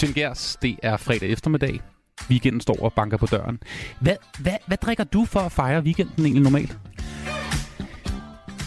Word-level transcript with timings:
Svend 0.00 0.14
Gers, 0.14 0.56
det 0.62 0.76
er 0.82 0.96
fredag 0.96 1.30
eftermiddag. 1.30 1.80
Weekenden 2.30 2.60
står 2.60 2.82
og 2.82 2.92
banker 2.92 3.16
på 3.16 3.26
døren. 3.26 3.58
Hvad, 4.00 4.16
hvad, 4.38 4.52
hvad 4.66 4.76
drikker 4.76 5.04
du 5.04 5.24
for 5.24 5.40
at 5.40 5.52
fejre 5.52 5.82
weekenden 5.82 6.24
egentlig 6.24 6.42
normalt? 6.42 6.78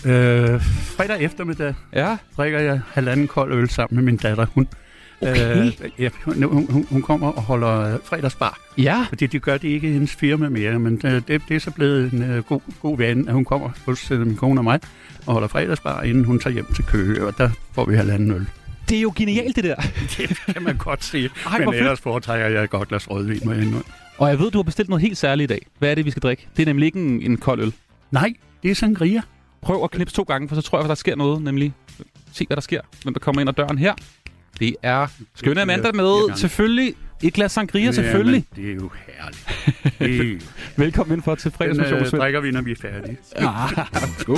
Øh, 0.06 0.62
fredag 0.98 1.22
eftermiddag 1.22 1.74
Ja, 1.94 2.18
drikker 2.38 2.60
jeg 2.60 2.82
halvanden 2.94 3.28
kold 3.28 3.54
øl 3.54 3.70
sammen 3.70 3.96
med 3.96 4.04
min 4.04 4.18
datter. 4.18 4.46
Hun, 4.46 4.68
Okay. 5.22 5.66
øh, 5.68 5.74
ja, 6.00 6.10
hun, 6.26 6.44
hun, 6.44 6.86
hun 6.90 7.02
kommer 7.02 7.28
og 7.32 7.42
holder 7.42 7.94
øh, 7.94 8.00
fredagsbar. 8.04 8.60
ja. 8.78 9.06
Fordi 9.10 9.28
de 9.28 9.40
gør 9.40 9.58
det 9.58 9.68
ikke 9.68 9.90
i 9.90 9.94
hendes 9.94 10.16
firma 10.16 10.50
mere, 10.50 10.80
men 10.80 11.02
øh, 11.06 11.12
det, 11.28 11.42
det 11.50 11.56
er 11.56 11.60
så 11.60 11.72
blevet 11.72 12.12
en 12.14 12.24
øh, 12.24 12.44
god, 12.44 12.62
god 12.82 12.98
vane, 12.98 13.28
at 13.28 13.34
hun 13.34 13.46
kommer 13.46 13.70
hos 13.86 14.12
øh, 14.12 14.20
min 14.28 14.36
kone 14.36 14.60
og 14.60 14.64
mig 14.64 14.80
og 15.26 15.34
holder 15.34 15.48
fredagsbar, 15.48 16.02
inden 16.02 16.26
hun 16.26 16.40
tager 16.40 16.54
hjem 16.54 16.66
til 16.76 16.84
Køge, 16.86 17.26
og 17.28 17.38
der 17.38 17.50
får 17.74 17.86
vi 17.86 17.96
halvanden 17.96 18.32
øl. 18.32 18.48
Det 18.90 18.98
er 18.98 19.02
jo 19.02 19.14
genialt, 19.16 19.56
det 19.56 19.64
der. 19.64 19.76
Det 20.18 20.38
kan 20.54 20.64
man 20.64 20.78
godt 20.78 21.04
sige, 21.04 21.30
Ej, 21.46 21.60
men 21.60 21.74
ellers 21.74 22.02
foretrækker 22.02 22.48
jeg 22.48 22.64
et 22.64 22.70
godt 22.70 22.90
glas 22.90 23.10
rødvin 23.10 23.40
med 23.46 23.62
endnu. 23.62 23.82
Og 24.18 24.30
jeg 24.30 24.40
ved, 24.40 24.52
du 24.52 24.58
har 24.58 24.64
bestilt 24.64 24.90
noget 24.90 25.02
helt 25.02 25.18
særligt 25.18 25.52
i 25.52 25.54
dag. 25.54 25.68
Hvad 25.80 25.92
er 25.92 25.96
det, 25.96 26.06
vi 26.06 26.12
skal 26.12 26.22
drikke? 26.22 26.48
Det 26.58 26.62
er 26.62 26.66
nemlig 26.66 26.86
ikke 26.86 27.00
en, 27.00 27.22
en 27.22 27.38
kold 27.38 27.62
øl. 27.62 27.74
Nej, 28.12 28.34
det 28.64 28.72
er 28.72 28.76
sangria. 28.76 29.22
Prøv 29.62 29.84
at 29.84 29.92
knipse 29.92 30.16
to 30.16 30.24
gange, 30.24 30.50
for 30.50 30.56
så 30.56 30.62
tror 30.62 30.78
jeg, 30.78 30.84
at 30.86 30.90
der 30.90 30.96
sker 30.96 31.16
noget. 31.16 31.42
Nemlig, 31.42 31.74
se 32.32 32.46
hvad 32.48 32.56
der 32.58 32.62
sker. 32.62 32.82
Hvem 33.04 33.14
der 33.14 33.20
kommer 33.20 33.42
ind 33.42 33.50
ad 33.50 33.54
døren 33.54 33.78
her. 33.78 33.94
Det 34.60 34.76
er 34.84 35.08
skønne 35.36 35.62
Amanda 35.62 35.92
med. 35.92 36.36
Selvfølgelig 36.36 36.94
et 37.24 37.34
glas 37.34 37.52
sangria, 37.52 37.92
selvfølgelig. 37.92 38.46
Jamen, 38.58 38.66
det 38.66 38.72
er 38.72 38.76
jo 38.84 38.90
herligt. 39.08 40.00
Det 40.00 40.32
er, 40.32 40.48
Velkommen 40.84 41.16
ind 41.18 41.24
for 41.24 41.36
til 41.36 41.52
den 41.52 41.58
fredagsmission, 41.58 42.00
øh, 42.00 42.12
drikker 42.12 42.40
vi, 42.40 42.52
når 42.52 42.62
vi 42.62 42.72
er 42.72 42.76
færdige. 42.82 43.18
Ah, 43.36 43.70
Skål. 44.20 44.38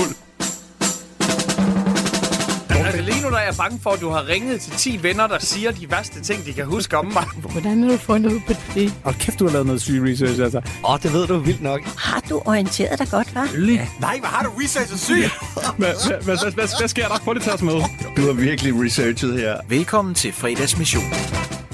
Altså 2.85 3.01
lige 3.01 3.21
nu 3.21 3.29
der 3.29 3.37
er 3.37 3.45
jeg 3.45 3.53
bange 3.57 3.79
for, 3.83 3.89
at 3.89 4.01
du 4.01 4.09
har 4.09 4.27
ringet 4.27 4.61
til 4.61 4.71
10 4.71 5.03
venner, 5.03 5.27
der 5.27 5.39
siger 5.39 5.71
de 5.71 5.91
værste 5.91 6.21
ting, 6.21 6.45
de 6.45 6.53
kan 6.53 6.65
huske 6.65 6.97
om 6.97 7.05
mig. 7.05 7.23
Hvordan 7.51 7.83
har 7.83 7.89
du 7.89 7.97
fundet 7.97 8.33
ud 8.33 8.39
på 8.47 8.53
det? 8.75 8.93
Og 9.03 9.13
kæft, 9.13 9.39
du 9.39 9.45
har 9.45 9.51
lavet 9.51 9.65
noget 9.65 9.81
syg 9.81 10.03
research, 10.03 10.41
altså. 10.41 10.57
Åh, 10.57 10.91
oh, 10.93 10.99
det 11.03 11.13
ved 11.13 11.27
du 11.27 11.37
vildt 11.37 11.61
nok. 11.61 11.81
Har 11.81 12.21
du 12.29 12.41
orienteret 12.45 12.99
dig 12.99 13.07
godt, 13.11 13.27
hva'? 13.27 13.57
Nej, 13.99 14.19
hvad 14.19 14.29
har 14.29 14.43
du 14.43 14.49
researchet 14.63 14.99
syg? 14.99 15.13
hvad, 15.77 15.87
hvad, 16.07 16.23
hvad, 16.23 16.37
hvad, 16.41 16.51
hvad, 16.53 16.67
hvad 16.79 16.87
sker 16.87 17.07
der? 17.07 17.17
Prøv 17.17 17.33
lige 17.33 17.41
at 17.41 17.45
tage 17.45 17.55
os 17.55 17.61
med. 17.61 17.81
Du 18.17 18.21
har 18.21 18.33
virkelig 18.33 18.73
researchet 18.83 19.39
her. 19.39 19.57
Velkommen 19.69 20.15
til 20.15 20.33
fredagsmission. 20.33 21.03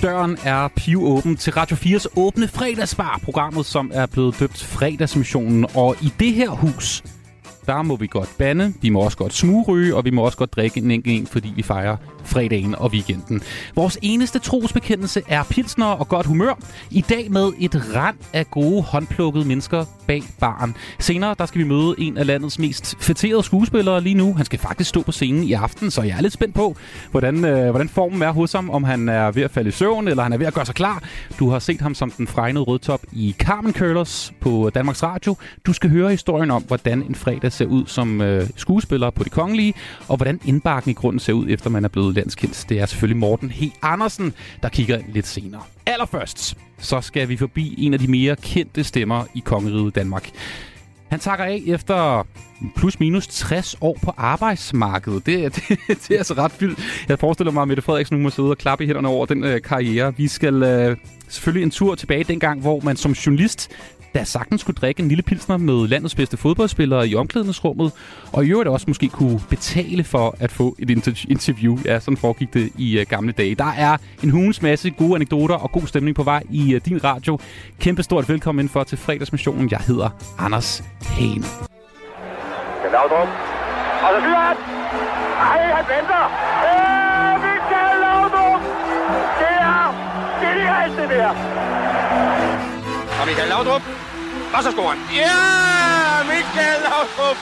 Døren 0.01 0.37
er 0.43 0.67
pivåben 0.67 1.37
til 1.37 1.53
Radio 1.53 1.75
4's 1.75 2.05
åbne 2.15 2.47
fredagsbar, 2.47 3.19
programmet 3.23 3.65
som 3.65 3.91
er 3.93 4.05
blevet 4.05 4.39
døbt 4.39 4.63
Fredagsmissionen. 4.63 5.65
Og 5.75 5.95
i 6.01 6.13
det 6.19 6.33
her 6.33 6.49
hus, 6.49 7.03
der 7.65 7.81
må 7.81 7.95
vi 7.95 8.07
godt 8.07 8.29
bande, 8.37 8.73
vi 8.81 8.89
må 8.89 8.99
også 8.99 9.17
godt 9.17 9.33
smugryge, 9.33 9.95
og 9.95 10.05
vi 10.05 10.09
må 10.09 10.21
også 10.25 10.37
godt 10.37 10.55
drikke 10.55 10.77
en 10.77 10.91
enkelt 10.91 11.17
en, 11.17 11.27
fordi 11.27 11.53
vi 11.55 11.61
fejrer 11.61 11.97
fredagen 12.25 12.75
og 12.75 12.91
weekenden. 12.91 13.41
Vores 13.75 13.97
eneste 14.01 14.39
trosbekendelse 14.39 15.21
er 15.27 15.43
pilsner 15.43 15.85
og 15.85 16.07
godt 16.07 16.25
humør. 16.25 16.53
I 16.91 17.01
dag 17.01 17.31
med 17.31 17.51
et 17.59 17.95
rand 17.95 18.17
af 18.33 18.51
gode 18.51 18.81
håndplukkede 18.81 19.45
mennesker 19.45 19.85
bag 20.07 20.23
baren. 20.39 20.75
Senere 20.99 21.35
der 21.39 21.45
skal 21.45 21.59
vi 21.59 21.67
møde 21.67 21.95
en 21.97 22.17
af 22.17 22.25
landets 22.25 22.59
mest 22.59 22.95
fætterede 22.99 23.43
skuespillere 23.43 24.01
lige 24.01 24.15
nu. 24.15 24.33
Han 24.33 24.45
skal 24.45 24.59
faktisk 24.59 24.89
stå 24.89 25.01
på 25.01 25.11
scenen 25.11 25.43
i 25.43 25.53
aften, 25.53 25.91
så 25.91 26.01
jeg 26.01 26.17
er 26.17 26.21
lidt 26.21 26.33
spændt 26.33 26.55
på, 26.55 26.75
hvordan, 27.11 27.45
øh, 27.45 27.69
hvordan 27.69 27.89
formen 27.89 28.21
er 28.21 28.31
hos 28.31 28.53
ham. 28.53 28.69
Om 28.69 28.83
han 28.83 29.09
er 29.09 29.31
ved 29.31 29.43
at 29.43 29.51
falde 29.51 29.67
i 29.67 29.71
søvn, 29.71 30.07
eller 30.07 30.23
han 30.23 30.33
er 30.33 30.37
ved 30.37 30.45
at 30.45 30.53
gøre 30.53 30.65
sig 30.65 30.75
klar. 30.75 31.03
Du 31.39 31.49
har 31.49 31.59
set 31.59 31.81
ham 31.81 31.95
som 31.95 32.11
den 32.11 32.27
fregnede 32.27 32.63
rødtop 32.63 33.01
i 33.11 33.35
Carmen 33.39 33.73
Curlers 33.73 34.33
på 34.39 34.71
Danmarks 34.75 35.03
Radio. 35.03 35.35
Du 35.65 35.73
skal 35.73 35.89
høre 35.89 36.09
historien 36.11 36.51
om, 36.51 36.63
hvordan 36.63 37.01
en 37.01 37.15
fredag 37.15 37.51
ser 37.51 37.65
ud 37.65 37.85
som 37.85 38.21
øh, 38.21 38.49
skuespiller 38.55 39.09
på 39.09 39.23
det 39.23 39.31
kongelige, 39.31 39.73
og 40.07 40.17
hvordan 40.17 40.39
indbakken 40.45 40.91
i 40.91 40.93
grunden 40.93 41.19
ser 41.19 41.33
ud, 41.33 41.45
efter 41.49 41.69
man 41.69 41.83
er 41.83 41.89
blevet 41.89 42.10
landskendt. 42.13 42.65
Det 42.69 42.79
er 42.79 42.85
selvfølgelig 42.85 43.17
Morten 43.17 43.49
H. 43.49 43.63
Andersen, 43.81 44.33
der 44.63 44.69
kigger 44.69 44.97
ind 44.97 45.13
lidt 45.13 45.27
senere. 45.27 45.61
Allerførst, 45.85 46.57
så 46.77 47.01
skal 47.01 47.29
vi 47.29 47.37
forbi 47.37 47.75
en 47.77 47.93
af 47.93 47.99
de 47.99 48.07
mere 48.07 48.35
kendte 48.35 48.83
stemmer 48.83 49.25
i 49.35 49.41
kongeriget 49.45 49.95
Danmark. 49.95 50.29
Han 51.11 51.19
takker 51.19 51.45
af 51.45 51.63
efter 51.67 52.27
plus 52.75 52.99
minus 52.99 53.27
60 53.27 53.75
år 53.81 53.97
på 54.03 54.13
arbejdsmarkedet. 54.17 55.25
Det, 55.25 55.55
det, 55.55 55.79
det 55.87 56.11
er 56.11 56.17
altså 56.17 56.33
ret 56.33 56.61
vildt. 56.61 56.79
Jeg 57.09 57.19
forestiller 57.19 57.51
mig, 57.51 57.61
at 57.61 57.67
Mette 57.67 57.83
Frederiksen 57.83 58.17
nu 58.17 58.23
må 58.23 58.29
sidde 58.29 58.49
og 58.49 58.57
klappe 58.57 58.83
i 58.83 58.87
hænderne 58.87 59.07
over 59.07 59.25
den 59.25 59.43
øh, 59.43 59.61
karriere. 59.61 60.17
Vi 60.17 60.27
skal 60.27 60.63
øh, 60.63 60.97
selvfølgelig 61.27 61.63
en 61.63 61.71
tur 61.71 61.95
tilbage 61.95 62.23
dengang, 62.23 62.61
hvor 62.61 62.79
man 62.79 62.97
som 62.97 63.11
journalist 63.11 63.71
der 64.13 64.23
sagtens 64.23 64.61
skulle 64.61 64.77
drikke 64.81 65.01
en 65.01 65.07
lille 65.07 65.23
pilsner 65.23 65.57
med 65.57 65.87
landets 65.87 66.15
bedste 66.15 66.37
fodboldspillere 66.37 67.07
i 67.07 67.15
omklædningsrummet, 67.15 67.91
og 68.33 68.45
i 68.45 68.49
øvrigt 68.49 68.69
også 68.69 68.85
måske 68.87 69.07
kunne 69.07 69.39
betale 69.49 70.03
for 70.03 70.35
at 70.39 70.51
få 70.51 70.75
et 70.79 70.89
interview. 71.29 71.77
Ja, 71.85 71.99
sådan 71.99 72.17
foregik 72.17 72.53
det 72.53 72.71
i 72.77 72.99
uh, 72.99 73.05
gamle 73.09 73.31
dage. 73.31 73.55
Der 73.55 73.73
er 73.77 73.97
en 74.23 74.29
hulens 74.29 74.61
masse 74.61 74.89
gode 74.89 75.15
anekdoter 75.15 75.55
og 75.55 75.71
god 75.71 75.87
stemning 75.87 76.15
på 76.15 76.23
vej 76.23 76.43
i 76.49 76.75
uh, 76.75 76.81
din 76.85 77.03
radio. 77.03 77.39
Kæmpe 77.79 78.03
stort 78.03 78.29
velkommen 78.29 78.59
indenfor 78.59 78.83
til 78.83 78.97
fredagsmissionen. 78.97 79.71
Jeg 79.71 79.79
hedder 79.79 80.09
Anders 80.39 80.83
Hane. 81.01 81.43
Laudrup. 82.91 83.27
Altså, 83.27 84.07
og 84.07 84.09
så 84.15 84.19
fyrer 84.25 84.43
han. 84.49 84.57
Ej, 85.49 85.61
han 85.77 85.85
venter. 85.95 86.23
Øh, 86.67 87.33
Michael 87.45 87.97
Laudrup. 88.05 88.61
Det 89.39 89.53
er 89.71 89.83
genialt, 90.43 90.93
det 90.99 91.09
der. 91.09 91.29
Og 93.19 93.27
Michael 93.27 93.49
Laudrup. 93.49 94.00
Og 94.55 94.63
så 94.63 94.71
scorer 94.71 94.93
han. 94.93 94.99
Ja, 95.21 95.37
Michael 96.31 96.79
Laudrup. 96.87 97.37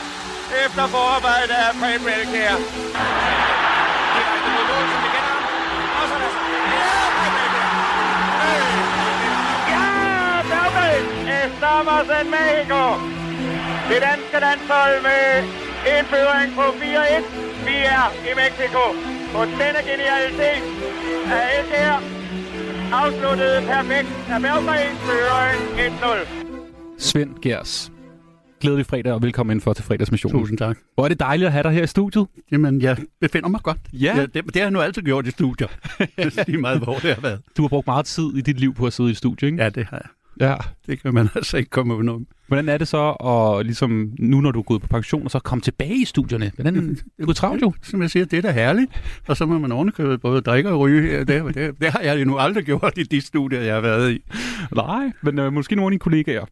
Efter 0.65 0.87
forarbejde 0.87 1.53
af 1.65 1.71
Preben 1.79 2.07
Elkjær. 2.19 2.55
Direkte 4.15 4.49
mod 4.55 4.65
Mexico. 12.69 12.83
Det 13.89 14.01
danske 14.01 14.39
landshold 14.39 15.01
med 15.03 15.43
en 15.91 16.05
føring 16.05 16.55
på 16.55 16.61
4-1. 16.61 17.23
Vi 17.65 17.75
er 17.95 18.05
i 18.29 18.33
Mexico 18.35 18.83
på 19.33 19.45
denne 19.45 19.81
genialitet 19.89 20.63
af 21.31 21.59
Elkjær. 21.59 22.01
Afsluttet 22.93 23.67
perfekt 23.67 24.09
af 24.33 24.41
Bergman. 24.41 24.97
Føring 25.05 25.95
1-0. 26.01 26.38
Svend 26.99 27.35
Gers. 27.41 27.91
Glædelig 28.61 28.85
fredag 28.85 29.13
og 29.13 29.21
velkommen 29.21 29.51
indenfor 29.51 29.73
til 29.73 29.83
fredagsmissionen. 29.83 30.39
Tusind 30.39 30.57
tak. 30.57 30.77
Hvor 30.95 31.03
er 31.03 31.07
det 31.07 31.19
dejligt 31.19 31.45
at 31.47 31.51
have 31.51 31.63
dig 31.63 31.71
her 31.71 31.83
i 31.83 31.87
studiet. 31.87 32.27
Jamen, 32.51 32.81
jeg 32.81 32.97
befinder 33.21 33.49
mig 33.49 33.61
godt. 33.63 33.77
Ja. 33.93 34.25
det, 34.33 34.45
det 34.45 34.55
har 34.55 34.61
jeg 34.61 34.71
nu 34.71 34.79
altid 34.79 35.01
gjort 35.01 35.27
i 35.27 35.31
studier. 35.31 35.67
Lige 36.47 36.57
meget, 36.57 36.79
hvor 36.79 36.95
det 36.95 37.13
har 37.13 37.21
været. 37.21 37.41
Du 37.57 37.61
har 37.61 37.69
brugt 37.69 37.87
meget 37.87 38.05
tid 38.05 38.35
i 38.35 38.41
dit 38.41 38.59
liv 38.59 38.73
på 38.73 38.87
at 38.87 38.93
sidde 38.93 39.11
i 39.11 39.13
studiet, 39.13 39.51
ikke? 39.51 39.63
Ja, 39.63 39.69
det 39.69 39.85
har 39.85 39.97
jeg. 39.97 40.09
Ja. 40.39 40.55
Det 40.87 41.01
kan 41.01 41.13
man 41.13 41.29
altså 41.35 41.57
ikke 41.57 41.69
komme 41.69 41.95
udenom. 41.95 42.27
Hvordan 42.47 42.69
er 42.69 42.77
det 42.77 42.87
så, 42.87 43.11
at 43.11 43.65
ligesom, 43.65 44.11
nu 44.19 44.41
når 44.41 44.51
du 44.51 44.59
er 44.59 44.63
gået 44.63 44.81
på 44.81 44.87
pension, 44.87 45.23
og 45.23 45.31
så 45.31 45.39
komme 45.39 45.61
tilbage 45.61 45.95
i 45.95 46.05
studierne? 46.05 46.51
Hvordan, 46.55 46.97
du 47.21 47.29
er 47.29 47.33
travlt 47.33 47.61
jo. 47.61 47.73
Som 47.83 48.01
jeg 48.01 48.09
siger, 48.09 48.25
det 48.25 48.37
er 48.37 48.41
da 48.41 48.51
herligt. 48.51 48.91
Og 49.27 49.37
så 49.37 49.45
må 49.45 49.59
man 49.59 49.71
ovenikøbet 49.71 50.21
både 50.21 50.41
drikke 50.41 50.69
og 50.69 50.79
ryge. 50.79 51.25
Det, 51.25 51.55
det, 51.55 51.81
det 51.81 51.91
har 51.91 51.99
jeg 51.99 52.25
nu 52.25 52.37
aldrig 52.37 52.65
gjort 52.65 52.97
i 52.97 53.03
de 53.03 53.21
studier, 53.21 53.61
jeg 53.61 53.73
har 53.73 53.81
været 53.81 54.11
i. 54.11 54.23
Nej, 54.75 55.11
men 55.21 55.39
øh, 55.39 55.53
måske 55.53 55.75
nogle 55.75 55.87
af 55.87 55.91
dine 55.91 55.99
kollegaer. 55.99 56.45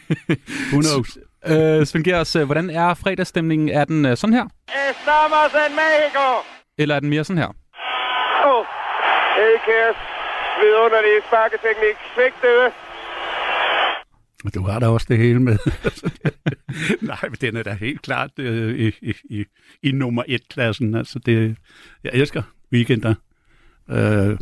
Who 0.72 0.80
knows? 0.80 1.18
øh, 1.46 1.86
Svend 1.86 2.04
Gers, 2.04 2.36
øh, 2.36 2.44
hvordan 2.44 2.70
er 2.70 2.94
fredagsstemningen? 2.94 3.68
Er 3.68 3.84
den 3.84 4.06
øh, 4.06 4.16
sådan 4.16 4.34
her? 4.34 4.46
Estamos 4.90 5.52
en 5.66 5.72
Mexico. 5.80 6.26
Eller 6.78 6.94
er 6.94 7.00
den 7.00 7.10
mere 7.10 7.24
sådan 7.24 7.42
her? 7.42 7.50
Åh, 8.46 8.50
oh, 8.50 8.64
Elkjærs 9.44 10.00
vidunderlige 10.60 11.20
sparketeknik. 11.28 11.96
Svigtede. 12.14 12.66
Og 14.44 14.54
Du 14.54 14.62
har 14.62 14.78
da 14.78 14.86
også 14.88 15.06
det 15.08 15.18
hele 15.18 15.40
med. 15.40 15.58
Nej, 17.02 17.18
men 17.22 17.36
den 17.40 17.56
er 17.56 17.62
da 17.62 17.72
helt 17.80 18.02
klart 18.02 18.30
øh, 18.38 18.78
i, 19.02 19.12
i, 19.30 19.44
i, 19.82 19.92
nummer 19.92 20.22
et-klassen. 20.28 20.94
Altså 20.94 21.18
det, 21.18 21.56
jeg 22.04 22.12
elsker 22.14 22.42
weekender. 22.72 23.14
Øh, 23.90 24.38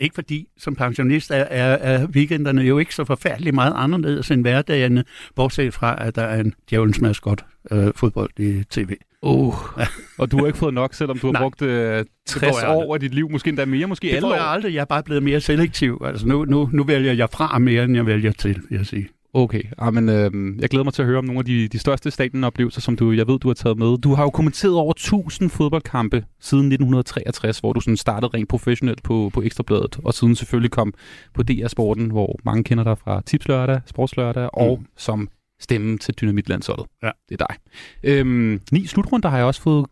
ikke 0.00 0.14
fordi, 0.14 0.48
som 0.58 0.74
pensionist 0.74 1.30
er, 1.30 1.36
er, 1.36 1.76
er 1.76 2.06
weekenderne 2.06 2.62
jo 2.62 2.78
ikke 2.78 2.94
så 2.94 3.04
forfærdeligt 3.04 3.54
meget 3.54 3.72
anderledes 3.76 4.30
end 4.30 4.40
hverdagene, 4.40 5.04
bortset 5.36 5.74
fra, 5.74 6.06
at 6.06 6.16
der 6.16 6.22
er 6.22 6.40
en 6.40 6.54
djævelens 6.70 7.00
maskot 7.00 7.44
øh, 7.70 7.92
fodbold 7.96 8.30
i 8.38 8.64
tv. 8.70 8.96
Uh. 9.22 9.54
og 10.18 10.30
du 10.30 10.38
har 10.38 10.46
ikke 10.46 10.58
fået 10.58 10.74
nok, 10.74 10.94
selvom 10.94 11.18
du 11.18 11.26
har 11.26 11.32
Nej. 11.32 11.42
brugt 11.42 11.62
øh, 11.62 12.04
60 12.26 12.42
jeg 12.42 12.68
aldrig. 12.68 12.86
år 12.86 12.94
af 12.94 13.00
dit 13.00 13.14
liv, 13.14 13.30
måske 13.30 13.48
endda 13.48 13.64
mere, 13.64 13.86
måske 13.86 14.06
Det 14.08 14.14
alle 14.14 14.20
får 14.20 14.34
jeg 14.34 14.42
år. 14.42 14.46
aldrig. 14.46 14.74
Jeg 14.74 14.80
er 14.80 14.84
bare 14.84 15.02
blevet 15.02 15.22
mere 15.22 15.40
selektiv. 15.40 16.02
Altså 16.04 16.26
nu, 16.26 16.44
nu, 16.44 16.70
nu 16.72 16.84
vælger 16.84 17.12
jeg 17.12 17.28
fra 17.32 17.58
mere, 17.58 17.84
end 17.84 17.96
jeg 17.96 18.06
vælger 18.06 18.32
til, 18.32 18.54
vil 18.68 18.76
jeg 18.76 18.86
sige. 18.86 19.08
Okay, 19.34 19.62
ah, 19.78 19.94
men, 19.94 20.08
øh, 20.08 20.60
jeg 20.60 20.68
glæder 20.68 20.84
mig 20.84 20.92
til 20.94 21.02
at 21.02 21.06
høre 21.08 21.18
om 21.18 21.24
nogle 21.24 21.38
af 21.38 21.44
de, 21.44 21.68
de 21.68 21.78
største 21.78 22.10
stadionoplevelser, 22.10 22.80
som 22.80 22.96
du, 22.96 23.12
jeg 23.12 23.26
ved, 23.26 23.38
du 23.38 23.48
har 23.48 23.54
taget 23.54 23.78
med. 23.78 23.98
Du 23.98 24.14
har 24.14 24.22
jo 24.22 24.30
kommenteret 24.30 24.74
over 24.74 24.90
1000 24.92 25.50
fodboldkampe 25.50 26.24
siden 26.40 26.64
1963, 26.66 27.58
hvor 27.58 27.72
du 27.72 27.80
sådan 27.80 27.96
startede 27.96 28.30
rent 28.34 28.48
professionelt 28.48 29.02
på, 29.02 29.30
på 29.34 29.42
Ekstrabladet, 29.42 29.98
og 30.04 30.14
siden 30.14 30.36
selvfølgelig 30.36 30.70
kom 30.70 30.94
på 31.34 31.42
DR 31.42 31.68
Sporten, 31.68 32.10
hvor 32.10 32.38
mange 32.44 32.64
kender 32.64 32.84
dig 32.84 32.98
fra 32.98 33.22
Tipslørdag, 33.26 33.80
Sportslørdag, 33.86 34.50
og 34.54 34.78
Mm. 34.80 34.86
som 34.96 35.28
stemme 35.60 35.98
til 35.98 36.14
Dynamitlandsholdet. 36.14 36.86
Ja. 37.02 37.10
Det 37.28 37.40
er 37.40 37.46
dig. 37.46 37.56
Øhm, 38.02 38.60
ni 38.72 38.86
slutrunder 38.86 39.28
har 39.28 39.36
jeg 39.36 39.46
også 39.46 39.62
fået 39.62 39.86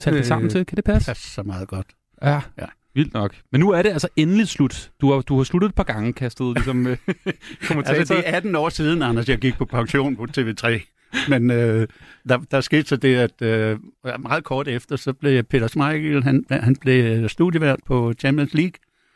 talt 0.00 0.14
det 0.14 0.20
Øh, 0.20 0.24
sammen 0.26 0.50
til. 0.50 0.66
Kan 0.66 0.76
det 0.76 0.84
passe? 0.84 1.10
Pas 1.10 1.18
så 1.18 1.42
meget 1.42 1.68
godt. 1.68 1.86
Ja. 2.22 2.40
Ja. 2.58 2.66
Vildt 2.94 3.14
nok. 3.14 3.34
Men 3.52 3.60
nu 3.60 3.70
er 3.70 3.82
det 3.82 3.90
altså 3.90 4.08
endelig 4.16 4.48
slut. 4.48 4.90
Du 5.00 5.12
har, 5.12 5.20
du 5.20 5.36
har 5.36 5.44
sluttet 5.44 5.68
et 5.68 5.74
par 5.74 5.82
gange, 5.82 6.12
kastet 6.12 6.54
ligesom 6.54 6.86
øh, 6.86 6.96
kommentator. 7.68 7.98
Altså, 7.98 8.14
det 8.14 8.28
er 8.28 8.36
18 8.36 8.56
år 8.56 8.68
siden, 8.68 9.02
Anders, 9.02 9.28
jeg 9.28 9.38
gik 9.38 9.54
på 9.54 9.64
pension 9.64 10.16
på 10.16 10.26
TV3. 10.38 10.80
Men 11.28 11.50
øh, 11.50 11.88
der, 12.28 12.38
der 12.50 12.60
skete 12.60 12.88
så 12.88 12.96
det, 12.96 13.16
at 13.16 13.42
øh, 13.42 13.78
meget 14.18 14.44
kort 14.44 14.68
efter, 14.68 14.96
så 14.96 15.12
blev 15.12 15.42
Peter 15.42 15.66
Schmeichel, 15.66 16.22
han, 16.22 16.44
han 16.50 16.76
blev 16.76 17.28
studievært 17.28 17.78
på 17.86 18.12
Champions 18.18 18.54
League, 18.54 18.72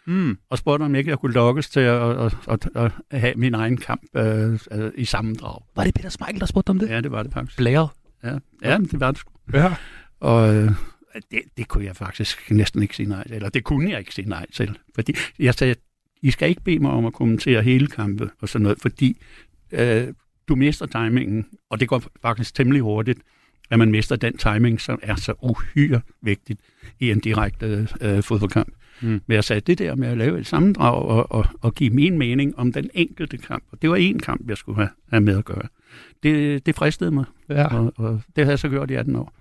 Mm. 0.09 0.39
og 0.51 0.59
spurgte, 0.59 0.83
om 0.85 0.95
ikke 0.95 1.11
jeg 1.11 1.19
kunne 1.19 1.33
lokkes 1.33 1.69
til 1.71 1.81
at, 1.81 2.25
at, 2.25 2.35
at, 2.49 2.69
at 3.11 3.21
have 3.21 3.35
min 3.35 3.55
egen 3.55 3.77
kamp 3.77 4.03
øh, 4.17 4.59
øh, 4.73 4.91
i 4.95 5.05
sammendrag. 5.05 5.59
Var 5.77 5.85
det 5.85 5.95
Peter 5.95 6.09
Smeichel, 6.09 6.41
der 6.41 6.47
spurgte 6.47 6.71
om 6.71 6.79
det? 6.79 6.89
Ja, 6.89 7.01
det 7.01 7.11
var 7.11 7.23
det 7.23 7.33
faktisk. 7.33 7.57
Blæret. 7.59 7.89
Ja, 8.25 8.39
ja 8.63 8.79
det 8.79 9.01
var 9.01 9.11
det 9.11 9.21
sgu. 9.21 9.33
Ja. 9.55 9.75
Og 10.21 10.55
øh, 10.55 10.71
det, 11.31 11.41
det 11.57 11.69
kunne 11.69 11.85
jeg 11.85 11.97
faktisk 11.97 12.51
næsten 12.51 12.83
ikke 12.83 12.97
sige 12.97 13.09
nej 13.09 13.23
til. 13.27 13.35
Eller 13.35 13.49
det 13.49 13.65
kunne 13.65 13.91
jeg 13.91 13.99
ikke 13.99 14.15
sige 14.15 14.29
nej 14.29 14.47
til. 14.53 14.79
Fordi 14.95 15.15
jeg 15.39 15.55
sagde, 15.55 15.75
I 16.23 16.31
skal 16.31 16.49
ikke 16.49 16.63
bede 16.63 16.79
mig 16.79 16.91
om 16.91 17.07
at 17.07 17.13
kommentere 17.13 17.63
hele 17.63 17.87
kampe 17.87 18.31
og 18.41 18.49
sådan 18.49 18.63
noget, 18.63 18.79
fordi 18.81 19.17
øh, 19.73 20.07
du 20.49 20.55
mister 20.55 20.87
timingen, 20.87 21.47
og 21.71 21.81
det 21.81 21.89
går 21.89 22.03
faktisk 22.23 22.55
temmelig 22.55 22.83
hurtigt, 22.83 23.19
at 23.71 23.79
man 23.79 23.91
mister 23.91 24.17
den 24.17 24.37
timing, 24.37 24.81
som 24.81 24.99
er 25.03 25.15
så 25.15 25.35
uhyre 25.43 26.01
vigtigt 26.23 26.61
i 27.01 27.11
en 27.11 27.21
direkte 27.21 27.89
øh, 28.01 28.23
fodboldkamp. 28.23 28.73
Mm. 29.01 29.09
Men 29.27 29.35
jeg 29.35 29.45
sagde, 29.45 29.61
det 29.61 29.79
der 29.79 29.95
med 29.95 30.09
at 30.09 30.19
lave 30.19 30.39
et 30.39 30.47
sammendrag 30.47 31.03
og, 31.03 31.33
og, 31.33 31.47
og 31.61 31.75
give 31.75 31.91
min 31.91 32.19
mening 32.19 32.59
om 32.59 32.73
den 32.73 32.91
enkelte 32.95 33.39
kamp, 33.39 33.65
og 33.73 33.83
det 33.83 33.91
var 33.91 33.97
én 33.97 34.19
kamp, 34.19 34.49
jeg 34.49 34.57
skulle 34.57 34.77
have, 34.77 34.91
have 35.11 35.21
med 35.21 35.39
at 35.39 35.45
gøre. 35.45 35.69
Det, 36.23 36.67
det 36.67 36.75
fristede 36.75 37.11
mig, 37.11 37.25
ja. 37.49 37.77
og, 37.77 37.93
og 37.97 38.21
det 38.37 38.45
har 38.45 38.53
jeg 38.53 38.59
så 38.59 38.69
gjort 38.69 38.91
i 38.91 38.95
18 38.95 39.17
år. 39.17 39.33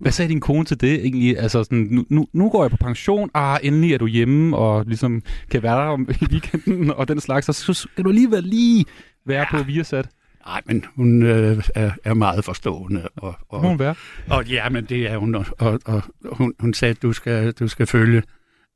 Hvad 0.00 0.12
sagde 0.12 0.28
din 0.28 0.40
kone 0.40 0.64
til 0.64 0.80
det 0.80 0.94
egentlig? 0.94 1.38
Altså 1.38 1.64
sådan, 1.64 2.06
nu, 2.10 2.26
nu, 2.32 2.50
går 2.50 2.62
jeg 2.62 2.70
på 2.70 2.76
pension, 2.76 3.30
ah, 3.34 3.58
endelig 3.62 3.94
er 3.94 3.98
du 3.98 4.06
hjemme, 4.06 4.56
og 4.56 4.84
ligesom 4.86 5.22
kan 5.50 5.62
være 5.62 5.76
der 5.76 5.86
om 5.86 6.08
weekenden 6.32 6.90
og 6.90 7.08
den 7.08 7.20
slags, 7.20 7.48
og 7.48 7.54
så 7.54 7.72
skal 7.74 8.04
du 8.04 8.08
alligevel 8.08 8.42
lige 8.42 8.84
være 9.26 9.46
ja. 9.52 9.58
på 9.58 9.62
Viasat. 9.62 10.08
Nej, 10.46 10.60
men 10.66 10.84
hun 10.94 11.22
øh, 11.22 11.64
er, 11.74 11.90
er 12.04 12.14
meget 12.14 12.44
forstående. 12.44 13.08
Og, 13.16 13.34
må 13.52 13.58
hun 13.58 13.70
og, 13.70 13.78
være. 13.78 13.94
og 14.30 14.46
ja, 14.46 14.68
men 14.68 14.84
det 14.84 15.10
er 15.10 15.16
hun. 15.16 15.34
Og, 15.34 15.46
og, 15.58 15.80
og 15.84 16.02
hun, 16.24 16.54
hun 16.60 16.74
sagde, 16.74 16.90
at 16.90 17.02
du 17.02 17.12
skal, 17.12 17.52
du 17.52 17.68
skal 17.68 17.86
følge 17.86 18.22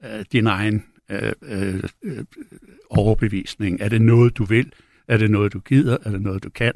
øh, 0.04 0.24
din 0.32 0.46
egen 0.46 0.84
øh, 1.10 1.32
øh, 1.42 1.82
øh, 2.02 2.24
overbevisning. 2.90 3.80
Er 3.80 3.88
det 3.88 4.02
noget, 4.02 4.38
du 4.38 4.44
vil? 4.44 4.72
Er 5.08 5.16
det 5.16 5.30
noget, 5.30 5.52
du 5.52 5.58
gider? 5.58 5.96
Er 6.04 6.10
det 6.10 6.22
noget, 6.22 6.44
du 6.44 6.50
kan? 6.50 6.72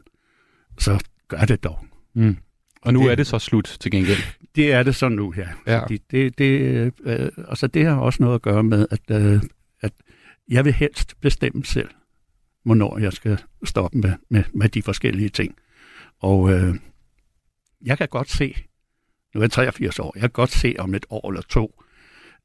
Så 0.80 1.04
gør 1.28 1.38
det 1.40 1.64
dog. 1.64 1.86
Mm. 2.14 2.36
Og 2.82 2.92
nu 2.92 3.02
Det- 3.02 3.10
er 3.10 3.14
det 3.14 3.26
så 3.26 3.38
slut 3.38 3.76
til 3.80 3.90
gengæld. 3.90 4.18
Det 4.56 4.72
er 4.72 4.82
det 4.82 4.94
så 4.94 5.08
nu, 5.08 5.34
ja. 5.36 5.48
Ja. 5.66 5.82
Fordi 5.82 5.98
det, 6.10 6.38
det, 6.38 6.92
øh, 7.04 7.30
og 7.36 7.56
så 7.58 7.66
det 7.66 7.86
har 7.86 7.96
også 7.96 8.22
noget 8.22 8.34
at 8.34 8.42
gøre 8.42 8.62
med, 8.62 8.86
at, 8.90 9.22
øh, 9.22 9.42
at 9.80 9.92
jeg 10.48 10.64
vil 10.64 10.72
helst 10.72 11.20
bestemme 11.20 11.64
selv, 11.64 11.88
hvornår 12.64 12.98
jeg 12.98 13.12
skal 13.12 13.38
stoppe 13.64 13.98
med, 13.98 14.12
med, 14.30 14.44
med 14.54 14.68
de 14.68 14.82
forskellige 14.82 15.28
ting. 15.28 15.54
Og 16.20 16.52
øh, 16.52 16.74
jeg 17.84 17.98
kan 17.98 18.08
godt 18.08 18.30
se, 18.30 18.56
nu 19.34 19.40
er 19.40 19.44
jeg 19.44 19.50
83 19.50 19.98
år, 19.98 20.12
jeg 20.14 20.20
kan 20.20 20.30
godt 20.30 20.50
se 20.50 20.74
om 20.78 20.94
et 20.94 21.06
år 21.10 21.30
eller 21.30 21.42
to, 21.42 21.82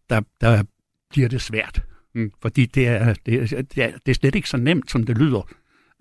der, 0.10 0.22
der 0.42 0.64
bliver 1.10 1.28
det 1.30 1.42
svært. 1.42 1.82
Mm. 2.16 2.32
Fordi 2.42 2.66
det 2.66 2.88
er, 2.88 3.14
det, 3.26 3.54
er, 3.54 3.62
det, 3.62 3.78
er, 3.84 3.92
det 4.06 4.12
er 4.12 4.14
slet 4.16 4.36
ikke 4.36 4.50
så 4.50 4.58
nemt, 4.58 4.92
som 4.92 5.04
det 5.04 5.18
lyder 5.18 5.50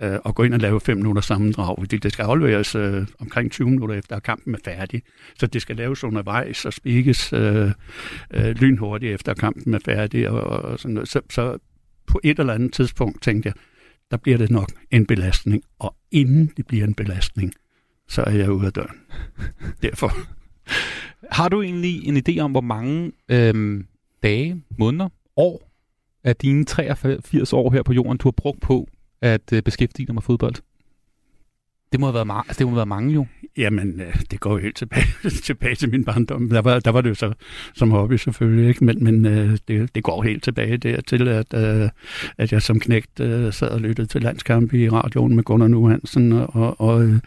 øh, 0.02 0.18
og 0.24 0.34
gå 0.34 0.42
ind 0.42 0.54
og 0.54 0.60
lave 0.60 0.80
fem 0.80 0.96
minutter 0.96 1.22
sammendrag, 1.22 1.76
fordi 1.78 1.96
det 1.96 2.12
skal 2.12 2.22
afleveres 2.22 2.74
øh, 2.74 3.06
omkring 3.18 3.50
20 3.50 3.70
minutter 3.70 3.96
efter, 3.96 4.16
at 4.16 4.22
kampen 4.22 4.54
er 4.54 4.58
færdig. 4.64 5.02
Så 5.38 5.46
det 5.46 5.62
skal 5.62 5.76
laves 5.76 6.04
undervejs 6.04 6.64
og 6.64 6.72
spikkes 6.72 7.32
øh, 7.32 7.70
øh, 8.34 8.46
lynhurtigt 8.46 9.14
efter, 9.14 9.32
at 9.32 9.38
kampen 9.38 9.74
er 9.74 9.78
færdig. 9.84 10.30
Og, 10.30 10.40
og 10.40 10.78
sådan 10.78 10.94
noget. 10.94 11.08
Så, 11.08 11.20
så 11.30 11.58
på 12.06 12.20
et 12.24 12.38
eller 12.38 12.54
andet 12.54 12.72
tidspunkt 12.72 13.22
tænkte 13.22 13.46
jeg, 13.46 13.54
der 14.10 14.16
bliver 14.16 14.38
det 14.38 14.50
nok 14.50 14.68
en 14.90 15.06
belastning. 15.06 15.62
Og 15.78 15.96
inden 16.10 16.52
det 16.56 16.66
bliver 16.66 16.86
en 16.86 16.94
belastning, 16.94 17.52
så 18.08 18.22
er 18.22 18.30
jeg 18.30 18.50
ude 18.50 18.66
af 18.66 18.72
døren. 18.72 18.96
Derfor. 19.82 20.12
Har 21.30 21.48
du 21.48 21.62
egentlig 21.62 22.08
en 22.08 22.16
idé 22.28 22.38
om, 22.38 22.50
hvor 22.50 22.60
mange 22.60 23.12
øhm, 23.28 23.86
dage, 24.22 24.62
måneder, 24.78 25.08
år 25.36 25.70
af 26.24 26.36
dine 26.36 26.64
83 26.64 27.52
år 27.52 27.70
her 27.70 27.82
på 27.82 27.92
jorden, 27.92 28.18
du 28.18 28.28
har 28.28 28.34
brugt 28.36 28.60
på 28.60 28.88
at 29.24 29.52
øh, 29.52 29.62
beskæftige 29.62 30.06
dig 30.06 30.14
med 30.14 30.22
fodbold? 30.22 30.54
Det 31.92 32.00
må 32.00 32.06
have 32.06 32.14
været, 32.14 32.26
ma- 32.26 32.46
altså, 32.48 32.58
det 32.58 32.66
må 32.66 32.70
have 32.70 32.76
været 32.76 32.88
mange 32.88 33.14
jo. 33.14 33.26
Jamen, 33.56 34.00
øh, 34.00 34.16
det 34.30 34.40
går 34.40 34.50
jo 34.50 34.56
helt 34.56 34.76
tilbage, 34.76 35.06
tilbage 35.48 35.74
til 35.74 35.90
min 35.90 36.04
barndom. 36.04 36.48
Der 36.48 36.60
var, 36.60 36.78
der 36.78 36.90
var 36.90 37.00
det 37.00 37.08
jo 37.08 37.14
så 37.14 37.32
som 37.74 37.90
hobby 37.90 38.16
selvfølgelig, 38.16 38.68
ikke? 38.68 38.84
men, 38.84 39.04
men 39.04 39.26
øh, 39.26 39.58
det, 39.68 39.94
det 39.94 40.02
går 40.02 40.22
helt 40.22 40.42
tilbage 40.42 40.76
dertil, 40.76 41.28
at, 41.28 41.54
øh, 41.54 41.88
at 42.38 42.52
jeg 42.52 42.62
som 42.62 42.80
knægt 42.80 43.20
øh, 43.20 43.52
sad 43.52 43.68
og 43.68 43.80
lyttede 43.80 44.06
til 44.06 44.22
landskampe 44.22 44.78
i 44.78 44.88
radioen 44.88 45.36
med 45.36 45.44
Gunnar 45.44 45.68
Nuhansen, 45.68 46.32
og, 46.32 46.80
og 46.80 47.04
øh, 47.04 47.20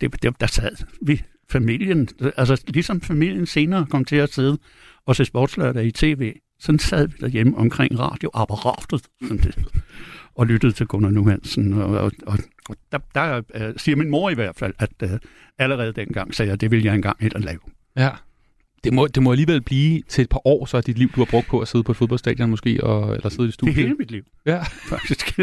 det, 0.00 0.22
det, 0.22 0.40
der 0.40 0.46
sad 0.46 0.76
vi, 1.02 1.22
familien, 1.50 2.08
altså 2.36 2.62
ligesom 2.68 3.00
familien 3.00 3.46
senere 3.46 3.86
kom 3.90 4.04
til 4.04 4.16
at 4.16 4.32
sidde 4.32 4.58
og 5.06 5.16
se 5.16 5.24
sportslørdag 5.24 5.84
i 5.86 5.90
tv, 5.90 6.34
sådan 6.60 6.78
sad 6.78 7.08
vi 7.08 7.14
derhjemme 7.20 7.56
omkring 7.56 7.98
radioapparatet, 7.98 9.02
som 9.28 9.38
det 9.38 9.58
og 10.38 10.46
lyttede 10.46 10.72
til 10.72 10.86
Gunnar 10.86 11.10
Nu 11.10 11.28
Hansen, 11.28 11.72
og, 11.72 11.86
og, 11.86 12.12
og 12.26 12.38
og 12.68 12.76
der, 12.92 12.98
der 13.14 13.42
øh, 13.54 13.74
siger 13.76 13.96
min 13.96 14.10
mor 14.10 14.30
i 14.30 14.34
hvert 14.34 14.56
fald, 14.56 14.74
at 14.78 14.90
øh, 15.02 15.10
allerede 15.58 15.92
dengang 15.92 16.34
sagde 16.34 16.46
jeg, 16.48 16.54
at 16.54 16.60
det 16.60 16.70
ville 16.70 16.86
jeg 16.86 16.94
engang 16.94 17.16
helt 17.20 17.34
at 17.36 17.44
lave. 17.44 17.58
Ja. 17.96 18.10
Det 18.84 18.92
må, 18.92 19.06
det 19.06 19.22
må 19.22 19.30
alligevel 19.32 19.60
blive 19.60 20.02
til 20.08 20.22
et 20.22 20.28
par 20.28 20.46
år, 20.46 20.66
så 20.66 20.76
er 20.76 20.80
dit 20.80 20.98
liv, 20.98 21.08
du 21.08 21.20
har 21.20 21.28
brugt 21.30 21.46
på 21.46 21.60
at 21.60 21.68
sidde 21.68 21.84
på 21.84 21.92
et 21.92 21.96
fodboldstadion 21.98 22.50
måske, 22.50 22.84
og, 22.84 23.14
eller 23.14 23.28
sidde 23.28 23.42
i 23.42 23.46
Det 23.46 23.48
er 23.48 23.52
studiet. 23.52 23.76
hele 23.76 23.94
mit 23.94 24.10
liv, 24.10 24.22
Ja. 24.46 24.62
faktisk. 24.92 25.38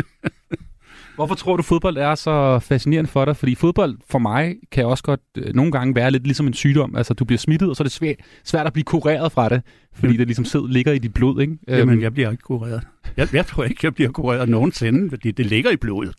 Hvorfor 1.15 1.35
tror 1.35 1.57
du, 1.57 1.63
fodbold 1.63 1.97
er 1.97 2.15
så 2.15 2.59
fascinerende 2.59 3.09
for 3.09 3.25
dig? 3.25 3.37
Fordi 3.37 3.55
fodbold 3.55 3.97
for 4.09 4.19
mig 4.19 4.55
kan 4.71 4.85
også 4.85 5.03
godt 5.03 5.21
øh, 5.37 5.53
nogle 5.53 5.71
gange 5.71 5.95
være 5.95 6.11
lidt 6.11 6.23
ligesom 6.23 6.47
en 6.47 6.53
sygdom. 6.53 6.95
Altså, 6.95 7.13
du 7.13 7.25
bliver 7.25 7.37
smittet, 7.39 7.69
og 7.69 7.75
så 7.75 7.83
er 7.83 7.85
det 7.85 7.91
svært, 7.91 8.15
svært 8.43 8.67
at 8.67 8.73
blive 8.73 8.83
kureret 8.83 9.31
fra 9.31 9.49
det, 9.49 9.61
fordi 9.93 10.11
Mm. 10.11 10.17
det 10.17 10.27
ligesom 10.27 10.45
sidder, 10.45 10.67
ligger 10.67 10.91
i 10.91 10.97
dit 10.97 11.13
blod, 11.13 11.41
ikke? 11.41 11.57
Jamen, 11.67 11.93
Øhm, 11.93 12.01
jeg 12.01 12.13
bliver 12.13 12.31
ikke 12.31 12.41
kureret. 12.43 12.83
Jeg, 13.17 13.33
jeg 13.33 13.45
tror 13.45 13.63
ikke, 13.63 13.79
jeg 13.83 13.95
bliver 13.95 14.11
kureret 14.11 14.49
nogensinde, 14.49 15.09
fordi 15.09 15.31
det 15.31 15.45
ligger 15.45 15.71
i 15.71 15.75
blodet. 15.77 16.15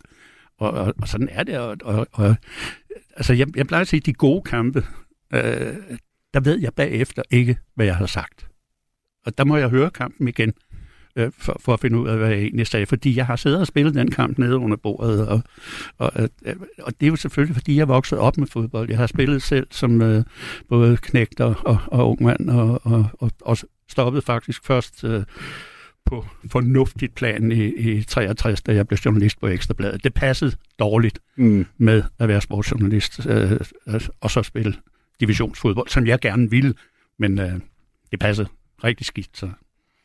Og, 0.58 0.70
og, 0.70 0.94
og 1.02 1.08
sådan 1.08 1.28
er 1.32 1.42
det. 1.42 1.58
Og, 1.58 1.76
og, 1.84 2.06
og, 2.12 2.36
altså, 3.16 3.32
jeg, 3.34 3.46
jeg 3.56 3.66
plejer 3.66 3.80
at 3.82 3.88
sige, 3.88 4.00
de 4.00 4.12
gode 4.12 4.42
kampe, 4.42 4.84
øh, 5.34 5.40
der 6.34 6.40
ved 6.40 6.60
jeg 6.60 6.72
bagefter 6.76 7.22
ikke, 7.30 7.56
hvad 7.74 7.86
jeg 7.86 7.96
har 7.96 8.06
sagt. 8.06 8.46
Og 9.26 9.38
der 9.38 9.44
må 9.44 9.56
jeg 9.56 9.68
høre 9.68 9.90
kampen 9.90 10.28
igen, 10.28 10.52
øh, 11.16 11.30
for, 11.38 11.56
for 11.60 11.72
at 11.72 11.80
finde 11.80 11.98
ud 11.98 12.08
af, 12.08 12.16
hvad 12.16 12.28
jeg 12.28 12.38
egentlig 12.38 12.66
sagde. 12.66 12.86
Fordi 12.86 13.16
jeg 13.16 13.26
har 13.26 13.36
siddet 13.36 13.60
og 13.60 13.66
spillet 13.66 13.94
den 13.94 14.10
kamp 14.10 14.38
nede 14.38 14.56
under 14.56 14.76
bordet, 14.76 15.28
og, 15.28 15.40
og, 15.98 16.12
øh, 16.16 16.56
og 16.82 16.92
det 17.00 17.06
er 17.06 17.10
jo 17.10 17.16
selvfølgelig, 17.16 17.56
fordi 17.56 17.76
jeg 17.76 17.88
voksede 17.88 18.20
op 18.20 18.38
med 18.38 18.46
fodbold. 18.46 18.88
Jeg 18.88 18.98
har 18.98 19.06
spillet 19.06 19.42
selv 19.42 19.66
som 19.70 20.02
øh, 20.02 20.24
både 20.68 20.96
knægt 20.96 21.40
og, 21.40 21.54
og, 21.64 21.78
og 21.86 22.10
ung 22.10 22.22
mand, 22.22 22.50
og, 22.50 22.80
og, 22.84 23.06
og, 23.20 23.30
og 23.40 23.56
stoppede 23.88 24.22
faktisk 24.22 24.66
først 24.66 25.04
øh, 25.04 25.22
på 26.06 26.26
fornuftigt 26.50 27.14
plan 27.14 27.52
i, 27.52 27.64
i 27.64 28.02
63, 28.02 28.62
da 28.62 28.74
jeg 28.74 28.88
blev 28.88 28.98
journalist 29.04 29.40
på 29.40 29.46
Ekstrabladet. 29.46 30.04
Det 30.04 30.14
passede 30.14 30.56
dårligt 30.78 31.18
mm. 31.36 31.66
med 31.78 32.02
at 32.18 32.28
være 32.28 32.40
sportsjournalist 32.40 33.26
øh, 33.26 33.52
øh, 33.88 34.00
og 34.20 34.30
så 34.30 34.42
spille 34.42 34.74
divisionsfodbold, 35.20 35.88
som 35.88 36.06
jeg 36.06 36.20
gerne 36.20 36.50
ville, 36.50 36.74
men 37.18 37.38
øh, 37.38 37.52
det 38.10 38.20
passede 38.20 38.48
rigtig 38.84 39.06
skidt. 39.06 39.36
Så. 39.36 39.48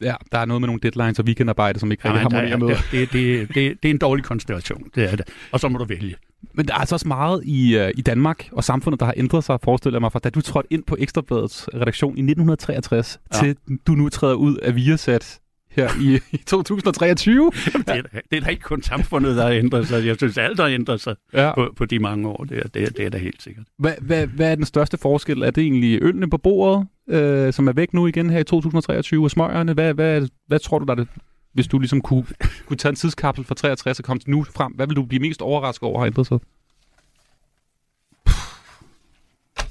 Ja, 0.02 0.14
der 0.32 0.38
er 0.38 0.46
noget 0.46 0.62
med 0.62 0.68
nogle 0.68 0.80
deadlines 0.84 1.20
og 1.20 1.26
weekendarbejde, 1.26 1.80
som 1.80 1.92
ikke 1.92 2.06
rigtig 2.10 2.20
Jamen, 2.34 2.50
harmonerer 2.52 2.76
er- 2.76 2.80
med. 2.92 3.00
det, 3.02 3.14
det, 3.14 3.48
det, 3.56 3.84
det, 3.84 3.90
er 3.90 3.94
en 3.94 3.98
dårlig 3.98 4.26
konstellation, 4.26 4.84
det 4.96 5.12
er 5.12 5.16
det. 5.16 5.28
Og 5.52 5.60
så 5.60 5.68
må 5.70 5.78
du 5.78 5.86
vælge. 5.86 6.16
Men 6.54 6.68
der 6.68 6.74
er 6.74 6.78
altså 6.78 6.96
også 6.96 7.08
meget 7.08 7.42
i, 7.46 7.78
øh, 7.78 7.92
i 7.98 8.02
Danmark 8.02 8.50
og 8.52 8.64
samfundet, 8.64 9.00
der 9.00 9.06
har 9.06 9.14
ændret 9.18 9.44
sig, 9.44 9.60
forestiller 9.64 9.96
jeg 9.98 10.02
mig, 10.02 10.12
fra 10.12 10.20
da 10.20 10.30
du 10.30 10.42
trådte 10.42 10.68
ind 10.74 10.84
på 10.84 10.96
Ekstrabladets 11.00 11.70
redaktion 11.74 12.18
i 12.18 12.22
1963, 12.22 13.20
ja. 13.34 13.40
Til 13.40 13.56
du 13.88 13.92
nu 13.92 14.10
træder 14.10 14.34
ud 14.36 14.56
af 14.56 14.76
Viasat 14.76 15.40
her 15.72 15.90
i, 16.02 16.20
i 16.32 16.38
2023. 16.38 17.52
Det 17.56 17.76
er, 17.88 18.02
det 18.32 18.38
er 18.38 18.42
da 18.42 18.50
ikke 18.50 18.62
kun 18.64 18.82
samfundet, 18.84 19.36
der 19.38 19.44
har 19.44 19.52
ændret 19.52 19.88
sig. 19.88 20.06
Jeg 20.06 20.16
synes, 20.18 20.38
alt 20.38 20.60
har 20.60 20.68
ændret 20.68 21.02
sig 21.02 21.16
Ja. 21.34 21.56
på, 21.56 21.74
på 21.78 21.86
de 21.86 22.00
mange 22.00 22.28
år. 22.30 22.44
Det 22.44 22.58
er, 22.58 22.68
det, 22.68 22.84
er, 22.84 22.90
det 22.90 23.06
er 23.06 23.10
da 23.10 23.18
helt 23.18 23.42
sikkert. 23.44 23.66
Hvad, 23.80 23.94
hvad, 24.02 24.28
hvad 24.28 24.52
er 24.52 24.56
den 24.56 24.66
største 24.66 24.98
forskel? 24.98 25.42
Er 25.42 25.52
det 25.52 25.62
egentlig 25.62 26.00
ølene 26.02 26.30
på 26.30 26.38
bordet, 26.38 26.88
øh, 27.12 27.54
som 27.54 27.68
er 27.68 27.72
væk 27.72 27.94
nu 27.94 28.08
igen 28.08 28.30
her 28.30 28.40
i 28.40 28.44
2023, 28.44 29.26
og 29.26 29.32
smøgerne? 29.32 29.74
Hvad, 29.74 29.94
hvad, 29.94 30.28
hvad 30.48 30.60
tror 30.60 30.80
du, 30.80 30.86
der 30.86 30.92
er 30.92 30.96
det, 30.96 31.08
hvis 31.54 31.68
du 31.68 31.80
ligesom 31.80 32.02
kunne, 32.02 32.26
kunne 32.66 32.78
tage 32.78 32.90
en 32.90 32.96
tidskapsel 32.96 33.46
fra 33.46 33.56
63 33.56 34.00
og 34.00 34.06
komme 34.06 34.20
til 34.20 34.30
nu 34.30 34.44
frem? 34.44 34.74
Hvad 34.74 34.88
vil 34.88 34.96
du 34.96 35.04
blive 35.06 35.20
mest 35.20 35.42
overrasket 35.42 35.84
over 35.84 36.00
har 36.00 36.06
ændret 36.06 36.28
sig? 36.28 36.40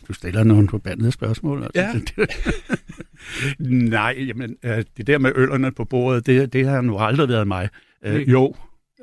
Du 0.09 0.13
stiller 0.13 0.45
nogle 0.45 0.69
forbandede 0.69 1.13
spørgsmål. 1.13 1.63
Altså. 1.75 1.81
Ja. 2.19 2.25
Nej, 3.99 4.15
jamen, 4.29 4.57
øh, 4.63 4.85
det 4.97 5.07
der 5.07 5.19
med 5.19 5.33
øllerne 5.35 5.73
på 5.73 5.85
bordet, 5.85 6.27
det, 6.27 6.53
det 6.53 6.67
har 6.67 6.81
nu 6.81 6.99
aldrig 6.99 7.29
været 7.29 7.49
mig. 7.49 7.69
Øh, 8.05 8.31
jo, 8.31 8.55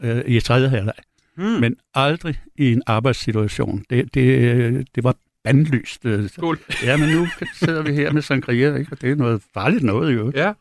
øh, 0.01 0.21
i 0.25 0.39
tredje 0.39 0.69
halvleg, 0.69 0.93
Hmm. 1.37 1.45
men 1.45 1.75
aldrig 1.93 2.39
i 2.55 2.71
en 2.73 2.81
arbejdssituation. 2.85 3.83
Det, 3.89 4.13
det, 4.13 4.87
det 4.95 5.03
var 5.03 5.15
bandlyst. 5.47 6.05
øh. 6.05 6.29
Skål. 6.29 6.59
Ja, 6.83 6.97
men 6.97 7.09
nu 7.09 7.27
sidder 7.53 7.81
vi 7.81 7.93
her 7.93 8.11
med 8.11 8.21
sangria, 8.21 8.75
ikke? 8.75 8.91
og 8.91 9.01
det 9.01 9.11
er 9.11 9.15
noget 9.15 9.41
farligt 9.53 9.83
noget 9.83 10.15
jo. 10.15 10.31
Ja. 10.35 10.53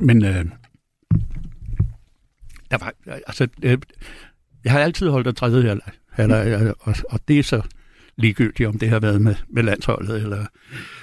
Men 0.00 0.24
øh, 0.24 0.44
der 2.70 2.78
var, 2.78 2.92
altså, 3.06 3.48
øh, 3.62 3.78
jeg 4.64 4.72
har 4.72 4.80
altid 4.80 5.08
holdt 5.08 5.26
af 5.26 5.34
tredje 5.34 5.62
halvleg, 5.62 5.92
halvleg, 6.10 6.74
og, 6.80 6.94
og 7.10 7.20
det 7.28 7.38
er 7.38 7.42
så 7.42 7.62
ligegyldigt, 8.16 8.68
om 8.68 8.78
det 8.78 8.88
har 8.88 9.00
været 9.00 9.20
med, 9.20 9.34
med 9.48 9.62
landsholdet 9.62 10.22
eller 10.22 10.46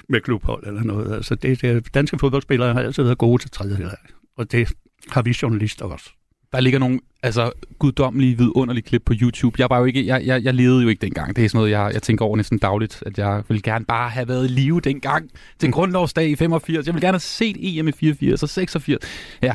med 0.08 0.20
klubhold 0.20 0.66
eller 0.66 0.82
noget. 0.82 1.14
Altså, 1.14 1.34
det, 1.34 1.62
det, 1.62 1.94
danske 1.94 2.18
fodboldspillere 2.18 2.72
har 2.72 2.80
altid 2.80 3.02
været 3.02 3.18
gode 3.18 3.42
til 3.42 3.50
tredje 3.50 3.74
halvleg, 3.74 3.96
og 4.36 4.52
det 4.52 4.72
har 5.10 5.22
vi 5.22 5.36
journalister 5.42 5.84
også. 5.84 6.10
Der 6.54 6.60
ligger 6.60 6.78
nogle 6.78 7.00
altså, 7.22 7.52
guddommelige, 7.78 8.38
vidunderlige 8.38 8.84
klip 8.84 9.02
på 9.06 9.12
YouTube. 9.20 9.56
Jeg, 9.58 9.66
var 9.70 9.78
jo 9.78 9.84
ikke, 9.84 10.06
jeg, 10.06 10.26
jeg, 10.26 10.44
jeg 10.44 10.54
levede 10.54 10.82
jo 10.82 10.88
ikke 10.88 11.00
dengang. 11.00 11.36
Det 11.36 11.44
er 11.44 11.48
sådan 11.48 11.58
noget, 11.58 11.70
jeg, 11.70 11.90
jeg 11.94 12.02
tænker 12.02 12.24
over 12.24 12.36
næsten 12.36 12.58
dagligt, 12.58 13.02
at 13.06 13.18
jeg 13.18 13.42
vil 13.48 13.62
gerne 13.62 13.84
bare 13.84 14.10
have 14.10 14.28
været 14.28 14.44
i 14.44 14.48
live 14.48 14.80
dengang 14.80 15.30
til 15.58 15.72
grundlovsdag 15.72 16.28
i 16.28 16.36
85. 16.36 16.86
Jeg 16.86 16.94
vil 16.94 17.00
gerne 17.00 17.12
have 17.12 17.20
set 17.20 17.56
EM 17.78 17.88
i 17.88 17.92
84 17.92 18.42
og 18.42 18.48
86. 18.48 19.04
Ja, 19.42 19.54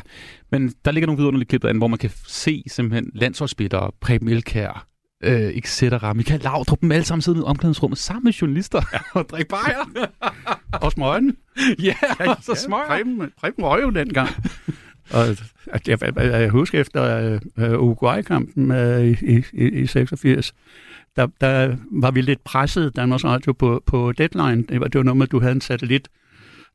men 0.51 0.73
der 0.85 0.91
ligger 0.91 1.07
nogle 1.07 1.17
vidunderlige 1.17 1.47
klip 1.47 1.61
derinde, 1.61 1.77
hvor 1.77 1.87
man 1.87 1.99
kan 1.99 2.11
se 2.27 2.63
simpelthen 2.67 3.11
landsholdsspillere, 3.15 3.91
Preben 4.01 4.29
Elkær, 4.29 4.87
øh, 5.23 5.41
etc. 5.41 5.83
Michael 6.15 6.41
Laudrup, 6.41 6.81
dem 6.81 6.91
alle 6.91 7.05
sammen 7.05 7.21
sidder 7.21 7.39
i 7.39 7.43
omklædningsrummet 7.43 7.97
sammen 7.97 8.23
med 8.23 8.33
journalister 8.33 8.81
ja. 8.93 8.99
og 9.13 9.29
drikke 9.29 9.49
bajer. 9.49 10.09
Og 10.83 10.91
smøgen. 10.91 11.37
ja, 11.79 11.95
og 12.29 12.37
så 12.41 12.55
smøger. 12.55 12.87
Preben, 12.87 13.31
Preben 13.37 13.63
røg 13.63 13.83
jo 13.83 13.89
dengang. 13.89 14.29
Og 15.13 15.27
jeg, 15.87 16.01
jeg, 16.01 16.15
jeg 16.15 16.49
husker 16.49 16.81
efter 16.81 17.33
uh, 17.57 17.63
Uruguay-kampen 17.63 18.71
i, 19.21 19.43
i, 19.53 19.69
i 19.69 19.87
86, 19.87 20.53
der, 21.15 21.27
der 21.41 21.75
var 21.91 22.11
vi 22.11 22.21
lidt 22.21 22.43
presset, 22.43 22.95
Danmarks 22.95 23.25
Radio, 23.25 23.53
på, 23.53 23.83
på 23.85 24.11
deadline. 24.11 24.63
Det 24.63 24.79
var, 24.79 24.87
det 24.87 24.99
var 24.99 25.03
noget 25.03 25.17
med, 25.17 25.27
at 25.27 25.31
du 25.31 25.39
havde 25.39 25.51
en 25.51 25.61
satellit 25.61 26.09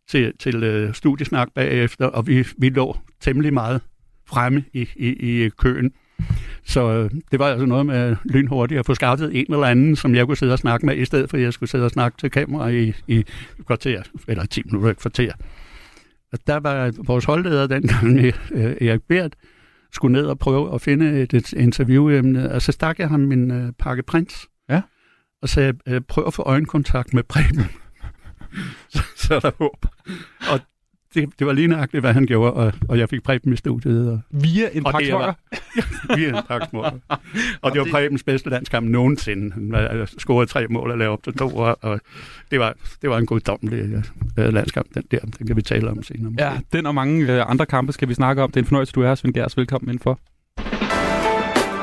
til, 0.08 0.32
til 0.38 0.84
uh, 0.86 0.94
studiesnak 0.94 1.48
bagefter, 1.54 2.06
og 2.06 2.26
vi, 2.26 2.46
vi 2.58 2.68
lå 2.68 2.96
temmelig 3.20 3.54
meget 3.54 3.80
fremme 4.26 4.64
i, 4.72 4.88
i, 4.96 5.08
i 5.08 5.48
køen. 5.48 5.92
Så 6.64 6.92
øh, 6.92 7.10
det 7.30 7.38
var 7.38 7.46
altså 7.46 7.66
noget 7.66 7.86
med 7.86 8.16
lynhurtigt 8.24 8.78
at 8.78 8.86
få 8.86 8.94
skaffet 8.94 9.36
en 9.36 9.52
eller 9.52 9.66
anden, 9.66 9.96
som 9.96 10.14
jeg 10.14 10.26
kunne 10.26 10.36
sidde 10.36 10.52
og 10.52 10.58
snakke 10.58 10.86
med, 10.86 10.96
i 10.96 11.04
stedet 11.04 11.30
for 11.30 11.36
at 11.36 11.42
jeg 11.42 11.52
skulle 11.52 11.70
sidde 11.70 11.84
og 11.84 11.90
snakke 11.90 12.18
til 12.18 12.30
kamera 12.30 12.68
i, 12.68 12.92
i 13.08 13.24
kvarter, 13.66 14.02
eller 14.28 14.46
10 14.46 14.62
minutter 14.64 14.90
i 14.90 14.94
kvarter. 14.94 15.32
Og 16.34 16.40
der 16.46 16.56
var 16.56 16.92
vores 17.06 17.24
holdleder 17.24 17.66
dengang, 17.66 18.18
øh, 18.52 18.76
Erik 18.80 19.02
Bert, 19.08 19.36
skulle 19.92 20.12
ned 20.12 20.26
og 20.26 20.38
prøve 20.38 20.74
at 20.74 20.80
finde 20.80 21.22
et, 21.22 21.34
et 21.34 21.52
interviewemne, 21.52 22.52
og 22.52 22.62
så 22.62 22.72
stak 22.72 22.98
jeg 22.98 23.08
ham 23.08 23.20
min 23.20 23.50
øh, 23.50 23.72
pakke 23.78 24.02
prins. 24.02 24.48
Ja. 24.68 24.82
Og 25.42 25.48
sagde, 25.48 25.72
øh, 25.86 26.00
prøv 26.00 26.26
at 26.26 26.34
få 26.34 26.42
øjenkontakt 26.42 27.14
med 27.14 27.22
Preben. 27.22 27.64
så, 28.92 29.02
så 29.16 29.34
er 29.34 29.40
der 29.40 29.50
håb. 29.58 29.86
Og 30.52 30.60
det, 31.14 31.28
det 31.38 31.46
var 31.46 31.52
lige 31.52 31.68
nøjagtigt, 31.68 32.00
hvad 32.00 32.12
han 32.12 32.26
gjorde, 32.26 32.52
og, 32.52 32.72
og 32.88 32.98
jeg 32.98 33.08
fik 33.08 33.22
Preben 33.22 33.52
i 33.52 33.56
studiet. 33.56 34.10
Og, 34.12 34.20
Via 34.30 34.68
en 34.72 34.86
og 34.86 34.92
var- 34.92 35.36
via 36.16 36.28
en 36.28 36.36
pakke 36.48 36.66
smøger. 36.70 36.90
Og 37.62 37.72
det 37.72 37.80
var 37.80 37.86
Prebens 37.90 38.22
bedste 38.22 38.50
landskamp 38.50 38.88
nogensinde. 38.88 39.52
Han 39.54 39.72
var- 39.72 40.10
scorede 40.18 40.46
tre 40.50 40.66
mål 40.66 40.90
og 40.90 40.98
lavede 40.98 41.12
op 41.12 41.22
til 41.24 41.32
to, 41.34 41.48
og, 41.56 41.78
og 41.82 42.00
det, 42.50 42.60
var, 42.60 42.74
det 43.02 43.10
var 43.10 43.18
en 43.18 43.26
goddommelig 43.26 44.02
øh, 44.38 44.52
landskamp, 44.54 44.86
den 44.94 45.02
der. 45.10 45.18
Den 45.38 45.46
kan 45.46 45.56
vi 45.56 45.62
tale 45.62 45.90
om 45.90 46.02
senere. 46.02 46.30
måske. 46.30 46.44
Ja, 46.44 46.52
den 46.72 46.86
og 46.86 46.94
mange 46.94 47.32
øh, 47.32 47.50
andre 47.50 47.66
kampe 47.66 47.92
skal 47.92 48.08
vi 48.08 48.14
snakke 48.14 48.42
om. 48.42 48.50
Det 48.50 48.56
er 48.56 48.60
en 48.62 48.66
fornøjelse, 48.66 48.92
du 48.92 49.02
er 49.02 49.06
her, 49.08 49.14
Svend 49.14 49.34
Gers. 49.34 49.56
Velkommen 49.56 49.88
indenfor. 49.88 50.18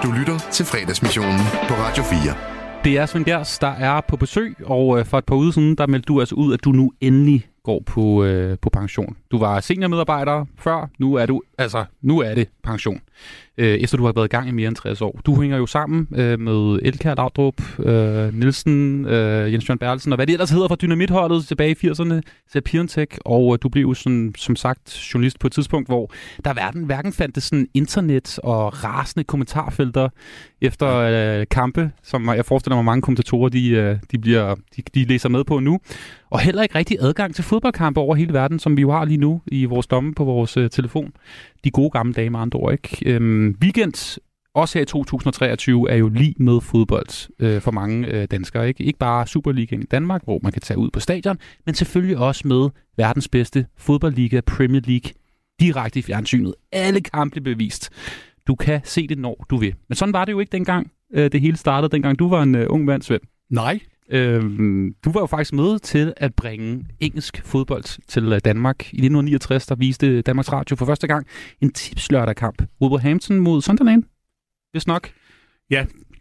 Du 0.03 0.11
lytter 0.19 0.37
til 0.51 0.65
fredagsmissionen 0.65 1.39
på 1.67 1.73
Radio 1.73 2.03
4. 2.03 2.19
Det 2.83 2.97
er 2.97 3.05
Svend 3.05 3.25
Gers, 3.25 3.59
der 3.59 3.67
er 3.67 4.01
på 4.07 4.15
besøg, 4.15 4.55
og 4.65 4.99
øh, 4.99 5.05
for 5.05 5.17
et 5.17 5.25
par 5.25 5.35
uger 5.35 5.51
siden, 5.51 5.75
der 5.75 5.87
meldte 5.87 6.05
du 6.07 6.19
altså 6.19 6.35
ud, 6.35 6.53
at 6.53 6.63
du 6.63 6.71
nu 6.71 6.91
endelig 7.01 7.47
går 7.63 7.83
på, 7.85 8.23
øh, 8.23 8.57
på 8.61 8.69
pension. 8.69 9.15
Du 9.31 9.37
var 9.37 9.59
seniormedarbejder 9.59 10.45
før, 10.57 10.89
nu 10.99 11.13
er 11.13 11.25
du, 11.25 11.41
altså, 11.57 11.85
nu 12.01 12.19
er 12.19 12.35
det 12.35 12.47
pension. 12.63 13.01
Øh, 13.57 13.79
efter 13.79 13.97
du 13.97 14.05
har 14.05 14.11
været 14.11 14.25
i 14.25 14.29
gang 14.29 14.47
i 14.47 14.51
mere 14.51 14.67
end 14.67 14.75
60 14.75 15.01
år. 15.01 15.19
Du 15.25 15.41
hænger 15.41 15.57
jo 15.57 15.65
sammen 15.65 16.07
øh, 16.15 16.39
med 16.39 16.79
Elkær 16.83 17.15
Laudrup, 17.15 17.79
øh, 17.79 18.33
Nielsen, 18.33 19.05
øh, 19.05 19.53
Jens 19.53 19.69
Jørgen 19.69 19.79
Berlsen 19.79 20.11
og 20.11 20.15
hvad 20.15 20.27
det 20.27 20.33
ellers 20.33 20.49
hedder 20.49 20.67
fra 20.67 20.75
Dynamitholdet 20.75 21.45
tilbage 21.45 21.71
i 21.71 21.87
80'erne 21.87 22.21
til 22.51 23.07
og 23.25 23.53
øh, 23.53 23.59
du 23.61 23.69
blev 23.69 23.81
jo 23.81 23.93
sådan, 23.93 24.33
som 24.37 24.55
sagt 24.55 25.13
journalist 25.13 25.39
på 25.39 25.47
et 25.47 25.53
tidspunkt, 25.53 25.87
hvor 25.87 26.11
der 26.45 26.53
hverken, 26.53 26.83
hverken 26.83 27.13
fandtes 27.13 27.43
sådan 27.43 27.67
internet 27.73 28.39
og 28.43 28.83
rasende 28.83 29.23
kommentarfelter 29.23 30.09
efter 30.61 30.87
øh, 30.97 31.45
kampe, 31.51 31.91
som 32.03 32.29
jeg 32.29 32.45
forestiller 32.45 32.75
mig 32.75 32.85
mange 32.85 33.01
kommentatorer, 33.01 33.49
de, 33.49 33.69
øh, 33.69 33.97
de, 34.11 34.17
bliver, 34.17 34.55
de, 34.75 34.81
de 34.95 35.05
læser 35.05 35.29
med 35.29 35.43
på 35.43 35.59
nu. 35.59 35.79
Og 36.31 36.39
heller 36.39 36.63
ikke 36.63 36.75
rigtig 36.75 36.97
adgang 36.99 37.35
til 37.35 37.43
fodboldkampe 37.43 37.99
over 37.99 38.15
hele 38.15 38.33
verden, 38.33 38.59
som 38.59 38.77
vi 38.77 38.81
jo 38.81 38.91
har 38.91 39.05
lige 39.05 39.17
nu 39.17 39.41
i 39.47 39.65
vores 39.65 39.87
domme 39.87 40.13
på 40.13 40.23
vores 40.23 40.57
øh, 40.57 40.69
telefon. 40.69 41.13
De 41.63 41.71
gode 41.71 41.89
gamle 41.89 42.13
dage 42.13 42.29
med 42.29 42.39
andre 42.39 42.59
ord, 42.59 42.71
ikke? 42.73 42.97
Øhm, 43.05 43.57
weekend, 43.61 44.19
også 44.53 44.77
her 44.77 44.83
i 44.83 44.85
2023, 44.85 45.91
er 45.91 45.95
jo 45.95 46.09
lige 46.09 46.35
med 46.37 46.61
fodbold 46.61 47.29
øh, 47.39 47.61
for 47.61 47.71
mange 47.71 48.07
øh, 48.07 48.27
danskere, 48.31 48.67
ikke? 48.67 48.83
Ikke 48.83 48.99
bare 48.99 49.27
Superligaen 49.27 49.81
i 49.81 49.85
Danmark, 49.85 50.23
hvor 50.23 50.39
man 50.43 50.51
kan 50.51 50.61
tage 50.61 50.77
ud 50.77 50.89
på 50.89 50.99
stadion, 50.99 51.37
men 51.65 51.75
selvfølgelig 51.75 52.17
også 52.17 52.47
med 52.47 52.69
verdens 52.97 53.27
bedste 53.27 53.65
fodboldliga, 53.77 54.41
Premier 54.41 54.81
League, 54.85 55.11
direkte 55.59 55.99
i 55.99 56.01
fjernsynet. 56.01 56.53
Alle 56.71 57.01
kampe 57.01 57.41
bevist. 57.41 57.89
Du 58.47 58.55
kan 58.55 58.81
se 58.83 59.07
det, 59.07 59.17
når 59.17 59.45
du 59.49 59.57
vil. 59.57 59.75
Men 59.89 59.95
sådan 59.95 60.13
var 60.13 60.25
det 60.25 60.31
jo 60.31 60.39
ikke 60.39 60.51
dengang, 60.51 60.91
øh, 61.13 61.31
det 61.31 61.41
hele 61.41 61.57
startede, 61.57 61.91
dengang 61.91 62.19
du 62.19 62.29
var 62.29 62.43
en 62.43 62.55
øh, 62.55 62.65
ung 62.69 62.85
mand, 62.85 63.01
Svend. 63.01 63.21
Nej, 63.49 63.79
Øhm, 64.11 64.95
du 65.05 65.11
var 65.11 65.19
jo 65.19 65.25
faktisk 65.25 65.53
med 65.53 65.79
til 65.79 66.13
at 66.17 66.35
bringe 66.35 66.85
engelsk 66.99 67.41
fodbold 67.45 68.07
til 68.07 68.33
øh, 68.33 68.39
Danmark. 68.45 68.79
I 68.79 68.97
1969, 68.97 69.65
der 69.65 69.75
viste 69.75 70.21
Danmarks 70.21 70.51
Radio 70.51 70.75
for 70.75 70.85
første 70.85 71.07
gang 71.07 71.27
en 71.61 71.71
tipslørdag-kamp. 71.71 72.63
Wolverhampton 72.81 73.39
mod 73.39 73.61
Sunderland. 73.61 74.03
Hvis 74.71 74.87
nok. 74.87 75.09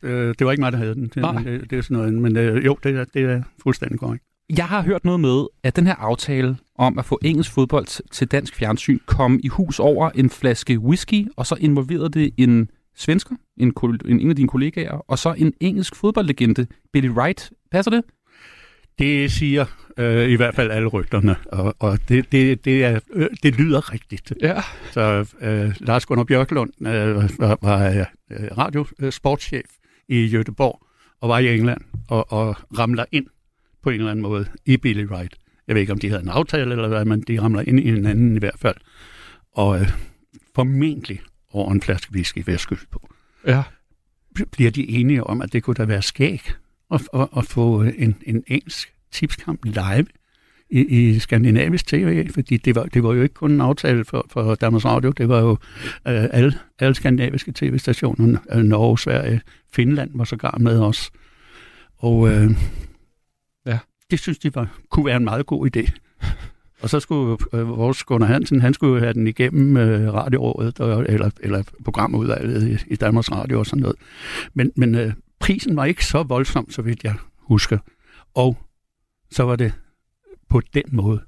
øh, 0.03 0.35
det 0.39 0.45
var 0.45 0.51
ikke 0.51 0.61
mig, 0.61 0.73
der 0.73 0.79
havde 0.79 0.95
den. 0.95 1.03
Det, 1.03 1.17
Nej. 1.17 1.33
men 1.33 1.45
det, 1.45 1.71
det 1.71 1.79
er 1.79 1.83
sådan 1.83 1.97
noget, 1.97 2.15
men 2.15 2.37
øh, 2.37 2.65
jo, 2.65 2.79
det 2.83 2.97
er, 2.97 3.05
det 3.05 3.23
er 3.23 3.43
fuldstændig 3.63 3.99
korrekt. 3.99 4.25
Jeg 4.57 4.67
har 4.67 4.83
hørt 4.83 5.05
noget 5.05 5.21
med, 5.21 5.47
at 5.63 5.77
den 5.77 5.87
her 5.87 5.95
aftale 5.95 6.57
om 6.75 6.99
at 6.99 7.05
få 7.05 7.19
engelsk 7.23 7.53
fodbold 7.53 8.11
til 8.11 8.29
dansk 8.29 8.55
fjernsyn 8.55 8.99
kom 9.07 9.41
i 9.43 9.49
hus 9.49 9.79
over 9.79 10.11
en 10.11 10.31
flaske 10.31 10.79
whisky, 10.79 11.29
og 11.37 11.47
så 11.47 11.57
involverede 11.61 12.09
det 12.09 12.31
en 12.37 12.71
svensker, 12.97 13.35
en, 13.57 13.73
en, 14.05 14.21
en 14.21 14.31
af 14.31 14.37
dine 14.37 14.49
kollegaer, 14.49 15.05
og 15.09 15.19
så 15.19 15.35
en 15.39 15.53
engelsk 15.61 15.97
fodboldlegende, 15.97 16.67
Billy 16.93 17.09
Wright. 17.09 17.51
Passer 17.71 17.91
det? 17.91 18.05
Det 18.99 19.33
siger 19.33 19.67
øh, 19.97 20.29
i 20.29 20.35
hvert 20.35 20.55
fald 20.55 20.71
alle 20.71 20.89
rygterne, 20.89 21.37
og, 21.53 21.75
og 21.79 21.99
det, 22.09 22.33
det, 22.33 22.65
det, 22.65 22.85
er, 22.85 23.01
øh, 23.13 23.29
det 23.43 23.59
lyder 23.59 23.93
rigtigt. 23.93 24.33
Ja. 24.43 24.63
Så 24.93 25.35
øh, 25.41 25.75
Lars 25.81 26.07
Gunnar 26.07 26.25
Bjørklund 26.25 26.87
øh, 26.87 27.39
var, 27.39 27.59
var 27.63 28.07
øh, 28.31 28.49
radiosportschef 28.59 29.67
i 30.09 30.37
Göteborg 30.37 30.87
og 31.21 31.29
var 31.29 31.39
i 31.39 31.57
England 31.57 31.81
og, 32.09 32.33
og 32.33 32.57
ramler 32.79 33.05
ind 33.13 33.27
på 33.83 33.91
en 33.91 33.97
eller 33.97 34.11
anden 34.11 34.23
måde 34.23 34.47
i 34.67 34.77
Billy 34.77 35.05
Wright. 35.05 35.35
Jeg 35.67 35.75
ved 35.75 35.81
ikke, 35.81 35.93
om 35.93 35.99
de 35.99 36.09
havde 36.09 36.23
en 36.23 36.29
aftale 36.29 36.73
eller 36.73 36.89
hvad, 36.89 37.05
men 37.05 37.21
de 37.21 37.41
ramler 37.41 37.63
ind 37.67 37.81
i 37.81 37.89
en 37.89 38.07
anden 38.07 38.37
i 38.37 38.39
hvert 38.39 38.59
fald. 38.59 38.77
Og 39.53 39.81
øh, 39.81 39.89
formentlig 40.55 41.21
over 41.51 41.73
en 41.73 41.83
flaske 41.83 42.13
whisky, 42.13 42.43
vil 42.47 42.59
jeg 42.69 42.79
på. 42.91 43.11
Ja. 43.47 43.63
Bliver 44.53 44.71
de 44.71 44.89
enige 44.89 45.25
om, 45.25 45.43
at 45.43 45.53
det 45.53 45.63
kunne 45.63 45.75
da 45.75 45.85
være 45.85 46.03
skæg 46.03 46.53
at, 46.91 47.09
at, 47.15 47.29
at 47.37 47.45
få 47.45 47.83
en, 47.83 48.17
en 48.27 48.45
engelsk 48.47 48.93
tipskamp 49.13 49.65
live 49.65 50.07
i, 50.71 50.81
i 50.81 51.19
skandinavisk 51.19 51.87
tv, 51.87 52.29
fordi 52.31 52.57
det 52.57 52.75
var, 52.75 52.83
det 52.85 53.03
var 53.03 53.15
jo 53.15 53.23
ikke 53.23 53.35
kun 53.35 53.51
en 53.53 53.61
aftale 53.61 54.05
for, 54.05 54.27
for 54.31 54.55
Danmarks 54.55 54.85
Radio, 54.85 55.11
det 55.11 55.29
var 55.29 55.41
jo 55.41 55.51
øh, 56.09 56.25
alle, 56.33 56.59
alle 56.79 56.95
skandinaviske 56.95 57.53
tv-stationer, 57.53 58.41
øh, 58.53 58.63
Norge, 58.63 58.99
Sverige, 58.99 59.41
Finland 59.73 60.11
var 60.15 60.25
sågar 60.25 60.59
med 60.61 60.79
os. 60.81 61.11
Og 61.97 62.29
øh, 62.29 62.51
Ja. 63.67 63.79
det 64.11 64.19
synes 64.21 64.39
de 64.39 64.55
var, 64.55 64.79
kunne 64.91 65.07
være 65.07 65.17
en 65.17 65.25
meget 65.25 65.47
god 65.47 65.77
idé. 65.77 65.91
Og 66.83 66.91
så 66.91 67.01
skulle 67.01 67.39
øh, 67.53 67.69
vores 67.69 68.05
Gunnar 68.05 68.27
Hansen, 68.27 68.61
han 68.61 68.75
skulle 68.75 69.01
have 69.01 69.13
den 69.13 69.27
igennem 69.27 69.77
øh, 69.77 70.15
radiorådet, 70.15 70.81
og, 70.81 71.07
eller, 71.09 71.31
eller 71.41 71.63
programudvalget 71.85 72.69
i, 72.69 72.93
i 72.93 72.97
Danmarks 72.97 73.33
Radio 73.33 73.59
og 73.59 73.67
sådan 73.67 73.83
noget. 73.83 73.97
Men, 74.55 74.73
men 74.77 74.95
øh, 74.95 75.13
prisen 75.41 75.77
var 75.77 75.85
ikke 75.85 76.07
så 76.07 76.23
voldsom, 76.23 76.71
så 76.71 76.83
vidt 76.83 77.05
jeg 77.05 77.15
husker. 77.39 77.79
Og 78.35 78.59
så 79.31 79.43
var 79.43 79.57
det 79.57 79.73
på 80.49 80.63
den 80.75 80.83
måde 80.93 81.21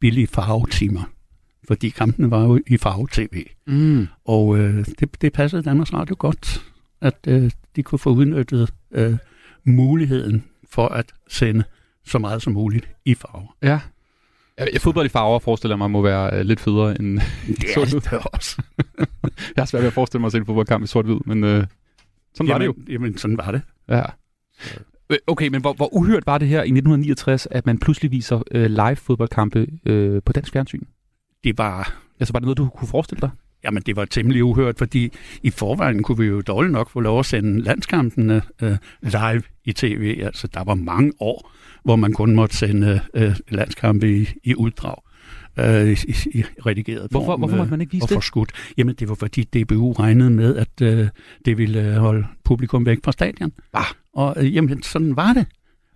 billige 0.00 0.26
farvetimer. 0.26 1.02
Fordi 1.68 1.88
kampene 1.88 2.30
var 2.30 2.42
jo 2.42 2.60
i 2.66 2.76
farve-tv. 2.76 3.44
Mm. 3.66 4.06
Og 4.24 4.58
øh, 4.58 4.86
det, 5.00 5.22
det 5.22 5.32
passede 5.32 5.62
Danmarks 5.62 5.92
Radio 5.92 6.16
godt, 6.18 6.64
at 7.00 7.18
øh, 7.28 7.50
de 7.76 7.82
kunne 7.82 7.98
få 7.98 8.10
udnyttet 8.10 8.74
øh, 8.90 9.16
muligheden 9.64 10.44
for 10.70 10.88
at 10.88 11.12
sende 11.28 11.64
så 12.04 12.18
meget 12.18 12.42
som 12.42 12.52
muligt 12.52 12.88
i 13.04 13.14
farve. 13.14 13.46
Ja. 13.62 13.80
Ja, 14.58 14.78
Fodbold 14.78 15.06
i 15.06 15.08
farver 15.08 15.38
forestiller 15.38 15.74
jeg 15.74 15.78
mig 15.78 15.90
må 15.90 16.02
være 16.02 16.38
øh, 16.38 16.44
lidt 16.44 16.60
federe 16.60 17.00
end 17.00 17.20
Det 17.46 17.64
sort 17.74 17.94
er 17.94 18.00
det 18.10 18.26
også. 18.32 18.62
Jeg 19.56 19.62
har 19.62 19.64
svært 19.64 19.82
ved 19.82 19.86
at 19.86 19.92
forestille 19.92 20.20
mig 20.20 20.26
at 20.26 20.32
se 20.32 20.38
en 20.38 20.46
fodboldkamp 20.46 20.84
i 20.84 20.86
sort-hvid, 20.86 21.18
men 21.26 21.44
øh, 21.44 21.64
sådan 22.34 22.48
var 22.48 22.58
det 22.58 22.66
jo. 22.66 22.74
Jamen, 22.78 22.92
jamen, 22.92 23.18
sådan 23.18 23.36
var 23.38 23.50
det. 23.50 23.62
Ja. 23.88 24.02
Øh, 25.10 25.18
Okay, 25.26 25.48
men 25.48 25.60
hvor, 25.60 25.72
hvor 25.72 25.94
uhørt 25.94 26.26
var 26.26 26.38
det 26.38 26.48
her 26.48 26.58
i 26.58 26.70
1969, 26.70 27.48
at 27.50 27.66
man 27.66 27.78
pludselig 27.78 28.10
viser 28.10 28.42
øh, 28.50 28.70
live 28.70 28.96
fodboldkampe 28.96 29.66
øh, 29.86 30.22
på 30.22 30.32
dansk 30.32 30.52
fjernsyn? 30.52 30.82
Det 31.44 31.58
var, 31.58 31.94
Altså, 32.20 32.32
var 32.32 32.38
det 32.38 32.44
noget, 32.44 32.58
du 32.58 32.68
kunne 32.68 32.88
forestille 32.88 33.20
dig? 33.20 33.30
Jamen, 33.68 33.82
det 33.86 33.96
var 33.96 34.04
temmelig 34.04 34.44
uhørt, 34.44 34.78
fordi 34.78 35.12
i 35.42 35.50
forvejen 35.50 36.02
kunne 36.02 36.18
vi 36.18 36.24
jo 36.26 36.40
dårligt 36.40 36.72
nok 36.72 36.90
få 36.90 37.00
lov 37.00 37.18
at 37.18 37.26
sende 37.26 37.60
landskampene 37.62 38.42
øh, 38.62 38.76
live 39.02 39.42
i 39.64 39.72
tv. 39.72 40.20
Altså, 40.22 40.46
der 40.54 40.64
var 40.64 40.74
mange 40.74 41.12
år, 41.20 41.52
hvor 41.84 41.96
man 41.96 42.12
kun 42.12 42.34
måtte 42.34 42.56
sende 42.56 43.00
øh, 43.14 43.34
landskampe 43.48 44.16
i, 44.16 44.28
i 44.44 44.54
uddrag. 44.54 44.96
Øh, 45.58 45.88
i, 45.90 46.14
i, 46.38 46.44
redigeret 46.66 47.10
Hvorfor- 47.10 47.26
form, 47.26 47.40
hvorfor 47.40 47.56
måtte 47.56 47.66
øh, 47.66 47.70
man 47.70 47.80
ikke 47.80 47.92
vise 47.92 48.04
og 48.04 48.08
det? 48.08 48.14
forskudt. 48.16 48.52
Jamen, 48.76 48.94
det 48.94 49.08
var 49.08 49.14
fordi 49.14 49.42
DBU 49.44 49.92
regnede 49.92 50.30
med, 50.30 50.56
at 50.56 50.82
øh, 50.82 51.08
det 51.44 51.58
ville 51.58 51.80
øh, 51.88 51.94
holde 51.94 52.26
publikum 52.44 52.86
væk 52.86 52.98
fra 53.04 53.12
stadion. 53.12 53.52
Ah. 53.72 53.84
Og 54.14 54.34
øh, 54.38 54.54
jamen, 54.54 54.82
sådan 54.82 55.16
var 55.16 55.32
det. 55.32 55.46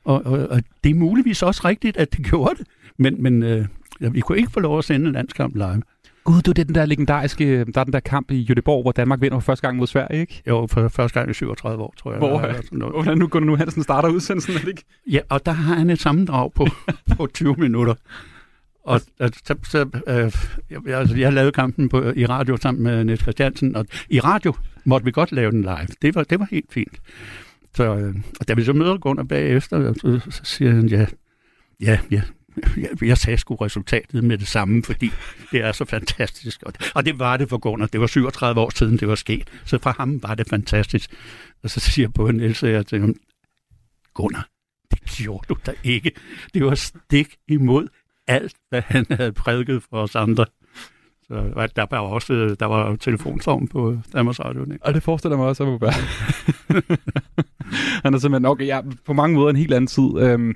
Og, 0.04 0.26
og, 0.26 0.38
og 0.48 0.62
det 0.84 0.90
er 0.90 0.94
muligvis 0.94 1.42
også 1.42 1.60
rigtigt, 1.64 1.96
at 1.96 2.12
det 2.16 2.24
gjorde 2.30 2.54
det. 2.58 2.66
Men, 2.98 3.22
men 3.22 3.42
øh, 3.42 3.66
vi 4.00 4.20
kunne 4.20 4.38
ikke 4.38 4.50
få 4.50 4.60
lov 4.60 4.78
at 4.78 4.84
sende 4.84 5.06
en 5.06 5.12
landskamp 5.12 5.54
live. 5.54 5.82
Gud, 6.24 6.42
det 6.42 6.58
er 6.58 6.64
den 6.64 6.74
der 6.74 6.86
legendariske, 6.86 7.64
der 7.64 7.80
er 7.80 7.84
den 7.84 7.92
der 7.92 8.00
kamp 8.00 8.30
i 8.30 8.48
Göteborg, 8.50 8.82
hvor 8.82 8.92
Danmark 8.92 9.20
vinder 9.20 9.38
for 9.38 9.44
første 9.44 9.66
gang 9.66 9.76
mod 9.78 9.86
Sverige, 9.86 10.20
ikke? 10.20 10.42
Jo, 10.48 10.66
for 10.70 10.88
første 10.88 11.18
gang 11.18 11.30
i 11.30 11.34
37 11.34 11.82
år, 11.82 11.94
tror 11.96 12.10
jeg. 12.10 12.18
Hvor, 12.18 12.40
Eller 12.40 12.62
sådan 12.62 12.78
noget. 12.78 12.94
Hvordan 12.94 13.18
nu 13.18 13.26
Gunnar 13.26 13.46
Nu 13.46 13.56
Hansen 13.56 13.82
starter 13.82 14.08
udsendelsen, 14.08 14.54
er 14.54 14.58
det 14.58 14.68
ikke? 14.68 14.84
Ja, 15.10 15.20
og 15.28 15.46
der 15.46 15.52
har 15.52 15.74
han 15.74 15.90
et 15.90 16.00
sammendrag 16.00 16.52
på, 16.52 16.66
på 17.16 17.26
20 17.26 17.54
minutter. 17.58 17.94
Og, 18.84 19.00
og 19.20 19.30
så, 19.44 19.54
så, 19.70 19.88
øh, 20.06 20.32
jeg, 20.70 20.98
altså, 20.98 21.16
jeg 21.16 21.32
lavede 21.32 21.52
kampen 21.52 21.88
på, 21.88 22.12
i 22.16 22.26
radio 22.26 22.56
sammen 22.56 22.82
med 22.84 23.04
Niels 23.04 23.20
Christiansen, 23.20 23.76
og 23.76 23.86
i 24.08 24.20
radio 24.20 24.54
måtte 24.84 25.04
vi 25.04 25.10
godt 25.10 25.32
lave 25.32 25.50
den 25.50 25.62
live. 25.62 25.88
Det 26.02 26.14
var, 26.14 26.22
det 26.22 26.38
var 26.38 26.46
helt 26.50 26.72
fint. 26.72 27.00
Så, 27.74 27.96
øh, 27.96 28.14
og 28.40 28.48
da 28.48 28.54
vi 28.54 28.64
så 28.64 28.72
møder 28.72 28.98
Gunnar 28.98 29.22
bagefter, 29.22 29.92
så, 29.92 30.30
så 30.30 30.40
siger 30.44 30.70
han, 30.70 30.88
ja, 30.88 31.06
ja, 31.80 31.98
ja, 32.10 32.22
jeg, 32.76 33.02
jeg 33.08 33.18
sagde 33.18 33.38
sgu 33.38 33.54
resultatet 33.54 34.24
med 34.24 34.38
det 34.38 34.48
samme, 34.48 34.82
fordi 34.84 35.10
det 35.52 35.60
er 35.64 35.72
så 35.72 35.84
fantastisk. 35.84 36.62
Og, 36.62 36.72
og 36.94 37.04
det 37.04 37.18
var 37.18 37.36
det 37.36 37.48
for 37.48 37.58
Gunnar. 37.58 37.86
Det 37.86 38.00
var 38.00 38.06
37 38.06 38.60
år 38.60 38.70
siden, 38.76 38.98
det 38.98 39.08
var 39.08 39.14
sket. 39.14 39.48
Så 39.64 39.78
for 39.82 39.90
ham 39.98 40.22
var 40.22 40.34
det 40.34 40.48
fantastisk. 40.48 41.10
Og 41.62 41.70
så 41.70 41.80
siger 41.80 42.06
jeg 42.06 42.12
på 42.12 42.30
Niels, 42.30 42.62
jeg 42.62 42.86
til 42.86 43.00
ham, 43.00 43.14
Gunnar, 44.14 44.48
det 44.90 45.00
gjorde 45.04 45.46
du 45.48 45.56
da 45.66 45.72
ikke. 45.84 46.10
Det 46.54 46.64
var 46.64 46.74
stik 46.74 47.36
imod 47.48 47.88
alt, 48.26 48.54
hvad 48.68 48.82
han 48.86 49.06
havde 49.10 49.32
prædiket 49.32 49.82
for 49.90 50.02
os 50.02 50.16
andre. 50.16 50.46
Så 51.26 51.50
var- 51.54 51.66
der 51.66 51.86
var 51.90 51.98
også 51.98 52.32
øh, 52.34 52.56
der 52.60 52.66
var 52.66 52.90
jo 52.90 52.96
telefonstorm 52.96 53.68
på 53.68 53.98
Danmarks 54.12 54.40
Radio. 54.40 54.62
Ikke? 54.62 54.78
Og 54.80 54.94
det 54.94 55.02
forestiller 55.02 55.36
mig 55.36 55.46
også, 55.46 55.64
at 55.64 55.80
være. 55.80 55.92
Han 58.04 58.14
er 58.14 58.18
simpelthen, 58.18 58.46
okay, 58.46 58.66
ja, 58.66 58.80
på 59.06 59.12
mange 59.12 59.36
måder 59.36 59.50
en 59.50 59.56
helt 59.56 59.74
anden 59.74 59.86
tid. 59.86 60.18
Øhm, 60.18 60.54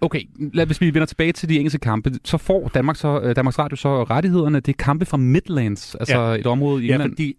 okay, 0.00 0.22
lad, 0.38 0.66
hvis 0.66 0.80
vi 0.80 0.86
vender 0.94 1.06
tilbage 1.06 1.32
til 1.32 1.48
de 1.48 1.56
engelske 1.56 1.78
kampe, 1.78 2.12
så 2.24 2.38
får 2.38 2.68
Danmark 2.68 2.96
så, 2.96 3.20
øh, 3.20 3.36
Danmarks 3.36 3.58
Radio 3.58 3.76
så 3.76 4.04
rettighederne. 4.04 4.60
Det 4.60 4.68
er 4.72 4.84
kampe 4.84 5.04
fra 5.06 5.16
Midlands, 5.16 5.94
altså 5.94 6.18
ja. 6.20 6.34
et 6.34 6.46
område 6.46 6.84
i 6.84 6.86
Ja, 6.86 6.92
England. 6.94 7.12
fordi 7.12 7.34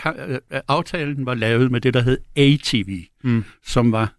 ka- 0.00 0.22
øh, 0.30 0.38
aftalen 0.68 1.26
var 1.26 1.34
lavet 1.34 1.70
med 1.70 1.80
det, 1.80 1.94
der 1.94 2.02
hed 2.02 2.18
ATV, 2.36 3.04
Mm. 3.24 3.44
som 3.66 3.92
var 3.92 4.14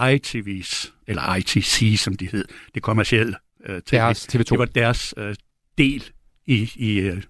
ITV's, 0.00 0.92
eller 1.06 1.34
ITC, 1.34 1.96
som 1.98 2.14
de 2.16 2.26
hed, 2.26 2.44
det 2.74 2.82
kommercielle 2.82 3.34
øh, 3.66 3.80
TV. 3.82 3.96
Deres 3.96 4.26
TV2. 4.34 4.38
Det 4.38 4.58
var 4.58 4.64
deres 4.64 5.14
øh, 5.16 5.34
del 5.78 6.04
i, 6.46 6.70
i 6.76 6.98
øh, 7.00 7.22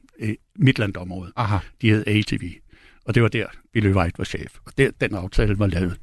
Midland-området. 0.57 1.33
Aha. 1.37 1.57
De 1.83 1.91
hed 1.91 2.05
ATV. 2.07 2.43
Og 3.05 3.15
det 3.15 3.23
var 3.23 3.29
der, 3.29 3.47
Billy 3.73 3.89
Wright 3.93 4.19
var 4.19 4.25
chef. 4.25 4.55
Og 4.65 4.73
der, 4.79 4.91
den 5.01 5.15
aftale 5.15 5.59
var 5.59 5.67
lavet. 5.67 5.97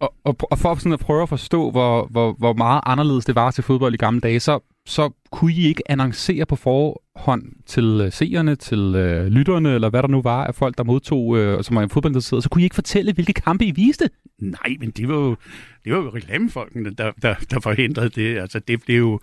Og, 0.00 0.14
og, 0.24 0.36
og 0.50 0.58
for 0.58 0.74
sådan 0.74 0.92
at 0.92 1.00
prøve 1.00 1.22
at 1.22 1.28
forstå, 1.28 1.70
hvor, 1.70 2.06
hvor, 2.10 2.32
hvor 2.38 2.52
meget 2.52 2.80
anderledes 2.86 3.24
det 3.24 3.34
var 3.34 3.50
til 3.50 3.64
fodbold 3.64 3.94
i 3.94 3.96
gamle 3.96 4.20
dage, 4.20 4.40
så, 4.40 4.58
så 4.86 5.10
kunne 5.32 5.52
I 5.52 5.66
ikke 5.66 5.90
annoncere 5.90 6.46
på 6.46 6.56
forhånd 6.56 7.42
til 7.66 8.00
øh, 8.04 8.12
seerne, 8.12 8.56
til 8.56 8.78
øh, 8.96 9.26
lytterne, 9.26 9.74
eller 9.74 9.90
hvad 9.90 10.02
der 10.02 10.08
nu 10.08 10.22
var 10.22 10.44
af 10.44 10.54
folk, 10.54 10.78
der 10.78 10.84
modtog, 10.84 11.38
øh, 11.38 11.64
som 11.64 11.76
var 11.76 11.86
fodboldinteresserede, 11.86 12.42
så 12.42 12.48
kunne 12.48 12.62
I 12.62 12.64
ikke 12.64 12.74
fortælle, 12.74 13.12
hvilke 13.12 13.32
kampe 13.32 13.64
I 13.64 13.70
viste? 13.70 14.10
Nej, 14.38 14.76
men 14.80 14.90
det 14.90 15.08
var 15.08 15.14
jo, 15.14 15.36
det 15.84 15.92
var 15.92 15.98
jo 15.98 16.10
reklamefolkene, 16.14 16.90
der, 16.90 17.12
der, 17.22 17.34
der 17.50 17.60
forhindrede 17.60 18.08
det. 18.08 18.38
Altså, 18.38 18.58
det 18.58 18.82
blev 18.82 18.98
jo 18.98 19.20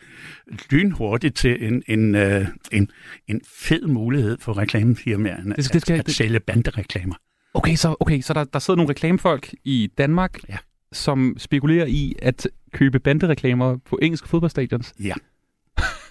lynhurtigt 0.72 1.36
til 1.36 1.68
en, 1.68 1.84
en, 1.88 2.16
øh, 2.16 2.46
en, 2.72 2.90
en 3.28 3.42
fed 3.62 3.88
mulighed 3.88 4.38
for 4.42 4.58
reklamefirmaerne 4.58 5.56
Det 5.56 5.66
skal- 5.66 5.74
det 5.74 5.82
skal- 5.82 6.00
at, 6.00 6.08
at 6.08 6.12
sælge 6.14 6.40
bandereklamer. 6.40 7.16
Okay, 7.54 7.76
så, 7.76 7.96
okay, 8.00 8.22
så 8.22 8.34
der, 8.34 8.44
der 8.44 8.60
sidder 8.60 8.76
nogle 8.78 8.90
reklamefolk 8.90 9.54
i 9.64 9.90
Danmark, 9.98 10.38
Ja. 10.50 10.58
som 10.92 11.36
spekulerer 11.38 11.86
i 11.86 12.16
at 12.22 12.48
købe 12.74 13.00
bandereklamer 13.00 13.78
på 13.90 14.00
engelske 14.02 14.30
fodboldstadions. 14.30 14.94
Ja. 15.04 15.14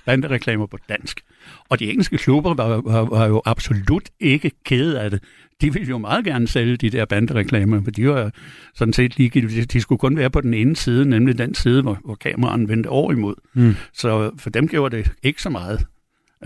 Bandereklamer 0.06 0.66
på 0.66 0.78
dansk. 0.88 1.20
Og 1.68 1.78
de 1.78 1.90
engelske 1.90 2.18
klubber 2.18 2.54
var, 2.54 2.68
var, 2.80 3.00
var 3.04 3.26
jo 3.26 3.42
absolut 3.44 4.10
ikke 4.20 4.50
kede 4.64 5.00
af 5.00 5.10
det. 5.10 5.22
De 5.60 5.72
ville 5.72 5.88
jo 5.88 5.98
meget 5.98 6.24
gerne 6.24 6.48
sælge 6.48 6.76
de 6.76 6.90
der 6.90 7.04
bandereklamer, 7.04 7.82
for 7.84 7.90
de 7.90 8.08
var 8.08 8.30
sådan 8.74 8.92
set 8.92 9.18
ligegyldige. 9.18 9.64
De 9.64 9.80
skulle 9.80 9.98
kun 9.98 10.16
være 10.16 10.30
på 10.30 10.40
den 10.40 10.54
ene 10.54 10.76
side, 10.76 11.08
nemlig 11.08 11.38
den 11.38 11.54
side, 11.54 11.82
hvor, 11.82 11.98
hvor 12.04 12.14
kameraen 12.14 12.68
vendte 12.68 12.88
over 12.88 13.12
imod. 13.12 13.34
Mm. 13.54 13.74
Så 13.92 14.30
for 14.38 14.50
dem 14.50 14.68
gjorde 14.68 14.96
det 14.96 15.12
ikke 15.22 15.42
så 15.42 15.50
meget. 15.50 15.86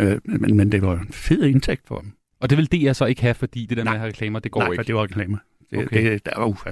Øh, 0.00 0.18
men, 0.24 0.56
men 0.56 0.72
det 0.72 0.82
var 0.82 0.98
en 1.00 1.08
fed 1.12 1.42
indtægt 1.42 1.88
for 1.88 1.98
dem. 1.98 2.12
Og 2.40 2.50
det 2.50 2.58
vil 2.58 2.66
DR 2.66 2.92
så 2.92 3.04
ikke 3.04 3.22
have, 3.22 3.34
fordi 3.34 3.66
det 3.66 3.76
der 3.76 3.84
med 3.84 3.84
Nej. 3.84 3.94
at 3.94 4.00
have 4.00 4.08
reklamer, 4.08 4.38
det 4.38 4.52
går 4.52 4.60
Nej, 4.60 4.68
for 4.68 4.72
ikke. 4.72 4.84
det 4.86 4.94
var 4.94 5.02
reklamer. 5.02 5.38
Det, 5.70 5.78
Okay. 5.78 6.12
det, 6.12 6.24
der 6.26 6.32
var 6.36 6.46
ufa. 6.46 6.70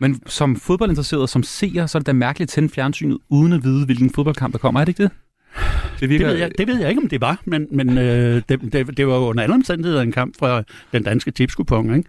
Men 0.00 0.22
som 0.26 0.56
fodboldinteresseret, 0.56 1.30
som 1.30 1.42
seer, 1.42 1.86
så 1.86 1.98
er 1.98 2.00
det 2.00 2.06
da 2.06 2.12
mærkeligt 2.12 2.48
at 2.48 2.52
tænde 2.52 2.68
fjernsynet, 2.68 3.18
uden 3.28 3.52
at 3.52 3.64
vide, 3.64 3.84
hvilken 3.84 4.10
fodboldkamp 4.10 4.52
der 4.52 4.58
kommer. 4.58 4.80
Er 4.80 4.84
det 4.84 4.90
ikke 4.90 5.02
det? 5.02 5.10
Det 5.92 6.00
Det 6.00 6.08
virker... 6.08 6.26
ved, 6.26 6.34
jeg, 6.36 6.50
det 6.58 6.66
ved 6.66 6.80
jeg 6.80 6.88
ikke, 6.88 7.02
om 7.02 7.08
det 7.08 7.20
var, 7.20 7.42
men, 7.44 7.66
men 7.70 7.98
øh, 7.98 8.42
det, 8.48 8.72
det, 8.72 8.96
det 8.96 9.06
var 9.06 9.14
jo 9.14 9.20
under 9.20 9.42
alle 9.42 9.54
omstændigheder 9.54 10.02
en 10.02 10.12
kamp 10.12 10.38
fra 10.38 10.62
den 10.92 11.02
danske 11.02 11.30
tipskupon, 11.30 11.94
ikke? 11.96 12.08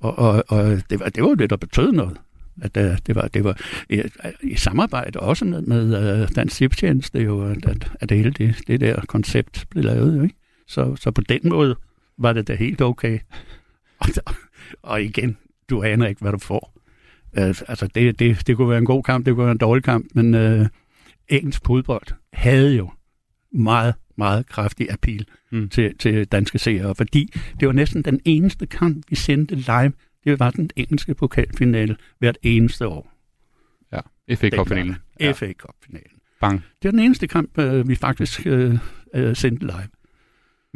Og, 0.00 0.18
og, 0.18 0.44
og 0.48 0.80
det, 0.90 1.00
var, 1.00 1.08
det 1.08 1.22
var 1.22 1.28
jo 1.28 1.34
det, 1.34 1.50
der 1.50 1.56
betød 1.56 1.92
noget. 1.92 2.16
At 2.62 2.76
uh, 2.76 2.96
det 3.06 3.14
var, 3.14 3.28
det 3.28 3.44
var 3.44 3.60
i, 3.90 4.02
i 4.42 4.54
samarbejde 4.56 5.20
også 5.20 5.44
med, 5.44 5.62
med 5.62 6.22
uh, 6.22 6.28
Dansk 6.36 6.56
Tipstjeneste, 6.56 7.18
jo, 7.22 7.50
at, 7.50 7.68
at, 8.00 8.08
det 8.08 8.16
hele 8.16 8.30
det, 8.30 8.54
det 8.66 8.80
der 8.80 9.00
koncept 9.08 9.66
blev 9.70 9.84
lavet. 9.84 10.16
Jo, 10.18 10.22
ikke? 10.22 10.34
Så, 10.68 10.96
så 10.96 11.10
på 11.10 11.20
den 11.20 11.40
måde 11.44 11.76
var 12.18 12.32
det 12.32 12.48
da 12.48 12.54
helt 12.54 12.80
okay. 12.80 13.18
Og, 14.00 14.08
og 14.82 15.02
igen, 15.02 15.36
du 15.70 15.82
aner 15.82 16.06
ikke, 16.06 16.20
hvad 16.20 16.32
du 16.32 16.38
får. 16.38 16.74
Uh, 17.38 17.42
altså, 17.42 17.88
det, 17.94 18.18
det, 18.18 18.46
det 18.46 18.56
kunne 18.56 18.68
være 18.68 18.78
en 18.78 18.84
god 18.84 19.02
kamp, 19.02 19.26
det 19.26 19.34
kunne 19.34 19.44
være 19.44 19.52
en 19.52 19.58
dårlig 19.58 19.84
kamp, 19.84 20.06
men 20.14 20.34
uh, 20.60 20.66
engelsk 21.28 21.62
fodbold 21.66 22.06
havde 22.32 22.76
jo 22.76 22.90
meget, 23.52 23.94
meget 24.16 24.46
kraftig 24.46 24.92
appeal 24.92 25.26
Mm. 25.50 25.68
til, 25.68 25.98
til 25.98 26.24
danske 26.26 26.58
seere, 26.58 26.94
fordi 26.94 27.32
det 27.60 27.68
var 27.68 27.72
næsten 27.72 28.02
den 28.02 28.20
eneste 28.24 28.66
kamp, 28.66 29.04
vi 29.08 29.16
sendte 29.16 29.54
live. 29.54 29.92
Det 30.24 30.40
var 30.40 30.50
den 30.50 30.70
engelske 30.76 31.14
pokalfinale 31.14 31.96
hvert 32.18 32.38
eneste 32.42 32.86
år. 32.86 33.12
Ja, 33.92 34.34
FA 34.34 34.50
Cup-finalen. 34.50 34.96
Ja. 35.20 35.32
FA 35.32 35.52
Cup-finalen. 35.52 36.18
Bang. 36.40 36.56
Det 36.58 36.84
var 36.84 36.90
den 36.90 37.00
eneste 37.00 37.26
kamp, 37.26 37.58
øh, 37.58 37.88
vi 37.88 37.94
faktisk 37.94 38.46
øh, 38.46 38.78
øh, 39.14 39.36
sendte 39.36 39.66
live. 39.66 39.88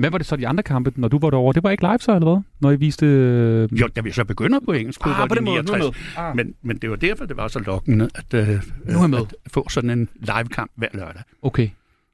Hvad 0.02 0.10
var 0.10 0.18
det 0.18 0.26
så 0.26 0.36
de 0.36 0.48
andre 0.48 0.62
kampe, 0.62 0.92
når 0.96 1.08
du 1.08 1.18
var 1.18 1.30
derovre? 1.30 1.52
Det 1.52 1.62
var 1.62 1.70
ikke 1.70 1.82
live 1.82 1.98
så, 1.98 2.14
eller 2.14 2.32
hvad? 2.32 2.42
Når 2.60 2.70
I 2.70 2.76
viste... 2.76 3.06
Øh... 3.06 3.80
Jo, 3.80 3.88
da 3.96 4.00
vi 4.00 4.12
så 4.12 4.24
begynder 4.24 4.60
på 4.64 4.72
engelsk 4.72 5.06
ah, 5.06 5.28
på 5.28 5.34
den 5.34 5.44
måde. 5.44 5.62
Nu 5.62 5.72
er 5.72 5.76
69, 5.76 5.84
jeg 5.84 5.92
med. 6.16 6.24
Ah. 6.24 6.36
men, 6.36 6.54
men 6.62 6.76
det 6.76 6.90
var 6.90 6.96
derfor, 6.96 7.24
det 7.24 7.36
var 7.36 7.48
så 7.48 7.58
lokkende 7.58 8.10
at, 8.14 8.34
øh, 8.34 8.48
Nu 8.84 9.02
er 9.02 9.06
med. 9.06 9.18
at 9.18 9.34
få 9.52 9.68
sådan 9.68 9.90
en 9.90 10.08
live-kamp 10.20 10.70
hver 10.76 10.88
lørdag. 10.92 11.22
Okay. 11.42 11.68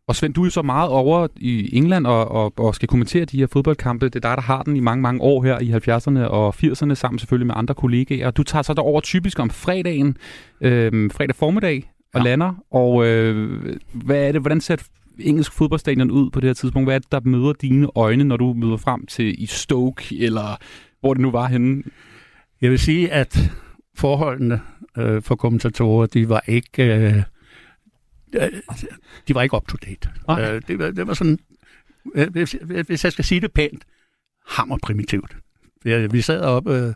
Og 0.08 0.16
Svend, 0.16 0.34
du 0.34 0.40
er 0.42 0.46
jo 0.46 0.50
så 0.50 0.62
meget 0.62 0.88
over 0.88 1.28
i 1.36 1.76
England 1.76 2.06
og, 2.06 2.30
og, 2.30 2.52
og 2.56 2.74
skal 2.74 2.88
kommentere 2.88 3.24
de 3.24 3.38
her 3.38 3.46
fodboldkampe. 3.46 4.08
Det 4.08 4.16
er 4.16 4.28
dig, 4.28 4.36
der 4.36 4.42
har 4.42 4.62
den 4.62 4.76
i 4.76 4.80
mange, 4.80 5.02
mange 5.02 5.20
år 5.20 5.42
her 5.42 5.58
i 5.58 5.72
70'erne 5.72 6.28
og 6.28 6.54
80'erne, 6.64 6.94
sammen 6.94 7.18
selvfølgelig 7.18 7.46
med 7.46 7.54
andre 7.56 7.74
kollegaer. 7.74 8.30
Du 8.30 8.42
tager 8.42 8.62
så 8.62 8.74
derover 8.74 9.00
typisk 9.00 9.38
om 9.38 9.50
fredagen, 9.50 10.16
øh, 10.60 11.10
fredag 11.10 11.36
formiddag, 11.36 11.90
og 12.14 12.20
ja. 12.20 12.24
Lander. 12.24 12.54
Og 12.70 13.06
øh, 13.06 13.76
hvad 13.92 14.28
er 14.28 14.32
det, 14.32 14.40
hvordan 14.40 14.60
ser 14.60 14.76
engelsk 15.20 15.52
fodboldstadion 15.52 16.10
ud 16.10 16.30
på 16.30 16.40
det 16.40 16.48
her 16.48 16.54
tidspunkt? 16.54 16.86
Hvad 16.86 16.94
er 16.94 16.98
det, 16.98 17.12
der 17.12 17.20
møder 17.24 17.52
dine 17.52 17.88
øjne, 17.94 18.24
når 18.24 18.36
du 18.36 18.52
møder 18.52 18.76
frem 18.76 19.06
til 19.06 19.42
i 19.42 19.46
Stoke, 19.46 20.18
eller 20.18 20.56
hvor 21.00 21.14
det 21.14 21.20
nu 21.20 21.30
var 21.30 21.46
henne? 21.46 21.82
Jeg 22.60 22.70
vil 22.70 22.78
sige, 22.78 23.12
at 23.12 23.50
forholdene 23.94 24.60
øh, 24.98 25.22
for 25.22 25.36
kommentatorer, 25.36 26.06
de 26.06 26.28
var 26.28 26.42
ikke... 26.46 26.84
Øh, 26.84 27.22
øh, 28.34 28.48
de 29.28 29.34
var 29.34 29.42
ikke 29.42 29.56
up 29.56 29.68
to 29.68 29.76
date. 29.86 30.10
Nej. 30.28 30.54
Øh, 30.54 30.62
det, 30.68 30.78
var, 30.78 30.90
det 30.90 31.06
var 31.06 31.14
sådan, 31.14 31.38
øh, 32.14 32.28
hvis, 32.28 32.56
hvis 32.86 33.04
jeg 33.04 33.12
skal 33.12 33.24
sige 33.24 33.40
det 33.40 33.52
pænt, 33.52 33.84
hammer 34.46 34.78
primitivt. 34.82 35.36
Vi, 35.88 36.06
vi 36.06 36.20
sad 36.20 36.40
op, 36.40 36.68
øh, 36.68 36.94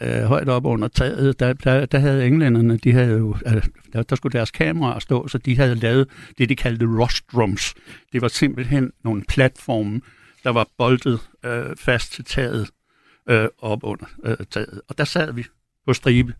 øh, 0.00 0.22
højt 0.22 0.48
op 0.48 0.64
under 0.64 0.88
taget, 0.88 1.40
der, 1.40 1.52
der, 1.52 1.86
der 1.86 1.98
havde 1.98 2.26
englænderne, 2.26 2.76
de 2.76 2.92
havde 2.92 3.18
jo, 3.18 3.36
øh, 3.46 3.62
der, 3.92 4.02
der 4.02 4.16
skulle 4.16 4.32
deres 4.32 4.50
kameraer 4.50 4.98
stå, 4.98 5.28
så 5.28 5.38
de 5.38 5.56
havde 5.56 5.74
lavet 5.74 6.08
det, 6.38 6.48
de 6.48 6.56
kaldte 6.56 6.86
rostrums. 6.86 7.74
Det 8.12 8.22
var 8.22 8.28
simpelthen 8.28 8.92
nogle 9.04 9.22
platforme, 9.28 10.00
der 10.44 10.50
var 10.50 10.66
boltet 10.78 11.20
øh, 11.44 11.76
fast 11.76 12.12
til 12.12 12.24
taget 12.24 12.70
øh, 13.28 13.48
op 13.58 13.84
under 13.84 14.06
øh, 14.24 14.36
taget. 14.50 14.80
Og 14.88 14.98
der 14.98 15.04
sad 15.04 15.32
vi 15.32 15.44
på 15.86 15.92
stribe. 15.92 16.34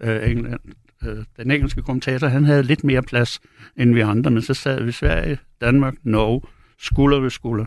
Øh, 0.00 0.30
England. 0.30 0.60
Øh, 1.04 1.24
den 1.36 1.50
engelske 1.50 1.82
kommentator, 1.82 2.26
han 2.26 2.44
havde 2.44 2.62
lidt 2.62 2.84
mere 2.84 3.02
plads 3.02 3.40
end 3.76 3.94
vi 3.94 4.00
andre, 4.00 4.30
men 4.30 4.42
så 4.42 4.54
sad 4.54 4.82
vi 4.82 4.92
Sverige, 4.92 5.38
Danmark, 5.60 5.94
Norge, 6.02 6.42
skulder 6.78 7.20
ved 7.20 7.30
skulder. 7.30 7.64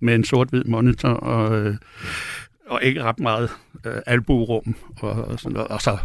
med 0.00 0.14
en 0.14 0.24
sort-hvid 0.24 0.64
monitor 0.64 1.08
og, 1.08 1.66
øh, 1.66 1.76
og 2.66 2.82
ikke 2.82 3.02
ret 3.02 3.20
meget 3.20 3.50
øh, 3.86 3.94
albuerum 4.06 4.74
og, 5.00 5.10
og 5.10 5.40
sådan 5.40 5.54
noget. 5.54 5.68
Og 5.68 5.82
så 5.82 5.98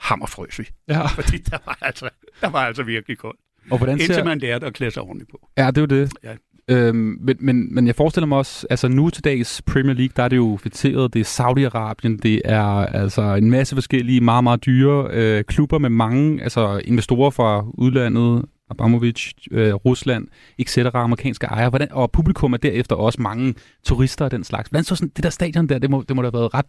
hammerfrøs 0.00 0.58
vi. 0.58 0.68
Ja. 0.88 1.06
Fordi 1.20 1.36
der 1.36 1.58
var 1.66 1.78
altså, 1.80 2.08
der 2.40 2.50
var 2.50 2.58
altså 2.58 2.82
virkelig 2.82 3.18
koldt. 3.18 3.40
Og 3.70 3.78
hvordan 3.78 3.94
Indtil 3.94 4.14
ser... 4.14 4.24
man 4.24 4.38
lærte 4.38 4.66
at 4.66 4.74
klæde 4.74 4.90
sig 4.90 5.02
ordentligt 5.02 5.30
på. 5.30 5.48
Ja, 5.56 5.66
det 5.66 5.78
er 5.78 5.80
jo 5.80 5.86
det. 5.86 6.12
Ja. 6.24 6.34
Øhm, 6.68 7.18
men, 7.20 7.36
men, 7.40 7.74
men 7.74 7.86
jeg 7.86 7.96
forestiller 7.96 8.26
mig 8.26 8.38
også, 8.38 8.66
altså 8.70 8.88
nu 8.88 9.10
til 9.10 9.24
dags 9.24 9.62
Premier 9.62 9.94
League, 9.94 10.12
der 10.16 10.22
er 10.22 10.28
det 10.28 10.36
jo 10.36 10.58
fætteret, 10.62 11.14
det 11.14 11.20
er 11.20 11.24
Saudi-Arabien, 11.24 12.18
det 12.22 12.42
er 12.44 12.64
altså 12.86 13.22
en 13.22 13.50
masse 13.50 13.76
forskellige 13.76 14.20
meget, 14.20 14.44
meget 14.44 14.66
dyre 14.66 15.08
øh, 15.10 15.44
klubber 15.44 15.78
med 15.78 15.90
mange 15.90 16.42
altså 16.42 16.80
investorer 16.84 17.30
fra 17.30 17.64
udlandet, 17.74 18.44
Abramovic, 18.72 19.32
øh, 19.50 19.74
Rusland, 19.74 20.28
etc., 20.58 20.78
amerikanske 20.94 21.46
ejere, 21.46 21.68
hvordan, 21.68 21.88
og 21.90 22.12
publikum 22.12 22.52
er 22.52 22.56
derefter 22.56 22.96
også 22.96 23.22
mange 23.22 23.54
turister 23.84 24.24
og 24.24 24.30
den 24.30 24.44
slags. 24.44 24.68
Hvordan 24.68 24.84
så 24.84 24.96
sådan, 24.96 25.12
det 25.16 25.24
der 25.24 25.30
stadion 25.30 25.66
der, 25.66 25.78
det 25.78 25.90
må, 25.90 26.04
det 26.08 26.16
må 26.16 26.22
da 26.22 26.26
have 26.26 26.32
været 26.32 26.54
ret 26.54 26.66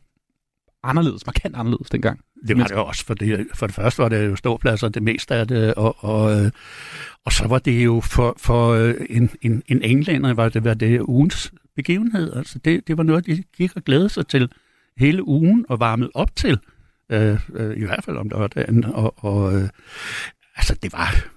anderledes, 0.83 1.25
markant 1.25 1.55
anderledes 1.55 1.89
dengang. 1.89 2.19
Det 2.47 2.57
var 2.57 2.63
det 2.63 2.77
også, 2.77 3.05
for 3.05 3.13
det, 3.13 3.47
for 3.53 3.67
det 3.67 3.75
første 3.75 4.01
var 4.01 4.09
det 4.09 4.27
jo 4.27 4.35
ståpladser, 4.35 4.89
det 4.89 5.03
meste 5.03 5.35
af 5.35 5.47
det, 5.47 5.73
og, 5.73 5.95
og, 6.03 6.41
øh, 6.41 6.51
og 7.25 7.31
så 7.31 7.47
var 7.47 7.59
det 7.59 7.85
jo 7.85 8.01
for, 8.01 8.35
for 8.37 8.69
øh, 8.69 8.95
en, 9.09 9.29
en, 9.41 9.63
en 9.67 9.81
englænder, 9.81 10.33
var 10.33 10.49
det, 10.49 10.63
var 10.63 10.73
det 10.73 11.01
ugens 11.01 11.53
begivenhed. 11.75 12.33
Altså 12.33 12.59
det, 12.59 12.87
det 12.87 12.97
var 12.97 13.03
noget, 13.03 13.25
de 13.25 13.43
gik 13.57 13.75
og 13.75 13.83
glædede 13.83 14.09
sig 14.09 14.27
til 14.27 14.49
hele 14.97 15.27
ugen 15.27 15.65
og 15.69 15.79
varmede 15.79 16.11
op 16.13 16.35
til, 16.35 16.59
øh, 17.09 17.39
øh, 17.53 17.77
i 17.77 17.85
hvert 17.85 18.03
fald 18.03 18.17
om 18.17 18.29
det 18.29 18.39
var 18.39 18.47
det 18.47 18.85
og, 18.85 19.13
og 19.17 19.55
øh, 19.55 19.69
altså 20.55 20.75
det 20.83 20.93
var... 20.93 21.32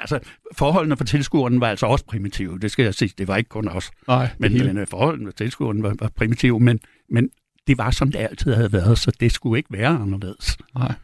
Altså, 0.00 0.20
forholdene 0.52 0.96
for 0.96 1.04
tilskuerne 1.04 1.60
var 1.60 1.68
altså 1.68 1.86
også 1.86 2.04
primitive, 2.04 2.58
det 2.58 2.70
skal 2.70 2.82
jeg 2.84 2.94
sige. 2.94 3.14
Det 3.18 3.28
var 3.28 3.36
ikke 3.36 3.48
kun 3.48 3.68
os. 3.68 3.90
Nej, 4.08 4.30
Men, 4.38 4.52
men 4.52 4.78
øh, 4.78 4.86
forholdene 4.86 5.28
for 5.28 5.32
tilskuerne 5.32 5.82
var, 5.82 5.94
var 5.98 6.10
primitive, 6.16 6.60
men, 6.60 6.80
men 7.08 7.30
det 7.66 7.78
var, 7.78 7.90
som 7.90 8.12
det 8.12 8.18
altid 8.18 8.54
havde 8.54 8.72
været, 8.72 8.98
så 8.98 9.12
det 9.20 9.32
skulle 9.32 9.58
ikke 9.58 9.72
være 9.72 9.88
anderledes. 9.88 10.58
Nej. 10.74 10.94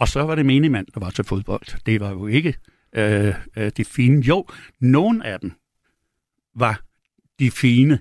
Og 0.00 0.08
så 0.08 0.22
var 0.22 0.34
det 0.34 0.46
menigmand, 0.46 0.86
der 0.94 1.00
var 1.00 1.10
til 1.10 1.24
fodbold. 1.24 1.84
Det 1.86 2.00
var 2.00 2.10
jo 2.10 2.26
ikke 2.26 2.54
øh, 2.92 3.34
øh, 3.56 3.70
de 3.76 3.84
fine. 3.84 4.22
Jo, 4.22 4.46
nogen 4.80 5.22
af 5.22 5.40
dem 5.40 5.52
var 6.54 6.80
de 7.38 7.50
fine, 7.50 7.98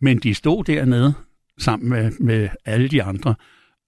men 0.00 0.18
de 0.18 0.34
stod 0.34 0.64
dernede 0.64 1.14
sammen 1.58 1.88
med, 1.88 2.12
med 2.20 2.48
alle 2.64 2.88
de 2.88 3.02
andre, 3.02 3.34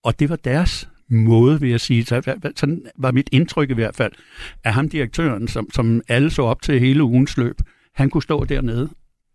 og 0.03 0.19
det 0.19 0.29
var 0.29 0.37
deres 0.37 0.89
måde, 1.11 1.61
vil 1.61 1.71
jeg 1.71 1.81
sige. 1.81 2.05
Så, 2.05 2.39
sådan 2.57 2.83
var 2.99 3.11
mit 3.13 3.29
indtryk 3.33 3.71
i 3.71 3.75
hvert 3.75 3.97
fald, 3.97 4.13
at 4.65 4.73
ham 4.75 4.89
direktøren, 4.89 5.49
som, 5.49 5.69
som 5.73 6.01
alle 6.09 6.31
så 6.31 6.43
op 6.43 6.63
til 6.63 6.81
hele 6.81 7.05
ugens 7.05 7.37
løb, 7.37 7.61
han 7.95 8.11
kunne 8.11 8.23
stå 8.23 8.45
dernede 8.45 8.89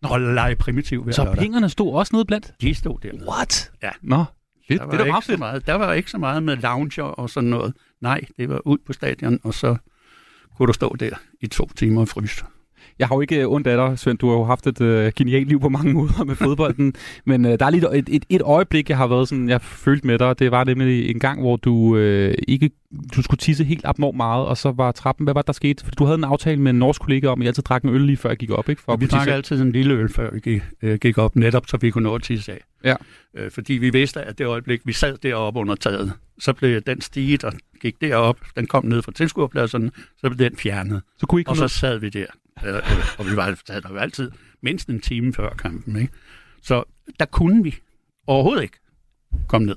og 0.03 0.21
lege 0.21 0.55
primitiv 0.55 1.03
hver 1.03 1.13
Så 1.13 1.23
lørdag. 1.23 1.39
pengerne 1.41 1.69
stod 1.69 1.93
også 1.93 2.15
nede 2.15 2.25
blandt? 2.25 2.51
De 2.62 2.73
stod 2.73 2.99
dernede. 3.03 3.27
What? 3.29 3.71
Ja. 3.83 3.89
Nå, 4.01 4.23
fedt. 4.67 4.79
Der 4.81 4.86
Det 4.88 4.88
var, 4.88 4.93
er 4.93 4.97
da 4.97 5.03
ikke 5.03 5.12
meget 5.12 5.23
så 5.23 5.38
meget, 5.38 5.67
der 5.67 5.73
var 5.73 5.93
ikke 5.93 6.12
så 6.12 6.17
meget 6.17 6.43
med 6.43 6.57
lounger 6.57 7.03
og 7.03 7.29
sådan 7.29 7.49
noget. 7.49 7.73
Nej, 8.01 8.21
det 8.38 8.49
var 8.49 8.67
ud 8.67 8.77
på 8.86 8.93
stadion, 8.93 9.39
og 9.43 9.53
så 9.53 9.75
kunne 10.57 10.67
du 10.67 10.73
stå 10.73 10.95
der 10.99 11.09
i 11.41 11.47
to 11.47 11.69
timer 11.75 12.01
og 12.01 12.07
fryse. 12.07 12.45
Jeg 12.99 13.08
har 13.08 13.15
jo 13.15 13.21
ikke 13.21 13.41
øh, 13.41 13.51
ondt 13.51 13.67
af 13.67 13.77
dig, 13.77 13.99
Svend. 13.99 14.17
Du 14.17 14.29
har 14.29 14.36
jo 14.36 14.43
haft 14.43 14.67
et 14.67 14.82
øh, 14.82 15.12
genialt 15.15 15.47
liv 15.47 15.60
på 15.60 15.69
mange 15.69 15.93
måder 15.93 16.23
med 16.23 16.36
fodbolden. 16.36 16.93
men 17.25 17.45
øh, 17.45 17.60
der 17.60 17.65
er 17.65 17.69
lige 17.69 17.97
et, 17.97 18.10
et, 18.12 18.25
et 18.29 18.41
øjeblik, 18.41 18.89
jeg 18.89 18.97
har 18.97 19.08
været 19.08 19.29
sådan, 19.29 19.49
jeg 19.49 19.62
følte 19.62 20.08
med 20.08 20.19
dig. 20.19 20.39
Det 20.39 20.51
var 20.51 20.63
nemlig 20.63 21.10
en 21.10 21.19
gang, 21.19 21.41
hvor 21.41 21.56
du 21.56 21.97
øh, 21.97 22.36
ikke 22.47 22.69
du 23.15 23.21
skulle 23.21 23.38
tisse 23.38 23.63
helt 23.63 23.86
abnormt 23.86 24.17
meget, 24.17 24.45
og 24.45 24.58
så 24.58 24.71
var 24.71 24.91
trappen, 24.91 25.23
hvad 25.23 25.34
var 25.34 25.41
det, 25.41 25.47
der 25.47 25.53
skete? 25.53 25.86
For 25.86 25.91
du 25.91 26.06
havde 26.06 26.17
en 26.17 26.23
aftale 26.23 26.62
med 26.62 26.69
en 26.69 26.79
norsk 26.79 27.01
kollega 27.01 27.27
om, 27.27 27.41
at 27.41 27.45
I 27.45 27.47
altid 27.47 27.63
drak 27.63 27.84
en 27.84 27.89
øl 27.89 28.01
lige 28.01 28.17
før 28.17 28.29
jeg 28.29 28.38
gik 28.38 28.49
op, 28.49 28.69
ikke? 28.69 28.82
For 28.82 28.95
vi 28.95 29.08
tissede 29.08 29.36
altid 29.36 29.62
en 29.62 29.71
lille 29.71 29.93
øl, 29.93 30.10
før 30.10 30.32
vi 30.32 30.39
gik, 30.39 30.62
øh, 30.82 30.99
gik 30.99 31.17
op, 31.17 31.36
netop 31.36 31.67
så 31.67 31.77
vi 31.77 31.91
kunne 31.91 32.03
nå 32.03 32.15
at 32.15 32.23
tisse 32.23 32.51
af. 32.51 32.60
Ja. 32.84 32.95
Øh, 33.38 33.51
fordi 33.51 33.73
vi 33.73 33.89
vidste, 33.89 34.21
at 34.21 34.38
det 34.38 34.45
øjeblik, 34.45 34.82
vi 34.86 34.93
sad 34.93 35.17
deroppe 35.17 35.60
under 35.60 35.75
taget, 35.75 36.13
så 36.39 36.53
blev 36.53 36.82
den 36.82 37.01
stige, 37.01 37.38
der 37.38 37.51
gik 37.82 38.01
derop, 38.01 38.38
den 38.56 38.67
kom 38.67 38.86
ned 38.86 39.01
fra 39.01 39.12
tilskuerpladserne, 39.12 39.91
så 40.17 40.29
blev 40.29 40.38
den 40.49 40.58
fjernet. 40.58 41.01
Så 41.17 41.25
kunne 41.25 41.39
I 41.39 41.41
ikke 41.41 41.51
Og 41.51 41.58
så 41.58 41.67
sad 41.67 41.99
vi 41.99 42.10
der. 42.10 42.25
Øh, 42.65 42.81
og 43.19 43.25
vi 43.25 43.35
var 43.35 43.59
sad 43.67 43.81
der 43.81 43.89
jo 43.89 43.97
altid 43.97 44.31
mindst 44.61 44.89
en 44.89 45.01
time 45.01 45.33
før 45.33 45.49
kampen. 45.49 45.95
Ikke? 45.95 46.13
Så 46.61 46.83
der 47.19 47.25
kunne 47.25 47.63
vi 47.63 47.75
overhovedet 48.27 48.63
ikke 48.63 48.79
komme 49.47 49.67
ned. 49.67 49.75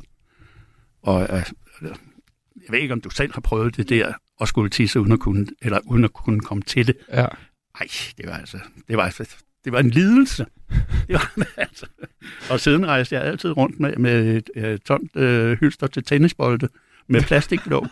Og 1.03 1.23
øh, 1.23 1.45
jeg 2.57 2.71
ved 2.71 2.79
ikke, 2.79 2.93
om 2.93 3.01
du 3.01 3.11
selv 3.11 3.35
har 3.35 3.41
prøvet 3.41 3.77
det 3.77 3.89
der, 3.89 4.13
at 4.41 4.49
skulle 4.49 4.71
tisse 4.71 5.01
uden 5.01 5.13
at 5.13 5.21
kunne, 5.21 5.47
eller 5.63 5.79
uden 5.85 6.05
at 6.05 6.13
kunne 6.13 6.41
komme 6.41 6.63
til 6.63 6.87
det. 6.87 6.97
Ja. 7.13 7.27
Ej, 7.81 7.87
det 8.17 8.27
var 8.27 8.33
altså, 8.33 8.59
det 8.89 8.97
var, 8.97 9.03
altså, 9.03 9.37
det 9.65 9.73
var 9.73 9.79
en 9.79 9.91
lidelse. 9.91 10.47
Det 11.09 11.15
var, 11.15 11.33
altså. 11.57 11.87
Og 12.51 12.61
siden 12.61 12.87
rejste 12.87 13.15
jeg 13.15 13.25
altid 13.25 13.51
rundt 13.57 13.81
med, 13.81 13.97
med 13.97 14.37
et 14.37 14.51
øh, 14.57 14.79
tomt 14.79 15.17
øh, 15.17 15.59
hylster 15.61 15.87
til 15.87 16.05
tennisbolde 16.05 16.69
med 17.09 17.23
plastiklåg. 17.23 17.87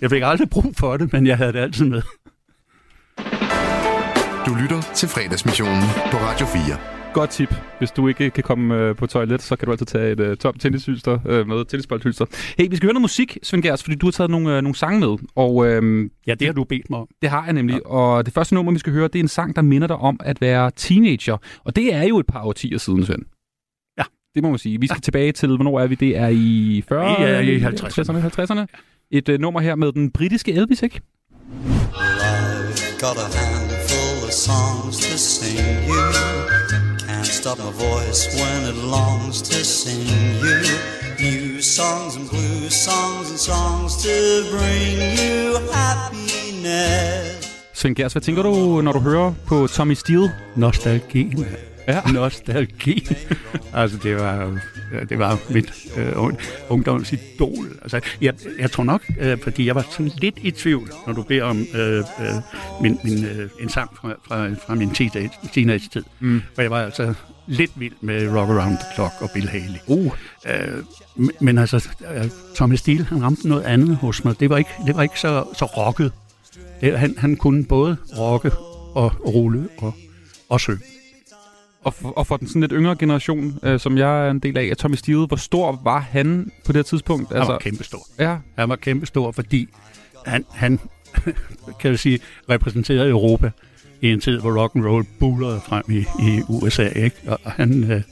Jeg 0.00 0.10
fik 0.10 0.22
aldrig 0.24 0.50
brug 0.50 0.76
for 0.76 0.96
det, 0.96 1.12
men 1.12 1.26
jeg 1.26 1.36
havde 1.36 1.52
det 1.52 1.58
altid 1.58 1.84
med. 1.84 2.02
Du 4.46 4.54
lytter 4.62 4.82
til 4.94 5.08
fredagsmissionen 5.08 5.82
på 6.10 6.16
Radio 6.16 6.46
4. 6.46 6.62
Godt 7.14 7.30
tip. 7.30 7.54
Hvis 7.78 7.90
du 7.90 8.08
ikke 8.08 8.30
kan 8.30 8.42
komme 8.42 8.74
øh, 8.74 8.96
på 8.96 9.06
toilet, 9.06 9.42
så 9.42 9.56
kan 9.56 9.66
du 9.66 9.72
altid 9.72 9.86
tage 9.86 10.12
et 10.12 10.20
øh, 10.20 10.36
tomt 10.36 10.60
tennishylster 10.60 11.18
øh, 11.26 11.46
med 11.48 11.64
tennisboldhylster. 11.64 12.24
Hey, 12.58 12.68
vi 12.70 12.76
skal 12.76 12.86
høre 12.86 12.92
noget 12.94 13.02
musik, 13.02 13.38
Svend 13.42 13.62
Gers, 13.62 13.82
fordi 13.82 13.96
du 13.96 14.06
har 14.06 14.10
taget 14.10 14.30
nogle, 14.30 14.56
øh, 14.56 14.62
nogle 14.62 14.74
sange 14.76 15.00
med. 15.00 15.16
Og 15.36 15.66
øh, 15.66 16.10
Ja, 16.26 16.34
det 16.34 16.48
har 16.48 16.52
du 16.52 16.64
bedt 16.64 16.90
mig 16.90 16.98
om. 16.98 17.06
det 17.22 17.30
har 17.30 17.44
jeg 17.44 17.52
nemlig. 17.52 17.74
Ja. 17.74 17.88
Og 17.90 18.26
det 18.26 18.34
første 18.34 18.54
nummer, 18.54 18.72
vi 18.72 18.78
skal 18.78 18.92
høre, 18.92 19.08
det 19.08 19.16
er 19.16 19.20
en 19.22 19.28
sang, 19.28 19.56
der 19.56 19.62
minder 19.62 19.86
dig 19.86 19.96
om 19.96 20.20
at 20.24 20.40
være 20.40 20.70
teenager. 20.76 21.36
Og 21.64 21.76
det 21.76 21.94
er 21.94 22.02
jo 22.02 22.18
et 22.18 22.26
par 22.26 22.42
årtier 22.44 22.78
siden, 22.78 23.04
Svend. 23.06 23.22
Ja. 23.98 24.02
Det 24.34 24.42
må 24.42 24.50
man 24.50 24.58
sige. 24.58 24.80
Vi 24.80 24.86
skal 24.86 24.96
ja. 24.96 25.00
tilbage 25.00 25.32
til, 25.32 25.48
hvornår 25.56 25.80
er 25.80 25.86
vi? 25.86 25.94
Det 25.94 26.16
er 26.16 26.28
i 26.28 26.84
40'erne? 26.92 27.20
Vi 27.20 27.24
er 27.24 27.38
i 27.40 27.58
50'erne. 27.58 28.42
50'erne. 28.42 28.60
50'erne. 28.60 29.06
Et 29.10 29.28
øh, 29.28 29.40
nummer 29.40 29.60
her 29.60 29.74
med 29.74 29.92
den 29.92 30.10
britiske 30.10 30.52
Elvis, 30.52 30.82
ikke? 30.82 31.00
I've 31.94 33.00
got 33.00 33.16
a 33.16 33.26
of 33.26 33.63
songs 34.34 34.96
to 35.06 35.16
sing 35.18 35.58
you. 35.88 36.04
Can't 37.06 37.26
stop 37.40 37.58
my 37.58 37.72
voice 37.88 38.22
when 38.40 38.58
it 38.70 38.76
longs 38.96 39.42
to 39.42 39.54
sing 39.64 40.06
you. 40.44 40.58
New 41.20 41.60
songs 41.62 42.16
and 42.16 42.28
blues 42.30 42.74
songs 42.88 43.26
and 43.32 43.38
songs 43.50 43.90
to 44.04 44.14
bring 44.54 44.96
you 45.20 45.58
happiness. 45.72 47.50
Svend 47.74 47.96
Gers, 47.96 48.12
hvad 48.12 48.22
tænker 48.22 48.42
du, 48.42 48.80
når 48.80 48.92
du 48.92 49.00
hører 49.00 49.32
på 49.46 49.66
Tommy 49.66 49.94
Steele? 49.94 50.32
Nostalgi. 50.56 51.24
mand. 51.24 51.46
Ja. 51.88 52.00
Nostalgi. 52.12 53.08
altså, 53.74 53.98
det 54.02 54.16
var, 54.16 54.34
jo- 54.34 54.58
ja, 54.73 54.73
det 55.08 55.18
var 55.18 55.38
mit 55.50 55.72
øh, 55.96 56.12
ung- 56.24 56.38
ungdoms 56.68 57.12
idol. 57.12 57.66
Altså, 57.82 58.00
jeg, 58.20 58.34
jeg 58.58 58.70
tror 58.70 58.84
nok, 58.84 59.02
øh, 59.20 59.38
fordi 59.42 59.66
jeg 59.66 59.74
var 59.74 59.86
sådan 59.90 60.10
lidt 60.18 60.38
i 60.42 60.50
tvivl, 60.50 60.90
når 61.06 61.12
du 61.12 61.22
beder 61.22 61.44
om 61.44 61.66
øh, 61.74 61.98
øh, 61.98 62.04
min, 62.82 62.98
min, 63.04 63.24
øh, 63.24 63.48
en 63.60 63.68
sang 63.68 63.90
fra, 63.96 64.14
fra, 64.28 64.48
fra 64.66 64.74
min 64.74 64.90
teenage- 64.90 65.48
teenage-tid. 65.52 66.02
Mm. 66.20 66.42
For 66.54 66.62
jeg 66.62 66.70
var 66.70 66.82
altså 66.82 67.14
lidt 67.46 67.70
vild 67.76 67.92
med 68.00 68.28
Rock 68.36 68.50
Around 68.50 68.76
the 68.76 68.86
Clock 68.94 69.12
og 69.20 69.30
Bill 69.34 69.48
Haley. 69.48 69.78
Uh. 69.86 70.12
Øh, 70.46 70.82
men- 71.40 71.58
altså, 71.58 71.88
øh, 72.14 72.24
Thomas 72.54 72.80
Steele, 72.80 73.04
han 73.04 73.22
ramte 73.22 73.48
noget 73.48 73.62
andet 73.62 73.96
hos 73.96 74.24
mig. 74.24 74.40
Det 74.40 74.50
var 74.50 74.56
ikke, 74.58 74.70
det 74.86 74.96
var 74.96 75.02
ikke 75.02 75.20
så, 75.20 75.44
så 75.58 75.64
rocket. 75.64 76.12
Det, 76.80 76.98
han, 76.98 77.14
han 77.18 77.36
kunne 77.36 77.64
både 77.64 77.96
rocke 78.18 78.50
og 78.94 79.12
rulle 79.34 79.68
og, 79.78 79.94
og 80.48 80.60
synge. 80.60 80.78
Og 81.84 81.94
for, 81.94 82.08
og 82.08 82.26
for 82.26 82.36
den 82.36 82.48
sådan 82.48 82.60
lidt 82.60 82.72
yngre 82.74 82.96
generation, 82.96 83.58
øh, 83.62 83.80
som 83.80 83.98
jeg 83.98 84.26
er 84.26 84.30
en 84.30 84.38
del 84.38 84.58
af, 84.58 84.68
af 84.70 84.76
Tommy 84.76 84.94
Steele, 84.94 85.26
hvor 85.26 85.36
stor 85.36 85.80
var 85.84 85.98
han 85.98 86.50
på 86.64 86.72
det 86.72 86.76
her 86.76 86.82
tidspunkt? 86.82 87.32
Han 87.32 87.48
var 87.48 87.58
kæmpestor. 87.58 88.06
Ja, 88.18 88.36
Han 88.58 88.68
var 88.68 88.76
kæmpestor, 88.76 89.32
fordi 89.32 89.68
han, 90.26 90.44
han 90.50 90.80
kan 91.80 91.90
jeg 91.90 91.98
sige, 91.98 92.18
repræsenterede 92.50 93.08
Europa 93.10 93.50
i 94.00 94.12
en 94.12 94.20
tid, 94.20 94.40
hvor 94.40 94.62
rock 94.62 94.76
and 94.76 94.84
roll 94.84 95.06
bullerede 95.20 95.60
frem 95.60 95.84
i, 95.88 95.98
i 95.98 96.42
USA. 96.48 96.88
Ikke? 96.88 97.16
Og 97.26 97.38
og 97.44 97.52
han, 97.52 97.90
øh, 97.92 98.02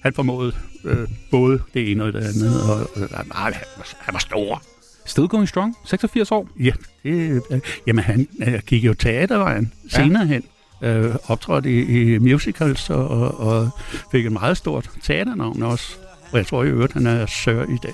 han 0.00 0.12
formåede 0.12 0.52
øh, 0.84 1.08
både 1.30 1.62
det 1.74 1.90
ene 1.90 2.04
og 2.04 2.12
det 2.12 2.18
andet. 2.18 2.62
Og, 2.70 2.76
og, 2.78 3.26
nej, 3.28 3.52
han, 3.52 3.54
var, 3.76 3.94
han 3.98 4.14
var 4.14 4.18
stor. 4.18 4.62
Still 5.04 5.28
Going 5.28 5.48
Strong, 5.48 5.76
86 5.84 6.32
år. 6.32 6.48
Ja, 6.60 6.72
det, 7.02 7.42
øh, 7.50 7.60
jamen 7.86 8.04
han 8.04 8.28
øh, 8.46 8.60
gik 8.66 8.84
jo 8.84 8.94
teatervejen 8.94 9.72
senere 9.88 10.26
hen. 10.26 10.42
Øh, 10.82 11.14
optrådte 11.28 11.70
i, 11.72 12.14
i 12.14 12.18
musicals 12.18 12.90
og, 12.90 13.08
og, 13.08 13.40
og 13.40 13.68
fik 14.12 14.26
et 14.26 14.32
meget 14.32 14.56
stort 14.56 14.90
teaternavn 15.02 15.62
også. 15.62 15.96
Og 16.32 16.38
jeg 16.38 16.46
tror 16.46 16.64
i 16.64 16.66
øvrigt, 16.68 16.92
han 16.92 17.06
er 17.06 17.26
sør 17.26 17.62
i 17.62 17.76
dag. 17.82 17.92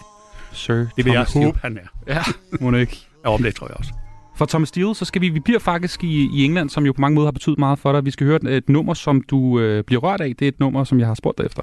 Sir 0.53 0.75
Det 0.75 0.89
vil 0.97 1.05
jeg 1.07 1.13
Thomas 1.13 1.29
Steele. 1.29 1.47
håbe, 1.47 1.59
han 1.63 1.79
er. 1.79 2.15
Ja, 2.15 2.23
må 2.65 2.71
det 2.71 2.81
ikke. 2.81 3.07
Ja, 3.25 3.31
om 3.35 3.43
det 3.43 3.55
tror 3.55 3.67
jeg 3.67 3.77
også. 3.77 3.91
For 4.37 4.47
Thomas 4.47 4.69
Steele, 4.69 4.95
så 4.95 5.05
skal 5.05 5.21
vi, 5.23 5.29
vi 5.29 5.41
bliver 5.41 5.59
faktisk 5.59 6.05
i, 6.05 6.29
i 6.33 6.45
England, 6.45 6.71
som 6.71 6.87
jo 6.87 6.93
på 6.93 7.01
mange 7.01 7.15
måder 7.15 7.27
har 7.27 7.33
betydet 7.33 7.59
meget 7.59 7.79
for 7.79 7.93
dig. 7.93 8.05
Vi 8.05 8.11
skal 8.11 8.27
høre 8.27 8.37
et, 8.37 8.57
et 8.57 8.69
nummer, 8.69 8.95
som 8.95 9.21
du 9.31 9.59
øh, 9.61 9.85
bliver 9.85 10.01
rørt 10.03 10.21
af. 10.21 10.33
Det 10.39 10.45
er 10.45 10.49
et 10.49 10.61
nummer, 10.61 10.85
som 10.85 10.99
jeg 10.99 11.07
har 11.07 11.15
spurgt 11.15 11.39
dig 11.39 11.45
efter. 11.47 11.63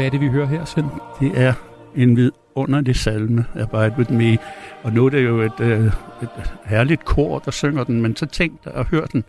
Hvad 0.00 0.06
er 0.06 0.10
det, 0.10 0.20
vi 0.20 0.28
hører 0.28 0.46
her, 0.46 0.64
Svend? 0.64 0.86
Det 1.20 1.32
er 1.34 1.52
en 1.96 2.16
vidunderlig 2.16 2.96
salme, 2.96 3.44
Abide 3.54 3.94
With 3.98 4.12
Me. 4.12 4.38
Og 4.82 4.92
nu 4.92 5.06
er 5.06 5.10
det 5.10 5.24
jo 5.24 5.40
et, 5.40 5.60
øh, 5.60 5.86
et 6.22 6.54
herligt 6.64 7.04
kor, 7.04 7.38
der 7.38 7.50
synger 7.50 7.84
den, 7.84 8.00
men 8.00 8.16
så 8.16 8.26
tænk 8.26 8.64
dig 8.64 8.74
at 8.74 8.86
høre 8.86 9.06
den 9.12 9.24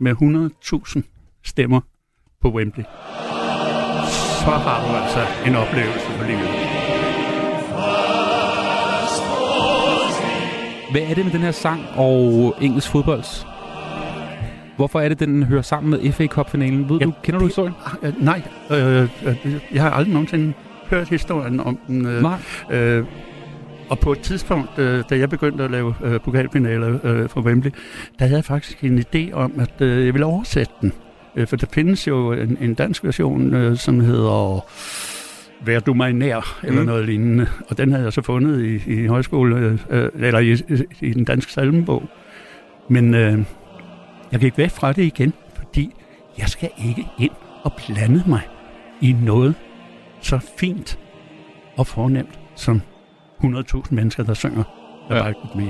med 0.00 0.12
100.000 0.12 1.02
stemmer 1.44 1.80
på 2.42 2.50
Wembley. 2.50 2.84
Så 4.44 4.50
har 4.50 4.86
du 4.86 4.96
altså 4.96 5.20
en 5.46 5.56
oplevelse 5.56 6.06
for 6.06 6.24
livet. 6.26 6.48
Hvad 10.90 11.10
er 11.10 11.14
det 11.14 11.24
med 11.24 11.32
den 11.32 11.40
her 11.40 11.52
sang 11.52 11.82
og 11.96 12.54
engelsk 12.60 12.90
fodbolds? 12.90 13.46
Hvorfor 14.76 15.00
er 15.00 15.08
det, 15.08 15.20
den 15.20 15.42
hører 15.42 15.62
sammen 15.62 15.90
med 15.90 16.12
FA 16.12 16.26
Cup-finalen? 16.26 16.88
Ved 16.88 16.98
Ja, 16.98 17.04
du, 17.04 17.12
kender 17.22 17.38
du 17.38 17.44
det- 17.44 17.50
historien? 17.50 17.74
Øh, 18.02 18.12
nej, 18.24 18.42
øh, 18.70 19.02
øh, 19.02 19.08
jeg 19.74 19.82
har 19.82 19.90
aldrig 19.90 20.12
nogensinde 20.12 20.52
hørt 20.90 21.08
historien 21.08 21.60
om 21.60 21.78
den. 21.86 22.06
Øh, 22.06 22.22
Nej. 22.22 22.38
Øh, 22.70 23.04
og 23.90 23.98
på 23.98 24.12
et 24.12 24.18
tidspunkt, 24.20 24.78
øh, 24.78 25.04
da 25.10 25.18
jeg 25.18 25.30
begyndte 25.30 25.64
at 25.64 25.70
lave 25.70 25.94
øh, 26.04 26.20
pokalfinaler 26.20 26.98
øh, 27.04 27.28
for 27.28 27.40
Wembley, 27.40 27.70
der 28.18 28.24
havde 28.24 28.36
jeg 28.36 28.44
faktisk 28.44 28.84
en 28.84 28.98
idé 28.98 29.32
om, 29.32 29.52
at 29.60 29.80
øh, 29.80 30.06
jeg 30.06 30.14
ville 30.14 30.26
oversætte 30.26 30.72
den. 30.80 30.92
Øh, 31.36 31.46
for 31.46 31.56
der 31.56 31.66
findes 31.72 32.08
jo 32.08 32.32
en, 32.32 32.58
en 32.60 32.74
dansk 32.74 33.04
version, 33.04 33.54
øh, 33.54 33.76
som 33.76 34.00
hedder 34.00 34.64
Vær 35.66 35.80
du 35.80 35.94
mig 35.94 36.12
nær, 36.12 36.58
eller 36.64 36.80
Mm. 36.80 36.86
noget 36.86 37.06
lignende. 37.06 37.46
Og 37.68 37.78
den 37.78 37.92
havde 37.92 38.04
jeg 38.04 38.12
så 38.12 38.22
fundet 38.22 38.64
i, 38.86 38.92
i 39.02 39.06
højskole, 39.06 39.56
øh, 39.56 39.78
øh, 39.90 40.08
eller 40.14 40.38
i, 40.38 40.56
i 41.00 41.12
den 41.12 41.24
danske 41.24 41.52
salmebog. 41.52 42.02
Men 42.88 43.14
øh, 43.14 43.38
jeg 44.34 44.40
gik 44.40 44.58
væk 44.58 44.70
fra 44.70 44.92
det 44.92 45.02
igen, 45.02 45.32
fordi 45.54 45.94
jeg 46.38 46.48
skal 46.48 46.70
ikke 46.88 47.06
ind 47.18 47.30
og 47.62 47.72
blande 47.72 48.22
mig 48.26 48.40
i 49.00 49.12
noget 49.12 49.54
så 50.20 50.38
fint 50.58 50.98
og 51.76 51.86
fornemt 51.86 52.38
som 52.56 52.82
100.000 53.44 53.82
mennesker, 53.90 54.22
der 54.22 54.34
synger 54.34 54.62
Ja. 55.10 55.32
med. 55.54 55.68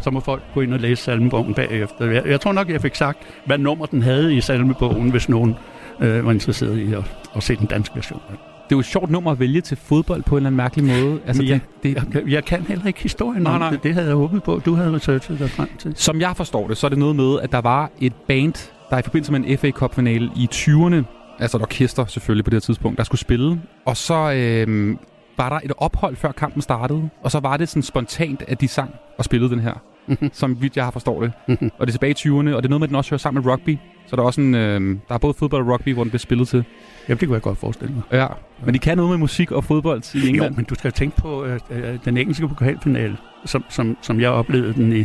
Så 0.00 0.10
må 0.10 0.20
folk 0.20 0.42
gå 0.54 0.60
ind 0.60 0.74
og 0.74 0.80
læse 0.80 1.02
salmebogen 1.02 1.54
bagefter. 1.54 2.10
Jeg, 2.10 2.26
jeg 2.26 2.40
tror 2.40 2.52
nok, 2.52 2.68
jeg 2.70 2.80
fik 2.82 2.94
sagt, 2.94 3.18
hvad 3.46 3.58
nummer 3.58 3.86
den 3.86 4.02
havde 4.02 4.34
i 4.36 4.40
salmebogen, 4.40 5.10
hvis 5.10 5.28
nogen 5.28 5.54
øh, 6.00 6.26
var 6.26 6.32
interesseret 6.32 6.78
i 6.78 6.92
at, 6.92 7.04
at 7.36 7.42
se 7.42 7.56
den 7.56 7.66
danske 7.66 7.96
version. 7.96 8.22
Det 8.68 8.74
er 8.74 8.76
jo 8.76 8.80
et 8.80 8.86
sjovt 8.86 9.10
nummer 9.10 9.30
at 9.30 9.40
vælge 9.40 9.60
til 9.60 9.76
fodbold 9.76 10.22
på 10.22 10.34
en 10.34 10.36
eller 10.36 10.46
anden 10.46 10.56
mærkelig 10.56 10.84
måde. 10.84 11.20
Altså, 11.26 11.42
ja, 11.42 11.60
det, 11.82 11.96
det, 11.96 12.14
Jeg, 12.14 12.28
jeg 12.28 12.44
kan 12.44 12.62
heller 12.62 12.86
ikke 12.86 13.02
historien 13.02 13.42
Nej, 13.42 13.52
om 13.52 13.60
nej. 13.60 13.70
det. 13.70 13.82
Det 13.82 13.94
havde 13.94 14.06
jeg 14.06 14.16
håbet 14.16 14.42
på, 14.42 14.60
du 14.64 14.74
havde 14.74 14.92
researchet 14.92 15.38
dig 15.38 15.50
frem 15.50 15.68
til. 15.78 15.92
Som 15.96 16.20
jeg 16.20 16.36
forstår 16.36 16.68
det, 16.68 16.76
så 16.76 16.86
er 16.86 16.88
det 16.88 16.98
noget 16.98 17.16
med, 17.16 17.40
at 17.40 17.52
der 17.52 17.60
var 17.60 17.90
et 18.00 18.12
band, 18.28 18.70
der 18.90 18.98
i 18.98 19.02
forbindelse 19.02 19.32
med 19.32 19.40
en 19.46 19.58
FA 19.58 19.70
Cup-finale 19.70 20.30
i 20.36 20.48
20'erne, 20.54 21.02
altså 21.38 21.56
et 21.56 21.62
orkester 21.62 22.04
selvfølgelig 22.06 22.44
på 22.44 22.50
det 22.50 22.54
her 22.56 22.60
tidspunkt, 22.60 22.98
der 22.98 23.04
skulle 23.04 23.20
spille. 23.20 23.60
Og 23.86 23.96
så 23.96 24.32
øh, 24.32 24.96
var 25.38 25.48
der 25.48 25.60
et 25.64 25.72
ophold, 25.78 26.16
før 26.16 26.32
kampen 26.32 26.62
startede. 26.62 27.08
Og 27.22 27.30
så 27.30 27.40
var 27.40 27.56
det 27.56 27.68
sådan 27.68 27.82
spontant, 27.82 28.42
at 28.48 28.60
de 28.60 28.68
sang 28.68 28.90
og 29.18 29.24
spillede 29.24 29.50
den 29.50 29.60
her. 29.60 29.82
Som 30.32 30.62
vidt 30.62 30.76
jeg 30.76 30.84
har 30.84 30.90
forstået 30.90 31.32
det. 31.46 31.58
Og 31.78 31.86
det 31.86 31.92
er 31.92 31.98
tilbage 31.98 32.10
i 32.10 32.14
20'erne, 32.18 32.54
og 32.54 32.62
det 32.62 32.64
er 32.64 32.68
noget 32.68 32.80
med, 32.80 32.82
at 32.82 32.88
den 32.88 32.96
også 32.96 33.10
hører 33.10 33.18
sammen 33.18 33.44
med 33.44 33.52
rugby. 33.52 33.76
Så 34.06 34.16
der 34.16 34.22
er 34.22 34.26
også 34.26 34.40
en, 34.40 34.54
øh, 34.54 34.96
der 35.08 35.14
er 35.14 35.18
både 35.18 35.34
fodbold 35.34 35.62
og 35.62 35.68
rugby, 35.72 35.94
hvor 35.94 36.04
den 36.04 36.10
bliver 36.10 36.18
spillet 36.18 36.48
til. 36.48 36.64
Jamen, 37.08 37.20
det 37.20 37.28
kunne 37.28 37.34
jeg 37.34 37.42
godt 37.42 37.58
forestille 37.58 37.94
mig. 37.94 38.02
Ja, 38.12 38.26
men 38.64 38.74
de 38.74 38.78
kan 38.78 38.96
noget 38.96 39.10
med 39.10 39.18
musik 39.18 39.52
og 39.52 39.64
fodbold 39.64 40.14
i 40.14 40.18
Jo, 40.18 40.28
England. 40.28 40.56
men 40.56 40.64
du 40.64 40.74
skal 40.74 40.92
tænke 40.92 41.16
på 41.16 41.44
øh, 41.44 41.60
øh, 41.70 41.98
den 42.04 42.16
engelske 42.16 42.48
pokalfinale, 42.48 43.16
som, 43.44 43.64
som, 43.68 43.96
som 44.02 44.20
jeg 44.20 44.30
oplevede 44.30 44.74
den 44.74 44.92
i, 44.92 45.04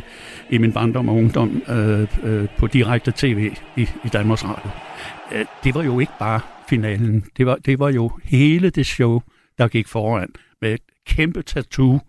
i 0.50 0.58
min 0.58 0.74
barndom 0.74 1.10
og 1.10 1.16
ungdom 1.16 1.62
øh, 1.70 2.08
øh, 2.24 2.48
på 2.58 2.68
direkte 2.68 3.14
tv 3.16 3.52
i, 3.78 3.82
i 3.82 4.08
Danmarks 4.14 4.46
Radio. 4.46 4.70
Øh, 5.32 5.46
det 5.64 5.76
var 5.76 5.84
jo 5.84 6.00
ikke 6.00 6.14
bare 6.20 6.40
finalen. 6.70 7.24
Det 7.38 7.46
var, 7.46 7.56
det 7.56 7.80
var 7.80 7.90
jo 7.90 8.12
hele 8.24 8.70
det 8.70 8.86
show, 8.86 9.22
der 9.58 9.68
gik 9.68 9.88
foran 9.88 10.30
med 10.62 10.74
et 10.74 10.82
kæmpe 11.08 11.42
tattoo, 11.42 12.00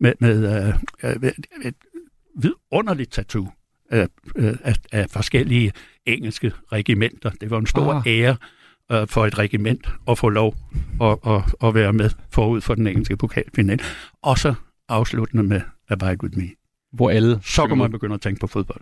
med, 0.00 0.12
med 0.20 0.66
øh, 0.66 0.74
øh, 1.10 1.22
med 1.22 1.32
et 1.64 1.74
vidunderligt 2.42 3.12
tattoo 3.12 3.48
af, 3.90 4.08
øh, 4.36 4.54
af, 4.64 4.74
af 4.92 5.10
forskellige 5.10 5.72
engelske 6.06 6.52
regimenter. 6.72 7.30
Det 7.30 7.50
var 7.50 7.58
en 7.58 7.66
stor 7.66 7.92
Ah. 7.92 7.96
ah. 7.96 8.02
ære 8.06 8.36
øh, 8.92 9.08
for 9.08 9.26
et 9.26 9.38
regiment 9.38 9.88
at 10.08 10.18
få 10.18 10.28
lov 10.28 10.54
at, 11.00 11.18
at, 11.26 11.42
at 11.64 11.74
være 11.74 11.92
med 11.92 12.10
forud 12.32 12.60
for 12.60 12.74
den 12.74 12.86
engelske 12.86 13.16
pokalfinale. 13.16 13.82
Og 14.22 14.38
så 14.38 14.54
afsluttende 14.88 15.42
med 15.42 15.60
Abide 15.88 16.16
With 16.22 16.38
Me. 16.38 16.48
Hvor 16.92 17.10
alle 17.10 17.40
Så 17.42 17.66
kan 17.66 17.78
man 17.78 17.90
begynde 17.90 18.14
at 18.14 18.20
tænke 18.20 18.40
på 18.40 18.46
fodbold. 18.46 18.80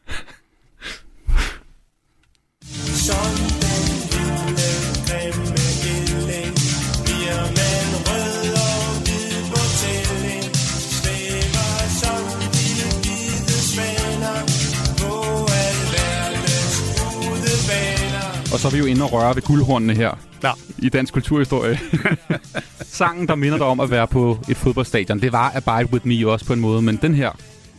Og 18.58 18.62
så 18.62 18.68
er 18.68 18.72
vi 18.72 18.78
jo 18.78 18.84
inde 18.84 19.02
og 19.02 19.12
røre 19.12 19.34
ved 19.34 19.42
guldhornene 19.42 19.94
her 19.94 20.18
Ja. 20.44 20.52
i 20.78 20.88
dansk 20.88 21.12
kulturhistorie. 21.14 21.78
Sangen, 22.98 23.28
der 23.28 23.34
minder 23.34 23.58
dig 23.58 23.66
om 23.66 23.80
at 23.80 23.90
være 23.90 24.06
på 24.06 24.38
et 24.48 24.56
fodboldstadion, 24.56 25.20
det 25.20 25.32
var 25.32 25.52
Abide 25.54 25.92
With 25.92 26.06
Me 26.06 26.28
også 26.32 26.46
på 26.46 26.52
en 26.52 26.60
måde, 26.60 26.82
men 26.82 26.96
den 27.02 27.14
her 27.14 27.30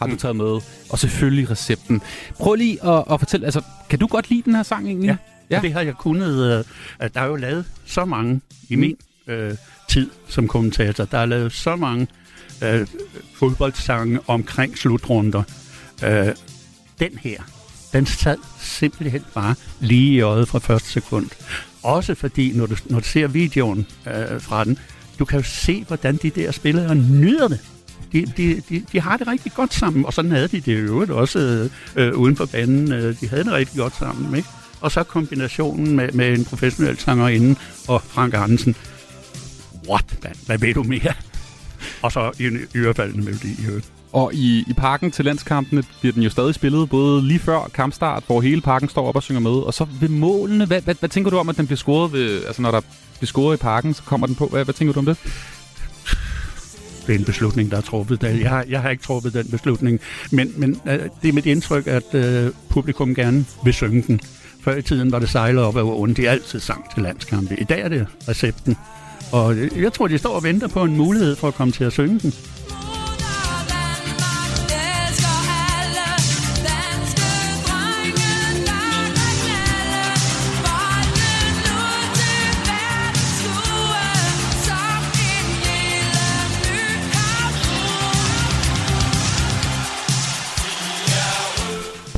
har 0.01 0.07
du 0.07 0.15
taget 0.15 0.35
med. 0.35 0.59
Og 0.89 0.99
selvfølgelig 0.99 1.49
recepten. 1.51 2.01
Prøv 2.37 2.55
lige 2.55 2.85
at, 2.85 3.03
at 3.11 3.19
fortælle, 3.19 3.45
altså, 3.45 3.61
kan 3.89 3.99
du 3.99 4.07
godt 4.07 4.29
lide 4.29 4.41
den 4.45 4.55
her 4.55 4.63
sang 4.63 4.87
egentlig? 4.87 5.07
Ja. 5.07 5.15
Ja. 5.55 5.61
Det 5.61 5.73
har 5.73 5.81
jeg 5.81 5.95
kunnet. 5.95 6.65
Øh, 7.01 7.09
der 7.13 7.21
er 7.21 7.25
jo 7.25 7.35
lavet 7.35 7.65
så 7.85 8.05
mange 8.05 8.41
i 8.69 8.75
min 8.75 8.95
øh, 9.27 9.53
tid 9.89 10.09
som 10.27 10.47
kommentator. 10.47 11.05
Der 11.05 11.17
er 11.17 11.25
lavet 11.25 11.51
så 11.53 11.75
mange 11.75 12.07
øh, 12.63 12.87
fodboldsange 13.35 14.19
omkring 14.27 14.77
slutrunder. 14.77 15.43
Øh, 16.03 16.27
den 16.99 17.11
her, 17.21 17.41
den 17.93 18.05
sad 18.05 18.37
simpelthen 18.59 19.23
bare 19.33 19.55
lige 19.79 20.13
i 20.13 20.21
øjet 20.21 20.47
fra 20.47 20.59
første 20.59 20.89
sekund. 20.89 21.29
Også 21.83 22.15
fordi, 22.15 22.51
når 22.53 22.65
du, 22.65 22.75
når 22.85 22.99
du 22.99 23.05
ser 23.05 23.27
videoen 23.27 23.87
øh, 24.07 24.41
fra 24.41 24.63
den, 24.63 24.77
du 25.19 25.25
kan 25.25 25.39
jo 25.39 25.45
se, 25.45 25.83
hvordan 25.87 26.17
de 26.17 26.29
der 26.29 26.51
spillere 26.51 26.95
nyder 26.95 27.47
det. 27.47 27.59
De, 28.11 28.25
de, 28.37 28.61
de, 28.69 28.85
de 28.91 29.01
har 29.01 29.17
det 29.17 29.27
rigtig 29.27 29.51
godt 29.53 29.73
sammen, 29.73 30.05
og 30.05 30.13
sådan 30.13 30.31
havde 30.31 30.47
de 30.47 30.59
det 30.59 30.67
i 30.67 30.71
øvrigt 30.71 31.11
også 31.11 31.69
øh, 31.95 32.13
uden 32.13 32.35
for 32.35 32.45
banen. 32.45 32.91
Øh, 32.91 33.19
de 33.21 33.27
havde 33.27 33.43
det 33.43 33.51
rigtig 33.51 33.77
godt 33.77 33.95
sammen, 33.95 34.35
ikke? 34.35 34.49
Og 34.81 34.91
så 34.91 35.03
kombinationen 35.03 35.95
med, 35.95 36.11
med 36.11 36.37
en 36.37 36.45
professionel 36.45 36.99
sangerinde 36.99 37.55
og 37.87 38.01
Frank 38.01 38.33
Andersen. 38.33 38.75
What, 39.89 40.05
man? 40.23 40.35
Hvad 40.45 40.57
ved 40.57 40.73
du 40.73 40.83
mere? 40.83 41.13
Og 42.01 42.11
så 42.11 42.31
i 42.39 42.45
en 42.45 43.23
melodi 43.23 43.47
i 43.47 43.65
øvrigt. 43.67 43.91
Og 44.13 44.33
i, 44.33 44.63
i 44.67 44.73
parken 44.73 45.11
til 45.11 45.25
landskampene 45.25 45.83
bliver 45.99 46.13
den 46.13 46.23
jo 46.23 46.29
stadig 46.29 46.55
spillet, 46.55 46.89
både 46.89 47.27
lige 47.27 47.39
før 47.39 47.69
kampstart, 47.73 48.23
hvor 48.27 48.41
hele 48.41 48.61
parken 48.61 48.89
står 48.89 49.07
op 49.07 49.15
og 49.15 49.23
synger 49.23 49.39
med, 49.39 49.51
og 49.51 49.73
så 49.73 49.85
ved 49.99 50.09
målene. 50.09 50.65
Hvad, 50.65 50.81
hvad, 50.81 50.95
hvad 50.99 51.09
tænker 51.09 51.31
du 51.31 51.37
om, 51.37 51.49
at 51.49 51.57
den 51.57 51.65
bliver 51.65 51.77
scoret 51.77 52.13
ved, 52.13 52.45
altså 52.45 52.61
når 52.61 52.71
der 52.71 52.81
bliver 53.17 53.27
scoret 53.27 53.57
i 53.57 53.61
parken, 53.61 53.93
så 53.93 54.03
kommer 54.03 54.27
den 54.27 54.35
på. 54.35 54.47
Hvad, 54.47 54.63
hvad 54.63 54.73
tænker 54.73 54.93
du 54.93 54.99
om 54.99 55.05
det? 55.05 55.17
Det 57.07 57.15
er 57.15 57.19
en 57.19 57.25
beslutning, 57.25 57.71
der 57.71 57.77
er 57.77 57.81
truffet. 57.81 58.23
Jeg 58.23 58.49
har, 58.49 58.65
jeg 58.69 58.81
har 58.81 58.89
ikke 58.89 59.03
truffet 59.03 59.33
den 59.33 59.47
beslutning, 59.51 59.99
men, 60.31 60.53
men 60.57 60.81
øh, 60.87 60.99
det 61.21 61.29
er 61.29 61.33
mit 61.33 61.45
indtryk, 61.45 61.87
at 61.87 62.15
øh, 62.15 62.51
publikum 62.69 63.15
gerne 63.15 63.45
vil 63.63 63.73
synge 63.73 64.03
den. 64.07 64.19
Før 64.63 64.75
i 64.75 64.81
tiden 64.81 65.11
var 65.11 65.19
det 65.19 65.29
sejlet 65.29 65.63
op 65.63 65.77
ad 65.77 65.81
åen. 65.81 66.13
De 66.13 66.29
altid 66.29 66.59
sang 66.59 66.93
til 66.93 67.03
landskampe. 67.03 67.59
I 67.59 67.63
dag 67.63 67.81
er 67.81 67.87
det 67.87 68.07
recepten. 68.27 68.77
Og 69.31 69.55
øh, 69.55 69.81
jeg 69.81 69.93
tror, 69.93 70.07
de 70.07 70.17
står 70.17 70.35
og 70.35 70.43
venter 70.43 70.67
på 70.67 70.83
en 70.83 70.97
mulighed 70.97 71.35
for 71.35 71.47
at 71.47 71.53
komme 71.53 71.71
til 71.73 71.83
at 71.83 71.93
synge 71.93 72.19
den. 72.19 72.33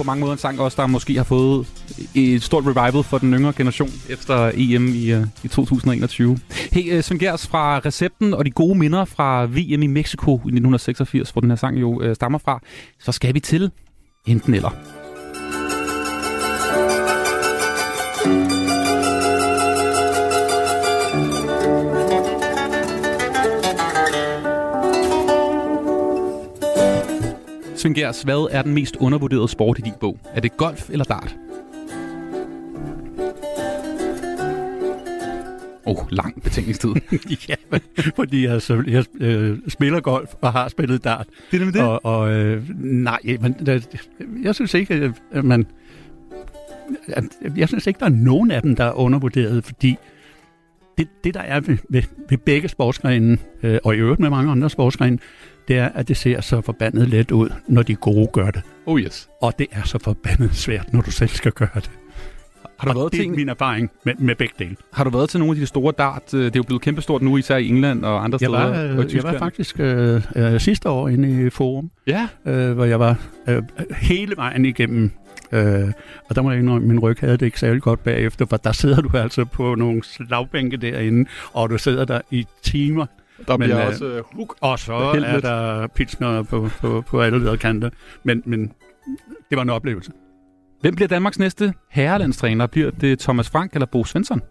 På 0.02 0.06
mange 0.06 0.22
måder 0.22 0.34
en 0.34 0.40
sang 0.40 0.60
også, 0.60 0.82
der 0.82 0.88
måske 0.88 1.16
har 1.16 1.24
fået 1.24 1.68
et 2.16 2.44
stort 2.44 2.64
revival 2.66 3.04
for 3.04 3.18
den 3.18 3.34
yngre 3.34 3.54
generation 3.54 3.90
efter 4.10 4.52
EM 4.54 4.88
i, 4.88 5.14
uh, 5.14 5.28
i 5.44 5.48
2021. 5.48 6.40
Hey, 6.72 6.92
øh, 6.92 6.98
uh, 6.98 7.04
Svend 7.04 7.20
Gers 7.20 7.48
fra 7.48 7.80
Recepten 7.80 8.34
og 8.34 8.46
de 8.46 8.52
gode 8.52 8.78
minder 8.78 9.06
fra 9.06 9.46
VM 9.46 9.84
i 9.84 9.88
Mexico 9.88 10.32
i 10.32 10.34
1986, 10.34 11.30
hvor 11.30 11.40
den 11.40 11.50
her 11.50 11.56
sang 11.56 11.82
jo 11.82 12.10
uh, 12.10 12.14
stammer 12.14 12.40
fra, 12.40 12.60
så 13.00 13.12
skal 13.12 13.34
vi 13.34 13.40
til 13.40 13.72
enten 14.28 14.54
eller. 14.54 14.72
Svend 18.24 18.71
Gers, 27.90 28.22
hvad 28.22 28.48
er 28.52 28.62
den 28.62 28.74
mest 28.74 28.96
undervurderede 28.96 29.48
sport 29.48 29.80
i 29.80 29.82
din 29.82 29.94
bog? 30.00 30.18
Er 30.36 30.40
det 30.42 30.58
golf 30.58 30.90
eller 30.90 31.06
dart? 31.06 31.36
Åh, 35.86 35.98
oh, 36.00 36.06
lang 36.12 36.44
betænkningstid. 36.44 36.90
ja, 37.50 37.56
men- 37.72 37.82
fordi 38.16 38.46
jeg, 38.46 38.62
så, 38.62 38.84
jeg 38.88 39.06
øh, 39.20 39.58
spiller 39.68 40.00
golf 40.00 40.30
og 40.42 40.52
har 40.52 40.68
spillet 40.68 41.04
dart. 41.04 41.28
Det 41.52 41.58
er 41.58 41.66
nemlig 41.66 41.74
det. 41.74 41.82
Og, 41.90 42.06
og 42.06 42.32
øh, 42.32 42.70
nej, 42.80 43.20
men, 43.42 43.54
det, 43.54 43.88
jeg 44.44 44.56
synes 44.56 44.74
ikke, 44.74 44.94
at- 44.94 45.12
at 45.32 45.46
man... 45.46 45.66
at- 47.08 47.38
Jeg 47.58 47.68
synes 47.68 47.88
ikke, 47.88 48.00
der 48.00 48.06
er 48.06 48.10
nogen 48.10 48.52
af 48.52 48.62
dem, 48.62 48.76
der 48.76 48.84
er 48.84 48.92
undervurderet, 49.00 49.64
fordi 49.66 49.96
det, 50.98 51.08
det 51.24 51.34
der 51.34 51.40
er 51.42 51.60
ved, 51.60 51.78
ved, 51.90 52.04
ved 52.30 52.38
begge 52.38 52.68
sportsgrene, 52.68 53.38
øh, 53.64 53.80
og 53.84 53.96
i 53.96 53.98
øvrigt 53.98 54.20
med 54.20 54.30
mange 54.30 54.52
andre 54.52 54.70
sportsgrene, 54.70 55.18
det 55.72 55.80
er, 55.80 55.90
at 55.96 56.08
det 56.08 56.18
ser 56.18 56.42
så 56.42 56.62
forbandet 56.62 57.08
let 57.10 57.32
ud, 57.32 57.50
når 57.68 57.84
de 57.84 57.96
gode 57.96 58.28
gør 58.34 58.52
det. 58.52 58.62
Oh 58.86 59.00
yes. 59.02 59.30
Og 59.42 59.54
det 59.60 59.68
er 59.72 59.84
så 59.84 60.00
forbandet 60.00 60.56
svært, 60.56 60.94
når 60.94 61.02
du 61.02 61.12
selv 61.12 61.30
skal 61.30 61.52
gøre 61.52 61.70
det. 61.76 61.92
Har 62.80 62.86
du, 62.86 62.90
Og 62.92 62.96
været 62.96 63.12
det 63.12 63.20
til, 63.20 63.28
en- 63.30 63.36
min 63.36 63.50
erfaring 63.50 63.92
med, 64.06 64.14
med 64.20 64.36
begge 64.36 64.54
dele. 64.60 64.76
har 64.94 65.04
du 65.04 65.10
været 65.10 65.30
til 65.30 65.40
nogle 65.40 65.52
af 65.52 65.60
de 65.60 65.66
store 65.66 65.94
dart? 65.98 66.34
øh, 66.34 66.40
Det 66.46 66.56
er 66.56 66.60
jo 66.60 66.64
blevet 66.64 66.82
kæmpestort 66.82 67.22
nu, 67.22 67.38
især 67.38 67.58
i 67.58 67.68
England 67.70 68.06
og 68.06 68.24
andre 68.24 68.38
Jeg 68.42 68.48
steder. 68.48 68.64
var, 68.70 68.98
og 68.98 69.04
i 69.04 69.08
øh, 69.08 69.16
jeg 69.16 69.24
var 69.24 69.38
faktisk 69.40 69.80
øh, 69.80 70.22
øh, 70.36 70.60
sidste 70.60 70.90
år 70.90 71.08
inde 71.10 71.46
i 71.46 71.50
Forum, 71.50 71.92
Ja, 72.08 72.28
øh, 72.46 72.72
hvor 72.74 72.86
jeg 72.86 73.00
var 73.00 73.16
øh, 73.48 73.64
hele 74.02 74.36
vejen 74.38 74.66
igennem. 74.66 75.12
Øh, 75.52 75.92
og 76.30 76.36
der 76.36 76.42
må 76.42 76.52
jeg 76.52 76.60
indrømme, 76.60 76.86
at 76.86 76.90
min 76.90 77.00
ryg 77.00 77.18
havde 77.20 77.38
det 77.38 77.46
ikke 77.46 77.60
særlig 77.60 77.82
godt 77.82 78.04
bagefter, 78.04 78.46
for 78.46 78.58
der 78.58 78.72
sidder 78.72 79.02
du 79.02 79.18
altså 79.18 79.46
på 79.46 79.76
nogle 79.76 80.04
slagbænke 80.04 80.78
derinde, 80.78 81.30
og 81.54 81.70
du 81.70 81.78
sidder 81.78 82.06
der 82.06 82.22
i 82.32 82.46
timer. 82.64 83.06
Der 83.48 83.58
Men, 83.58 83.66
bliver 83.66 83.82
øh, 83.82 83.88
også... 83.88 84.06
Øh, 84.06 84.24
huk. 84.36 84.56
Og 84.62 84.80
så 84.80 84.94
er 84.94 85.34
lidt. 85.34 85.44
der 85.44 85.88
pilsner 85.88 86.44
på, 86.44 86.70
på, 86.82 87.02
på 87.08 87.22
alle 87.22 87.40
lederkanter. 87.40 87.90
Men, 88.24 88.44
men 88.46 88.72
det 89.50 89.56
var 89.56 89.62
en 89.62 89.70
oplevelse. 89.70 90.12
Hvem 90.82 90.96
bliver 90.96 91.08
Danmarks 91.08 91.40
næste 91.40 91.74
herrelandstræner? 91.90 92.68
Bliver 92.68 92.92
det 92.92 93.20
Thomas 93.20 93.50
Frank 93.50 93.74
eller 93.74 93.86
Bo 93.86 94.04
Svensson? 94.06 94.42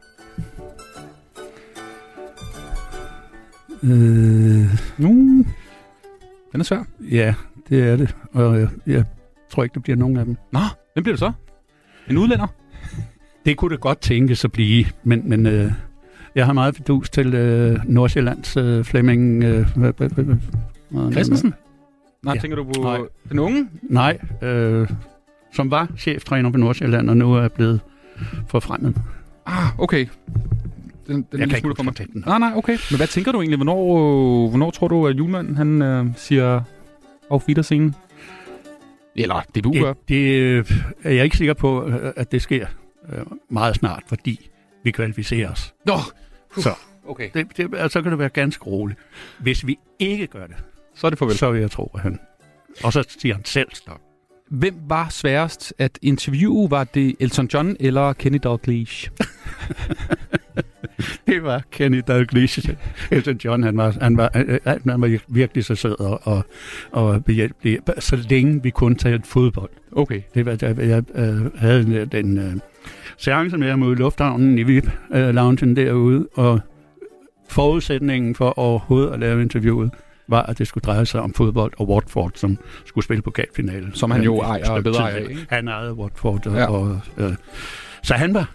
Øh, 3.83 4.75
Nu, 4.99 5.09
den 6.53 6.61
er 6.61 6.65
svær. 6.65 6.85
ja, 7.11 7.35
det 7.69 7.89
er 7.89 7.97
det. 7.97 8.17
Og 8.33 8.61
jeg, 8.61 8.69
jeg 8.87 9.05
tror 9.51 9.63
ikke, 9.63 9.75
der 9.75 9.81
bliver 9.81 9.97
nogen 9.97 10.17
af 10.17 10.25
dem. 10.25 10.37
Nå, 10.53 10.61
hvem 10.93 11.03
bliver 11.05 11.13
det 11.15 11.19
så? 11.19 11.33
En 12.11 12.19
udlænder? 12.19 12.47
Det 13.47 13.57
kunne 13.57 13.71
det 13.71 13.81
godt 13.81 14.01
tænkes 14.01 14.45
at 14.45 14.53
blive, 14.53 14.85
men, 15.05 15.29
men 15.29 15.47
øh, 15.47 15.73
jeg 16.35 16.47
har 16.47 16.53
meget 16.53 16.77
fidus 16.77 17.11
til 17.11 17.35
øh, 17.35 17.79
Nordsjællands 17.87 18.57
øh, 18.57 18.85
Flemming... 18.85 19.45
Øh, 19.45 19.67
Christensen? 21.13 21.55
Nej, 22.23 22.35
Ja. 22.35 22.41
tænker 22.41 22.57
du 22.57 22.65
på 22.65 22.83
Nej. 22.83 22.99
den 23.29 23.39
unge? 23.39 23.69
Nej, 23.83 24.19
øh, 24.43 24.89
som 25.53 25.71
var 25.71 25.89
cheftræner 25.99 26.51
på 26.51 26.59
Nordsjælland, 26.59 27.11
og 27.11 27.17
nu 27.17 27.35
er 27.35 27.49
blevet 27.49 27.81
forfremmet. 28.49 28.97
Ah, 29.47 29.81
okay. 29.81 30.07
Den, 31.07 31.15
den 31.33 31.41
Jeg 31.41 31.47
lille 31.49 31.61
smule 31.61 31.77
for 31.77 31.83
mig. 31.83 31.99
den. 31.99 32.23
Nej, 32.27 32.39
nej, 32.39 32.53
okay. 32.57 32.79
Men 32.91 32.97
hvad 32.97 33.07
tænker 33.07 33.33
du 33.33 33.39
egentlig? 33.41 33.57
Hvornår, 33.57 33.97
øh, 34.45 34.49
hvornår 34.51 34.71
tror 34.71 34.89
du, 34.89 35.07
at 35.07 35.19
julemanden 35.19 35.57
han, 35.57 35.83
øh, 35.83 36.07
siger 36.17 36.63
auf 37.31 37.47
Wiedersehen? 37.49 37.95
Eller 39.17 39.43
DBU 39.59 39.73
gør? 39.73 39.93
Det, 39.93 40.09
det 40.09 40.41
øh, 40.41 40.65
er 41.03 41.13
jeg 41.13 41.25
ikke 41.25 41.37
sikker 41.37 41.55
på, 41.55 41.87
øh, 41.87 42.13
at 42.17 42.33
det 42.33 42.43
sker 42.43 42.67
øh, 43.13 43.23
meget 43.51 43.75
snart, 43.77 44.03
fordi 44.07 44.50
vi 44.85 44.91
kvalificerer 44.91 45.51
os. 45.53 45.75
Nå, 45.87 45.97
Så 46.59 46.75
okay. 47.07 47.31
det, 47.35 47.47
det, 47.57 47.75
altså, 47.75 47.99
så 47.99 48.03
kan 48.03 48.11
det 48.11 48.19
være 48.19 48.29
ganske 48.29 48.65
roligt. 48.65 48.99
Hvis 49.39 49.67
vi 49.67 49.79
ikke 49.99 50.27
gør 50.27 50.47
det, 50.47 50.57
Så 50.95 51.07
er 51.07 51.11
det 51.11 51.19
farvel. 51.19 51.37
så 51.37 51.51
vil 51.51 51.61
jeg 51.61 51.71
tro, 51.71 51.91
at 51.95 52.01
han... 52.01 52.19
Og 52.85 52.93
så 52.93 53.05
siger 53.19 53.35
han 53.35 53.45
selv 53.45 53.69
stop. 53.73 54.01
Hvem 54.51 54.75
var 54.89 55.09
sværest 55.09 55.75
at 55.79 55.99
interviewe? 56.03 56.71
Var 56.71 56.85
det 56.85 57.17
Elton 57.21 57.49
John 57.55 57.77
eller 57.81 58.13
Kenny 58.13 58.39
Dalglish? 58.43 59.11
Det 61.27 61.43
var 61.43 61.63
Kenny 61.71 62.03
Dalglish. 62.09 62.69
Elton 63.11 63.37
John, 63.45 63.63
han 63.63 63.77
var, 63.77 63.97
han 64.01 64.17
var, 64.17 64.31
øh, 64.37 64.45
øh, 64.49 64.59
han 64.65 65.01
var 65.01 65.19
virkelig 65.29 65.65
så 65.65 65.75
sød 65.75 66.01
og, 66.01 66.27
og, 66.27 66.45
og 66.91 67.25
behjælpelig, 67.25 67.79
så 67.99 68.17
længe 68.17 68.63
vi 68.63 68.71
kun 68.71 68.97
talte 68.97 69.29
fodbold. 69.29 69.71
Okay. 69.93 70.23
Det 70.35 70.47
var, 70.47 70.57
da 70.57 70.75
jeg 70.79 71.03
øh, 71.15 71.55
havde 71.57 71.85
den, 71.85 72.09
den 72.09 72.63
seance 73.17 73.57
med 73.59 73.71
ham 73.71 73.83
ude 73.83 73.93
i 73.93 73.97
lufthavnen 73.97 74.59
i 74.59 74.63
VIP-loungen 74.63 75.77
derude, 75.77 76.29
og 76.35 76.61
forudsætningen 77.49 78.35
for 78.35 78.59
overhovedet 78.59 79.13
at 79.13 79.21
lave 79.21 79.43
interviewet, 79.43 79.91
var, 80.29 80.43
at 80.43 80.59
det 80.59 80.67
skulle 80.67 80.83
dreje 80.83 81.07
sig 81.07 81.21
om 81.21 81.35
fodbold 81.35 81.73
og 81.79 81.89
Watford, 81.89 82.31
som 82.35 82.59
skulle 82.85 83.05
spille 83.05 83.23
pokalfinalen. 83.23 83.95
Som 83.95 84.11
han 84.11 84.23
jo 84.23 84.35
Øh, 84.43 84.49
ejer 84.49 84.65
stykke 84.65 84.83
bedre 84.83 85.23
ikke? 85.23 85.47
Han 85.49 85.69
ejede 85.69 85.95
Watford, 85.95 86.47
og, 86.47 86.55
Ja. 86.57 86.67
og 86.73 87.01
øh, 87.19 87.33
så 88.03 88.15
han 88.15 88.35
var 88.35 88.51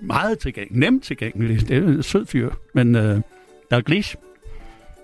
meget 0.00 0.38
tilgængelig, 0.38 0.80
nemt 0.80 1.04
tilgængelig. 1.04 1.68
Det 1.68 1.76
er 1.76 1.82
en 1.82 2.02
sød 2.02 2.26
fyr, 2.26 2.50
men 2.74 2.94
øh, 2.94 3.20
der 3.70 3.76
er 3.76 3.80
glis. 3.80 4.16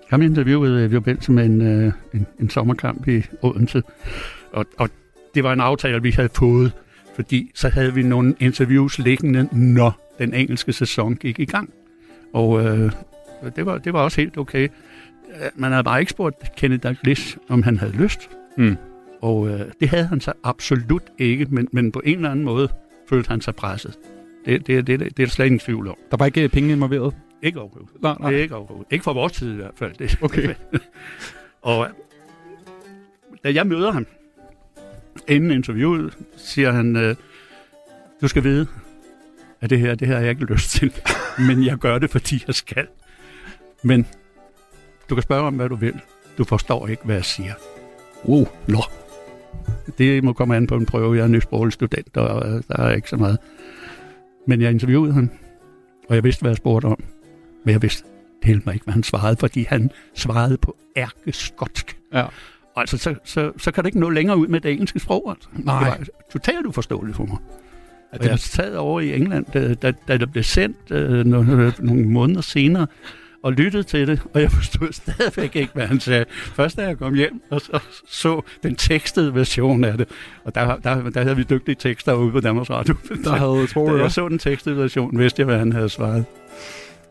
Ham 0.09 0.21
interviewede 0.21 0.85
i 0.85 0.89
forbindelse 0.89 1.31
med 1.31 1.45
en, 1.45 1.61
øh, 1.61 1.91
en, 2.13 2.27
en 2.39 2.49
sommerkamp 2.49 3.07
i 3.07 3.21
Odense, 3.41 3.83
og, 4.51 4.65
og 4.77 4.89
det 5.35 5.43
var 5.43 5.53
en 5.53 5.61
aftale, 5.61 6.01
vi 6.01 6.11
havde 6.11 6.29
fået, 6.35 6.71
fordi 7.15 7.51
så 7.55 7.69
havde 7.69 7.93
vi 7.93 8.03
nogle 8.03 8.35
interviews 8.39 8.99
liggende, 8.99 9.47
når 9.51 10.15
den 10.19 10.33
engelske 10.33 10.73
sæson 10.73 11.15
gik 11.15 11.39
i 11.39 11.45
gang. 11.45 11.73
Og 12.33 12.65
øh, 12.65 12.91
det, 13.55 13.65
var, 13.65 13.77
det 13.77 13.93
var 13.93 13.99
også 13.99 14.21
helt 14.21 14.37
okay. 14.37 14.63
Øh, 14.63 15.49
Man 15.55 15.71
havde 15.71 15.83
bare 15.83 15.99
ikke 15.99 16.09
spurgt 16.09 16.35
Kenneth 16.57 16.83
Dalglish, 16.83 17.37
om 17.49 17.63
han 17.63 17.77
havde 17.77 17.91
lyst. 17.91 18.29
Mm. 18.57 18.77
Og 19.21 19.49
øh, 19.49 19.61
det 19.79 19.89
havde 19.89 20.05
han 20.05 20.21
så 20.21 20.33
absolut 20.43 21.03
ikke, 21.17 21.45
men, 21.49 21.67
men 21.71 21.91
på 21.91 22.01
en 22.05 22.15
eller 22.15 22.31
anden 22.31 22.45
måde 22.45 22.69
følte 23.09 23.29
han 23.29 23.41
sig 23.41 23.55
presset. 23.55 23.97
Det, 24.45 24.67
det, 24.67 24.87
det, 24.87 24.99
det, 24.99 25.17
det 25.17 25.23
er 25.23 25.25
der 25.25 25.31
slet 25.31 25.45
ingen 25.45 25.59
tvivl 25.59 25.87
om. 25.87 25.95
Der 26.11 26.17
var 26.17 26.25
ikke 26.25 26.49
penge 26.49 26.71
involveret? 26.71 27.13
Ikke 27.41 27.59
overhovedet. 27.59 28.01
Nej, 28.01 28.15
nej. 28.19 28.29
Det 28.29 28.39
er 28.39 28.43
ikke 28.43 28.55
overhovedet. 28.55 28.87
Ikke 28.91 29.03
fra 29.03 29.13
vores 29.13 29.33
tid 29.33 29.51
i 29.53 29.55
hvert 29.55 29.73
fald. 29.75 29.93
Det. 29.93 30.17
Okay. 30.21 30.53
og 31.61 31.87
da 33.43 33.53
jeg 33.53 33.67
møder 33.67 33.91
ham, 33.91 34.05
inden 35.27 35.51
interviewet, 35.51 36.17
siger 36.37 36.71
han, 36.71 36.95
øh, 36.95 37.15
du 38.21 38.27
skal 38.27 38.43
vide, 38.43 38.67
at 39.61 39.69
det 39.69 39.79
her, 39.79 39.95
det 39.95 40.07
her 40.07 40.15
har 40.15 40.21
jeg 40.21 40.29
ikke 40.29 40.45
lyst 40.45 40.69
til, 40.69 40.93
men 41.47 41.65
jeg 41.65 41.77
gør 41.77 41.99
det, 41.99 42.09
fordi 42.09 42.43
jeg 42.47 42.55
skal. 42.55 42.87
Men 43.83 44.07
du 45.09 45.15
kan 45.15 45.21
spørge 45.21 45.47
om, 45.47 45.55
hvad 45.55 45.69
du 45.69 45.75
vil. 45.75 45.99
Du 46.37 46.43
forstår 46.43 46.87
ikke, 46.87 47.03
hvad 47.05 47.15
jeg 47.15 47.25
siger. 47.25 47.53
Wow. 48.25 48.45
Nå. 48.67 48.83
Det 49.97 50.23
må 50.23 50.33
komme 50.33 50.55
an 50.55 50.67
på 50.67 50.75
en 50.75 50.85
prøve. 50.85 51.17
Jeg 51.17 51.23
er 51.23 51.27
nysproglig 51.27 51.73
student, 51.73 52.17
og 52.17 52.49
øh, 52.49 52.63
der 52.67 52.83
er 52.83 52.91
ikke 52.91 53.09
så 53.09 53.17
meget. 53.17 53.37
Men 54.47 54.61
jeg 54.61 54.71
interviewede 54.71 55.13
ham, 55.13 55.29
og 56.09 56.15
jeg 56.15 56.23
vidste, 56.23 56.41
hvad 56.41 56.51
jeg 56.51 56.57
spurgte 56.57 56.85
om. 56.85 57.03
Men 57.65 57.73
jeg 57.73 57.81
vidste 57.81 58.03
helt 58.43 58.65
mig 58.65 58.73
ikke, 58.73 58.83
hvad 58.83 58.93
han 58.93 59.03
svarede, 59.03 59.35
fordi 59.39 59.65
han 59.69 59.91
svarede 60.13 60.57
på 60.57 60.77
ærkeskotsk. 60.97 61.97
Ja. 62.13 62.25
Altså, 62.75 62.97
så, 62.97 63.15
så, 63.23 63.51
så 63.57 63.71
kan 63.71 63.83
det 63.83 63.87
ikke 63.87 63.99
nå 63.99 64.09
længere 64.09 64.37
ud 64.37 64.47
med 64.47 64.61
det 64.61 64.71
engelske 64.71 64.99
sprog. 64.99 65.29
Altså. 65.29 65.49
Nej. 65.53 65.97
Det 65.99 66.09
var 66.09 66.23
totalt 66.31 66.65
uforståeligt 66.65 67.17
for 67.17 67.25
mig. 67.25 67.37
Og 68.11 68.25
jeg 68.25 68.39
sad 68.39 68.75
over 68.75 68.99
i 68.99 69.15
England, 69.15 69.45
da, 69.53 69.73
da, 69.73 69.93
da 70.07 70.17
det 70.17 70.31
blev 70.31 70.43
sendt 70.43 70.77
øh, 70.91 71.25
nogle, 71.25 71.73
nogle 71.79 72.05
måneder 72.05 72.41
senere, 72.41 72.87
og 73.43 73.53
lyttede 73.53 73.83
til 73.83 74.07
det, 74.07 74.21
og 74.33 74.41
jeg 74.41 74.51
forstod 74.51 74.91
stadigvæk 75.03 75.55
ikke, 75.55 75.73
hvad 75.73 75.87
han 75.87 75.99
sagde. 75.99 76.25
Først 76.29 76.77
da 76.77 76.81
jeg 76.81 76.97
kom 76.97 77.13
hjem 77.13 77.41
og 77.49 77.61
så, 77.61 77.79
så 78.07 78.41
den 78.63 78.75
tekstede 78.75 79.35
version 79.35 79.83
af 79.83 79.97
det, 79.97 80.07
og 80.43 80.55
der, 80.55 80.75
der, 80.75 81.09
der 81.09 81.21
havde 81.21 81.35
vi 81.35 81.43
dygtige 81.43 81.75
tekster 81.75 82.13
ude 82.13 82.31
på 82.31 82.39
Danmarks 82.39 82.69
Radio. 82.69 82.95
Der 83.23 83.35
havde 83.35 83.61
Da 83.61 83.67
sprog 83.67 83.97
jeg 83.97 84.11
så 84.11 84.29
den 84.29 84.39
tekstede 84.39 84.77
version, 84.77 85.19
vidste 85.19 85.39
jeg, 85.39 85.45
hvad 85.45 85.59
han 85.59 85.71
havde 85.71 85.89
svaret. 85.89 86.25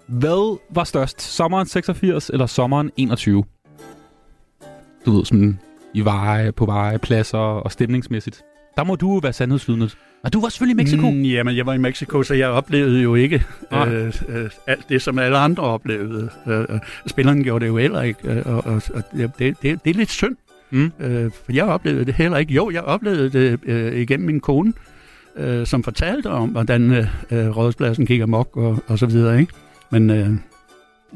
Hvad 0.07 0.59
var 0.71 0.85
størst? 0.85 1.23
Sommeren 1.23 1.67
86 1.67 2.31
eller 2.31 2.47
sommeren 2.47 2.91
21? 2.97 3.45
Du 5.07 5.17
ved, 5.17 5.25
sådan 5.25 5.59
i 5.95 6.01
veje, 6.01 6.53
på 6.53 6.67
veje, 6.67 6.99
pladser 6.99 7.39
og 7.39 7.73
stemningsmæssigt. 7.73 8.43
Der 8.77 8.85
må 8.85 8.97
du 8.97 9.13
jo 9.13 9.19
være 9.19 9.33
sandhedsvidnet. 9.33 9.97
Og 10.25 10.33
du 10.33 10.41
var 10.41 10.49
selvfølgelig 10.49 10.75
i 10.75 10.85
Mexico. 10.85 11.11
Mm, 11.11 11.23
jamen, 11.23 11.57
jeg 11.57 11.67
var 11.67 11.73
i 11.73 11.79
Mexico, 11.79 12.23
så 12.23 12.35
jeg 12.35 12.49
oplevede 12.49 13.03
jo 13.03 13.15
ikke 13.15 13.45
Nej. 13.71 13.89
øh, 13.89 14.13
øh, 14.29 14.51
alt 14.67 14.89
det, 14.89 15.03
som 15.03 15.19
alle 15.19 15.39
andre 15.39 15.63
oplevede. 15.63 16.29
Øh, 16.47 16.61
øh, 16.61 16.81
spillerne 17.07 17.45
gjorde 17.45 17.65
det 17.65 17.69
jo 17.69 17.77
heller 17.77 18.03
ikke, 18.03 18.21
øh, 18.25 18.43
og, 18.47 18.67
og, 18.67 18.83
og 18.95 19.03
det, 19.13 19.33
det, 19.39 19.63
det 19.63 19.91
er 19.91 19.95
lidt 19.95 20.11
synd. 20.11 20.37
Mm. 20.71 20.93
Øh, 21.01 21.31
for 21.45 21.53
jeg 21.53 21.65
oplevede 21.65 22.05
det 22.05 22.15
heller 22.15 22.39
ikke. 22.39 22.55
Jo, 22.55 22.71
jeg 22.71 22.83
oplevede 22.83 23.31
det 23.31 23.59
øh, 23.65 24.01
igennem 24.01 24.27
min 24.27 24.41
kone, 24.41 24.73
øh, 25.37 25.67
som 25.67 25.83
fortalte 25.83 26.27
om, 26.27 26.49
hvordan 26.49 26.93
øh, 26.93 27.07
øh, 27.31 27.57
rådspladsen 27.57 28.07
gik 28.07 28.21
amok 28.21 28.57
og, 28.57 28.83
og 28.87 28.99
så 28.99 29.07
videre. 29.07 29.41
Ikke? 29.41 29.53
Men 29.91 30.11
øh, 30.11 30.31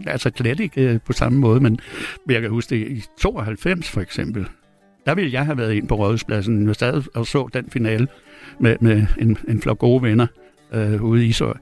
altså 0.07 0.31
slet 0.37 0.61
ikke 0.61 0.93
øh, 0.93 1.01
på 1.07 1.13
samme 1.13 1.39
måde. 1.39 1.61
Men 1.61 1.81
jeg 2.29 2.41
kan 2.41 2.51
huske 2.51 2.71
det 2.71 2.89
i 2.89 3.05
92 3.19 3.91
for 3.91 4.01
eksempel. 4.01 4.47
Der 5.07 5.15
ville 5.15 5.33
jeg 5.33 5.45
have 5.45 5.59
været 5.59 5.75
ind 5.75 5.89
på 5.89 5.95
Rådhuspladsen, 5.95 6.67
hvis 6.67 6.83
jeg 6.83 7.03
og 7.15 7.27
så 7.27 7.49
den 7.55 7.71
finale 7.71 8.09
med, 8.61 8.77
med 8.81 9.07
en, 9.19 9.39
en 9.49 9.61
flok 9.61 9.79
gode 9.79 10.03
venner 10.03 10.27
øh, 10.73 11.03
ude 11.03 11.25
i 11.25 11.29
Ishøj. 11.29 11.55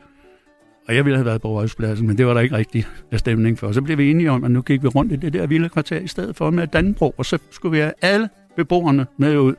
Og 0.89 0.95
jeg 0.95 1.05
ville 1.05 1.17
have 1.17 1.27
været 1.27 1.43
på 1.43 1.49
Rådhuspladsen, 1.49 2.07
men 2.07 2.19
det 2.19 2.27
var 2.27 2.35
der 2.35 2.41
ikke 2.41 2.57
rigtig 2.57 2.87
stemning 3.17 3.59
for. 3.59 3.73
Så 3.73 3.83
blev 3.83 3.99
vi 3.99 4.11
enige 4.11 4.31
om, 4.31 4.45
at 4.45 4.51
nu 4.51 4.63
gik 4.63 4.83
vi 4.83 4.89
rundt 4.89 5.13
i 5.13 5.17
det 5.17 5.33
der 5.33 5.47
vilde 5.47 5.69
kvarter 5.69 5.99
i 5.99 6.07
stedet 6.07 6.37
for 6.37 6.51
med 6.51 6.67
Danbro, 6.67 7.15
og 7.19 7.27
så 7.27 7.39
skulle 7.51 7.73
vi 7.73 7.79
have 7.79 7.93
alle 8.03 8.29
beboerne 8.57 9.07
med 9.17 9.39
ud 9.39 9.55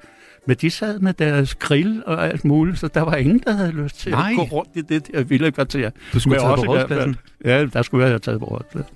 men 0.48 0.58
de 0.62 0.70
sad 0.70 1.00
med 1.00 1.14
deres 1.14 1.56
grill 1.56 2.04
og 2.06 2.28
alt 2.28 2.46
muligt, 2.46 2.80
så 2.80 2.88
der 2.88 3.02
var 3.02 3.16
ingen, 3.16 3.40
der 3.40 3.52
havde 3.52 3.72
lyst 3.72 4.00
til 4.00 4.12
Nej. 4.12 4.30
at 4.32 4.36
gå 4.36 4.44
rundt 4.58 4.70
i 4.76 4.82
det 4.82 5.08
der 5.14 5.24
vilde 5.24 5.52
kvarter. 5.52 5.90
Du 6.14 6.20
skulle 6.20 6.42
også 6.42 6.66
på 6.66 6.72
rådspladsen. 6.72 7.16
Ja, 7.46 7.66
der 7.66 7.82
skulle 7.82 8.04
jeg 8.04 8.12
have 8.12 8.20
taget 8.20 8.40
på 8.40 8.46
rådspladsen. 8.46 8.96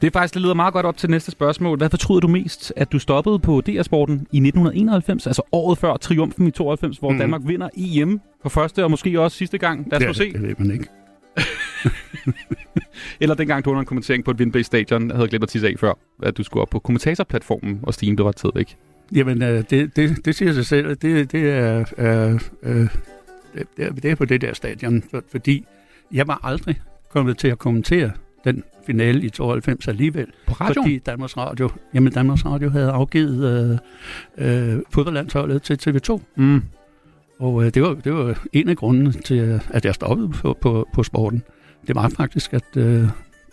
Det 0.00 0.06
er 0.06 0.10
faktisk, 0.10 0.34
det 0.34 0.42
leder 0.42 0.54
meget 0.54 0.72
godt 0.72 0.86
op 0.86 0.96
til 0.96 1.10
næste 1.10 1.30
spørgsmål. 1.30 1.78
Hvad 1.78 1.90
fortryder 1.90 2.20
du 2.20 2.28
mest, 2.28 2.72
at 2.76 2.92
du 2.92 2.98
stoppede 2.98 3.38
på 3.38 3.60
DR-sporten 3.60 4.14
i 4.14 4.36
1991, 4.36 5.26
altså 5.26 5.42
året 5.52 5.78
før 5.78 5.96
triumfen 5.96 6.46
i 6.46 6.50
92, 6.50 6.96
hvor 6.98 7.10
mm. 7.10 7.18
Danmark 7.18 7.40
vinder 7.44 7.68
EM 7.76 8.20
for 8.42 8.48
første 8.48 8.84
og 8.84 8.90
måske 8.90 9.20
også 9.20 9.36
sidste 9.36 9.58
gang? 9.58 9.88
Lad 9.90 9.96
os 9.96 10.00
det, 10.00 10.08
få 10.08 10.14
se. 10.14 10.32
det 10.32 10.42
ved 10.42 10.54
man 10.58 10.70
ikke. 10.70 10.86
Eller 13.20 13.34
dengang 13.34 13.64
du 13.64 13.70
under 13.70 13.80
en 13.80 13.86
kommentering 13.86 14.24
på 14.24 14.30
et 14.30 14.38
Vindbæk 14.38 14.64
Stadion, 14.64 15.10
havde 15.10 15.28
glemt 15.28 15.42
at 15.42 15.48
tisse 15.48 15.68
af 15.68 15.74
før, 15.78 15.92
at 16.22 16.36
du 16.36 16.42
skulle 16.42 16.62
op 16.62 16.68
på 16.70 16.78
kommentatorplatformen, 16.78 17.80
og 17.82 17.94
Stine, 17.94 18.16
det 18.16 18.24
var 18.24 18.32
taget 18.32 18.54
væk. 18.54 18.76
Jamen, 19.12 19.42
øh, 19.42 19.64
det, 19.70 19.96
det, 19.96 20.24
det 20.24 20.34
siger 20.34 20.52
sig 20.52 20.66
selv, 20.66 20.96
det, 20.96 21.32
det, 21.32 21.50
er, 21.50 21.84
øh, 21.98 22.40
øh, 22.62 22.88
det, 23.76 23.86
er, 23.86 23.92
det 23.92 24.10
er 24.10 24.14
på 24.14 24.24
det 24.24 24.40
der 24.40 24.54
stadion, 24.54 25.02
for, 25.10 25.24
fordi 25.30 25.64
jeg 26.12 26.28
var 26.28 26.40
aldrig 26.42 26.80
kommet 27.10 27.38
til 27.38 27.48
at 27.48 27.58
kommentere 27.58 28.10
den 28.44 28.62
finale 28.86 29.22
i 29.22 29.30
92 29.30 29.88
alligevel. 29.88 30.26
På 30.46 30.52
radioen? 30.52 30.84
Fordi 30.84 30.98
Danmarks 30.98 31.36
Radio, 31.36 31.70
jamen 31.94 32.12
Danmarks 32.12 32.46
Radio 32.46 32.70
havde 32.70 32.90
afgivet 32.90 33.80
øh, 34.38 34.74
øh, 34.74 34.82
fodboldlandsholdet 34.90 35.62
til 35.62 35.78
TV2. 35.82 36.20
Mm. 36.36 36.62
Og 37.38 37.64
øh, 37.64 37.74
det, 37.74 37.82
var, 37.82 37.94
det 37.94 38.14
var 38.14 38.42
en 38.52 38.68
af 38.68 38.76
grundene 38.76 39.12
til, 39.12 39.60
at 39.70 39.84
jeg 39.84 39.94
stoppede 39.94 40.28
på, 40.28 40.58
på, 40.60 40.88
på 40.94 41.02
sporten. 41.02 41.42
Det 41.86 41.94
var 41.94 42.08
faktisk, 42.08 42.54
at 42.54 42.76
øh, 42.76 43.08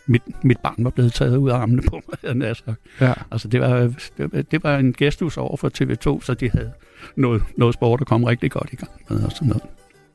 mit, 0.08 0.22
mit 0.44 0.58
barn 0.64 0.76
var 0.84 0.90
blevet 0.90 1.14
taget 1.14 1.38
ud 1.38 1.50
af 1.50 1.56
armene 1.56 1.82
på 1.82 2.02
mig, 2.10 2.18
havde 2.34 2.48
jeg 2.48 2.56
sagt. 2.56 2.80
Ja. 3.02 3.14
Altså, 3.32 3.48
det 3.48 3.62
var, 3.62 3.78
det, 4.18 4.34
var- 4.34 4.42
det 4.42 4.64
var 4.64 4.78
en 4.78 4.94
gestus 4.94 5.38
over 5.38 5.58
for 5.58 5.70
TV2, 5.82 6.26
så 6.26 6.34
de 6.34 6.50
havde 6.50 6.72
noget, 7.16 7.44
noget 7.58 7.74
sport, 7.74 8.00
der 8.00 8.06
kom 8.06 8.24
rigtig 8.24 8.52
godt 8.52 8.70
i 8.72 8.76
gang 8.76 8.92
med 9.10 9.24
og 9.24 9.32
sådan 9.32 9.48
noget. 9.48 9.64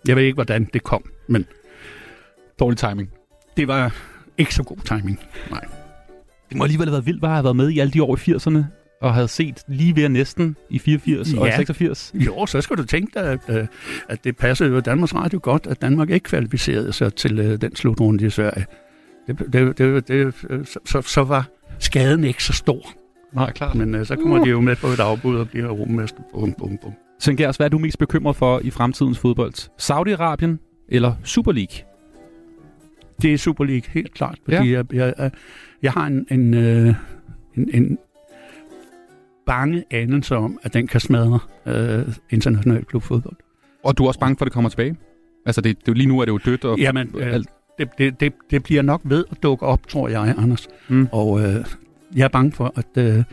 Jeg 0.09 0.17
ved 0.17 0.23
ikke, 0.23 0.35
hvordan 0.35 0.69
det 0.73 0.83
kom, 0.83 1.05
men 1.29 1.47
Dårlig 2.61 2.79
timing. 2.79 3.09
det 3.57 3.69
var 3.69 3.95
ikke 4.39 4.55
så 4.55 4.63
god 4.63 4.77
timing. 4.85 5.21
Nej. 5.51 5.65
Det 6.49 6.57
må 6.57 6.65
alligevel 6.65 6.87
have 6.89 6.93
været 6.93 7.07
vildt, 7.07 7.25
at 7.25 7.31
have 7.31 7.45
været 7.45 7.57
med 7.57 7.71
i 7.71 7.79
alle 7.79 7.93
de 7.93 8.03
år 8.03 8.17
i 8.17 8.33
80'erne, 8.33 8.59
og 9.01 9.15
havde 9.15 9.29
set 9.29 9.63
lige 9.69 9.97
ved 9.97 10.09
næsten 10.09 10.57
i 10.71 10.79
84 10.79 11.33
og 11.35 11.47
i 11.47 11.51
Ja. 11.51 11.57
86. 11.57 12.13
Jo, 12.15 12.47
så 12.47 12.61
skulle 12.61 12.83
du 12.83 12.87
tænke 12.87 13.21
dig, 13.21 13.23
at, 13.33 13.41
øh, 13.49 13.67
at 14.09 14.25
det 14.25 14.37
passede 14.37 14.69
jo 14.71 14.81
Danmarks 14.81 15.15
Radio 15.15 15.41
godt, 15.43 15.67
at 15.67 15.83
Danmark 15.83 16.11
ikke 16.11 16.25
kvalificerede 16.25 16.93
sig 16.93 17.15
til 17.15 17.39
øh, 17.39 17.61
den 17.61 17.77
slutrunde 17.77 18.27
i 18.27 18.31
Sverige. 18.31 18.67
Det, 19.27 19.39
det, 19.53 19.79
det, 19.79 20.09
det, 20.09 20.35
så, 20.85 21.03
så, 21.03 21.25
var 21.25 21.49
skaden 21.79 22.25
ikke 22.25 22.45
så 22.45 22.53
stor. 22.53 22.83
Nej, 23.33 23.53
klart. 23.53 23.75
Men 23.75 23.95
øh, 23.95 24.07
så 24.07 24.17
kommer 24.17 24.45
de 24.45 24.51
jo 24.51 24.61
med 24.61 24.77
på 24.77 24.87
et 24.87 25.01
afbud 25.01 25.37
og 25.37 25.49
bliver 25.49 25.69
rummester. 25.71 26.21
Bum, 26.33 26.53
bum, 26.53 26.79
bum. 26.83 26.93
Svend 27.21 27.39
Gers, 27.39 27.57
hvad 27.57 27.67
er 27.67 27.71
du 27.71 27.79
mest 27.79 27.99
bekymret 27.99 28.37
for 28.37 28.61
i 28.65 28.71
fremtidens 28.71 29.19
fodbold? 29.19 29.53
Saudi-Arabien 29.81 30.85
eller 30.89 31.15
Super 31.25 31.53
League? 31.53 31.77
Det 33.23 33.33
er 33.35 33.39
Super 33.39 33.65
League, 33.65 33.83
helt 33.91 34.15
klart. 34.15 34.39
Fordi 34.45 34.57
Ja. 34.71 34.83
jeg, 34.93 35.15
jeg, 35.19 35.31
jeg 35.83 35.93
har 35.93 36.07
en, 36.07 36.27
en, 36.31 36.55
øh, 36.55 36.95
en, 37.57 37.71
en 37.75 37.99
bange 39.47 39.85
anelse 39.91 40.37
om, 40.37 40.59
at 40.63 40.75
den 40.75 40.87
kan 40.87 41.01
smadre 41.01 41.39
øh, 41.67 42.05
international 42.31 42.85
klubfodbold. 42.85 43.37
Og 43.85 43.99
du 43.99 44.05
er 44.05 44.09
også 44.09 44.21
bange 44.21 44.37
for, 44.37 44.45
at 44.45 44.47
det 44.47 44.53
kommer 44.53 44.71
tilbage? 44.71 44.97
Altså, 45.47 45.61
det, 45.61 45.87
det, 45.87 45.97
lige 45.97 46.07
nu 46.09 46.21
er 46.21 46.25
det 46.25 46.33
jo 46.33 46.39
dødt. 46.45 46.65
Og 46.65 46.79
Jamen, 46.79 47.11
øh, 47.15 47.35
alt. 47.35 47.49
Det, 47.79 47.89
det, 47.99 48.21
det, 48.21 48.33
det 48.51 48.63
bliver 48.63 48.83
nok 48.83 49.01
ved 49.05 49.25
at 49.31 49.43
dukke 49.43 49.67
op, 49.67 49.89
tror 49.89 50.09
jeg, 50.09 50.35
Anders. 50.39 50.69
Mm. 50.89 51.09
Og 51.13 51.41
øh, 51.41 51.65
jeg 52.17 52.25
er 52.25 52.29
bange 52.29 52.53
for, 52.53 52.73
at, 52.77 53.03
øh, 53.05 53.25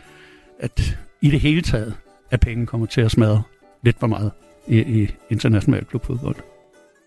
at 0.58 0.98
i 1.20 1.30
det 1.30 1.40
hele 1.40 1.62
taget, 1.62 1.94
at 2.30 2.40
penge 2.40 2.66
kommer 2.66 2.86
til 2.86 3.00
at 3.00 3.10
smadre 3.10 3.42
lidt 3.82 4.00
for 4.00 4.06
meget 4.06 4.30
i, 4.66 4.78
i 5.02 5.14
international 5.30 5.84
klubfodbold. 5.84 6.36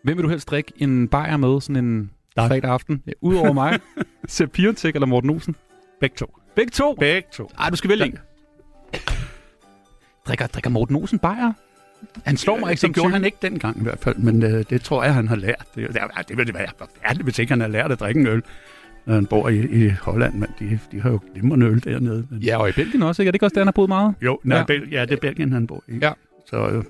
Hvem 0.04 0.18
vil 0.18 0.24
du 0.24 0.30
helst 0.30 0.50
drikke 0.50 0.72
en 0.78 1.08
bajer 1.08 1.38
med 1.38 1.62
sådan 1.62 1.86
en 1.86 2.12
Dig. 2.36 2.48
fredag 2.48 2.72
aften? 2.72 3.04
Ja, 3.08 3.12
Udover 3.22 3.54
mig. 3.54 3.80
Sepp 4.28 4.52
Piontek 4.54 4.96
eller 4.96 5.08
Morten 5.08 5.30
Olsen? 5.30 5.56
Begge 6.00 6.16
to. 6.16 6.38
Begge 6.56 6.72
to? 6.72 6.94
Begge 7.00 7.28
to. 7.32 7.52
Ej, 7.60 7.70
du 7.70 7.76
skal 7.76 7.90
vælge 7.90 8.06
en. 8.06 8.18
Drikker, 10.28 10.48
drikker 10.48 10.70
Morten 10.70 10.96
Olsen 10.96 11.20
bajer? 11.20 11.54
Han 12.26 12.38
slår 12.38 12.58
mig 12.60 12.70
ikke 12.72 12.82
som 12.82 12.90
det 12.94 12.96
gjorde 13.02 13.14
han 13.14 13.26
ikke 13.26 13.38
dengang 13.42 13.78
i 13.80 13.84
hvert 13.84 14.00
fald, 14.00 14.16
men 14.16 14.44
øh, 14.44 14.66
det 14.70 14.82
tror 14.82 15.04
jeg, 15.04 15.14
han 15.14 15.28
har 15.28 15.36
lært. 15.36 15.66
Det, 15.76 15.88
det, 15.94 16.02
det 16.30 16.38
ville 16.38 16.54
være 16.54 16.68
forfærdeligt, 16.78 17.24
hvis 17.24 17.40
ikke 17.40 17.52
han 17.52 17.62
har 17.62 17.68
lært 17.68 17.92
at 17.92 18.00
drikke 18.00 18.20
en 18.20 18.28
øl, 18.28 18.42
når 19.06 19.14
han 19.14 19.26
bor 19.26 19.50
i, 19.50 19.86
i 19.86 19.90
Holland. 19.90 20.34
Men 20.34 20.50
de, 20.60 20.80
de 20.92 21.02
har 21.02 21.10
jo 21.10 21.20
glimrende 21.34 21.66
øl 21.66 21.84
dernede. 21.84 22.28
Men... 22.30 22.40
Ja, 22.40 22.58
og 22.58 22.70
i 22.70 22.72
Belgien 22.72 23.04
også, 23.04 23.22
ikke? 23.22 23.28
Er 23.28 23.32
det 23.32 23.36
ikke 23.36 23.46
også 23.46 23.54
der, 23.54 23.60
han 23.62 23.68
har 23.68 23.72
boet 23.72 23.90
meget? 23.90 24.16
Jo, 24.22 24.40
nej, 24.44 24.58
Ja. 24.58 24.74
ja. 24.74 24.80
Bel- 24.80 24.90
ja, 24.92 25.02
det 25.06 25.12
er 25.12 25.20
Belgien, 25.22 25.52
han 25.54 25.68
bor 25.68 25.84
i. 25.88 25.98
Ja. 26.02 26.12
Så 26.50 26.68
øh, 26.68 26.84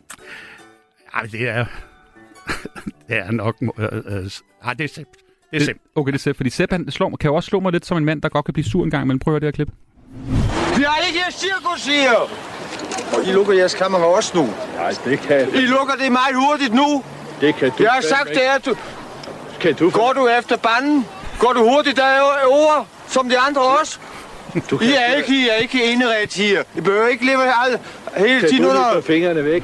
ej, 1.13 1.21
det 1.31 1.49
er, 1.49 1.65
det 3.07 3.17
er 3.17 3.31
nok... 3.31 3.55
Øh, 3.61 3.85
øh, 4.05 4.29
ej, 4.63 4.73
det 4.73 4.83
er 4.83 4.87
Sepp. 4.87 5.09
Det 5.51 5.61
er 5.61 5.65
Sepp. 5.65 5.79
Okay, 5.95 6.11
det 6.11 6.17
er 6.17 6.21
Sepp, 6.21 6.37
fordi 6.37 6.49
Sepp 6.49 6.71
han 6.71 6.91
slår, 6.91 7.15
kan 7.15 7.27
jo 7.29 7.35
også 7.35 7.47
slå 7.47 7.59
mig 7.59 7.71
lidt 7.71 7.85
som 7.85 7.97
en 7.97 8.05
mand, 8.05 8.21
der 8.21 8.29
godt 8.29 8.45
kan 8.45 8.53
blive 8.53 8.65
sur 8.65 8.83
en 8.83 8.91
gang 8.91 9.03
imellem. 9.03 9.19
Prøv 9.19 9.35
at 9.35 9.41
høre 9.43 9.51
det 9.51 9.57
her 9.57 9.65
klip. 9.65 9.69
Vi 10.77 10.83
har 10.83 11.07
ikke 11.07 11.19
cirkus 11.31 11.85
her! 11.87 12.46
Og 13.13 13.23
I 13.25 13.31
lukker 13.31 13.53
jeres 13.53 13.73
kamera 13.73 14.05
også 14.05 14.31
nu. 14.35 14.49
Nej, 14.75 14.95
det 15.05 15.19
kan 15.19 15.47
I 15.53 15.57
lukker 15.57 15.95
det 15.95 16.11
meget 16.11 16.35
hurtigt 16.35 16.73
nu. 16.73 17.03
Det 17.41 17.55
kan 17.55 17.71
du 17.77 17.83
Jeg 17.83 17.91
har 17.91 18.01
sagt 18.01 18.29
det 18.29 18.45
er, 18.47 18.57
du... 18.57 18.75
Kan 19.59 19.73
du 19.73 19.89
Går 19.89 20.13
du 20.13 20.27
efter 20.27 20.57
banden? 20.57 21.05
Går 21.39 21.53
du 21.53 21.69
hurtigt 21.69 21.97
der 21.97 22.03
er 22.03 22.21
ord, 22.47 22.87
som 23.07 23.29
de 23.29 23.39
andre 23.39 23.61
også? 23.61 23.99
Du 24.69 24.79
I 24.81 24.93
er 24.93 25.15
ikke, 25.15 25.29
I 25.35 25.49
er 25.49 25.55
ikke 25.55 25.83
inderet 25.91 26.33
her. 26.33 26.63
I 26.75 26.81
behøver 26.81 27.07
ikke 27.07 27.25
leve 27.25 27.41
hele 28.17 28.39
Kan 28.39 28.49
tiden 28.49 28.63
du 28.63 28.69
under... 28.69 28.93
løfte 28.93 29.07
fingrene 29.13 29.45
væk? 29.45 29.63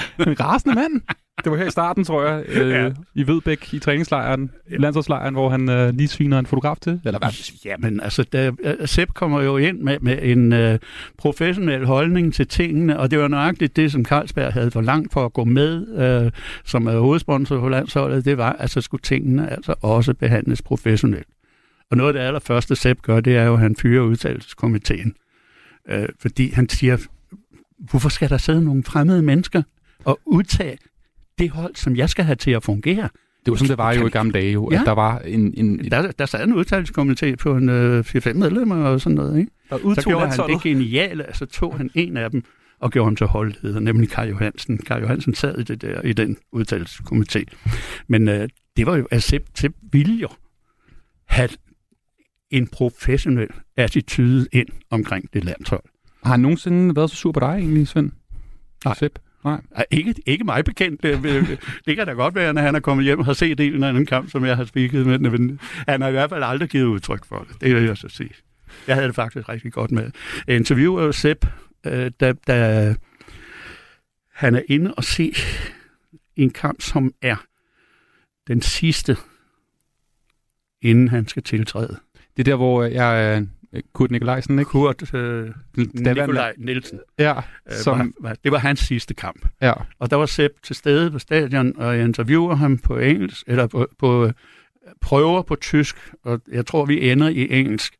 En 0.26 0.40
rasende 0.40 0.74
mand. 0.74 1.00
Det 1.44 1.52
var 1.52 1.58
her 1.58 1.66
i 1.66 1.70
starten, 1.70 2.04
tror 2.04 2.24
jeg, 2.24 2.44
øh, 2.48 2.70
Ja. 2.70 2.90
i 3.14 3.26
Vedbæk 3.26 3.74
i 3.74 3.78
træningslejren, 3.78 4.50
landsholdslejren, 4.68 5.34
hvor 5.34 5.48
han 5.50 5.68
øh, 5.70 5.94
lige 5.94 6.08
sviner 6.08 6.38
en 6.38 6.46
fotograf 6.46 6.76
til. 6.76 7.00
Eller 7.04 7.18
hvad? 7.18 7.28
Jamen, 7.64 8.00
altså, 8.00 8.24
der, 8.32 8.52
øh, 8.64 8.88
Sepp 8.88 9.14
kommer 9.14 9.42
jo 9.42 9.56
ind 9.56 9.78
med, 9.80 9.98
med 10.00 10.18
en 10.22 10.52
øh, 10.52 10.78
professionel 11.18 11.86
holdning 11.86 12.34
til 12.34 12.46
tingene, 12.46 12.98
og 12.98 13.10
det 13.10 13.18
var 13.18 13.28
nøjagtigt 13.28 13.76
det, 13.76 13.92
som 13.92 14.04
Carlsberg 14.04 14.52
havde 14.52 14.70
for 14.70 14.80
langt 14.80 15.12
for 15.12 15.24
at 15.24 15.32
gå 15.32 15.44
med, 15.44 15.98
øh, 16.26 16.32
som 16.64 16.86
er 16.86 16.98
hovedsponsor 16.98 17.60
på 17.60 17.68
landsholdet, 17.68 18.24
det 18.24 18.38
var, 18.38 18.52
at 18.52 18.70
så 18.70 18.80
skulle 18.80 19.02
tingene 19.02 19.50
altså 19.50 19.74
også 19.82 20.14
behandles 20.14 20.62
professionelt. 20.62 21.28
Og 21.90 21.96
noget 21.96 22.08
af 22.08 22.14
det 22.20 22.26
allerførste, 22.26 22.76
Sepp 22.76 23.02
gør, 23.02 23.20
det 23.20 23.36
er 23.36 23.44
jo, 23.44 23.54
at 23.54 23.60
han 23.60 23.76
fyrer 23.76 24.02
udtalelseskomiteen. 24.02 25.14
Øh, 25.88 26.08
fordi 26.18 26.50
han 26.50 26.68
siger, 26.68 26.96
hvorfor 27.90 28.08
skal 28.08 28.30
der 28.30 28.38
sidde 28.38 28.64
nogle 28.64 28.82
fremmede 28.84 29.22
mennesker 29.22 29.62
og 30.06 30.20
udtage 30.26 30.78
det 31.38 31.50
hold, 31.50 31.74
som 31.74 31.96
jeg 31.96 32.10
skal 32.10 32.24
have 32.24 32.36
til 32.36 32.50
at 32.50 32.62
fungere? 32.62 33.08
Det 33.44 33.52
var 33.52 33.56
sådan, 33.56 33.68
det 33.68 33.78
var 33.78 33.92
jo 33.92 34.06
i 34.06 34.10
gamle 34.10 34.32
dage, 34.32 34.52
jo, 34.52 34.68
ja. 34.72 34.80
At 34.80 34.86
der 34.86 34.92
var 34.92 35.18
en... 35.18 35.54
en 35.56 35.90
Der, 35.90 36.12
der 36.12 36.26
sad 36.26 36.44
en 36.44 36.52
udtalelseskomité 36.52 37.34
på 37.34 37.56
en 37.56 37.68
øh, 37.68 38.00
4-5 38.00 38.32
medlemmer 38.32 38.84
og 38.84 39.00
sådan 39.00 39.16
noget, 39.16 39.38
ikke? 39.38 39.50
der 39.70 39.94
Så 39.94 40.04
gjorde 40.08 40.26
han 40.26 40.48
det 40.48 40.62
geniale, 40.62 41.26
altså 41.26 41.46
tog 41.46 41.76
han 41.76 41.90
en 41.94 42.16
af 42.16 42.30
dem 42.30 42.44
og 42.80 42.90
gjorde 42.90 43.06
ham 43.06 43.16
til 43.16 43.26
holdleder, 43.26 43.80
nemlig 43.80 44.08
Kai 44.08 44.28
Johansen. 44.28 44.78
Kai 44.78 45.00
Johansen 45.00 45.34
sad 45.34 45.58
i, 45.58 45.62
det 45.62 45.82
der, 45.82 46.00
i 46.00 46.12
den 46.12 46.36
udtalelseskomité. 46.56 47.44
Men 48.08 48.28
øh, 48.28 48.48
det 48.76 48.86
var 48.86 48.96
jo, 48.96 49.06
at 49.10 49.22
Sepp, 49.22 49.44
Sepp 49.54 49.76
ville 49.92 50.14
jo 50.14 50.28
have 51.28 51.48
en 52.50 52.66
professionel 52.66 53.48
attitude 53.76 54.46
ind 54.52 54.68
omkring 54.90 55.32
det 55.32 55.44
landshold. 55.44 55.84
Har 56.24 56.30
han 56.30 56.40
nogensinde 56.40 56.96
været 56.96 57.10
så 57.10 57.16
sur 57.16 57.32
på 57.32 57.40
dig 57.40 57.54
egentlig, 57.58 57.88
Svend? 57.88 58.10
Nej. 58.84 58.94
Sepp? 58.94 59.18
Nej. 59.46 59.60
Ej, 59.76 59.86
Ikke, 59.90 60.14
ikke 60.26 60.44
mig 60.44 60.64
bekendt. 60.64 61.02
Det, 61.02 61.22
det, 61.86 61.96
kan 61.96 62.06
da 62.06 62.12
godt 62.12 62.34
være, 62.34 62.54
når 62.54 62.62
han 62.62 62.74
er 62.74 62.80
kommet 62.80 63.04
hjem 63.04 63.18
og 63.18 63.24
har 63.24 63.32
set 63.32 63.60
en 63.60 63.72
eller 63.72 63.88
anden 63.88 64.06
kamp, 64.06 64.30
som 64.30 64.44
jeg 64.44 64.56
har 64.56 64.64
spiket 64.64 65.06
med. 65.06 65.18
Men 65.18 65.60
han 65.88 66.00
har 66.00 66.08
i 66.08 66.12
hvert 66.12 66.30
fald 66.30 66.42
aldrig 66.44 66.68
givet 66.68 66.84
udtryk 66.84 67.24
for 67.26 67.46
det. 67.48 67.60
Det 67.60 67.74
vil 67.74 67.84
jeg 67.84 67.96
så 67.96 68.08
sige. 68.08 68.30
Jeg 68.86 68.94
havde 68.94 69.06
det 69.06 69.14
faktisk 69.14 69.48
rigtig 69.48 69.72
godt 69.72 69.90
med. 69.90 70.10
Jeg 70.46 70.56
interviewer 70.56 71.02
jo 71.02 71.12
Sepp, 71.12 71.46
øh, 71.86 72.10
da, 72.20 72.32
da 72.32 72.94
han 74.32 74.54
er 74.54 74.62
inde 74.68 74.94
og 74.94 75.04
se 75.04 75.34
en 76.36 76.50
kamp, 76.50 76.80
som 76.80 77.14
er 77.22 77.36
den 78.48 78.62
sidste, 78.62 79.16
inden 80.82 81.08
han 81.08 81.28
skal 81.28 81.42
tiltræde. 81.42 81.96
Det 82.36 82.42
er 82.42 82.44
der, 82.44 82.56
hvor 82.56 82.84
jeg 82.84 83.46
Kurt 83.92 84.10
Nikolajsen, 84.10 84.58
ikke? 84.58 84.68
Kurt 84.68 85.14
øh, 85.14 85.50
Nikolaj 85.76 86.54
Nielsen. 86.58 87.00
Ja, 87.18 87.34
Øh, 87.70 87.72
som, 87.76 87.98
var, 87.98 88.28
var, 88.28 88.36
det 88.44 88.52
var 88.52 88.58
hans 88.58 88.80
sidste 88.80 89.14
kamp. 89.14 89.48
ja. 89.62 89.72
Og 89.98 90.10
der 90.10 90.16
var 90.16 90.26
Sepp 90.26 90.54
til 90.62 90.76
stede 90.76 91.10
på 91.10 91.18
stadion, 91.18 91.72
og 91.76 91.96
jeg 91.96 92.04
interviewer 92.04 92.54
ham 92.54 92.78
på 92.78 92.98
engelsk, 92.98 93.44
eller 93.46 93.66
på, 93.66 93.88
på 93.98 94.26
øh, 94.26 94.32
prøver 95.00 95.42
på 95.42 95.56
tysk, 95.56 95.96
og 96.24 96.40
jeg 96.52 96.66
tror, 96.66 96.84
vi 96.84 97.10
ender 97.10 97.28
i 97.28 97.50
engelsk. 97.50 97.94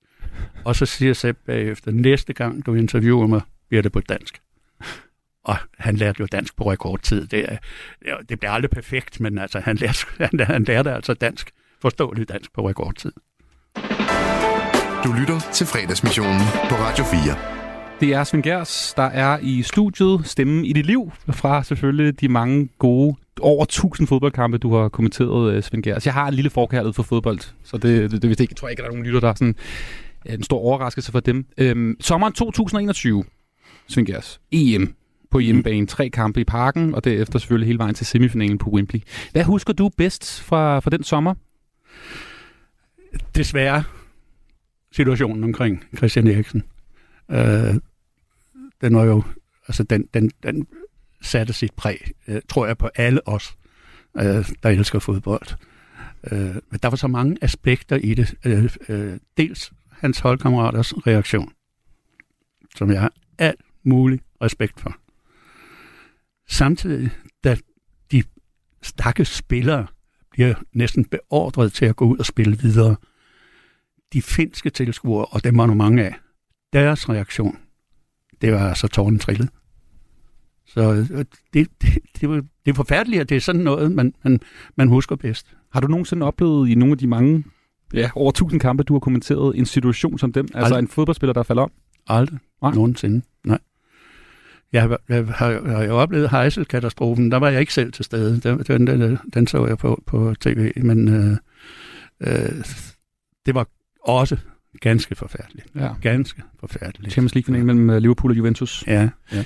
Og 0.65 0.77
så 0.77 0.87
siger 0.87 1.13
Sepp 1.13 1.39
bagefter, 1.47 1.91
næste 1.91 2.33
gang 2.33 2.67
du 2.67 2.75
interviewer 2.75 3.27
mig, 3.27 3.41
bliver 3.69 3.83
det 3.83 3.93
på 3.93 4.01
dansk. 4.01 4.41
Og 5.45 5.57
han 5.79 5.97
lærte 5.97 6.21
jo 6.21 6.27
dansk 6.33 6.57
på 6.57 6.71
rekordtid. 6.71 7.27
Det, 7.27 7.59
det 8.29 8.41
bliver 8.41 8.51
aldrig 8.53 8.71
perfekt, 8.71 9.21
men 9.21 9.39
altså, 9.39 9.61
han, 9.61 9.77
lærte, 9.77 10.07
han, 10.19 10.41
han 10.55 10.65
lærte 10.65 10.93
altså 10.93 11.15
dansk, 11.15 11.51
forståeligt 11.83 12.29
dansk 12.29 12.53
på 12.53 12.69
rekordtid. 12.69 13.13
Du 15.05 15.13
lytter 15.13 15.41
til 15.53 15.67
fredagsmissionen 15.67 16.41
på 16.69 16.75
Radio 16.75 17.05
4. 17.05 17.37
Det 18.01 18.15
er 18.15 18.25
Svend 18.25 18.43
Gers, 18.43 18.95
der 18.97 19.03
er 19.03 19.39
i 19.43 19.63
studiet, 19.63 20.21
stemmen 20.25 20.65
i 20.65 20.73
dit 20.73 20.87
liv, 20.87 21.13
fra 21.33 21.63
selvfølgelig 21.63 22.21
de 22.21 22.29
mange 22.29 22.69
gode, 22.79 23.17
over 23.41 23.63
1000 23.65 24.09
fodboldkampe, 24.09 24.59
du 24.59 24.75
har 24.75 24.89
kommenteret, 24.89 25.53
øh, 25.53 25.63
Svend 25.63 25.83
Gers. 25.83 26.07
Jeg 26.07 26.15
har 26.15 26.29
en 26.29 26.35
lille 26.35 26.51
forkærlighed 26.51 26.93
for 26.93 27.03
fodbold, 27.03 27.39
så 27.65 27.77
det, 27.77 28.11
det, 28.11 28.23
det, 28.23 28.39
det 28.39 28.41
jeg 28.41 28.57
tror 28.57 28.69
jeg 28.69 28.73
ikke, 28.73 28.83
at 28.83 28.85
der 28.85 28.91
er 28.91 28.95
nogen 28.95 29.07
lytter, 29.07 29.21
der 29.21 29.29
er 29.29 29.35
sådan 29.35 29.55
en 30.25 30.43
stor 30.43 30.59
overraskelse 30.59 31.13
for 31.13 31.21
dem. 31.21 31.47
Øhm, 31.59 31.97
sommeren 32.01 32.33
2021, 32.33 33.25
Svend 33.89 34.07
Gers, 34.07 34.41
EM 34.53 34.95
på 35.31 35.39
hjemmebane, 35.39 35.87
tre 35.87 36.09
kampe 36.09 36.41
i 36.41 36.45
parken, 36.45 36.95
og 36.95 37.05
derefter 37.05 37.39
selvfølgelig 37.39 37.67
hele 37.67 37.79
vejen 37.79 37.95
til 37.95 38.07
semifinalen 38.07 38.59
på 38.59 38.71
Wembley. 38.71 39.01
Hvad 39.33 39.45
husker 39.45 39.73
du 39.73 39.91
bedst 39.97 40.43
fra, 40.43 40.79
fra 40.79 40.91
den 40.91 41.05
sommer? 41.05 41.35
Desværre 43.35 43.85
situationen 44.97 45.45
omkring 45.45 45.85
Christian 45.97 46.27
Eriksen. 46.27 46.63
Øh, 47.31 47.75
den 48.81 48.97
var 48.97 49.05
jo, 49.05 49.23
altså 49.69 49.83
den, 49.83 50.09
den, 50.15 50.31
den 50.43 50.67
satte 51.21 51.53
sit 51.53 51.75
præg, 51.75 52.11
øh, 52.29 52.41
tror 52.49 52.67
jeg, 52.67 52.79
på 52.79 52.91
alle 52.95 53.29
os, 53.29 53.57
øh, 54.17 54.49
der 54.63 54.69
elsker 54.69 54.99
fodbold. 54.99 55.49
Øh, 56.33 56.55
men 56.71 56.81
der 56.83 56.89
var 56.89 56.97
så 56.97 57.09
mange 57.09 57.37
aspekter 57.43 57.97
i 57.97 58.15
det. 58.15 58.35
Øh, 58.45 58.77
øh, 58.89 59.19
dels 59.37 59.73
hans 59.91 60.19
holdkammeraters 60.19 61.07
reaktion, 61.07 61.53
som 62.77 62.91
jeg 62.91 63.01
har 63.01 63.13
alt 63.39 63.61
mulig 63.85 64.21
respekt 64.43 64.81
for. 64.81 64.97
Samtidig, 66.49 67.11
da 67.45 67.57
de 68.13 68.23
stakke 68.83 69.25
spillere 69.25 69.87
bliver 70.31 70.55
næsten 70.73 71.05
beordret 71.05 71.73
til 71.73 71.85
at 71.85 71.97
gå 71.97 72.05
ud 72.05 72.19
og 72.19 72.27
spille 72.27 72.59
videre, 72.59 72.97
de 74.13 74.23
finske 74.23 74.71
tilskuere, 74.71 75.25
og 75.25 75.45
dem 75.45 75.59
var 75.59 75.67
nu 75.67 75.75
mange 75.75 76.05
af, 76.05 76.15
deres 76.73 77.09
reaktion, 77.09 77.59
det 78.41 78.53
var 78.53 78.69
altså 78.69 78.89
tårnen 78.89 79.19
trillet. 79.19 79.49
Så 80.67 80.93
øh, 80.93 81.25
det, 81.55 81.69
det, 81.83 81.99
det, 82.21 82.29
var, 82.29 82.35
det 82.35 82.71
er 82.71 82.75
forfærdeligt, 82.75 83.21
at 83.21 83.29
det 83.29 83.37
er 83.37 83.41
sådan 83.41 83.61
noget, 83.61 83.93
man, 83.93 84.15
man, 84.25 84.41
man 84.77 84.89
husker 84.89 85.17
bedst. 85.17 85.55
Har 85.73 85.81
du 85.81 85.87
nogensinde 85.87 86.27
oplevet 86.27 86.69
i 86.69 86.75
nogle 86.75 86.93
af 86.93 86.99
de 86.99 87.07
mange, 87.07 87.45
ja, 87.95 88.11
over 88.15 88.31
1000 88.31 88.61
kampe, 88.61 88.83
du 88.83 88.93
har 88.93 89.01
kommenteret, 89.01 89.59
en 89.59 89.67
situation 89.67 90.19
som 90.19 90.33
dem? 90.33 90.49
Altså 90.55 90.65
Aldrig. 90.65 90.79
en 90.79 90.89
fodboldspiller, 90.89 91.33
der 91.33 91.43
falder 91.43 91.63
om? 91.63 91.73
Aldrig. 92.07 92.39
Nej. 92.63 92.75
Nogensinde. 92.75 93.23
Nej. 93.45 93.59
Jeg 94.73 94.83
har, 94.83 95.01
jeg 95.09 95.27
har, 95.27 95.51
jeg 95.51 95.77
har 95.77 95.85
jo 95.85 95.97
oplevet 95.97 96.31
Heisel-katastrofen. 96.31 97.31
Der 97.31 97.37
var 97.37 97.49
jeg 97.49 97.61
ikke 97.61 97.75
selv 97.75 97.93
til 97.93 98.05
stede. 98.05 98.41
Den, 98.41 98.59
den, 98.59 98.87
den, 98.87 99.19
den 99.35 99.47
så 99.47 99.67
jeg 99.67 99.79
på, 99.79 100.03
på 100.07 100.35
tv. 100.41 100.73
Men 100.77 101.09
øh, 101.09 101.37
øh, 102.21 102.65
det 103.47 103.55
var 103.55 103.67
også 104.07 104.37
ganske 104.81 105.15
forfærdeligt. 105.15 105.67
Ja. 105.75 105.89
Ganske 106.01 106.43
forfærdeligt. 106.61 107.13
Champions 107.13 107.35
League-finalen 107.35 107.67
mellem 107.67 107.91
øh, 107.91 107.99
Liverpool 107.99 108.31
og 108.31 108.37
Juventus. 108.37 108.85
Ja, 108.87 109.09
ja. 109.33 109.45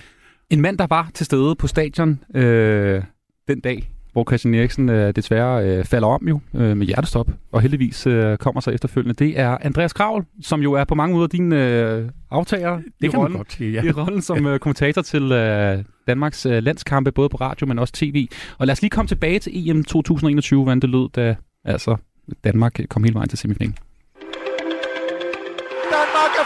En 0.50 0.61
mand, 0.61 0.78
der 0.78 0.86
var 0.88 1.11
til 1.14 1.26
stede 1.26 1.54
på 1.54 1.66
stadion 1.66 2.20
øh, 2.34 3.02
den 3.48 3.61
dag, 3.61 3.90
hvor 4.12 4.24
Christian 4.24 4.54
Eriksen 4.54 4.88
øh, 4.88 5.16
desværre 5.16 5.66
øh, 5.66 5.84
falder 5.84 6.08
om 6.08 6.28
jo 6.28 6.40
øh, 6.54 6.76
med 6.76 6.86
hjertestop, 6.86 7.30
og 7.52 7.61
heldigvis 7.61 8.06
øh, 8.06 8.38
kommer 8.38 8.61
sig 8.61 8.74
efterfølgende. 8.74 9.24
Det 9.24 9.38
er 9.38 9.58
Andreas 9.61 9.92
Kravl, 9.92 10.24
som 10.42 10.61
jo 10.62 10.72
er 10.72 10.84
på 10.84 10.94
mange 10.94 11.14
måder 11.14 11.26
din 11.26 11.52
øh, 11.52 12.11
aftager 12.30 12.78
i 12.78 12.82
Det 12.82 13.12
man 13.12 13.16
rollen, 13.16 13.36
godt 13.36 13.61
ja. 13.61 13.82
i 13.82 13.90
rollen 13.90 14.22
som 14.22 14.46
øh, 14.46 14.58
kommentator 14.58 15.02
til 15.02 15.32
øh, 15.32 15.84
Danmarks 16.06 16.46
øh, 16.46 16.62
landskampe, 16.62 17.12
både 17.12 17.28
på 17.28 17.36
radio, 17.36 17.66
men 17.66 17.78
også 17.78 17.94
tv. 17.94 18.28
Og 18.58 18.66
lad 18.66 18.72
os 18.72 18.82
lige 18.82 18.90
komme 18.90 19.08
tilbage 19.08 19.38
til 19.38 19.70
EM 19.70 19.84
2021, 19.84 20.62
hvordan 20.62 20.80
det 20.80 20.90
lød, 20.90 21.11
da 21.11 21.36
altså, 21.64 21.96
Danmark 22.44 22.80
kom 22.88 23.04
hele 23.04 23.14
vejen 23.14 23.28
til 23.28 23.38
semifinalen. 23.38 23.76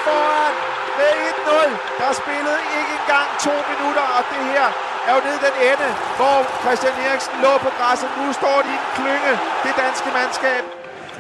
Foran 0.07 0.55
med 0.99 1.13
1-0. 1.31 1.71
Der 1.99 2.07
er 2.13 2.17
spillet 2.23 2.59
ikke 2.79 2.93
engang 3.01 3.29
to 3.47 3.55
minutter, 3.73 4.07
og 4.19 4.23
det 4.33 4.43
her 4.53 4.67
er 5.07 5.13
jo 5.17 5.21
nede 5.27 5.39
den 5.47 5.57
ende, 5.71 5.89
hvor 6.19 6.37
Christian 6.63 6.95
Eriksen 7.07 7.35
lå 7.45 7.53
på 7.65 7.71
græsset. 7.79 8.09
Nu 8.21 8.27
står 8.41 8.57
de 8.67 8.71
i 8.75 8.79
en 8.81 8.87
klynge, 8.97 9.33
det 9.65 9.73
danske 9.85 10.09
mandskab. 10.19 10.63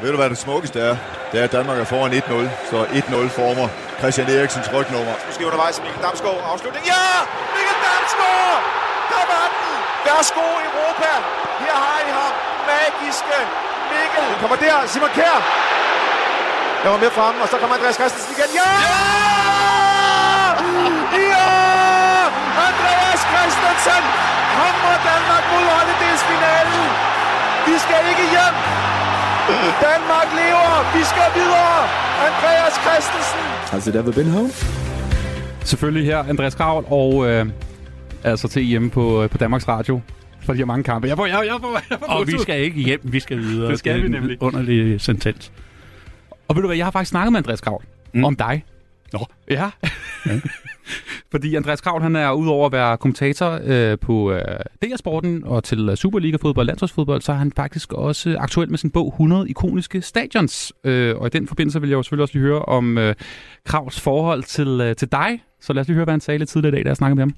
Ved 0.03 0.11
du, 0.12 0.16
hvad 0.20 0.30
det 0.30 0.39
smukkeste 0.47 0.78
er? 0.89 0.97
Det 1.30 1.37
er, 1.41 1.45
at 1.49 1.53
Danmark 1.59 1.78
er 1.85 1.89
foran 1.95 2.12
1-0, 2.12 2.70
så 2.70 2.78
1-0 2.85 3.28
former 3.39 3.66
Christian 4.01 4.26
Eriksens 4.35 4.68
rygnummer. 4.74 5.14
Måske 5.28 5.43
undervejs 5.49 5.76
Mikkel 5.85 6.03
Damsgaard. 6.07 6.41
Afslutning. 6.53 6.85
Ja! 6.95 7.07
Mikkel 7.55 7.76
Damsgaard! 7.87 8.61
Der 9.12 9.22
var 9.32 9.47
den! 9.55 9.76
Værsgo 10.07 10.47
Europa! 10.68 11.12
Her 11.64 11.76
har 11.85 11.99
I 12.09 12.11
ham. 12.18 12.32
Magiske 12.70 13.39
Mikkel. 13.93 14.24
Den 14.30 14.39
kommer 14.43 14.57
der. 14.64 14.76
Simon 14.93 15.12
Kjær. 15.18 15.39
Der 16.85 16.91
var 16.95 17.01
med 17.05 17.11
fremme, 17.18 17.39
og 17.45 17.49
så 17.53 17.57
kommer 17.61 17.74
Andreas 17.78 17.97
Christensen 18.01 18.30
igen. 18.37 18.51
Ja! 18.61 18.70
Ja! 21.32 21.49
Andreas 22.68 23.20
Christensen 23.32 24.03
kommer 24.59 24.95
Danmark 25.11 25.45
mod 25.53 25.64
holdedelsfinalen. 25.76 26.85
Vi 27.68 27.74
skal 27.85 28.03
ikke 28.12 28.26
hjem. 28.35 28.57
Danmark 29.89 30.28
lever. 30.41 30.72
Vi 30.97 31.03
skal 31.12 31.28
videre. 31.39 31.78
Andreas 32.28 32.74
Christensen. 32.85 33.41
Has 33.74 33.87
it 33.87 33.95
ever 34.01 34.12
been 34.12 34.30
home? 34.37 34.51
Selvfølgelig 35.64 36.05
her, 36.07 36.18
Andreas 36.32 36.55
Kravl, 36.55 36.85
og 36.89 37.26
øh, 37.28 37.47
altså 38.24 38.49
til 38.49 38.62
hjemme 38.62 38.91
på, 38.91 39.22
øh, 39.22 39.30
på 39.30 39.39
Danmarks 39.39 39.68
Radio 39.68 40.01
for 40.45 40.53
de 40.53 40.59
her 40.59 40.64
mange 40.64 40.85
kampe. 40.85 41.09
Jeg 41.09 41.16
får, 41.16 41.26
jeg, 41.26 41.43
jeg 41.47 41.57
får, 41.61 41.80
jeg 41.91 41.99
får 41.99 42.07
Og 42.07 42.26
vi 42.26 42.39
skal 42.39 42.61
ikke 42.61 42.80
hjem, 42.80 43.01
vi 43.03 43.20
skal 43.20 43.39
videre. 43.39 43.70
Det 43.70 43.78
skal 43.78 43.97
er 43.97 44.01
vi 44.01 44.07
en 44.07 44.11
nemlig. 44.12 44.43
Underlig 44.43 45.01
sentens. 45.01 45.53
Og 46.49 46.57
ved 46.57 46.62
du 46.62 46.68
hvad, 46.68 46.76
jeg 46.76 46.86
har 46.86 46.90
faktisk 46.90 47.11
snakket 47.11 47.32
med 47.32 47.38
Andreas 47.38 47.61
Kravl 47.61 47.84
mm. 48.14 48.24
om 48.24 48.36
dig. 48.36 48.64
Nå. 49.12 49.26
Ja. 49.51 49.70
Fordi 51.30 51.55
Andreas 51.55 51.80
Kravl, 51.80 52.03
han 52.03 52.16
er 52.16 52.32
udover 52.32 52.66
at 52.66 52.72
være 52.72 52.97
kommentator 52.97 53.61
øh, 53.64 53.99
på 53.99 54.32
øh, 54.32 54.59
DR-sporten 54.82 55.45
og 55.45 55.64
til 55.64 55.88
øh, 55.88 55.97
Superliga-fodbold 55.97 56.62
og 56.62 56.66
landsholdsfodbold, 56.66 57.22
så 57.22 57.32
er 57.32 57.36
han 57.36 57.53
faktisk 57.53 57.92
også 57.92 58.36
aktuel 58.38 58.70
med 58.70 58.78
sin 58.78 58.90
bog 58.90 59.09
100 59.09 59.49
ikoniske 59.49 60.03
stadions. 60.03 60.72
Øh, 60.84 61.16
og 61.16 61.26
i 61.26 61.30
den 61.30 61.49
forbindelse 61.49 61.80
vil 61.80 61.90
jeg 61.90 61.97
jo 61.97 62.03
selvfølgelig 62.03 62.22
også 62.22 62.34
lige 62.34 62.42
høre 62.42 62.62
om 62.62 62.99
øh, 62.99 63.14
Kravls 63.64 64.01
forhold 64.01 64.42
til, 64.42 64.80
øh, 64.80 64.97
til 64.97 65.12
dig. 65.12 65.42
Så 65.61 65.72
lad 65.72 65.80
os 65.80 65.86
lige 65.86 65.95
høre, 65.95 66.05
hvad 66.05 66.12
han 66.12 66.20
sagde 66.20 66.38
lidt 66.38 66.51
tidligere 66.51 66.72
i 66.72 66.76
dag, 66.76 66.84
da 66.84 66.88
jeg 66.88 66.97
snakkede 66.97 67.14
med 67.14 67.22
ham. 67.22 67.34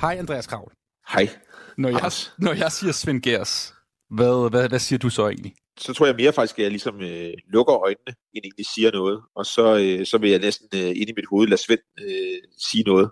Hej 0.00 0.16
Andreas 0.18 0.46
Kravl. 0.46 0.72
Hej. 1.12 1.28
Når 1.76 1.88
jeg, 1.88 2.10
når 2.38 2.52
jeg 2.52 2.72
siger 2.72 2.92
Svend 2.92 3.22
Gers, 3.22 3.74
hvad, 4.10 4.50
hvad, 4.50 4.68
hvad 4.68 4.78
siger 4.78 4.98
du 4.98 5.10
så 5.10 5.28
egentlig? 5.28 5.54
Så 5.78 5.94
tror 5.94 6.06
jeg 6.06 6.16
mere 6.16 6.32
faktisk, 6.32 6.58
at 6.58 6.62
jeg 6.62 6.70
ligesom 6.70 7.00
øh, 7.00 7.32
lukker 7.52 7.74
øjnene, 7.84 8.12
end 8.34 8.44
egentlig 8.44 8.66
siger 8.74 8.90
noget. 8.92 9.20
Og 9.36 9.46
så, 9.46 9.66
øh, 9.76 10.06
så 10.06 10.18
vil 10.18 10.30
jeg 10.30 10.38
næsten 10.38 10.68
øh, 10.74 10.88
ind 10.88 11.08
i 11.10 11.12
mit 11.16 11.26
hoved 11.30 11.48
lade 11.48 11.60
Svend 11.60 11.80
øh, 12.00 12.38
sige 12.70 12.84
noget. 12.84 13.10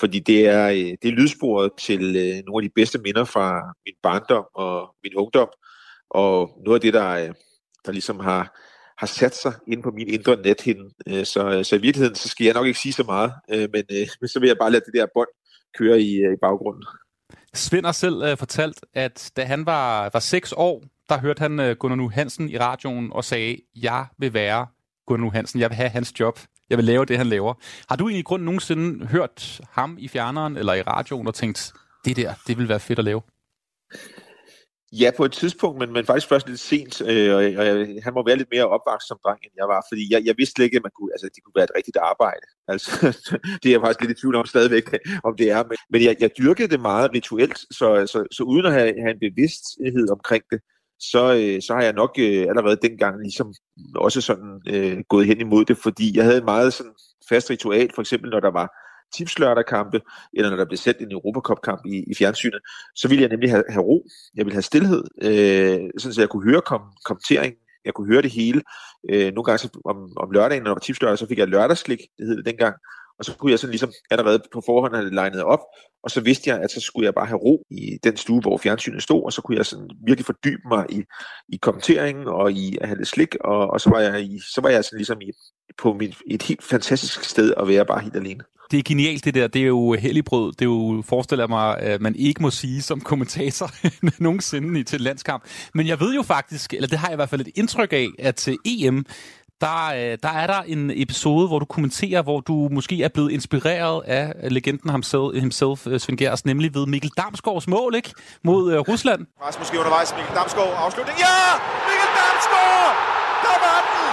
Fordi 0.00 0.18
det 0.18 0.46
er, 0.46 0.68
øh, 0.68 0.96
det 1.02 1.04
er 1.04 1.18
lydsporet 1.20 1.70
til 1.78 2.02
øh, 2.16 2.42
nogle 2.46 2.64
af 2.64 2.68
de 2.68 2.74
bedste 2.74 2.98
minder 2.98 3.24
fra 3.24 3.74
min 3.86 3.94
barndom 4.02 4.44
og 4.54 4.94
min 5.04 5.14
ungdom. 5.14 5.48
Og 6.10 6.62
noget 6.64 6.76
af 6.78 6.80
det, 6.80 6.94
der, 6.94 7.10
øh, 7.10 7.34
der 7.86 7.92
ligesom 7.92 8.20
har, 8.20 8.58
har 8.98 9.06
sat 9.06 9.36
sig 9.36 9.52
inde 9.68 9.82
på 9.82 9.90
min 9.90 10.08
indre 10.08 10.36
nethinde. 10.36 10.90
Øh, 11.08 11.24
så, 11.24 11.62
så 11.64 11.76
i 11.76 11.80
virkeligheden, 11.80 12.14
så 12.14 12.28
skal 12.28 12.44
jeg 12.44 12.54
nok 12.54 12.66
ikke 12.66 12.78
sige 12.78 12.92
så 12.92 13.02
meget. 13.02 13.32
Øh, 13.50 13.68
men, 13.72 13.84
øh, 13.92 14.06
men 14.20 14.28
så 14.32 14.40
vil 14.40 14.46
jeg 14.46 14.56
bare 14.60 14.70
lade 14.70 14.84
det 14.86 14.94
der 14.94 15.06
bånd 15.14 15.28
køre 15.78 16.00
i, 16.00 16.16
øh, 16.16 16.32
i 16.32 16.40
baggrunden. 16.42 16.84
Svend 17.54 17.84
har 17.84 17.92
selv 17.92 18.22
øh, 18.22 18.36
fortalt, 18.36 18.84
at 18.94 19.32
da 19.36 19.44
han 19.44 19.66
var, 19.66 20.10
var 20.12 20.20
6 20.20 20.54
år, 20.56 20.82
der 21.10 21.18
hørte 21.18 21.40
han 21.40 21.60
øh, 21.60 21.76
Gunnar 21.76 21.96
Nu 21.96 22.08
Hansen 22.08 22.48
i 22.48 22.58
radioen 22.58 23.12
og 23.12 23.24
sagde, 23.24 23.56
jeg 23.74 24.06
vil 24.18 24.34
være 24.34 24.66
Gunnar 25.06 25.24
Nu 25.24 25.30
Hansen, 25.30 25.60
jeg 25.60 25.70
vil 25.70 25.76
have 25.76 25.88
hans 25.88 26.20
job, 26.20 26.38
jeg 26.70 26.78
vil 26.78 26.84
lave 26.84 27.04
det, 27.04 27.16
han 27.18 27.26
laver. 27.26 27.54
Har 27.88 27.96
du 27.96 28.04
egentlig 28.04 28.20
i 28.20 28.22
grund 28.22 28.42
nogensinde 28.42 29.06
hørt 29.06 29.60
ham 29.70 29.96
i 30.00 30.08
fjerneren 30.08 30.56
eller 30.56 30.74
i 30.74 30.82
radioen 30.82 31.26
og 31.26 31.34
tænkt, 31.34 31.72
det 32.04 32.16
der, 32.16 32.34
det 32.46 32.58
vil 32.58 32.68
være 32.68 32.80
fedt 32.80 32.98
at 32.98 33.04
lave? 33.04 33.22
Ja, 34.92 35.10
på 35.16 35.24
et 35.24 35.32
tidspunkt, 35.32 35.78
men, 35.78 35.92
men 35.92 36.04
faktisk 36.06 36.28
først 36.28 36.48
lidt 36.48 36.60
sent, 36.60 37.00
øh, 37.00 37.34
og, 37.34 37.42
og 37.58 37.66
jeg, 37.66 37.74
han 38.04 38.14
må 38.14 38.24
være 38.26 38.36
lidt 38.36 38.52
mere 38.52 38.68
opvokset 38.68 39.08
som 39.08 39.18
dreng, 39.24 39.40
end 39.42 39.52
jeg 39.56 39.68
var, 39.68 39.84
fordi 39.90 40.12
jeg, 40.12 40.20
jeg 40.24 40.34
vidste 40.38 40.52
slet 40.52 40.64
ikke, 40.64 40.76
at 40.76 40.82
man 40.82 40.94
kunne, 40.98 41.12
altså, 41.14 41.28
det 41.34 41.44
kunne 41.44 41.58
være 41.58 41.68
et 41.70 41.76
rigtigt 41.76 41.96
arbejde. 41.96 42.46
Altså, 42.72 42.90
det 43.60 43.66
er 43.68 43.74
jeg 43.74 43.80
faktisk 43.80 44.00
lidt 44.00 44.18
i 44.18 44.20
tvivl 44.20 44.34
om 44.34 44.46
stadigvæk, 44.46 44.84
om 45.28 45.36
det 45.36 45.50
er, 45.50 45.62
men, 45.70 45.76
men 45.92 46.00
jeg, 46.06 46.16
jeg 46.20 46.30
dyrkede 46.38 46.68
det 46.68 46.80
meget 46.80 47.14
rituelt, 47.14 47.58
så, 47.58 47.86
så, 48.12 48.18
så 48.36 48.42
uden 48.42 48.66
at 48.66 48.72
have, 48.72 48.92
have 49.02 49.14
en 49.16 49.22
bevidsthed 49.28 50.06
omkring 50.16 50.44
det, 50.50 50.60
så, 51.00 51.34
øh, 51.34 51.62
så 51.62 51.74
har 51.74 51.82
jeg 51.82 51.92
nok 51.92 52.10
øh, 52.18 52.46
allerede 52.48 52.78
dengang 52.82 53.20
ligesom 53.22 53.54
også 53.94 54.20
sådan 54.20 54.60
øh, 54.68 54.98
gået 55.08 55.26
hen 55.26 55.40
imod 55.40 55.64
det, 55.64 55.76
fordi 55.76 56.16
jeg 56.16 56.24
havde 56.24 56.38
en 56.38 56.44
meget 56.44 56.72
sådan 56.72 56.92
fast 57.28 57.50
ritual, 57.50 57.90
for 57.94 58.02
eksempel 58.02 58.30
når 58.30 58.40
der 58.40 58.50
var 58.50 58.68
tipslørderkampe, 59.16 60.00
eller 60.32 60.50
når 60.50 60.56
der 60.56 60.64
blev 60.64 60.76
sendt 60.76 61.00
en 61.00 61.12
Europacup-kamp 61.12 61.80
i, 61.86 62.04
i 62.10 62.14
fjernsynet, 62.14 62.60
så 62.94 63.08
ville 63.08 63.22
jeg 63.22 63.30
nemlig 63.30 63.50
have, 63.50 63.64
have 63.68 63.82
ro, 63.82 64.06
jeg 64.36 64.44
ville 64.46 64.54
have 64.54 64.62
stillhed, 64.62 65.04
øh, 65.22 65.90
sådan 65.98 66.14
så 66.14 66.20
jeg 66.20 66.28
kunne 66.28 66.50
høre 66.50 66.60
kom, 66.60 66.82
kommenteringen, 67.04 67.58
jeg 67.84 67.94
kunne 67.94 68.12
høre 68.12 68.22
det 68.22 68.30
hele. 68.30 68.62
Øh, 69.10 69.32
nogle 69.34 69.44
gange 69.44 69.58
så, 69.58 69.80
om, 69.84 69.96
om 70.16 70.30
lørdagen, 70.30 70.62
når 70.62 70.68
der 70.68 70.74
var 70.74 70.80
tipslørdag, 70.80 71.18
så 71.18 71.26
fik 71.26 71.38
jeg 71.38 71.48
lørdagsklik, 71.48 71.98
det 72.18 72.26
hed 72.26 72.36
det 72.36 72.46
dengang, 72.46 72.74
og 73.20 73.24
så 73.24 73.36
kunne 73.36 73.50
jeg 73.50 73.58
sådan 73.58 73.70
ligesom 73.70 73.92
allerede 74.10 74.42
på 74.52 74.62
forhånd 74.66 74.94
have 74.94 75.14
legnet 75.14 75.42
op, 75.42 75.60
og 76.02 76.10
så 76.10 76.20
vidste 76.20 76.50
jeg, 76.50 76.60
at 76.62 76.70
så 76.70 76.80
skulle 76.80 77.06
jeg 77.06 77.14
bare 77.14 77.26
have 77.26 77.38
ro 77.38 77.64
i 77.70 77.98
den 78.04 78.16
stue, 78.16 78.40
hvor 78.40 78.58
fjernsynet 78.58 79.02
stod, 79.02 79.24
og 79.24 79.32
så 79.32 79.42
kunne 79.42 79.56
jeg 79.56 79.66
sådan 79.66 79.90
virkelig 80.06 80.26
fordybe 80.26 80.62
mig 80.68 80.86
i, 80.90 81.02
i 81.48 81.56
kommenteringen 81.56 82.26
og 82.26 82.52
i 82.52 82.78
at 82.80 82.88
have 82.88 82.98
lidt 82.98 83.08
slik, 83.08 83.34
og, 83.40 83.70
og 83.70 83.80
så 83.80 83.90
var 83.90 84.00
jeg, 84.00 84.22
i, 84.22 84.40
så 84.54 84.60
var 84.60 84.68
jeg 84.68 84.84
sådan 84.84 84.96
ligesom 84.96 85.20
i, 85.20 85.30
på 85.78 85.92
mit, 85.92 86.16
et 86.30 86.42
helt 86.42 86.62
fantastisk 86.62 87.24
sted 87.24 87.54
at 87.56 87.68
være 87.68 87.86
bare 87.86 88.00
helt 88.00 88.16
alene. 88.16 88.44
Det 88.70 88.78
er 88.78 88.82
genialt 88.82 89.24
det 89.24 89.34
der. 89.34 89.46
Det 89.46 89.62
er 89.62 89.66
jo 89.66 89.92
helligbrød. 89.92 90.52
Det 90.52 90.62
er 90.62 90.64
jo, 90.64 91.02
forestiller 91.06 91.46
mig, 91.46 91.78
at 91.78 92.00
man 92.00 92.16
ikke 92.16 92.42
må 92.42 92.50
sige 92.50 92.82
som 92.82 93.00
kommentator 93.00 93.70
nogensinde 94.22 94.80
i 94.80 94.82
til 94.84 95.00
landskamp. 95.00 95.44
Men 95.74 95.86
jeg 95.86 96.00
ved 96.00 96.14
jo 96.14 96.22
faktisk, 96.22 96.74
eller 96.74 96.88
det 96.88 96.98
har 96.98 97.08
jeg 97.08 97.14
i 97.14 97.16
hvert 97.16 97.28
fald 97.28 97.40
et 97.40 97.48
indtryk 97.54 97.92
af, 97.92 98.08
at 98.18 98.34
til 98.36 98.56
EM, 98.64 99.06
der, 99.60 99.86
øh, 100.00 100.18
der 100.22 100.28
er 100.42 100.46
der 100.46 100.60
en 100.62 100.90
episode, 100.94 101.46
hvor 101.48 101.58
du 101.58 101.64
kommenterer, 101.64 102.22
hvor 102.22 102.40
du 102.40 102.68
måske 102.72 103.02
er 103.02 103.08
blevet 103.08 103.30
inspireret 103.32 104.02
af 104.06 104.52
legenden 104.56 104.90
himself, 104.90 105.34
himself 105.34 105.86
øh, 105.86 106.00
Svend 106.00 106.18
Gers, 106.18 106.44
nemlig 106.44 106.74
ved 106.74 106.86
Mikkel 106.86 107.10
Damsgaards 107.16 107.68
mål, 107.68 107.94
ikke? 107.94 108.10
Mod 108.44 108.62
uh, 108.72 108.88
Rusland. 108.88 109.20
Pres 109.42 109.58
måske 109.58 109.78
undervejs. 109.78 110.14
Mikkel 110.16 110.34
Damsgaard 110.38 110.72
afslutning. 110.84 111.18
Ja! 111.26 111.40
Mikkel 111.88 112.10
Damsgaard! 112.18 112.92
Der 113.46 113.56
var 113.64 113.78
den! 113.90 114.10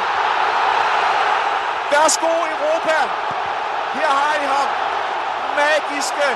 Værsgo 1.91 2.31
Europa! 2.53 2.97
Her 3.97 4.11
har 4.19 4.33
I 4.43 4.45
ham. 4.53 4.69
Magiske 5.59 6.27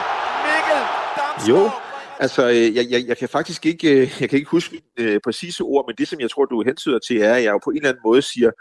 Mikkel 0.45 0.81
Damsgaard. 1.17 1.49
Jo, 1.49 1.71
altså 2.19 2.49
øh, 2.49 2.75
jeg, 2.75 2.85
jeg, 2.93 3.01
jeg 3.07 3.17
kan 3.17 3.29
faktisk 3.29 3.65
ikke, 3.65 3.87
øh, 3.91 4.17
jeg 4.21 4.29
kan 4.29 4.37
ikke 4.39 4.51
huske 4.51 4.81
øh, 4.97 5.19
præcise 5.23 5.63
ord, 5.63 5.83
men 5.87 5.95
det 5.95 6.07
som 6.07 6.19
jeg 6.19 6.29
tror, 6.31 6.45
du 6.45 6.63
hensyder 6.63 6.99
til, 7.07 7.17
er, 7.21 7.33
at 7.33 7.43
jeg 7.43 7.51
jo 7.51 7.59
på 7.63 7.69
en 7.69 7.75
eller 7.75 7.89
anden 7.89 8.01
måde 8.05 8.21
siger 8.21 8.51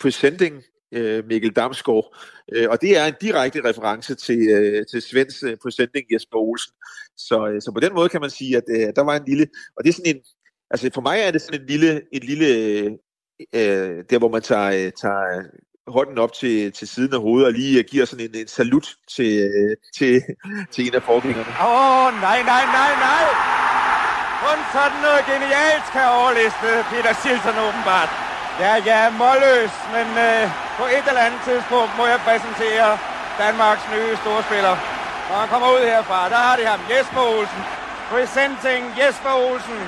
presenting 0.00 0.62
øh, 0.92 1.26
Mikkel 1.26 1.52
Damsgaard. 1.52 2.16
Øh, 2.52 2.66
og 2.70 2.82
det 2.82 2.96
er 2.96 3.06
en 3.06 3.14
direkte 3.20 3.64
reference 3.64 4.14
til, 4.14 4.48
øh, 4.48 4.86
til 4.90 5.02
Svends 5.02 5.42
øh, 5.42 5.56
presenting 5.62 6.04
Jesper 6.12 6.38
Olsen. 6.38 6.72
Så, 7.16 7.48
øh, 7.48 7.62
så 7.62 7.72
på 7.74 7.80
den 7.80 7.94
måde 7.94 8.08
kan 8.08 8.20
man 8.20 8.30
sige, 8.30 8.56
at 8.56 8.64
øh, 8.70 8.92
der 8.96 9.02
var 9.04 9.16
en 9.16 9.24
lille, 9.26 9.46
og 9.76 9.84
det 9.84 9.88
er 9.88 9.94
sådan 9.94 10.16
en, 10.16 10.22
altså 10.70 10.90
for 10.94 11.00
mig 11.00 11.20
er 11.20 11.30
det 11.30 11.42
sådan 11.42 11.60
en 11.60 11.66
lille, 11.66 12.02
en 12.12 12.22
lille 12.22 12.48
øh, 13.54 14.04
der 14.10 14.18
hvor 14.18 14.28
man 14.28 14.42
tager, 14.42 14.86
øh, 14.86 14.92
tager 15.02 15.42
hånden 15.86 16.18
op 16.18 16.32
til, 16.32 16.72
til 16.72 16.88
siden 16.88 17.14
af 17.14 17.20
hovedet 17.20 17.46
og 17.46 17.52
lige 17.52 17.78
øh, 17.78 17.84
giver 17.90 18.04
sådan 18.04 18.26
en, 18.26 18.36
en 18.40 18.48
salut 18.48 18.86
til, 19.14 19.32
øh, 19.48 19.76
til, 19.96 20.22
til 20.72 20.86
en 20.86 20.94
af 20.94 21.02
forgængerne. 21.02 21.52
Åh, 21.66 22.06
oh, 22.06 22.08
nej, 22.26 22.40
nej, 22.52 22.64
nej, 22.78 22.92
nej! 23.06 23.24
Kun 24.44 24.58
sådan 24.74 25.00
noget 25.06 25.22
genialt 25.32 25.86
kan 25.94 26.06
overliste 26.18 26.68
Peter 26.90 27.14
Silsen 27.22 27.56
åbenbart. 27.66 28.27
Ja, 28.64 28.72
jeg 28.90 28.98
er 29.06 29.10
målløs, 29.22 29.74
men 29.96 30.06
øh, 30.26 30.42
på 30.78 30.84
et 30.96 31.04
eller 31.10 31.24
andet 31.26 31.40
tidspunkt 31.48 31.90
må 31.98 32.04
jeg 32.12 32.20
præsentere 32.28 32.98
Danmarks 33.44 33.84
nye 33.94 34.16
storspiller. 34.22 34.74
Når 35.28 35.36
han 35.42 35.48
kommer 35.48 35.68
ud 35.76 35.82
herfra, 35.92 36.28
der 36.28 36.40
har 36.46 36.56
de 36.56 36.64
ham, 36.72 36.80
Jesper 36.90 37.24
Olsen. 37.36 37.62
Presenting 38.10 38.82
Jesper 39.00 39.34
Olsen. 39.48 39.80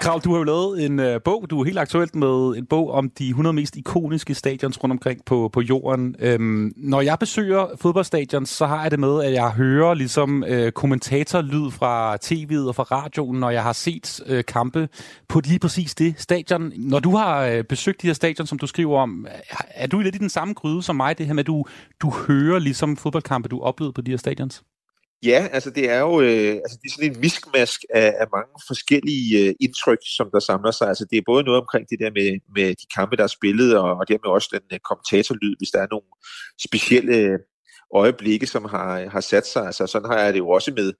Kravl, 0.00 0.20
du 0.20 0.30
har 0.30 0.38
jo 0.38 0.44
lavet 0.44 0.84
en 0.86 1.00
øh, 1.00 1.20
bog, 1.22 1.46
du 1.50 1.60
er 1.60 1.64
helt 1.64 1.78
aktuelt 1.78 2.14
med 2.14 2.56
en 2.56 2.66
bog 2.66 2.90
om 2.92 3.10
de 3.10 3.28
100 3.28 3.54
mest 3.54 3.76
ikoniske 3.76 4.34
stadions 4.34 4.82
rundt 4.82 4.92
omkring 4.92 5.24
på, 5.24 5.50
på 5.52 5.60
jorden. 5.60 6.16
Øhm, 6.18 6.72
når 6.76 7.00
jeg 7.00 7.18
besøger 7.18 7.66
fodboldstadions, 7.80 8.50
så 8.50 8.66
har 8.66 8.82
jeg 8.82 8.90
det 8.90 9.00
med, 9.00 9.24
at 9.24 9.32
jeg 9.32 9.50
hører 9.50 9.94
ligesom 9.94 10.44
øh, 10.44 10.72
kommentatorlyd 10.72 11.70
fra 11.70 12.16
tv'et 12.16 12.68
og 12.68 12.74
fra 12.74 12.82
radioen, 12.82 13.40
når 13.40 13.50
jeg 13.50 13.62
har 13.62 13.72
set 13.72 14.20
øh, 14.26 14.44
kampe 14.44 14.88
på 15.28 15.40
lige 15.44 15.58
præcis 15.58 15.94
det 15.94 16.14
stadion. 16.18 16.72
Når 16.76 16.98
du 16.98 17.16
har 17.16 17.42
øh, 17.42 17.64
besøgt 17.64 18.02
de 18.02 18.06
her 18.06 18.14
stadion, 18.14 18.46
som 18.46 18.58
du 18.58 18.66
skriver 18.66 19.00
om, 19.00 19.26
er 19.74 19.86
du 19.86 20.00
lidt 20.00 20.14
i 20.14 20.18
den 20.18 20.30
samme 20.30 20.54
gryde 20.54 20.82
som 20.82 20.96
mig, 20.96 21.18
det 21.18 21.26
her 21.26 21.34
med, 21.34 21.42
at 21.42 21.46
du, 21.46 21.64
du 22.02 22.10
hører 22.10 22.58
ligesom 22.58 22.96
fodboldkampe, 22.96 23.48
du 23.48 23.60
oplevede 23.60 23.92
på 23.92 24.00
de 24.00 24.10
her 24.10 24.18
stadions? 24.18 24.62
Ja, 25.22 25.48
altså 25.52 25.70
det 25.70 25.90
er 25.90 26.00
jo 26.00 26.20
øh, 26.20 26.54
altså 26.64 26.78
det 26.82 26.86
er 26.88 26.94
sådan 26.94 27.10
en 27.12 27.20
miskmask 27.20 27.80
af, 27.94 28.14
af 28.20 28.26
mange 28.36 28.52
forskellige 28.66 29.48
øh, 29.48 29.54
indtryk, 29.60 29.98
som 30.16 30.28
der 30.32 30.40
samler 30.40 30.70
sig. 30.70 30.88
Altså 30.88 31.04
det 31.10 31.18
er 31.18 31.22
både 31.26 31.44
noget 31.44 31.60
omkring 31.60 31.86
det 31.90 31.98
der 32.00 32.10
med, 32.10 32.38
med 32.56 32.68
de 32.68 32.86
kampe, 32.96 33.16
der 33.16 33.22
er 33.22 33.36
spillet, 33.38 33.78
og, 33.78 33.90
og 33.98 34.08
dermed 34.08 34.30
også 34.36 34.48
den 34.52 34.62
øh, 34.72 34.78
kommentatorlyd, 34.88 35.54
hvis 35.58 35.70
der 35.70 35.80
er 35.82 35.86
nogle 35.90 36.08
specielle 36.66 37.38
øjeblikke, 37.94 38.46
som 38.46 38.64
har, 38.64 39.08
har 39.08 39.20
sat 39.20 39.46
sig. 39.46 39.66
Altså 39.66 39.86
sådan 39.86 40.08
har 40.08 40.18
jeg 40.18 40.32
det 40.32 40.38
jo 40.38 40.48
også 40.48 40.72
med, 40.76 40.92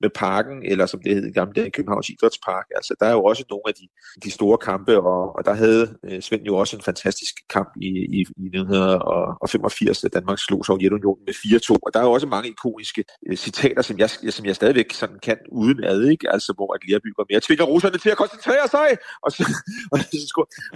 med 0.00 0.10
parken, 0.10 0.62
eller 0.62 0.86
som 0.86 1.00
det 1.02 1.14
hed 1.14 1.26
i 1.26 1.32
gamle 1.32 1.70
Københavns 1.70 2.08
Idrætspark. 2.08 2.66
Altså 2.76 2.94
der 3.00 3.06
er 3.06 3.12
jo 3.12 3.24
også 3.24 3.44
nogle 3.50 3.62
af 3.66 3.74
de, 3.74 3.88
de 4.24 4.30
store 4.30 4.58
kampe, 4.58 5.00
og, 5.00 5.36
og 5.36 5.44
der 5.44 5.54
havde 5.54 5.96
øh, 6.04 6.22
Svend 6.22 6.42
jo 6.42 6.56
også 6.56 6.76
en 6.76 6.82
fantastisk 6.82 7.34
kamp 7.50 7.68
i, 7.82 7.88
i, 7.88 8.20
i 8.20 8.46
1985, 8.46 10.00
da 10.00 10.08
Danmark 10.08 10.38
slog 10.38 10.64
Sovjetunionen 10.64 11.24
med 11.26 11.34
4-2. 11.34 11.78
Og 11.82 11.94
der 11.94 12.00
er 12.00 12.04
jo 12.04 12.12
også 12.12 12.26
mange 12.26 12.48
ikoniske 12.48 13.04
øh, 13.28 13.36
citater, 13.36 13.82
som 13.82 13.98
jeg, 13.98 14.10
som 14.10 14.46
jeg 14.46 14.56
stadigvæk 14.56 14.92
sådan 14.92 15.18
kan 15.18 15.38
uden 15.52 15.84
ad, 15.84 16.02
ikke? 16.02 16.30
Altså 16.30 16.52
hvor 16.56 16.74
at 16.74 16.80
Lerby 16.88 17.14
går 17.16 17.26
mere 17.30 17.40
tvinger 17.40 17.64
russerne 17.64 17.98
til 17.98 18.10
at 18.10 18.16
koncentrere 18.16 18.68
sig, 18.68 18.88
og, 19.22 19.32
så, 19.32 19.42
og, 19.92 19.98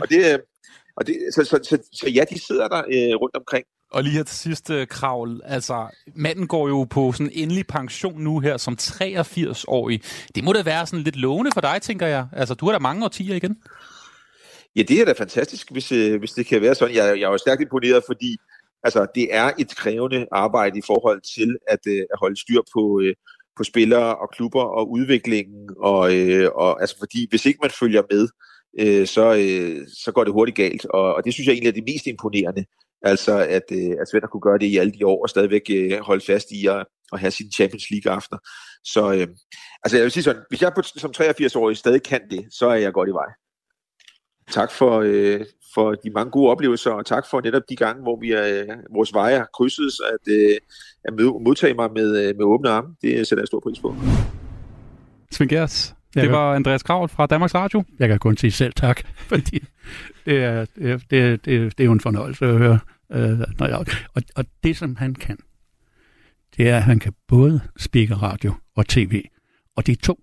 og 0.01 0.11
det, 0.11 0.33
øh, 0.33 0.39
og 0.97 1.07
det, 1.07 1.17
så, 1.35 1.45
så, 1.45 1.61
så, 1.63 1.79
så 1.93 2.09
ja, 2.09 2.25
de 2.31 2.39
sidder 2.47 2.69
der 2.69 2.79
øh, 2.79 3.15
rundt 3.23 3.37
omkring. 3.37 3.65
Og 3.91 4.03
lige 4.03 4.13
her 4.13 4.23
til 4.23 4.37
sidste, 4.37 4.75
øh, 4.75 4.87
Kravl, 4.87 5.41
altså 5.45 5.87
manden 6.15 6.47
går 6.47 6.69
jo 6.69 6.85
på 6.91 7.13
sådan 7.13 7.33
endelig 7.35 7.67
pension 7.67 8.21
nu 8.21 8.39
her 8.39 8.57
som 8.57 8.77
83-årig. 8.81 10.03
Det 10.35 10.45
må 10.45 10.53
da 10.53 10.63
være 10.63 10.87
sådan 10.87 11.03
lidt 11.03 11.17
lovende 11.17 11.51
for 11.55 11.61
dig, 11.61 11.83
tænker 11.83 12.07
jeg. 12.07 12.27
Altså, 12.33 12.55
du 12.55 12.67
har 12.67 12.73
da 12.73 12.79
mange 12.79 13.05
årtier 13.05 13.35
igen. 13.35 13.57
Ja, 14.77 14.83
det 14.83 15.01
er 15.01 15.05
da 15.05 15.13
fantastisk, 15.13 15.73
hvis, 15.73 15.93
øh, 15.93 16.19
hvis 16.19 16.33
det 16.33 16.47
kan 16.47 16.63
være 16.63 16.75
sådan. 16.75 16.95
Jeg, 16.95 17.21
jeg 17.21 17.27
er 17.27 17.31
jo 17.31 17.39
stærkt 17.39 17.63
imponeret, 17.63 18.03
fordi 18.07 18.37
altså, 18.83 19.07
det 19.15 19.35
er 19.35 19.51
et 19.59 19.77
krævende 19.77 20.27
arbejde 20.33 20.79
i 20.79 20.83
forhold 20.87 21.21
til 21.37 21.57
at, 21.69 21.81
øh, 21.89 22.01
at 22.13 22.19
holde 22.19 22.41
styr 22.41 22.61
på, 22.75 23.03
på 23.57 23.65
spillere 23.65 24.17
og 24.17 24.31
klubber 24.31 24.63
og 24.63 24.91
udviklingen. 24.91 25.69
Og, 25.79 26.01
og, 26.55 26.81
altså, 26.81 26.97
fordi 26.99 27.27
hvis 27.31 27.47
ikke 27.47 27.59
man 27.63 27.71
følger 27.71 28.03
med, 28.11 28.29
øh, 28.81 29.07
så, 29.07 29.35
øh, 29.35 29.87
så 30.05 30.13
går 30.13 30.25
det 30.25 30.33
hurtigt 30.33 30.57
galt. 30.57 30.85
Og, 30.87 31.15
og 31.15 31.25
det 31.25 31.33
synes 31.33 31.47
jeg 31.47 31.53
egentlig 31.53 31.69
er 31.69 31.81
det 31.81 31.93
mest 31.95 32.07
imponerende. 32.07 32.65
Altså, 33.03 33.39
at, 33.39 33.63
øh, 33.73 33.97
at 34.01 34.09
Svend 34.11 34.29
kunne 34.33 34.41
gøre 34.41 34.59
det 34.59 34.67
i 34.67 34.77
alle 34.77 34.93
de 34.93 35.07
år, 35.07 35.23
og 35.23 35.29
stadigvæk 35.29 35.63
øh, 35.71 35.99
holde 36.01 36.25
fast 36.27 36.51
i 36.51 36.67
at, 36.67 36.87
at 37.13 37.21
have 37.21 37.31
sin 37.31 37.53
Champions 37.53 37.91
League 37.91 38.13
aften. 38.13 38.39
Så 38.85 39.13
øh, 39.13 39.27
altså, 39.85 39.97
jeg 39.97 40.03
vil 40.03 40.11
sige 40.11 40.23
sådan, 40.23 40.43
hvis 40.49 40.63
jeg 40.63 40.73
på, 40.77 40.83
som 40.83 41.13
83-årig 41.17 41.77
stadig 41.77 42.03
kan 42.03 42.21
det, 42.31 42.47
så 42.51 42.67
er 42.69 42.75
jeg 42.75 42.93
godt 42.93 43.09
i 43.09 43.13
vej. 43.13 43.31
Tak 44.51 44.73
for, 44.73 45.01
øh, 45.05 45.41
for 45.75 45.95
de 45.95 46.11
mange 46.11 46.31
gode 46.31 46.51
oplevelser, 46.51 46.91
og 46.91 47.07
tak 47.07 47.27
for 47.31 47.41
netop 47.41 47.63
de 47.69 47.77
gange, 47.77 48.03
hvor 48.03 48.21
vi 48.21 48.33
er, 48.33 48.47
øh, 48.47 48.77
vores 48.95 49.15
veje 49.15 49.37
har 49.37 49.49
krydset, 49.55 49.91
at, 50.13 50.33
øh, 50.33 50.57
at 51.05 51.13
modtage 51.15 51.75
mig 51.75 51.93
med, 51.93 52.29
øh, 52.29 52.37
med 52.37 52.45
åbne 52.45 52.71
arme. 52.71 52.89
Det 53.03 53.27
sætter 53.27 53.43
jeg 53.43 53.47
stor 53.47 53.61
pris 53.61 53.79
på. 53.79 53.95
Svend 55.33 55.51
Gers, 55.51 55.95
det 56.15 56.31
var 56.31 56.55
Andreas 56.55 56.83
Kravl 56.83 57.09
fra 57.09 57.27
Danmarks 57.27 57.55
Radio. 57.55 57.85
Jeg 57.99 58.09
kan 58.09 58.19
kun 58.19 58.37
sige 58.37 58.51
selv 58.51 58.73
tak, 58.73 59.01
fordi 59.31 59.65
det 60.27 60.45
er, 60.45 60.65
det, 60.65 61.11
det, 61.11 61.45
det, 61.45 61.79
det 61.79 61.81
er 61.81 61.85
jo 61.85 61.93
en 61.93 62.01
fornøjelse 62.01 62.47
at 62.47 62.59
høre. 62.59 62.79
Øh, 63.13 63.39
når 63.59 63.67
jeg, 63.67 63.79
og, 64.15 64.23
og 64.37 64.45
det, 64.65 64.77
som 64.77 64.97
han 64.97 65.15
kan, 65.15 65.39
det 66.57 66.69
er, 66.69 66.77
at 66.77 66.83
han 66.83 66.99
kan 66.99 67.13
både 67.29 67.61
speake 67.77 68.15
radio 68.15 68.55
og 68.77 68.87
tv. 68.87 69.25
Og 69.77 69.87
de 69.87 69.95
to 69.95 70.21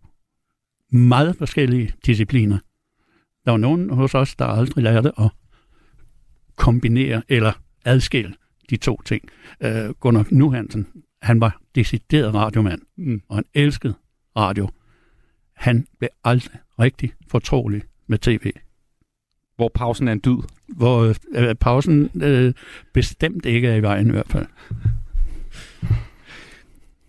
meget 0.91 1.35
forskellige 1.37 1.93
discipliner. 2.05 2.57
Der 3.45 3.51
var 3.51 3.57
nogen 3.57 3.89
hos 3.89 4.15
os, 4.15 4.35
der 4.35 4.45
aldrig 4.45 4.83
lærte 4.83 5.11
at 5.19 5.29
kombinere 6.55 7.21
eller 7.29 7.51
adskille 7.85 8.35
de 8.69 8.77
to 8.77 9.01
ting. 9.05 9.29
Øh, 9.61 9.89
Gunnar 9.89 10.25
Nuhansen, 10.31 10.87
han 11.21 11.41
var 11.41 11.61
decideret 11.75 12.33
radiomand, 12.33 12.81
mm. 12.97 13.21
og 13.29 13.35
han 13.35 13.45
elskede 13.53 13.93
radio. 14.37 14.69
Han 15.55 15.87
blev 15.99 16.09
aldrig 16.23 16.59
rigtig 16.79 17.13
fortrolig 17.27 17.81
med 18.07 18.17
tv. 18.17 18.51
Hvor 19.55 19.71
pausen 19.73 20.07
er 20.07 20.11
en 20.11 20.21
dyd. 20.25 20.37
Hvor 20.67 21.15
øh, 21.35 21.55
pausen 21.55 22.11
øh, 22.23 22.53
bestemt 22.93 23.45
ikke 23.45 23.67
er 23.67 23.75
i 23.75 23.81
vejen 23.81 24.07
i 24.07 24.11
hvert 24.11 24.27
fald. 24.29 24.45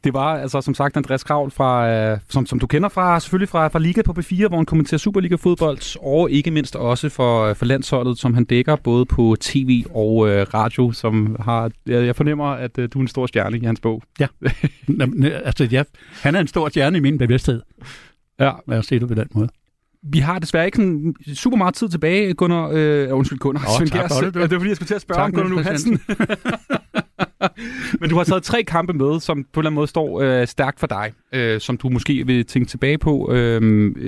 Det 0.06 0.14
var 0.14 0.38
altså 0.38 0.60
som 0.60 0.74
sagt 0.74 0.96
Andreas 0.96 1.24
Kravl, 1.24 1.50
fra, 1.50 1.90
øh, 1.90 2.18
som, 2.28 2.46
som 2.46 2.58
du 2.58 2.66
kender 2.66 2.88
fra 2.88 3.20
selvfølgelig 3.20 3.48
fra, 3.48 3.68
fra 3.68 3.78
Liga 3.78 4.02
på 4.02 4.14
B4, 4.18 4.48
hvor 4.48 4.56
han 4.56 4.66
kommenterer 4.66 4.98
Superliga-fodbold, 4.98 5.98
og 6.02 6.30
ikke 6.30 6.50
mindst 6.50 6.76
også 6.76 7.08
for, 7.08 7.54
for 7.54 7.64
landsholdet, 7.64 8.18
som 8.18 8.34
han 8.34 8.44
dækker 8.44 8.76
både 8.76 9.06
på 9.06 9.36
tv 9.40 9.84
og 9.90 10.28
øh, 10.28 10.46
radio, 10.54 10.92
som 10.92 11.36
har, 11.40 11.70
jeg, 11.86 12.06
jeg 12.06 12.16
fornemmer, 12.16 12.46
at 12.46 12.78
øh, 12.78 12.88
du 12.92 12.98
er 12.98 13.02
en 13.02 13.08
stor 13.08 13.26
stjerne 13.26 13.58
i 13.58 13.64
hans 13.64 13.80
bog. 13.80 14.02
Ja, 14.20 14.26
altså 15.44 15.64
ja, 15.64 15.82
han 16.22 16.34
er 16.34 16.40
en 16.40 16.48
stor 16.48 16.68
stjerne 16.68 16.98
i 16.98 17.00
min 17.00 17.18
bevidsthed. 17.18 17.62
Ja. 18.38 18.52
Lad 18.66 18.78
os 18.78 18.86
se 18.86 18.98
det 19.00 19.08
på 19.08 19.14
den 19.14 19.28
måde. 19.34 19.48
Vi 20.02 20.18
har 20.18 20.38
desværre 20.38 20.66
ikke 20.66 20.76
sådan 20.76 21.14
super 21.34 21.56
meget 21.56 21.74
tid 21.74 21.88
tilbage, 21.88 22.34
Gunnar. 22.34 22.70
Øh, 22.72 23.08
undskyld, 23.18 23.38
Gunnar. 23.38 23.62
Åh, 23.68 23.76
Svend 23.78 23.90
Gers. 23.90 24.12
det, 24.12 24.34
det 24.34 24.40
var 24.40 24.48
fordi, 24.48 24.68
jeg 24.68 24.76
skulle 24.76 24.86
til 24.86 24.94
at 24.94 25.00
spørge 25.00 25.20
Tak, 25.20 25.38
om 25.38 25.42
Gunnar 25.42 25.62
Hansen. 25.62 26.00
Men 28.00 28.10
du 28.10 28.16
har 28.16 28.24
taget 28.24 28.42
tre 28.42 28.62
kampe 28.62 28.92
med, 28.92 29.20
som 29.20 29.36
på 29.36 29.60
en 29.60 29.62
eller 29.62 29.68
anden 29.68 29.74
måde 29.74 29.86
står 29.86 30.20
øh, 30.20 30.46
stærkt 30.46 30.80
for 30.80 30.86
dig, 30.86 31.12
øh, 31.32 31.60
som 31.60 31.76
du 31.76 31.88
måske 31.88 32.26
vil 32.26 32.46
tænke 32.46 32.68
tilbage 32.68 32.98
på 32.98 33.32
øh, 33.32 33.60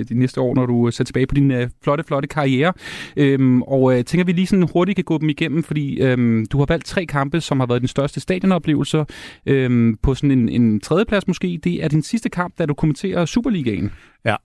de 0.09 0.19
næste 0.19 0.41
år, 0.41 0.55
når 0.55 0.65
du 0.65 0.91
ser 0.91 1.03
tilbage 1.03 1.27
på 1.27 1.35
din 1.35 1.51
øh, 1.51 1.69
flotte, 1.83 2.03
flotte 2.03 2.27
karriere. 2.27 2.73
Øh, 3.17 3.61
og 3.67 3.97
øh, 3.97 4.03
tænker 4.03 4.25
vi 4.25 4.31
lige 4.31 4.47
sådan 4.47 4.67
hurtigt 4.73 4.95
kan 4.95 5.05
gå 5.05 5.17
dem 5.17 5.29
igennem, 5.29 5.63
fordi 5.63 6.01
øh, 6.01 6.45
du 6.51 6.57
har 6.57 6.65
valgt 6.65 6.85
tre 6.85 7.05
kampe, 7.05 7.41
som 7.41 7.59
har 7.59 7.67
været 7.67 7.81
din 7.81 7.87
største 7.87 8.19
stadionoplevelse. 8.19 9.05
Øh, 9.45 9.93
på 10.01 10.15
sådan 10.15 10.31
en, 10.31 10.49
en 10.49 10.79
tredjeplads 10.79 11.27
måske. 11.27 11.59
Det 11.63 11.83
er 11.83 11.87
din 11.87 12.03
sidste 12.03 12.29
kamp, 12.29 12.53
da 12.59 12.65
du 12.65 12.73
kommenterer 12.73 13.25
Superligaen. 13.25 13.91
Ja. 14.25 14.35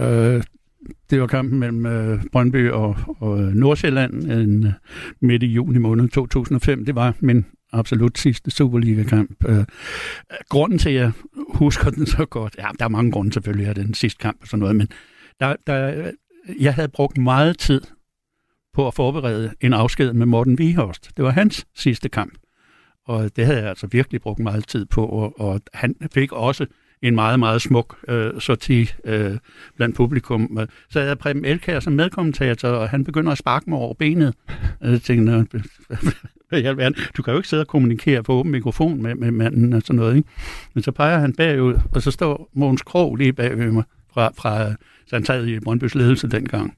Øh, 0.00 0.42
det 1.10 1.20
var 1.20 1.26
kampen 1.26 1.58
mellem 1.58 1.86
øh, 1.86 2.20
Brøndby 2.32 2.70
og, 2.70 2.96
og 3.06 3.40
øh, 3.40 3.48
Nordsjælland 3.54 4.32
øh, 4.32 4.42
en, 4.42 4.66
øh, 4.66 4.72
midt 5.20 5.42
i 5.42 5.46
juni 5.46 5.78
måned 5.78 6.08
2005. 6.08 6.84
Det 6.84 6.94
var 6.94 7.14
min 7.20 7.46
absolut 7.72 8.18
sidste 8.18 8.50
Superliga-kamp. 8.50 9.44
Øh, 9.48 9.64
grunden 10.48 10.78
til, 10.78 10.90
at 10.90 10.94
jeg 10.94 11.12
husker 11.54 11.90
den 11.90 12.06
så 12.06 12.24
godt, 12.24 12.56
ja, 12.58 12.68
der 12.78 12.84
er 12.84 12.88
mange 12.88 13.12
grunde 13.12 13.32
selvfølgelig, 13.32 13.66
at 13.66 13.76
den 13.76 13.94
sidste 13.94 14.18
kamp 14.18 14.38
og 14.40 14.46
sådan 14.46 14.60
noget, 14.60 14.76
men 14.76 14.88
der, 15.40 15.56
der, 15.66 16.10
jeg 16.60 16.74
havde 16.74 16.88
brugt 16.88 17.18
meget 17.18 17.58
tid 17.58 17.80
på 18.74 18.86
at 18.86 18.94
forberede 18.94 19.54
en 19.60 19.72
afsked 19.72 20.12
med 20.12 20.26
Morten 20.26 20.58
Vihorst. 20.58 21.10
Det 21.16 21.24
var 21.24 21.30
hans 21.30 21.66
sidste 21.74 22.08
kamp, 22.08 22.32
og 23.06 23.36
det 23.36 23.46
havde 23.46 23.58
jeg 23.58 23.68
altså 23.68 23.86
virkelig 23.86 24.20
brugt 24.20 24.38
meget 24.38 24.68
tid 24.68 24.86
på, 24.86 25.06
og, 25.06 25.40
og 25.40 25.60
han 25.74 25.96
fik 26.14 26.32
også 26.32 26.66
en 27.02 27.14
meget, 27.14 27.38
meget 27.38 27.62
smuk 27.62 27.96
øh, 28.08 28.40
sorti 28.40 28.90
øh, 29.04 29.38
blandt 29.76 29.96
publikum. 29.96 30.58
Så 30.90 30.98
havde 30.98 31.08
jeg 31.08 31.18
Preben 31.18 31.44
Elkær 31.44 31.80
som 31.80 31.92
medkommentator, 31.92 32.68
og 32.68 32.88
han 32.88 33.04
begynder 33.04 33.32
at 33.32 33.38
sparke 33.38 33.70
mig 33.70 33.78
over 33.78 33.94
benet. 33.94 34.34
Jeg 34.80 35.02
tænkte, 35.02 35.32
"Nå, 35.32 35.44
hvad 36.48 36.60
i 36.60 36.64
alverden? 36.64 36.94
du 37.16 37.22
kan 37.22 37.32
jo 37.32 37.38
ikke 37.38 37.48
sidde 37.48 37.62
og 37.62 37.66
kommunikere 37.66 38.22
på 38.22 38.32
åben 38.32 38.52
mikrofon 38.52 39.02
med, 39.02 39.14
med 39.14 39.30
manden 39.30 39.72
og 39.72 39.82
sådan 39.82 39.96
noget. 39.96 40.16
Ikke? 40.16 40.28
Men 40.74 40.82
så 40.82 40.92
peger 40.92 41.18
han 41.18 41.34
bagud, 41.34 41.74
og 41.92 42.02
så 42.02 42.10
står 42.10 42.50
Mogens 42.52 42.82
Krog 42.82 43.16
lige 43.16 43.32
bagved 43.32 43.70
mig, 43.70 43.84
fra, 44.14 44.32
fra 44.36 44.72
så 45.06 45.16
han 45.16 45.24
sad 45.24 45.46
i 45.46 45.60
Brøndbys 45.60 45.94
ledelse 45.94 46.28
dengang, 46.28 46.76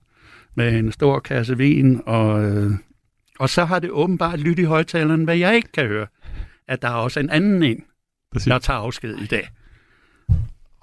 med 0.55 0.79
en 0.79 0.93
stor 0.93 1.18
kasse 1.18 1.57
vin, 1.57 2.01
og, 2.07 2.45
øh, 2.45 2.70
og 3.39 3.51
så 3.51 3.64
har 3.64 3.79
det 3.79 3.91
åbenbart 3.91 4.41
lyttet 4.41 4.62
i 4.62 4.66
højtaleren, 4.66 5.25
hvad 5.25 5.37
jeg 5.37 5.57
ikke 5.57 5.72
kan 5.72 5.87
høre, 5.87 6.07
at 6.68 6.83
der 6.83 6.89
er 6.89 6.95
også 6.95 7.20
en 7.20 7.31
anden 7.31 7.62
en, 7.62 7.85
der 8.45 8.59
tager 8.59 8.79
afsked 8.79 9.18
i 9.18 9.27
dag. 9.27 9.49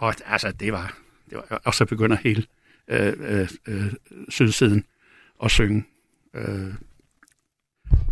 Og 0.02 0.14
altså, 0.26 0.52
det 0.52 0.74
var, 0.74 0.98
det 1.30 1.38
var 1.38 1.62
og 1.64 1.74
så 1.74 1.86
begynder 1.86 2.18
hele 2.24 2.44
øh, 2.88 3.14
øh, 3.20 3.48
øh, 3.68 3.94
sydsiden 4.30 4.86
at 5.44 5.52
synge. 5.52 5.86
Øh, 6.34 6.74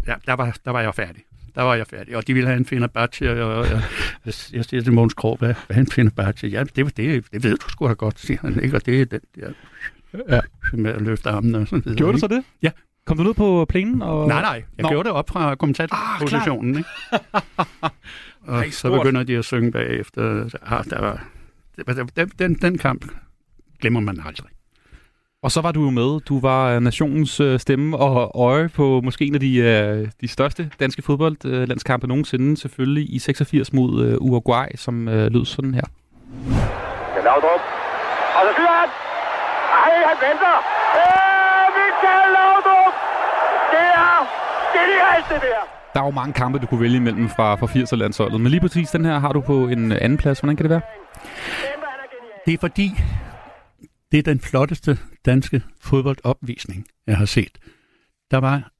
ja, 0.08 0.16
der 0.26 0.34
var, 0.34 0.58
der 0.66 0.72
var 0.72 0.82
jeg 0.82 0.96
færdig. 0.96 1.24
Der 1.56 1.62
var 1.62 1.76
jeg 1.76 1.88
færdig. 1.88 2.18
Og 2.18 2.28
de 2.28 2.34
ville 2.34 2.48
have 2.48 2.58
en 2.58 2.66
Fenerbahce, 2.66 3.44
og, 3.44 3.56
og 3.58 3.66
jeg, 3.70 3.82
jeg 4.26 4.66
siger 4.66 4.82
til 4.82 4.94
Måns 4.94 5.14
Krog, 5.14 5.38
hvad, 5.38 5.54
hvad 5.68 5.78
er 5.78 5.82
en 5.82 5.92
Fenerbahce? 5.92 6.48
Ja, 6.48 6.64
det, 6.64 6.98
det, 6.98 7.32
det 7.32 7.44
ved 7.44 7.58
du 7.58 7.70
sgu 7.70 7.88
da 7.88 7.94
godt, 7.94 8.20
siger 8.20 8.40
han. 8.42 8.64
Ikke? 8.64 8.76
Og 8.76 8.86
det 8.86 9.02
er 9.02 9.06
den 9.06 9.22
der 9.36 9.52
ja. 10.30 10.40
med 10.74 10.92
at 10.92 11.02
løfte 11.02 11.30
armene 11.30 11.58
og 11.58 11.68
sådan 11.68 11.86
videre. 11.86 11.98
Gjorde 11.98 12.14
du 12.14 12.20
så 12.20 12.28
det? 12.28 12.44
Ja. 12.62 12.72
Kom 13.06 13.18
du 13.18 13.24
ned 13.24 13.34
på 13.34 13.66
plænen? 13.70 14.02
Og... 14.02 14.28
Nej, 14.28 14.42
nej. 14.42 14.64
Jeg 14.78 14.84
Nå. 14.84 14.90
gjorde 14.90 15.10
det 15.10 15.16
op 15.16 15.30
fra 15.30 15.56
kommentatorpositionen. 15.56 16.78
ikke? 16.78 16.90
og 18.48 18.58
Ej, 18.58 18.70
så 18.70 18.98
begynder 18.98 19.24
de 19.24 19.38
at 19.38 19.46
synge 19.46 19.72
bagefter. 19.72 20.50
Ah, 20.66 20.86
der 20.86 21.02
var- 21.02 21.28
den, 22.16 22.30
den, 22.40 22.54
den 22.54 22.78
kamp 22.78 23.06
glemmer 23.82 24.00
man 24.00 24.22
aldrig. 24.26 24.50
Og 25.44 25.52
så 25.52 25.62
var 25.62 25.72
du 25.72 25.84
jo 25.84 25.90
med. 25.90 26.20
Du 26.20 26.40
var 26.40 26.70
øh, 26.70 26.82
nationens 26.82 27.40
øh, 27.40 27.60
stemme 27.60 27.98
og 27.98 28.32
øje 28.42 28.70
på 28.70 29.02
måske 29.04 29.26
en 29.26 29.34
af 29.34 29.40
de, 29.40 29.58
øh, 29.58 30.08
de 30.22 30.28
største 30.28 30.72
danske 30.80 31.02
fodboldlandskampe 31.02 32.08
nogensinde. 32.08 32.58
Selvfølgelig 32.58 33.14
i 33.14 33.20
86 33.20 33.74
mod 33.74 34.06
øh, 34.06 34.18
Uruguay, 34.22 34.68
som 34.76 35.08
øh, 35.08 35.32
lød 35.32 35.46
sådan 35.46 35.74
her. 35.74 35.88
Til 37.16 37.24
Laudrup. 37.24 37.62
Og 38.38 38.42
så 38.46 38.52
skyder 38.54 38.76
han. 38.82 38.90
Ej, 39.86 39.96
han 40.10 40.18
venter. 40.28 40.56
Øh, 41.00 41.68
Michael 41.78 42.30
Laudrup. 42.38 42.94
Det 43.74 43.86
er 44.04 44.18
genialt, 44.78 45.26
det 45.34 45.42
der. 45.42 45.62
Der 45.94 46.00
er 46.02 46.06
jo 46.06 46.12
mange 46.12 46.34
kampe, 46.34 46.60
du 46.60 46.66
kunne 46.66 46.82
vælge 46.82 46.96
imellem 46.96 47.30
fra, 47.30 47.56
fra 47.56 47.68
80'er-landsholdet. 47.68 48.42
Men 48.42 48.50
lige 48.52 48.62
præcis 48.62 48.90
den 48.90 49.06
her 49.06 49.20
har 49.20 49.34
du 49.34 49.42
på 49.42 49.68
en 49.68 49.92
øh, 49.92 49.98
anden 50.02 50.18
plads. 50.18 50.40
Hvordan 50.40 50.56
kan 50.56 50.64
det 50.64 50.70
være? 50.70 50.82
Det 52.46 52.54
er 52.54 52.58
fordi, 52.58 52.92
det 54.12 54.18
er 54.18 54.24
den 54.24 54.40
flotteste 54.40 54.98
danske 55.26 55.64
fodboldopvisning, 55.82 56.86
jeg 57.08 57.18
har 57.18 57.26
set. 57.26 57.58
Der 58.32 58.38
var 58.38 58.72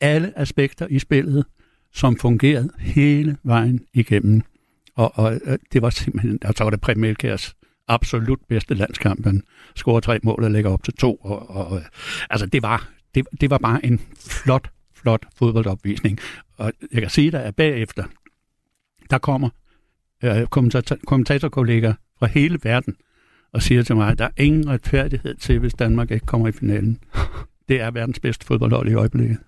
alle 0.00 0.38
aspekter 0.38 0.86
i 0.86 0.98
spillet, 0.98 1.44
som 1.92 2.16
fungerede 2.16 2.70
hele 2.78 3.36
vejen 3.42 3.86
igennem. 3.92 4.42
Og, 4.94 5.12
og 5.14 5.40
øh, 5.44 5.58
det 5.72 5.82
var 5.82 5.90
simpelthen, 5.90 6.38
der 6.38 6.64
var 6.64 6.70
det 6.70 6.80
Preben 6.80 7.16
absolut 7.88 8.38
bedste 8.48 8.74
landskamp. 8.74 9.24
Han 9.24 9.42
scorer 9.76 10.00
tre 10.00 10.18
mål 10.22 10.44
og 10.44 10.50
lægger 10.50 10.70
op 10.70 10.84
til 10.84 10.94
to. 10.94 11.14
Og, 11.14 11.50
og, 11.50 11.82
altså, 12.30 12.46
det 12.46 12.62
var, 12.62 12.88
det, 13.14 13.26
det 13.40 13.50
var 13.50 13.58
bare 13.58 13.86
en 13.86 14.00
flot, 14.20 14.70
flot 14.94 15.26
fodboldopvisning. 15.36 16.18
Og 16.56 16.72
jeg 16.92 17.00
kan 17.02 17.10
sige 17.10 17.30
dig, 17.30 17.44
at 17.44 17.56
bagefter, 17.56 18.04
der 19.10 19.18
kommer 19.18 19.48
øh, 20.24 20.46
kommentator, 20.46 20.96
kommentatorkolleger 21.06 21.94
fra 22.18 22.26
hele 22.26 22.58
verden 22.62 22.96
og 23.52 23.62
siger 23.62 23.82
til 23.82 23.96
mig, 23.96 24.08
at 24.08 24.18
der 24.18 24.24
er 24.24 24.42
ingen 24.42 24.68
retfærdighed 24.68 25.34
til, 25.34 25.58
hvis 25.58 25.74
Danmark 25.74 26.10
ikke 26.10 26.26
kommer 26.26 26.48
i 26.48 26.52
finalen. 26.52 26.98
Det 27.68 27.80
er 27.80 27.90
verdens 27.90 28.20
bedste 28.20 28.46
fodboldhold 28.46 28.88
i 28.88 28.94
øjeblikket. 28.94 29.38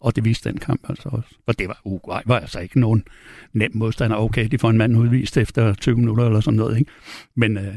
Og 0.00 0.16
det 0.16 0.24
viste 0.24 0.48
den 0.48 0.58
kamp 0.58 0.80
altså 0.88 1.08
også. 1.08 1.28
For 1.44 1.52
det 1.52 1.68
var 1.68 1.80
Uruguay, 1.84 2.20
var 2.26 2.38
altså 2.38 2.60
ikke 2.60 2.80
nogen 2.80 3.04
nem 3.52 3.70
modstander. 3.74 4.16
Okay, 4.16 4.48
de 4.48 4.58
får 4.58 4.70
en 4.70 4.78
mand 4.78 4.96
udvist 4.96 5.36
efter 5.36 5.74
20 5.74 5.96
minutter 5.96 6.26
eller 6.26 6.40
sådan 6.40 6.56
noget, 6.56 6.78
ikke? 6.78 6.90
Men 7.36 7.56
øh, 7.56 7.74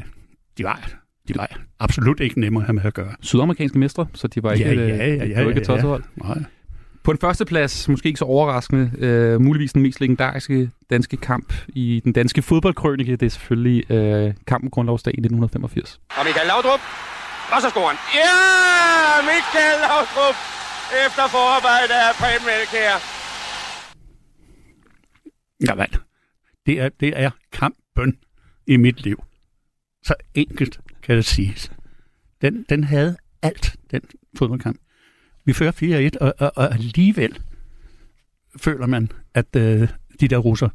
de, 0.58 0.64
var, 0.64 0.90
de 1.28 1.36
var 1.36 1.60
absolut 1.78 2.20
ikke 2.20 2.40
nemme 2.40 2.60
at 2.60 2.66
have 2.66 2.74
med 2.74 2.84
at 2.84 2.94
gøre. 2.94 3.14
Sydamerikanske 3.20 3.78
mestre, 3.78 4.06
så 4.14 4.28
de 4.28 4.42
var 4.42 4.52
ikke, 4.52 4.64
Ja, 4.64 4.72
øh, 4.72 4.88
ja, 4.88 5.06
ja, 5.06 5.24
det 5.24 5.30
ja, 5.30 5.42
var 5.42 5.48
ikke 5.48 5.60
et 5.60 5.68
ja, 5.68 5.92
ja. 5.92 5.98
Nej. 6.16 6.44
På 7.08 7.12
en 7.12 7.18
første 7.18 7.44
plads, 7.44 7.88
måske 7.88 8.06
ikke 8.06 8.18
så 8.18 8.24
overraskende, 8.24 8.92
øh, 8.98 9.40
muligvis 9.40 9.72
den 9.72 9.82
mest 9.82 10.00
legendariske 10.00 10.70
danske 10.90 11.16
kamp 11.16 11.52
i 11.68 12.00
den 12.04 12.12
danske 12.12 12.42
fodboldkrønike, 12.42 13.16
det 13.16 13.26
er 13.26 13.30
selvfølgelig 13.30 13.90
øh, 13.90 14.34
kampen 14.46 14.70
grundlovsdag 14.70 15.10
i 15.10 15.20
1985. 15.20 16.00
Og 16.18 16.24
Michael 16.24 16.46
Laudrup. 16.46 16.80
Og 17.54 17.62
så 17.62 17.68
scorer 17.70 17.88
han. 17.88 17.98
Ja, 18.20 18.32
Michael 19.32 19.78
Laudrup. 19.86 20.36
Efter 21.06 21.24
forarbejde 21.36 21.94
af 22.06 22.10
Preben 22.20 22.48
Elkjær. 22.60 22.96
Jamen, 25.68 25.90
det 26.66 26.80
er, 26.80 26.88
det 27.00 27.12
er 27.16 27.30
kampen 27.52 28.18
i 28.66 28.76
mit 28.76 29.00
liv. 29.04 29.22
Så 30.02 30.14
enkelt 30.34 30.80
kan 31.02 31.16
det 31.16 31.24
siges. 31.24 31.72
Den, 32.42 32.66
den 32.68 32.84
havde 32.84 33.16
alt, 33.42 33.76
den 33.90 34.00
fodboldkamp. 34.38 34.78
Vi 35.48 35.52
fører 35.52 36.10
4-1, 36.12 36.18
og, 36.20 36.34
og, 36.38 36.52
og 36.56 36.74
alligevel 36.74 37.38
føler 38.56 38.86
man, 38.86 39.12
at 39.34 39.56
øh, 39.56 39.88
de 40.20 40.28
der 40.28 40.36
russer, 40.36 40.68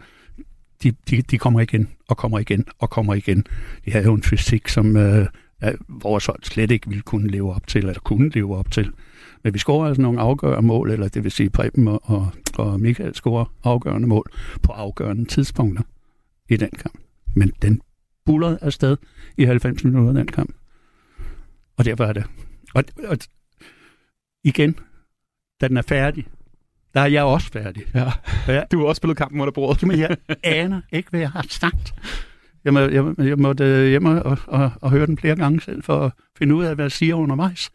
de, 0.84 0.92
de, 1.10 1.22
de 1.22 1.38
kommer 1.38 1.60
igen, 1.60 1.90
og 2.10 2.18
kommer 2.18 2.40
igen, 2.40 2.66
og 2.80 2.90
kommer 2.90 3.14
igen. 3.14 3.46
De 3.86 3.92
havde 3.92 4.06
jo 4.06 4.14
en 4.14 4.24
fysik, 4.24 4.68
som 4.68 4.98
øh, 4.98 5.28
ja, 5.62 5.72
vores 5.90 6.26
hold 6.26 6.44
slet 6.44 6.72
ikke 6.72 6.88
ville 6.88 7.02
kunne 7.02 7.28
leve 7.28 7.54
op 7.54 7.68
til, 7.68 7.80
eller 7.80 8.00
kunne 8.00 8.30
leve 8.30 8.58
op 8.58 8.72
til. 8.72 8.92
Men 9.44 9.54
vi 9.54 9.60
scorer 9.60 9.88
altså 9.88 10.02
nogle 10.02 10.22
afgørende 10.22 10.68
mål, 10.68 10.92
eller 10.92 11.08
det 11.08 11.24
vil 11.24 11.32
sige 11.32 11.50
Preben 11.50 11.88
og, 11.88 12.02
og, 12.04 12.32
og 12.58 12.80
Michael 12.80 13.16
scorer 13.16 13.46
afgørende 13.64 14.08
mål 14.08 14.32
på 14.64 14.72
afgørende 14.72 15.26
tidspunkter 15.26 15.84
i 16.50 16.58
den 16.58 16.70
kamp. 16.70 16.98
Men 17.36 17.52
den 17.62 17.82
bullerede 18.26 18.58
afsted 18.62 18.98
i 19.38 19.44
90 19.44 19.84
minutter, 19.84 20.14
den 20.14 20.28
kamp. 20.28 20.56
Og 21.78 21.86
derfor 21.86 22.04
er 22.04 22.14
det. 22.14 22.24
Og, 22.74 22.84
og 23.08 23.18
igen, 24.44 24.80
da 25.62 25.68
den 25.68 25.78
er 25.78 25.82
færdig, 25.82 26.28
der 26.94 27.02
er 27.02 27.06
jeg 27.06 27.24
også 27.24 27.52
færdig. 27.52 27.84
Ja. 27.96 28.12
ja. 28.48 28.64
Du 28.72 28.80
har 28.80 28.86
også 28.86 28.98
spillet 29.00 29.18
kampen 29.18 29.42
under 29.42 29.52
bordet. 29.52 29.84
Men 29.88 30.00
jeg 30.00 30.18
aner 30.44 30.82
ikke, 30.92 31.10
hvad 31.10 31.20
jeg 31.20 31.32
har 31.32 31.46
sagt. 31.50 31.94
Jeg, 32.64 32.74
må, 32.74 32.80
jeg, 32.80 33.16
jeg 33.18 33.38
måtte 33.38 33.64
øh, 33.64 33.90
hjem 33.90 34.06
og, 34.06 34.38
og, 34.48 34.72
og, 34.82 34.92
høre 34.92 35.06
den 35.06 35.18
flere 35.18 35.36
gange 35.36 35.62
selv, 35.62 35.84
for 35.84 36.06
at 36.06 36.12
finde 36.38 36.56
ud 36.56 36.64
af, 36.64 36.76
hvad 36.76 36.86
jeg 36.86 36.92
siger 36.92 37.16
undervejs. 37.16 37.70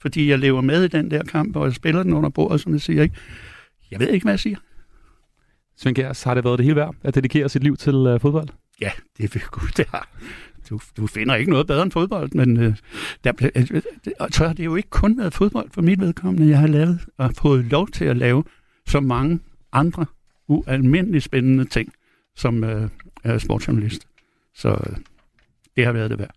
Fordi 0.00 0.30
jeg 0.30 0.38
lever 0.38 0.60
med 0.60 0.84
i 0.84 0.88
den 0.88 1.10
der 1.10 1.22
kamp, 1.22 1.56
og 1.56 1.64
jeg 1.64 1.74
spiller 1.74 2.02
den 2.02 2.12
under 2.12 2.30
bordet, 2.30 2.60
som 2.60 2.72
jeg 2.72 2.80
siger. 2.80 3.02
Ikke? 3.02 3.14
Jeg 3.90 4.00
ved 4.00 4.08
ikke, 4.08 4.24
hvad 4.24 4.32
jeg 4.32 4.40
siger. 4.40 4.56
Svend 5.76 5.96
Gers, 5.96 6.22
har 6.22 6.34
det 6.34 6.44
været 6.44 6.58
det 6.58 6.64
hele 6.64 6.76
værd 6.76 6.94
at 7.02 7.14
dedikere 7.14 7.48
sit 7.48 7.62
liv 7.62 7.76
til 7.76 7.94
øh, 7.94 8.20
fodbold? 8.20 8.48
Ja, 8.80 8.90
det 9.18 9.34
vil 9.34 9.42
Gud, 9.42 9.68
det 9.76 9.86
har. 9.88 10.08
Du, 10.70 10.80
du 10.96 11.06
finder 11.06 11.34
ikke 11.34 11.50
noget 11.50 11.66
bedre 11.66 11.82
end 11.82 11.90
fodbold, 11.92 12.30
men 12.34 12.56
øh, 12.60 12.74
der, 13.24 13.32
øh, 13.56 13.66
det- 14.04 14.12
og 14.20 14.28
så 14.32 14.46
har 14.46 14.52
det 14.52 14.64
jo 14.64 14.76
ikke 14.76 14.90
kun 14.90 15.18
været 15.18 15.34
fodbold 15.34 15.70
for 15.70 15.82
mit 15.82 16.00
vedkommende. 16.00 16.48
Jeg 16.48 16.58
har 16.58 16.66
lavet 16.66 17.00
og 17.18 17.32
fået 17.38 17.64
lov 17.64 17.88
til 17.88 18.04
at 18.04 18.16
lave 18.16 18.44
så 18.86 19.00
mange 19.00 19.40
andre 19.72 20.06
ualmindeligt 20.48 21.24
spændende 21.24 21.64
ting 21.64 21.92
som 22.36 22.64
øh, 22.64 22.88
er 23.24 23.38
sportsjournalist. 23.38 24.06
Så 24.54 24.68
øh, 24.68 24.96
det 25.76 25.84
har 25.84 25.92
været 25.92 26.10
det 26.10 26.18
værd. 26.18 26.34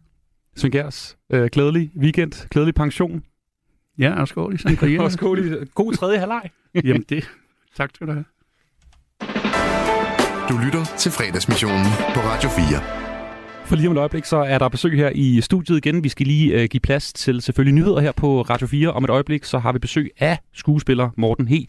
Svend 0.55 0.71
Gers, 0.73 1.17
øh, 1.30 1.49
glædelig 1.51 1.91
weekend, 1.97 2.49
glædelig 2.49 2.76
pension. 2.76 3.23
Ja, 3.97 4.19
og 4.21 4.28
skål 4.28 4.53
i 4.53 4.57
sangria. 4.57 5.01
og 5.03 5.11
skål 5.11 5.45
i 5.45 5.65
god 5.76 5.93
tredje 5.93 6.17
halvleg. 6.19 6.49
Jamen 6.84 7.05
det, 7.09 7.30
tak 7.76 7.89
skal 7.95 8.07
du 8.07 8.11
have. 8.11 8.26
Du 10.49 10.57
lytter 10.65 10.86
til 10.97 11.11
fredagsmissionen 11.11 11.86
på 12.13 12.19
Radio 12.19 12.49
4. 12.49 13.05
For 13.66 13.76
lige 13.76 13.88
om 13.88 13.95
et 13.95 13.99
øjeblik, 13.99 14.26
så 14.26 14.38
er 14.38 14.57
der 14.57 14.70
besøg 14.70 14.97
her 14.97 15.11
i 15.16 15.41
studiet 15.41 15.78
igen. 15.78 16.03
Vi 16.03 16.09
skal 16.09 16.28
lige 16.28 16.55
uh, 16.55 16.63
give 16.63 16.82
plads 16.82 17.13
til 17.13 17.41
selvfølgelig 17.41 17.74
nyheder 17.74 17.99
her 17.99 18.11
på 18.11 18.41
Radio 18.41 18.68
4. 18.68 18.93
Om 18.93 19.03
et 19.03 19.09
øjeblik, 19.09 19.43
så 19.43 19.59
har 19.59 19.72
vi 19.72 19.80
besøg 19.80 20.11
af 20.20 20.39
skuespiller 20.53 21.09
Morten 21.18 21.47
He. 21.47 21.66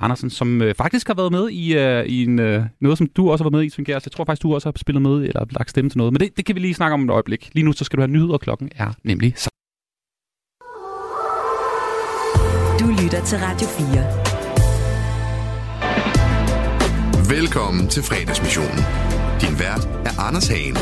Andersen, 0.00 0.30
som 0.30 0.60
uh, 0.60 0.70
faktisk 0.76 1.06
har 1.06 1.14
været 1.14 1.32
med 1.32 1.50
i, 1.50 1.76
uh, 1.76 2.06
i 2.06 2.24
en, 2.24 2.38
uh, 2.38 2.64
noget, 2.80 2.98
som 2.98 3.06
du 3.06 3.30
også 3.30 3.44
har 3.44 3.50
været 3.50 3.60
med 3.60 3.66
i, 3.66 3.70
Svend. 3.70 3.88
Jeg 3.88 4.02
tror 4.02 4.24
faktisk, 4.24 4.42
du 4.42 4.54
også 4.54 4.68
har 4.68 4.74
spillet 4.76 5.02
med 5.02 5.10
eller 5.10 5.44
lagt 5.50 5.70
stemme 5.70 5.90
til 5.90 5.98
noget. 5.98 6.12
Men 6.12 6.20
det, 6.20 6.36
det 6.36 6.44
kan 6.44 6.54
vi 6.54 6.60
lige 6.60 6.74
snakke 6.74 6.94
om 6.94 7.04
et 7.04 7.10
øjeblik. 7.10 7.50
Lige 7.52 7.64
nu, 7.64 7.72
så 7.72 7.84
skal 7.84 7.96
du 7.96 8.02
have 8.02 8.10
nyheder, 8.10 8.32
og 8.32 8.40
klokken 8.40 8.70
er 8.76 8.92
nemlig 9.04 9.34
så. 9.36 9.50
Du 12.80 12.86
lytter 13.02 13.24
til 13.24 13.38
Radio 13.38 13.68
4. 13.68 14.36
Velkommen 17.38 17.88
til 17.88 18.02
fredagsmissionen. 18.02 18.84
Din 19.40 19.58
vært 19.58 19.88
er 20.04 20.20
Anders 20.20 20.48
Hagen. 20.48 20.76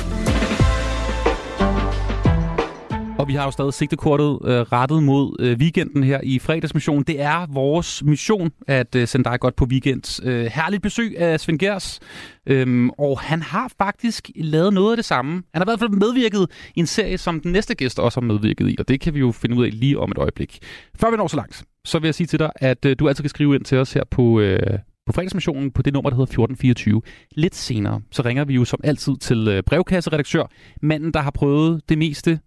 Og 3.25 3.29
vi 3.29 3.35
har 3.35 3.45
jo 3.45 3.51
stadig 3.51 3.75
sigtekortet 3.75 4.39
øh, 4.45 4.61
rettet 4.61 5.03
mod 5.03 5.37
øh, 5.41 5.59
weekenden 5.59 6.05
her 6.05 6.21
i 6.23 6.39
fredagsmissionen. 6.39 7.05
Det 7.05 7.21
er 7.21 7.47
vores 7.53 8.03
mission 8.03 8.51
at 8.67 8.95
øh, 8.95 9.09
sende 9.09 9.31
dig 9.31 9.41
godt 9.41 9.57
på 9.57 9.65
weekend. 9.65 10.23
Øh, 10.25 10.45
herligt 10.45 10.83
besøg 10.83 11.19
af 11.19 11.41
Svend 11.41 11.59
Gers. 11.59 12.01
Øhm, 12.47 12.91
og 12.91 13.21
han 13.21 13.43
har 13.43 13.73
faktisk 13.79 14.31
lavet 14.37 14.73
noget 14.73 14.93
af 14.93 14.97
det 14.97 15.05
samme. 15.05 15.33
Han 15.33 15.43
har 15.55 15.63
i 15.63 15.69
hvert 15.69 15.79
fald 15.79 15.91
medvirket 15.91 16.47
i 16.75 16.81
en 16.81 16.87
serie, 16.87 17.19
som 17.19 17.41
den 17.41 17.53
næste 17.53 17.75
gæst 17.75 17.99
også 17.99 18.21
har 18.21 18.27
medvirket 18.27 18.69
i. 18.69 18.77
Og 18.79 18.89
det 18.89 19.01
kan 19.01 19.15
vi 19.15 19.19
jo 19.19 19.33
finde 19.33 19.57
ud 19.57 19.65
af 19.65 19.71
lige 19.81 19.99
om 19.99 20.11
et 20.11 20.19
øjeblik. 20.19 20.59
Før 20.97 21.11
vi 21.11 21.17
når 21.17 21.29
så 21.29 21.37
langt, 21.37 21.65
så 21.85 21.99
vil 21.99 22.09
jeg 22.09 22.15
sige 22.15 22.27
til 22.27 22.39
dig, 22.39 22.51
at 22.57 22.85
øh, 22.85 22.97
du 22.99 23.09
altid 23.09 23.23
kan 23.23 23.31
skrive 23.31 23.55
ind 23.55 23.65
til 23.65 23.79
os 23.79 23.93
her 23.93 24.03
på... 24.11 24.41
Øh, 24.41 24.79
på 25.07 25.13
fredagsmissionen 25.13 25.71
på 25.71 25.83
det 25.83 25.93
nummer, 25.93 26.11
der 26.11 26.15
hedder 26.15 26.33
1424. 26.33 27.03
Lidt 27.37 27.55
senere, 27.55 28.01
så 28.11 28.23
ringer 28.23 28.45
vi 28.45 28.55
jo 28.55 28.65
som 28.65 28.81
altid 28.85 29.17
til 29.17 29.49
øh, 29.49 29.63
brevkasseredaktør, 29.63 30.51
manden, 30.83 31.13
der 31.13 31.21
har 31.21 31.31
prøvet 31.31 31.81
det 31.89 31.99
meste 31.99 32.39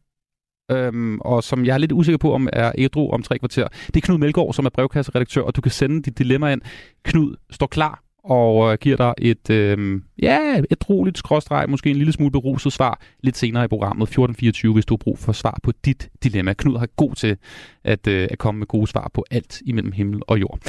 øhm, 0.72 1.20
og 1.20 1.44
som 1.44 1.66
jeg 1.66 1.74
er 1.74 1.78
lidt 1.78 1.92
usikker 1.92 2.18
på, 2.18 2.34
om 2.34 2.50
er 2.54 2.72
ædru 2.78 3.12
om 3.12 3.24
tre 3.24 3.40
kvarter. 3.40 3.68
Det 3.88 3.96
er 3.96 4.02
Knud 4.02 4.18
Melgaard, 4.18 4.54
som 4.54 4.66
er 4.66 4.70
brevkasseredaktør, 4.70 5.42
og 5.42 5.56
du 5.56 5.62
kan 5.62 5.72
sende 5.72 6.02
dit 6.02 6.18
dilemma 6.18 6.52
ind. 6.52 6.62
Knud 7.04 7.36
står 7.52 7.68
klar 7.68 8.07
og 8.28 8.72
øh, 8.72 8.78
giver 8.82 8.98
dig 8.98 9.14
et, 9.18 9.50
øh, 9.50 10.02
ja, 10.22 10.62
et 10.72 10.90
roligt 10.90 11.18
skråstreg, 11.18 11.70
måske 11.70 11.90
en 11.90 11.96
lille 11.96 12.14
smule 12.14 12.32
beruset 12.32 12.74
svar 12.74 13.00
lidt 13.24 13.38
senere 13.38 13.66
i 13.66 13.68
programmet 13.68 14.04
1424, 14.04 14.74
hvis 14.74 14.86
du 14.86 14.94
har 14.94 14.98
brug 14.98 15.20
for 15.20 15.32
svar 15.32 15.60
på 15.64 15.72
dit 15.86 16.10
dilemma. 16.24 16.54
Knud 16.54 16.78
har 16.78 16.88
god 16.96 17.16
til 17.16 17.38
at, 17.84 18.08
øh, 18.08 18.28
at 18.32 18.38
komme 18.38 18.60
med 18.60 18.68
gode 18.68 18.88
svar 18.88 19.12
på 19.14 19.26
alt 19.32 19.62
imellem 19.66 19.92
himmel 19.92 20.22
og 20.28 20.42
jord. 20.42 20.60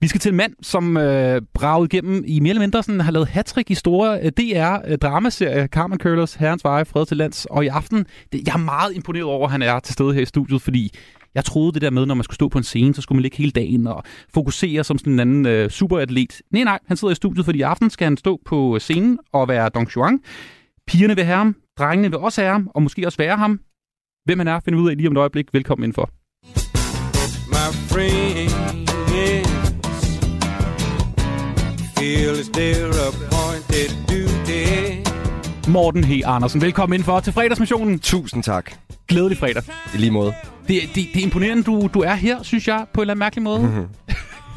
Vi 0.00 0.08
skal 0.08 0.20
til 0.20 0.30
en 0.30 0.36
mand, 0.36 0.52
som 0.62 0.96
øh, 0.96 1.42
bragede 1.54 1.88
igennem 1.92 2.24
i 2.26 2.40
mere 2.40 2.50
eller 2.50 2.60
mindre 2.60 2.82
sådan, 2.82 3.00
har 3.00 3.12
lavet 3.12 3.28
hattrick 3.28 3.70
i 3.70 3.74
store 3.74 4.20
øh, 4.22 4.32
DR-dramaserie 4.40 5.62
øh, 5.62 5.68
Carmen 5.68 5.98
Curlers 5.98 6.34
Herrens 6.34 6.64
Veje, 6.64 6.84
Fred 6.84 7.06
til 7.06 7.16
Lands. 7.16 7.44
Og 7.44 7.64
i 7.64 7.68
aften, 7.68 8.06
det, 8.32 8.46
jeg 8.46 8.54
er 8.54 8.58
meget 8.58 8.94
imponeret 8.94 9.24
over, 9.24 9.46
at 9.46 9.52
han 9.52 9.62
er 9.62 9.80
til 9.80 9.92
stede 9.92 10.14
her 10.14 10.22
i 10.22 10.24
studiet, 10.24 10.62
fordi 10.62 10.94
jeg 11.38 11.44
troede 11.44 11.72
det 11.72 11.82
der 11.82 11.90
med, 11.90 12.06
når 12.06 12.14
man 12.14 12.24
skulle 12.24 12.34
stå 12.34 12.48
på 12.48 12.58
en 12.58 12.64
scene, 12.64 12.94
så 12.94 13.02
skulle 13.02 13.16
man 13.16 13.22
ligge 13.22 13.36
hele 13.36 13.50
dagen 13.50 13.86
og 13.86 14.02
fokusere 14.34 14.84
som 14.84 14.98
sådan 14.98 15.12
en 15.12 15.20
anden 15.20 15.46
øh, 15.46 15.70
superatlet. 15.70 16.42
Nej, 16.50 16.64
nej, 16.64 16.78
han 16.86 16.96
sidder 16.96 17.12
i 17.12 17.14
studiet, 17.14 17.44
fordi 17.44 17.58
i 17.58 17.62
aften 17.62 17.90
skal 17.90 18.04
han 18.04 18.16
stå 18.16 18.40
på 18.46 18.78
scenen 18.78 19.18
og 19.32 19.48
være 19.48 19.68
Dong 19.68 19.88
Juan. 19.96 20.20
Pigerne 20.86 21.14
vil 21.14 21.24
have 21.24 21.36
ham, 21.36 21.56
drengene 21.78 22.10
vil 22.10 22.18
også 22.18 22.40
have 22.40 22.52
ham, 22.52 22.70
og 22.74 22.82
måske 22.82 23.06
også 23.06 23.18
være 23.18 23.36
ham. 23.36 23.60
Hvem 24.24 24.38
han 24.38 24.48
er, 24.48 24.60
finder 24.60 24.78
vi 24.78 24.84
ud 24.84 24.90
af 24.90 24.96
lige 24.96 25.08
om 25.08 25.12
et 25.12 25.18
øjeblik. 25.18 25.54
Velkommen 25.54 25.84
indenfor. 25.84 26.10
My 27.54 27.68
friends 27.90 28.58
feel 31.98 32.34
it's 32.34 32.48
their 32.48 32.88
appointed 33.08 33.90
duty. 34.08 35.02
Morten 35.68 36.04
H. 36.04 36.12
Andersen, 36.24 36.60
velkommen 36.60 36.94
indenfor 36.94 37.20
til 37.20 37.32
fredagsmissionen. 37.32 37.98
Tusind 37.98 38.42
tak. 38.42 38.87
Glædelig 39.08 39.38
fredag. 39.38 39.62
I 39.94 39.98
lige 39.98 40.10
måde. 40.10 40.32
Det, 40.68 40.82
det, 40.94 40.94
det 40.94 41.16
er 41.16 41.22
imponerende, 41.22 41.62
du, 41.62 41.88
du 41.94 42.00
er 42.00 42.14
her, 42.14 42.42
synes 42.42 42.68
jeg, 42.68 42.86
på 42.92 43.00
en 43.00 43.02
eller 43.02 43.12
anden 43.12 43.18
mærkelig 43.18 43.42
måde. 43.42 43.88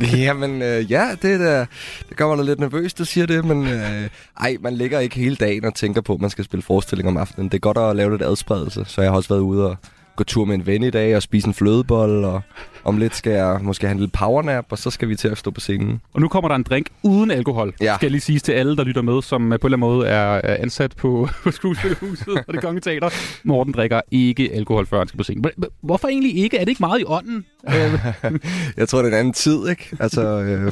Jamen, 0.26 0.62
øh, 0.62 0.92
ja, 0.92 1.10
det, 1.22 1.34
er 1.34 1.38
da, 1.38 1.66
det 2.10 2.18
gør 2.18 2.28
mig 2.28 2.38
da 2.38 2.44
lidt 2.44 2.60
nervøs, 2.60 2.94
du 2.94 3.06
siger 3.06 3.26
det, 3.26 3.46
men 3.46 3.68
øh, 3.68 4.10
ej, 4.40 4.58
man 4.60 4.74
ligger 4.74 5.00
ikke 5.00 5.16
hele 5.16 5.36
dagen 5.36 5.66
og 5.66 5.76
tænker 5.76 6.02
på, 6.02 6.14
at 6.14 6.22
man 6.22 6.30
skal 6.30 6.46
spille 6.46 6.64
forestilling 6.64 7.10
om 7.10 7.18
aftenen. 7.18 7.50
Det 7.50 7.54
er 7.54 7.60
godt 7.60 7.78
at 7.78 7.96
lave 7.96 8.12
lidt 8.12 8.22
adspredelse, 8.22 8.86
så 8.88 9.02
jeg 9.02 9.12
har 9.12 9.18
også 9.18 9.30
været 9.30 9.42
ude 9.42 9.70
og 9.70 9.78
gå 10.22 10.26
tur 10.26 10.46
med 10.46 10.56
en 10.56 10.66
ven 10.66 10.84
i 10.84 10.90
dag 10.90 11.16
og 11.16 11.22
spise 11.22 11.48
en 11.48 11.54
flødebold, 11.54 12.26
og 12.26 12.42
om 12.84 12.98
lidt 12.98 13.16
skal 13.16 13.34
jeg 13.34 13.60
måske 13.62 13.88
have 13.88 13.92
en 13.92 13.98
lille 14.00 14.12
powernap, 14.12 14.66
og 14.70 14.78
så 14.78 14.90
skal 14.90 15.10
vi 15.10 15.16
til 15.16 15.28
at 15.28 15.38
stå 15.38 15.52
på 15.52 15.60
scenen. 15.60 16.02
Og 16.14 16.22
nu 16.22 16.28
kommer 16.28 16.48
der 16.48 16.56
en 16.56 16.64
drink 16.64 16.88
uden 17.04 17.32
alkohol, 17.32 17.74
ja. 17.82 17.96
skal 17.96 18.06
jeg 18.06 18.12
lige 18.12 18.22
sige 18.22 18.40
til 18.40 18.52
alle, 18.52 18.76
der 18.78 18.84
lytter 18.84 19.02
med, 19.02 19.22
som 19.22 19.54
øh, 19.54 19.60
på 19.60 19.68
en 19.68 19.74
eller 19.74 19.86
anden 19.88 19.98
måde 19.98 20.08
er 20.08 20.42
er 20.44 20.58
ansat 20.60 20.94
på, 20.98 21.28
på 21.44 21.52
skuespillerhuset 21.52 22.28
og 22.48 22.54
det 22.54 22.62
kongelige 22.62 22.82
teater. 22.92 23.10
Morten 23.44 23.74
drikker 23.74 24.02
ikke 24.12 24.50
alkohol, 24.54 24.86
før 24.88 24.98
han 24.98 25.08
skal 25.08 25.18
på 25.18 25.24
scenen. 25.24 25.46
Hvor- 25.58 25.70
Hvorfor 25.82 26.08
egentlig 26.08 26.38
ikke? 26.38 26.58
Er 26.58 26.62
det 26.62 26.70
ikke 26.70 26.84
meget 26.84 27.00
i 27.02 27.04
ånden? 27.08 27.46
Jeg 28.78 28.90
tror, 28.90 29.02
det 29.02 29.06
er 29.08 29.14
en 29.14 29.20
anden 29.20 29.34
tid, 29.34 29.68
ikke? 29.70 29.90
Altså, 30.00 30.22
øh, 30.24 30.72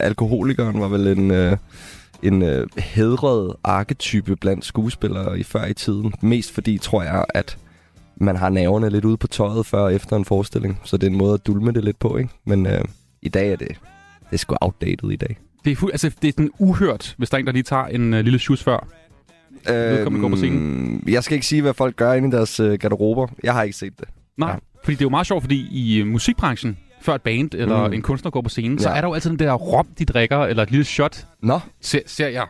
alkoholikeren 0.00 0.80
var 0.80 0.88
vel 0.88 1.06
en... 1.06 1.30
Øh, 1.30 1.56
en 2.22 2.42
øh, 2.42 2.66
hedret 2.78 3.54
arketype 3.64 4.36
blandt 4.36 4.64
skuespillere 4.64 5.38
i 5.38 5.42
før 5.42 5.64
i 5.66 5.74
tiden. 5.74 6.12
Mest 6.20 6.52
fordi, 6.54 6.78
tror 6.78 7.02
jeg, 7.02 7.24
at 7.34 7.56
man 8.16 8.36
har 8.36 8.48
nerverne 8.50 8.90
lidt 8.90 9.04
ude 9.04 9.16
på 9.16 9.26
tøjet 9.26 9.66
før 9.66 9.78
og 9.78 9.94
efter 9.94 10.16
en 10.16 10.24
forestilling. 10.24 10.80
Så 10.84 10.96
det 10.96 11.06
er 11.06 11.10
en 11.10 11.16
måde 11.18 11.34
at 11.34 11.46
dulme 11.46 11.72
det 11.72 11.84
lidt 11.84 11.98
på, 11.98 12.16
ikke? 12.16 12.30
Men 12.44 12.66
øh, 12.66 12.80
i 13.22 13.28
dag 13.28 13.52
er 13.52 13.56
det, 13.56 13.68
det 13.68 14.32
er 14.32 14.36
sgu 14.36 14.56
outdated 14.60 15.10
i 15.10 15.16
dag. 15.16 15.36
det, 15.64 15.72
er 15.72 15.76
fu- 15.76 15.88
altså, 15.92 16.10
det 16.22 16.28
er 16.28 16.32
sådan 16.32 16.50
uhørt, 16.58 17.14
hvis 17.18 17.30
der 17.30 17.36
er 17.36 17.40
en, 17.40 17.46
der 17.46 17.52
lige 17.52 17.62
tager 17.62 17.84
en 17.86 18.14
uh, 18.14 18.20
lille 18.20 18.38
shoes 18.38 18.62
før. 18.62 18.86
Går 20.20 20.28
på 20.28 20.36
scenen. 20.36 20.58
Øhm, 20.58 21.04
Jeg 21.08 21.24
skal 21.24 21.34
ikke 21.34 21.46
sige, 21.46 21.62
hvad 21.62 21.74
folk 21.74 21.96
gør 21.96 22.12
inde 22.12 22.28
i 22.28 22.30
deres 22.30 22.60
øh, 22.60 22.78
garderober. 22.78 23.26
Jeg 23.42 23.52
har 23.54 23.62
ikke 23.62 23.76
set 23.76 23.98
det. 24.00 24.08
Nej, 24.38 24.50
ja. 24.50 24.56
fordi 24.84 24.94
det 24.94 25.00
er 25.00 25.04
jo 25.04 25.10
meget 25.10 25.26
sjovt, 25.26 25.42
fordi 25.42 25.68
i 25.70 25.98
øh, 26.00 26.06
musikbranchen, 26.06 26.78
før 27.02 27.14
et 27.14 27.22
band 27.22 27.54
eller 27.54 27.86
Mm. 27.88 27.92
en 27.92 28.02
kunstner 28.02 28.30
går 28.30 28.40
på 28.42 28.48
scenen, 28.48 28.78
ja. 28.78 28.82
så 28.82 28.88
er 28.88 29.00
der 29.00 29.08
jo 29.08 29.14
altid 29.14 29.30
den 29.30 29.38
der 29.38 29.52
rom, 29.52 29.86
de 29.98 30.04
drikker, 30.04 30.38
eller 30.38 30.62
et 30.62 30.70
lille 30.70 30.84
shot. 30.84 31.26
Nå. 31.42 31.60
Ser, 31.80 32.00
ser 32.06 32.28
jeg. 32.28 32.46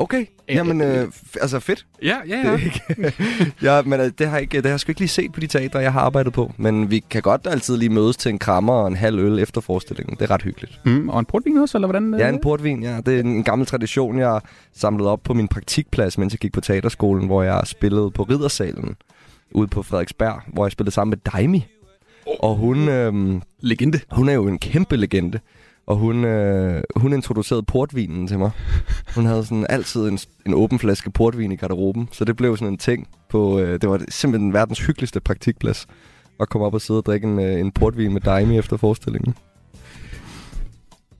Okay, 0.00 0.26
jamen 0.48 0.80
øh, 0.80 1.08
altså 1.40 1.60
fedt. 1.60 1.86
Ja, 2.02 2.16
ja, 2.28 2.36
Det 2.36 2.44
ja. 2.44 2.50
er 2.50 2.56
ikke, 2.56 3.52
ja, 3.68 3.82
men 3.82 4.00
øh, 4.00 4.10
det 4.18 4.28
har, 4.28 4.38
ikke, 4.38 4.56
det 4.56 4.64
har 4.64 4.70
jeg 4.70 4.80
sgu 4.80 4.90
ikke 4.90 5.00
lige 5.00 5.08
set 5.08 5.32
på 5.32 5.40
de 5.40 5.46
teatre, 5.46 5.78
jeg 5.78 5.92
har 5.92 6.00
arbejdet 6.00 6.32
på. 6.32 6.52
Men 6.56 6.90
vi 6.90 7.04
kan 7.10 7.22
godt 7.22 7.46
altid 7.50 7.76
lige 7.76 7.88
mødes 7.88 8.16
til 8.16 8.28
en 8.28 8.38
krammer 8.38 8.72
og 8.72 8.88
en 8.88 8.96
halv 8.96 9.18
øl 9.18 9.38
efter 9.38 9.60
forestillingen. 9.60 10.16
Det 10.16 10.22
er 10.22 10.30
ret 10.30 10.42
hyggeligt. 10.42 10.80
Mm, 10.84 11.08
og 11.08 11.18
en 11.18 11.24
portvin 11.24 11.56
også, 11.56 11.78
eller 11.78 11.88
hvordan? 11.88 12.14
øh? 12.14 12.20
Ja, 12.20 12.28
en 12.28 12.40
portvin, 12.40 12.82
ja. 12.82 13.00
Det 13.06 13.16
er 13.16 13.20
en 13.20 13.44
gammel 13.44 13.66
tradition, 13.66 14.18
jeg 14.18 14.40
samlede 14.74 15.10
op 15.10 15.20
på 15.22 15.34
min 15.34 15.48
praktikplads, 15.48 16.18
mens 16.18 16.32
jeg 16.32 16.38
gik 16.38 16.52
på 16.52 16.60
teaterskolen, 16.60 17.26
hvor 17.26 17.42
jeg 17.42 17.62
spillede 17.64 18.10
på 18.10 18.22
Riddersalen 18.22 18.96
ude 19.50 19.68
på 19.68 19.82
Frederiksberg, 19.82 20.40
hvor 20.46 20.64
jeg 20.64 20.72
spillede 20.72 20.94
sammen 20.94 21.10
med 21.10 21.32
Daimi. 21.32 21.66
Og 22.42 22.56
hun... 22.56 22.88
Øhm, 22.88 23.42
legende. 23.60 24.00
Hun 24.10 24.28
er 24.28 24.32
jo 24.32 24.48
en 24.48 24.58
kæmpe 24.58 24.96
legende. 24.96 25.40
Og 25.90 25.96
hun, 25.96 26.24
øh, 26.24 26.82
hun 26.96 27.12
introducerede 27.12 27.62
portvinen 27.62 28.26
til 28.26 28.38
mig. 28.38 28.50
Hun 29.14 29.26
havde 29.26 29.44
sådan 29.44 29.66
altid 29.68 30.08
en, 30.08 30.18
en 30.46 30.54
åben 30.54 30.78
flaske 30.78 31.10
portvin 31.10 31.52
i 31.52 31.56
garderoben, 31.56 32.08
så 32.12 32.24
det 32.24 32.36
blev 32.36 32.56
sådan 32.56 32.72
en 32.72 32.78
ting. 32.78 33.08
På, 33.30 33.58
øh, 33.58 33.80
det 33.80 33.90
var 33.90 34.00
simpelthen 34.08 34.52
verdens 34.52 34.86
hyggeligste 34.86 35.20
praktikplads 35.20 35.86
at 36.40 36.48
komme 36.48 36.66
op 36.66 36.74
og 36.74 36.80
sidde 36.80 37.00
og 37.00 37.06
drikke 37.06 37.26
en, 37.26 37.40
øh, 37.40 37.60
en 37.60 37.72
portvin 37.72 38.12
med 38.12 38.20
Daimi 38.20 38.58
efter 38.58 38.76
forestillingen. 38.76 39.34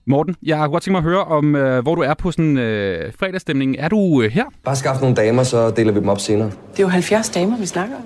Morten, 0.05 0.35
jeg 0.43 0.57
har 0.57 0.67
godt 0.67 0.83
tænkt 0.83 0.91
mig 0.91 0.99
at 0.99 1.03
høre 1.03 1.23
om, 1.23 1.55
øh, 1.55 1.81
hvor 1.81 1.95
du 1.95 2.01
er 2.01 2.13
på 2.13 2.31
sådan 2.31 2.57
øh, 2.57 3.13
fredagsstemningen. 3.19 3.75
Er 3.79 3.89
du 3.89 4.21
øh, 4.21 4.31
her? 4.31 4.45
Bare 4.63 4.75
skaff 4.75 5.01
nogle 5.01 5.15
damer, 5.15 5.43
så 5.43 5.71
deler 5.71 5.91
vi 5.91 5.99
dem 5.99 6.09
op 6.09 6.19
senere. 6.19 6.51
Det 6.71 6.79
er 6.79 6.83
jo 6.83 6.87
70 6.87 7.29
damer, 7.29 7.57
vi 7.57 7.65
snakker 7.65 7.95
om. 7.95 8.03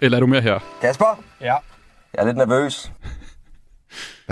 Eller 0.00 0.18
er 0.18 0.20
du 0.20 0.26
mere 0.26 0.40
her? 0.40 0.58
Kasper? 0.80 1.22
Ja. 1.40 1.54
Jeg 2.14 2.22
er 2.22 2.24
lidt 2.24 2.36
nervøs. 2.36 2.92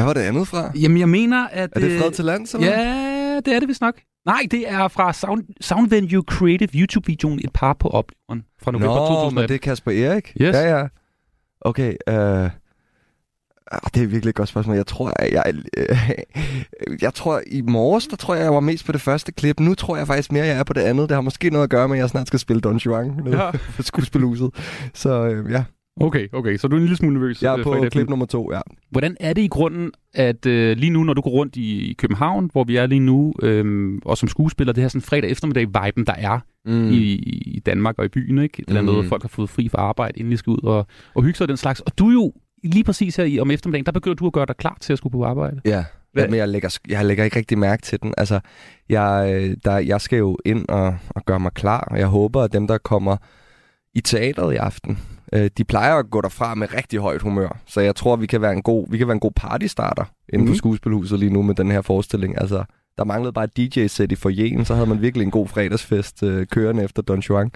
Hvad 0.00 0.06
var 0.06 0.12
det 0.14 0.20
andet 0.20 0.48
fra? 0.48 0.72
Jamen, 0.74 0.98
jeg 0.98 1.08
mener, 1.08 1.46
at... 1.52 1.70
Er 1.76 1.80
det 1.80 1.90
øh, 1.90 2.00
Fred 2.00 2.10
til 2.10 2.24
Lands, 2.24 2.54
eller? 2.54 2.68
Ja, 2.68 3.36
det 3.44 3.54
er 3.54 3.58
det 3.60 3.68
vist 3.68 3.80
nok. 3.80 3.94
Nej, 4.26 4.40
det 4.50 4.70
er 4.70 4.88
fra 4.88 5.12
Sound, 5.12 5.44
Sound 5.60 5.88
Venue 5.88 6.22
Creative 6.22 6.68
YouTube-videoen 6.74 7.40
Et 7.44 7.50
par 7.54 7.72
på 7.72 7.88
opleveren 7.88 8.44
fra 8.62 8.70
november 8.70 8.88
Nå, 8.94 9.06
2018. 9.06 9.34
men 9.34 9.48
det 9.48 9.54
er 9.54 9.58
Kasper 9.58 9.90
Erik? 9.90 10.32
Yes. 10.40 10.54
Ja, 10.54 10.78
ja. 10.78 10.86
Okay, 11.60 11.94
øh... 12.08 12.14
ah, 13.72 13.80
Det 13.94 14.02
er 14.02 14.06
virkelig 14.06 14.28
et 14.28 14.34
godt 14.34 14.48
spørgsmål. 14.48 14.76
Jeg 14.76 14.86
tror, 14.86 15.12
jeg, 15.22 15.32
jeg, 15.32 15.54
øh, 15.76 15.98
jeg 17.02 17.14
tror, 17.14 17.40
i 17.46 17.60
morges, 17.60 18.06
der 18.06 18.16
tror 18.16 18.34
jeg, 18.34 18.44
jeg 18.44 18.54
var 18.54 18.60
mest 18.60 18.86
på 18.86 18.92
det 18.92 19.00
første 19.00 19.32
klip. 19.32 19.60
Nu 19.60 19.74
tror 19.74 19.96
jeg 19.96 20.06
faktisk 20.06 20.32
mere, 20.32 20.46
jeg 20.46 20.58
er 20.58 20.64
på 20.64 20.72
det 20.72 20.80
andet. 20.80 21.08
Det 21.08 21.14
har 21.14 21.22
måske 21.22 21.50
noget 21.50 21.64
at 21.64 21.70
gøre 21.70 21.88
med, 21.88 21.96
at 21.96 22.00
jeg 22.00 22.10
snart 22.10 22.26
skal 22.26 22.38
spille 22.38 22.60
Don 22.60 22.76
Juan 22.76 23.12
nede 23.24 23.36
Ja. 23.44 23.50
på 23.76 23.82
skuespilhuset. 23.82 24.50
Så 24.94 25.24
øh, 25.24 25.52
ja, 25.52 25.64
Okay, 26.00 26.28
okay. 26.32 26.56
Så 26.56 26.68
du 26.68 26.76
er 26.76 26.78
en 26.78 26.84
lille 26.84 26.96
smule 26.96 27.14
nervøs? 27.14 27.42
jeg 27.42 27.52
øh, 27.54 27.60
er 27.60 27.64
på 27.64 27.72
fredag 27.72 27.90
klip 27.90 28.08
nummer 28.08 28.26
to, 28.26 28.52
ja. 28.52 28.60
Hvordan 28.90 29.16
er 29.20 29.32
det 29.32 29.42
i 29.42 29.48
grunden, 29.48 29.90
at 30.14 30.46
øh, 30.46 30.76
lige 30.76 30.90
nu, 30.90 31.04
når 31.04 31.14
du 31.14 31.20
går 31.20 31.30
rundt 31.30 31.56
i, 31.56 31.90
i 31.90 31.92
København, 31.92 32.48
hvor 32.52 32.64
vi 32.64 32.76
er 32.76 32.86
lige 32.86 32.98
nu, 33.00 33.34
øh, 33.42 33.92
og 34.04 34.18
som 34.18 34.28
skuespiller, 34.28 34.72
det 34.72 34.82
her 34.84 34.88
sådan 34.88 35.02
fredag 35.02 35.30
eftermiddag-viben, 35.30 36.06
der 36.06 36.14
er 36.18 36.38
Mm. 36.66 36.90
i, 36.90 36.96
i 37.56 37.60
Danmark 37.66 37.98
og 37.98 38.04
i 38.04 38.08
byen, 38.08 38.38
ikke? 38.38 38.62
Et 38.62 38.68
eller 38.68 38.80
andet, 38.80 38.94
Mm. 38.94 39.02
mm. 39.02 39.08
folk 39.08 39.22
har 39.22 39.28
fået 39.28 39.50
fri 39.50 39.68
fra 39.68 39.78
arbejde, 39.78 40.18
inden 40.18 40.32
de 40.32 40.36
skal 40.36 40.50
ud 40.50 40.62
og, 40.62 40.86
og 41.14 41.22
hygge 41.22 41.36
sig 41.36 41.44
og 41.44 41.48
den 41.48 41.56
slags. 41.56 41.80
Og 41.80 41.98
du 41.98 42.08
er 42.08 42.12
jo 42.12 42.32
lige 42.64 42.84
præcis 42.84 43.16
her 43.16 43.24
i, 43.24 43.38
om 43.40 43.50
eftermiddagen, 43.50 43.86
der 43.86 43.92
begynder 43.92 44.14
du 44.14 44.26
at 44.26 44.32
gøre 44.32 44.46
dig 44.46 44.56
klar 44.56 44.76
til 44.80 44.92
at 44.92 44.98
skulle 44.98 45.12
på 45.12 45.24
arbejde. 45.24 45.60
Ja, 45.64 45.84
Ja, 46.16 46.26
men 46.26 46.34
jeg 46.34 46.48
lægger, 46.48 46.78
jeg 46.88 47.04
lægger 47.04 47.24
ikke 47.24 47.36
rigtig 47.38 47.58
mærke 47.58 47.82
til 47.82 48.02
den. 48.02 48.14
Altså, 48.18 48.40
jeg, 48.88 49.32
øh, 49.34 49.56
der, 49.64 49.78
jeg 49.78 50.00
skal 50.00 50.18
jo 50.18 50.38
ind 50.44 50.68
og, 50.68 50.96
og 51.08 51.24
gøre 51.24 51.40
mig 51.40 51.52
klar, 51.52 51.80
og 51.90 51.98
jeg 51.98 52.06
håber, 52.06 52.42
at 52.42 52.52
dem, 52.52 52.66
der 52.66 52.78
kommer 52.78 53.16
i 53.94 54.00
teateret 54.00 54.52
i 54.54 54.56
aften, 54.56 54.98
øh, 55.32 55.50
de 55.58 55.64
plejer 55.64 55.94
at 55.96 56.10
gå 56.10 56.20
derfra 56.20 56.54
med 56.54 56.74
rigtig 56.74 56.98
højt 56.98 57.22
humør. 57.22 57.58
Så 57.66 57.80
jeg 57.80 57.96
tror, 57.96 58.16
vi 58.16 58.26
kan 58.26 58.40
være 58.40 58.52
en 58.52 58.62
god, 58.62 58.86
vi 58.90 58.98
kan 58.98 59.06
være 59.06 59.14
en 59.14 59.20
god 59.20 59.32
partystarter 59.36 60.04
inde 60.32 60.44
på 60.44 60.48
Mhm. 60.50 60.54
Skuespilhuset 60.56 61.18
lige 61.18 61.32
nu 61.32 61.42
med 61.42 61.54
den 61.54 61.70
her 61.70 61.82
forestilling. 61.82 62.40
Altså, 62.40 62.64
der 62.98 63.04
manglede 63.04 63.32
bare 63.32 63.44
et 63.44 63.56
DJ-sæt 63.56 64.12
i 64.12 64.16
foyeren, 64.16 64.64
så 64.64 64.74
havde 64.74 64.86
man 64.88 65.00
virkelig 65.02 65.24
en 65.24 65.30
god 65.30 65.48
fredagsfest 65.48 66.22
øh, 66.22 66.46
kørende 66.46 66.84
efter 66.84 67.02
Don 67.02 67.18
Juan. 67.20 67.50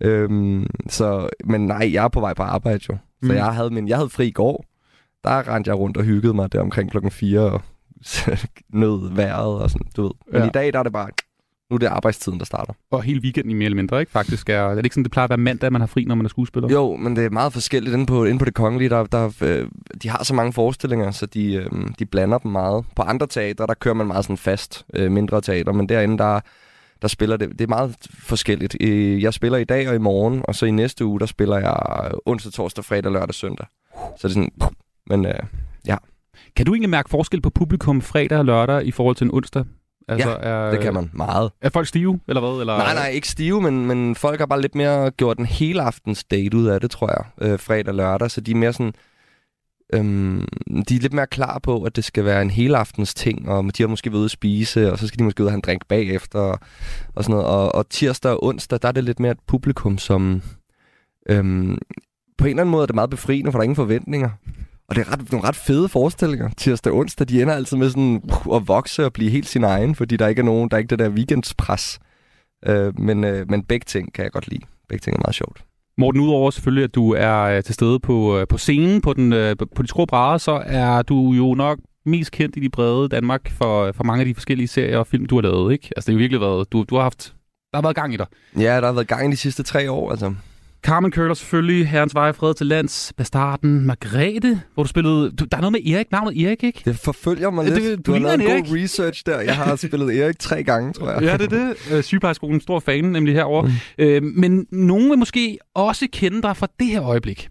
Øhm, 0.00 0.66
så, 0.88 1.28
men 1.44 1.66
nej, 1.66 1.90
jeg 1.92 2.04
er 2.04 2.08
på 2.08 2.20
vej 2.20 2.34
på 2.34 2.42
arbejde 2.42 2.80
jo. 2.88 2.96
Så 3.22 3.28
Mm. 3.32 3.34
jeg 3.34 3.54
havde, 3.54 3.70
min, 3.70 3.88
jeg 3.88 3.96
havde 3.96 4.10
fri 4.10 4.26
i 4.26 4.30
går. 4.30 4.64
Der 5.24 5.54
rendte 5.54 5.68
jeg 5.68 5.78
rundt 5.78 5.96
og 5.96 6.04
hyggede 6.04 6.34
mig 6.34 6.52
der 6.52 6.60
omkring 6.60 6.90
klokken 6.90 7.10
4 7.10 7.40
og 7.40 7.60
nød 8.72 9.14
vejret 9.14 9.62
og 9.62 9.70
sådan, 9.70 9.86
du 9.96 10.02
ved. 10.02 10.10
Men 10.32 10.42
Ja. 10.42 10.46
i 10.46 10.50
dag, 10.50 10.72
der 10.72 10.78
er 10.78 10.82
det 10.82 10.92
bare, 10.92 11.08
nu 11.70 11.74
er 11.74 11.78
det 11.78 11.86
arbejdstiden, 11.86 12.38
der 12.38 12.44
starter. 12.44 12.72
Og 12.90 13.02
hele 13.02 13.20
weekenden 13.20 13.50
i 13.50 13.54
mere 13.54 13.64
eller 13.64 13.76
mindre, 13.76 14.00
ikke? 14.00 14.12
Faktisk 14.12 14.48
er, 14.48 14.60
er 14.60 14.74
det 14.74 14.84
ikke 14.84 14.94
sådan, 14.94 15.04
det 15.04 15.12
plejer 15.12 15.24
at 15.24 15.30
være 15.30 15.38
mandag, 15.38 15.72
man 15.72 15.80
har 15.80 15.86
fri, 15.86 16.04
når 16.04 16.14
man 16.14 16.26
er 16.26 16.28
skuespiller? 16.28 16.68
Jo, 16.68 16.96
men 16.96 17.16
det 17.16 17.24
er 17.24 17.30
meget 17.30 17.52
forskelligt 17.52 17.94
inde 17.94 18.06
på, 18.06 18.24
inde 18.24 18.38
på 18.38 18.44
det 18.44 18.54
kongelige. 18.54 18.88
Der, 18.88 19.04
der, 19.04 19.32
øh, 19.40 19.68
de 20.02 20.08
har 20.08 20.24
så 20.24 20.34
mange 20.34 20.52
forestillinger, 20.52 21.10
så 21.10 21.26
de, 21.26 21.54
øh, 21.54 21.70
de 21.98 22.06
blander 22.06 22.38
dem 22.38 22.52
meget. 22.52 22.84
På 22.96 23.02
andre 23.02 23.26
teatre, 23.26 23.66
der 23.66 23.74
kører 23.74 23.94
man 23.94 24.06
meget 24.06 24.24
sådan 24.24 24.36
fast, 24.36 24.86
øh, 24.94 25.12
mindre 25.12 25.40
teater, 25.40 25.72
men 25.72 25.88
derinde, 25.88 26.18
der, 26.18 26.40
der 27.02 27.08
spiller 27.08 27.36
det, 27.36 27.50
det 27.50 27.60
er 27.60 27.68
meget 27.68 27.96
forskelligt. 28.12 28.76
Jeg 29.22 29.34
spiller 29.34 29.58
i 29.58 29.64
dag 29.64 29.88
og 29.88 29.94
i 29.94 29.98
morgen, 29.98 30.42
og 30.44 30.54
så 30.54 30.66
i 30.66 30.70
næste 30.70 31.04
uge, 31.04 31.20
der 31.20 31.26
spiller 31.26 31.58
jeg 31.58 32.10
onsdag, 32.26 32.52
torsdag, 32.52 32.84
fredag, 32.84 33.12
lørdag, 33.12 33.34
søndag. 33.34 33.66
Så 34.16 34.28
det 34.28 34.36
er 34.36 34.40
sådan, 34.40 34.50
men 35.06 35.26
øh, 35.26 35.42
ja. 35.86 35.96
Kan 36.56 36.66
du 36.66 36.72
egentlig 36.74 36.90
mærke 36.90 37.10
forskel 37.10 37.40
på 37.40 37.50
publikum 37.50 38.00
fredag 38.02 38.38
og 38.38 38.44
lørdag 38.44 38.86
i 38.86 38.90
forhold 38.90 39.16
til 39.16 39.24
en 39.24 39.34
onsdag? 39.34 39.64
Altså, 40.08 40.28
Ja, 40.28 40.36
er, 40.36 40.70
det 40.70 40.80
kan 40.80 40.94
man 40.94 41.10
meget. 41.12 41.50
Er 41.60 41.68
folk 41.70 41.86
stive, 41.86 42.20
eller 42.28 42.40
hvad? 42.40 42.60
Eller? 42.60 42.76
Nej, 42.78 42.94
nej, 42.94 43.08
ikke 43.08 43.28
stive, 43.28 43.62
men, 43.62 43.86
men 43.86 44.14
folk 44.14 44.38
har 44.38 44.46
bare 44.46 44.60
lidt 44.60 44.74
mere 44.74 45.10
gjort 45.10 45.38
en 45.38 45.46
hele 45.46 45.82
aftens 45.82 46.24
date 46.24 46.56
ud 46.56 46.66
af 46.66 46.80
det, 46.80 46.90
tror 46.90 47.10
jeg, 47.10 47.48
øh, 47.48 47.58
fredag 47.58 47.88
og 47.88 47.94
lørdag. 47.94 48.30
Så 48.30 48.40
de 48.40 48.50
er 48.50 48.54
mere 48.54 48.72
sådan, 48.72 48.92
øhm, 49.94 50.46
de 50.88 50.96
er 50.96 51.00
lidt 51.00 51.12
mere 51.12 51.26
klar 51.26 51.58
på, 51.58 51.82
at 51.82 51.96
det 51.96 52.04
skal 52.04 52.24
være 52.24 52.42
en 52.42 52.50
hele 52.50 52.76
aftens 52.76 53.14
ting, 53.14 53.48
og 53.48 53.76
de 53.78 53.82
har 53.82 53.88
måske 53.88 54.10
været 54.10 54.18
ude 54.18 54.24
at 54.24 54.30
spise, 54.30 54.92
og 54.92 54.98
så 54.98 55.06
skal 55.06 55.18
de 55.18 55.24
måske 55.24 55.42
ud 55.42 55.46
og 55.46 55.52
have 55.52 55.56
en 55.56 55.62
drink 55.66 55.86
bagefter, 55.88 56.38
og, 56.38 56.58
og 57.14 57.24
sådan 57.24 57.32
noget. 57.32 57.46
Og, 57.46 57.74
og 57.74 57.88
tirsdag 57.90 58.32
og 58.32 58.44
onsdag, 58.44 58.78
der 58.82 58.88
er 58.88 58.92
det 58.92 59.04
lidt 59.04 59.20
mere 59.20 59.32
et 59.32 59.38
publikum, 59.46 59.98
som 59.98 60.42
øhm, 61.30 61.78
på 62.38 62.44
en 62.44 62.50
eller 62.50 62.62
anden 62.62 62.70
måde 62.70 62.82
er 62.82 62.86
det 62.86 62.94
meget 62.94 63.10
befriende, 63.10 63.52
for 63.52 63.58
der 63.58 63.60
er 63.60 63.64
ingen 63.64 63.76
forventninger. 63.76 64.30
Og 64.88 64.96
det 64.96 65.06
er 65.06 65.12
ret, 65.12 65.32
nogle 65.32 65.48
ret 65.48 65.56
fede 65.56 65.88
forestillinger. 65.88 66.50
Tirsdag 66.56 66.92
og 66.92 66.98
onsdag, 66.98 67.28
de 67.28 67.42
ender 67.42 67.54
altid 67.54 67.76
med 67.76 67.90
sådan 67.90 68.22
at 68.54 68.68
vokse 68.68 69.04
og 69.04 69.12
blive 69.12 69.30
helt 69.30 69.48
sin 69.48 69.64
egen, 69.64 69.94
fordi 69.94 70.16
der 70.16 70.28
ikke 70.28 70.40
er 70.40 70.44
nogen, 70.44 70.70
der 70.70 70.76
er 70.76 70.78
ikke 70.78 70.90
det 70.90 70.98
der 70.98 71.08
weekendspres. 71.08 71.98
Øh, 72.66 73.00
men, 73.00 73.24
øh, 73.24 73.50
men 73.50 73.62
begge 73.62 73.84
ting 73.84 74.12
kan 74.12 74.24
jeg 74.24 74.32
godt 74.32 74.48
lide. 74.48 74.62
Begge 74.88 75.02
ting 75.02 75.16
er 75.16 75.20
meget 75.20 75.34
sjovt. 75.34 75.64
Morten, 75.98 76.20
udover 76.20 76.50
selvfølgelig, 76.50 76.84
at 76.84 76.94
du 76.94 77.14
er 77.14 77.38
øh, 77.42 77.62
til 77.62 77.74
stede 77.74 78.00
på, 78.00 78.38
øh, 78.38 78.46
på 78.46 78.58
scenen 78.58 79.00
på, 79.00 79.12
den, 79.12 79.32
øh, 79.32 79.56
på 79.76 79.82
de 79.82 79.88
skrå 79.88 80.04
brædder, 80.04 80.38
så 80.38 80.62
er 80.66 81.02
du 81.02 81.32
jo 81.32 81.54
nok 81.54 81.78
mest 82.06 82.30
kendt 82.30 82.56
i 82.56 82.60
de 82.60 82.68
brede 82.68 83.08
Danmark 83.08 83.50
for, 83.50 83.92
for 83.92 84.04
mange 84.04 84.20
af 84.20 84.26
de 84.26 84.34
forskellige 84.34 84.68
serier 84.68 84.98
og 84.98 85.06
film, 85.06 85.26
du 85.26 85.34
har 85.34 85.42
lavet, 85.42 85.72
ikke? 85.72 85.88
Altså, 85.96 86.06
det 86.06 86.14
har 86.14 86.18
virkelig 86.18 86.40
været... 86.40 86.72
Du, 86.72 86.84
du 86.90 86.94
har 86.94 87.02
haft... 87.02 87.34
Der 87.72 87.78
har 87.78 87.82
været 87.82 87.96
gang 87.96 88.14
i 88.14 88.16
dig. 88.16 88.26
Ja, 88.56 88.80
der 88.80 88.86
har 88.86 88.92
været 88.92 89.08
gang 89.08 89.28
i 89.28 89.30
de 89.30 89.36
sidste 89.36 89.62
tre 89.62 89.90
år, 89.90 90.10
altså. 90.10 90.34
Carmen 90.82 91.12
Curler 91.12 91.34
selvfølgelig, 91.34 91.88
Herrens 91.88 92.14
Veje, 92.14 92.32
Fred 92.34 92.54
til 92.54 92.66
Lands, 92.66 93.12
Bastarden, 93.16 93.86
Margrethe, 93.86 94.60
hvor 94.74 94.82
du 94.82 94.88
spillede... 94.88 95.30
Du, 95.30 95.44
der 95.44 95.56
er 95.56 95.60
noget 95.60 95.72
med 95.72 95.86
Erik, 95.86 96.06
navnet 96.12 96.42
Erik, 96.46 96.64
ikke? 96.64 96.82
Det 96.84 96.98
forfølger 96.98 97.50
mig 97.50 97.64
lidt. 97.64 97.76
det- 97.76 97.98
Du, 97.98 98.02
du 98.06 98.12
har 98.12 98.18
lavet 98.18 98.34
en 98.34 98.40
en 98.40 98.64
god 98.64 98.76
research 98.82 99.22
der. 99.26 99.40
Jeg 99.40 99.56
har 99.56 99.76
spillet 99.86 100.18
Erik 100.24 100.38
tre 100.38 100.62
gange, 100.62 100.92
tror 100.92 101.10
jeg. 101.10 101.22
Ja, 101.22 101.36
det 101.36 101.52
er 101.52 101.58
det. 101.68 101.74
Øh, 101.92 102.02
Sygeplejeskolen, 102.02 102.60
stor 102.60 102.80
fan 102.80 103.04
nemlig 103.04 103.34
herover. 103.34 103.62
Mm. 103.62 103.70
Øh, 103.98 104.22
men 104.22 104.66
nogen 104.72 105.10
vil 105.10 105.18
måske 105.18 105.58
også 105.74 106.06
kende 106.12 106.42
dig 106.42 106.56
fra 106.56 106.66
det 106.80 106.86
her 106.86 107.02
øjeblik. 107.04 107.48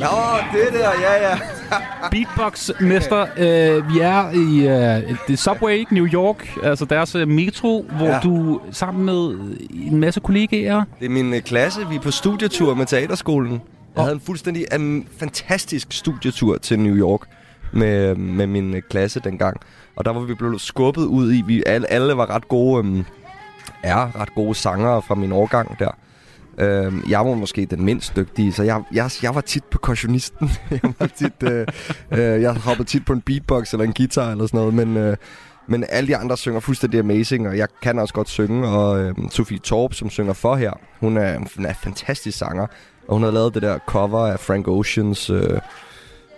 Nå, 0.00 0.06
det 0.52 0.72
der, 0.72 0.90
ja, 1.00 1.30
ja. 1.30 1.38
Beatbox-mester. 2.10 3.26
Øh, 3.36 3.94
vi 3.94 4.00
er 4.00 4.30
i 4.30 4.68
øh, 5.08 5.16
det 5.28 5.38
Subway? 5.38 5.84
New 5.90 6.06
York, 6.06 6.56
altså 6.62 6.84
deres 6.84 7.14
øh, 7.14 7.28
metro, 7.28 7.86
hvor 7.96 8.06
ja. 8.06 8.20
Du 8.22 8.60
sammen 8.70 9.04
med 9.04 9.56
en 9.70 10.00
masse 10.00 10.20
kollegaer... 10.20 10.84
Det 11.00 11.06
er 11.06 11.10
min 11.10 11.34
øh, 11.34 11.40
klasse. 11.40 11.88
Vi 11.88 11.96
er 11.96 12.00
på 12.00 12.10
studietur 12.10 12.74
med 12.74 12.86
teaterskolen. 12.86 13.62
Jeg 13.96 14.02
havde 14.04 14.14
en 14.14 14.20
fuldstændig 14.20 14.66
um, 14.76 15.06
fantastisk 15.18 15.92
studietur 15.92 16.58
til 16.58 16.78
New 16.78 16.96
York 16.96 17.20
med, 17.72 18.14
med 18.14 18.46
min 18.46 18.74
øh, 18.74 18.82
klasse 18.90 19.20
dengang. 19.20 19.60
Og 19.96 20.04
der 20.04 20.12
var 20.12 20.20
vi 20.20 20.34
blevet 20.34 20.60
skubbet 20.60 21.04
ud 21.04 21.32
i. 21.32 21.42
Vi 21.46 21.62
alle, 21.66 21.92
alle 21.92 22.16
var 22.16 22.30
ret 22.30 22.48
gode, 22.48 22.80
um, 22.80 23.04
er 23.82 24.20
ret 24.20 24.34
gode 24.34 24.54
sangere 24.54 25.02
fra 25.02 25.14
min 25.14 25.32
årgang 25.32 25.78
der. 25.78 25.90
Øhm, 26.58 27.04
jeg 27.08 27.18
var 27.18 27.34
måske 27.34 27.66
den 27.66 27.84
mindst 27.84 28.16
dygtige, 28.16 28.52
så 28.52 28.62
jeg, 28.62 28.82
jeg, 28.92 29.10
jeg 29.22 29.34
var 29.34 29.40
tit 29.40 29.64
på 29.64 29.78
percussionisten. 29.78 30.50
jeg, 30.70 30.80
var 30.98 31.06
tit, 31.06 31.42
øh, 31.42 31.66
øh, 32.12 32.42
jeg 32.42 32.54
hoppede 32.54 32.88
tit 32.88 33.04
på 33.04 33.12
en 33.12 33.20
beatbox 33.20 33.72
eller 33.72 33.84
en 33.84 33.92
guitar 33.92 34.30
eller 34.30 34.46
sådan 34.46 34.58
noget, 34.58 34.74
men, 34.74 34.96
øh, 34.96 35.16
men 35.66 35.84
alle 35.88 36.08
de 36.08 36.16
andre 36.16 36.36
synger 36.36 36.60
fuldstændig 36.60 37.00
amazing, 37.00 37.48
og 37.48 37.58
jeg 37.58 37.68
kan 37.82 37.98
også 37.98 38.14
godt 38.14 38.28
synge. 38.28 38.68
Og 38.68 39.00
øh, 39.00 39.14
Sofie 39.30 39.58
Torp, 39.58 39.94
som 39.94 40.10
synger 40.10 40.32
for 40.32 40.56
her, 40.56 40.72
hun 41.00 41.16
er, 41.16 41.38
hun 41.56 41.64
er 41.64 41.68
en 41.68 41.76
fantastisk 41.82 42.38
sanger, 42.38 42.66
og 43.08 43.14
hun 43.14 43.22
har 43.22 43.30
lavet 43.30 43.54
det 43.54 43.62
der 43.62 43.78
cover 43.86 44.26
af 44.26 44.40
Frank 44.40 44.68
Oceans 44.68 45.30
øh, 45.30 45.60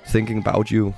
Thinking 0.09 0.49
About 0.49 0.69
You. 0.69 0.93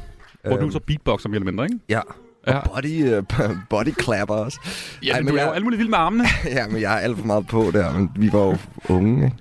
Hvor 0.45 0.57
du 0.57 0.63
Øhm, 0.63 0.73
så 0.73 0.81
beatboxer 0.87 1.29
mere 1.29 1.37
eller 1.37 1.53
mindre, 1.53 1.65
ikke? 1.65 1.79
Ja. 1.89 2.01
Ja. 2.47 2.57
Og 2.59 2.63
body, 2.75 3.19
uh, 3.19 3.25
body 3.71 4.03
clapper 4.03 4.35
også. 4.35 4.59
Ja, 5.03 5.17
men 5.21 5.27
du 5.27 5.37
er 5.37 5.45
jo 5.45 5.51
alt 5.51 5.65
muligt 5.65 5.79
vild 5.79 5.89
med 5.89 5.99
armene. 5.99 6.25
ja, 6.57 6.67
men 6.67 6.81
jeg 6.81 6.95
er 6.95 6.99
alt 6.99 7.19
for 7.19 7.27
meget 7.27 7.47
på 7.47 7.71
der, 7.73 7.93
men 7.93 8.11
vi 8.17 8.33
var 8.33 8.41
jo 8.41 8.57
unge, 8.89 9.25
ikke? 9.25 9.37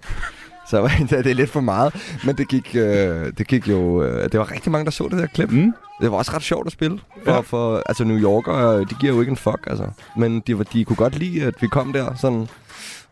Så 0.70 0.90
det 1.10 1.28
er 1.28 1.34
lidt 1.34 1.50
for 1.50 1.62
meget. 1.62 2.18
Men 2.26 2.38
det 2.38 2.48
gik, 2.48 2.76
øh, 2.76 3.34
det 3.38 3.48
gik 3.48 3.68
jo... 3.68 4.04
Øh, 4.04 4.32
det 4.32 4.40
var 4.40 4.52
rigtig 4.52 4.72
mange, 4.72 4.86
der 4.86 4.92
så 4.92 5.08
det 5.12 5.20
der 5.20 5.28
klip. 5.28 5.52
Mm. 5.52 5.74
Det 6.02 6.12
var 6.12 6.18
også 6.18 6.32
ret 6.34 6.42
sjovt 6.44 6.66
at 6.68 6.72
spille. 6.74 7.00
For, 7.24 7.32
Ja. 7.32 7.40
for 7.40 7.84
altså 7.86 8.04
New 8.04 8.18
Yorker, 8.18 8.78
de 8.78 8.96
giver 9.00 9.14
jo 9.14 9.20
ikke 9.20 9.30
en 9.30 9.38
fuck, 9.38 9.60
altså. 9.68 9.86
Men 10.18 10.40
de, 10.40 10.58
var, 10.58 10.64
de 10.64 10.86
kunne 10.86 10.96
godt 10.96 11.16
lide, 11.20 11.44
at 11.44 11.54
vi 11.62 11.68
kom 11.68 11.94
der 11.94 12.16
sådan 12.16 12.48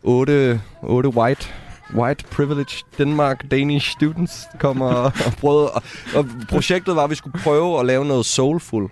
otte, 0.02 0.60
otte 0.82 1.08
white 1.08 1.46
White 1.94 2.24
Privilege 2.30 2.84
Denmark 2.98 3.44
Danish 3.50 3.90
Students 3.90 4.46
kom 4.58 4.80
og, 4.80 5.02
og 5.02 5.12
prøvede. 5.40 5.70
Og, 5.70 5.82
og 6.14 6.26
projektet 6.48 6.96
var, 6.96 7.04
at 7.04 7.10
vi 7.10 7.14
skulle 7.14 7.40
prøve 7.42 7.80
at 7.80 7.86
lave 7.86 8.04
noget 8.04 8.26
soulful. 8.26 8.90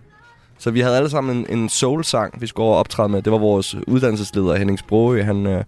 Så 0.58 0.70
vi 0.70 0.80
havde 0.80 0.96
alle 0.96 1.10
sammen 1.10 1.36
en, 1.36 1.58
en 1.58 1.68
soul-sang, 1.68 2.40
vi 2.40 2.46
skulle 2.46 2.66
over 2.66 2.76
optræde 2.76 3.08
med. 3.08 3.22
Det 3.22 3.32
var 3.32 3.38
vores 3.38 3.76
uddannelsesleder, 3.86 4.56
Henning 4.56 4.78
Sprogø. 4.78 5.22
Han, 5.22 5.46
øh, 5.46 5.64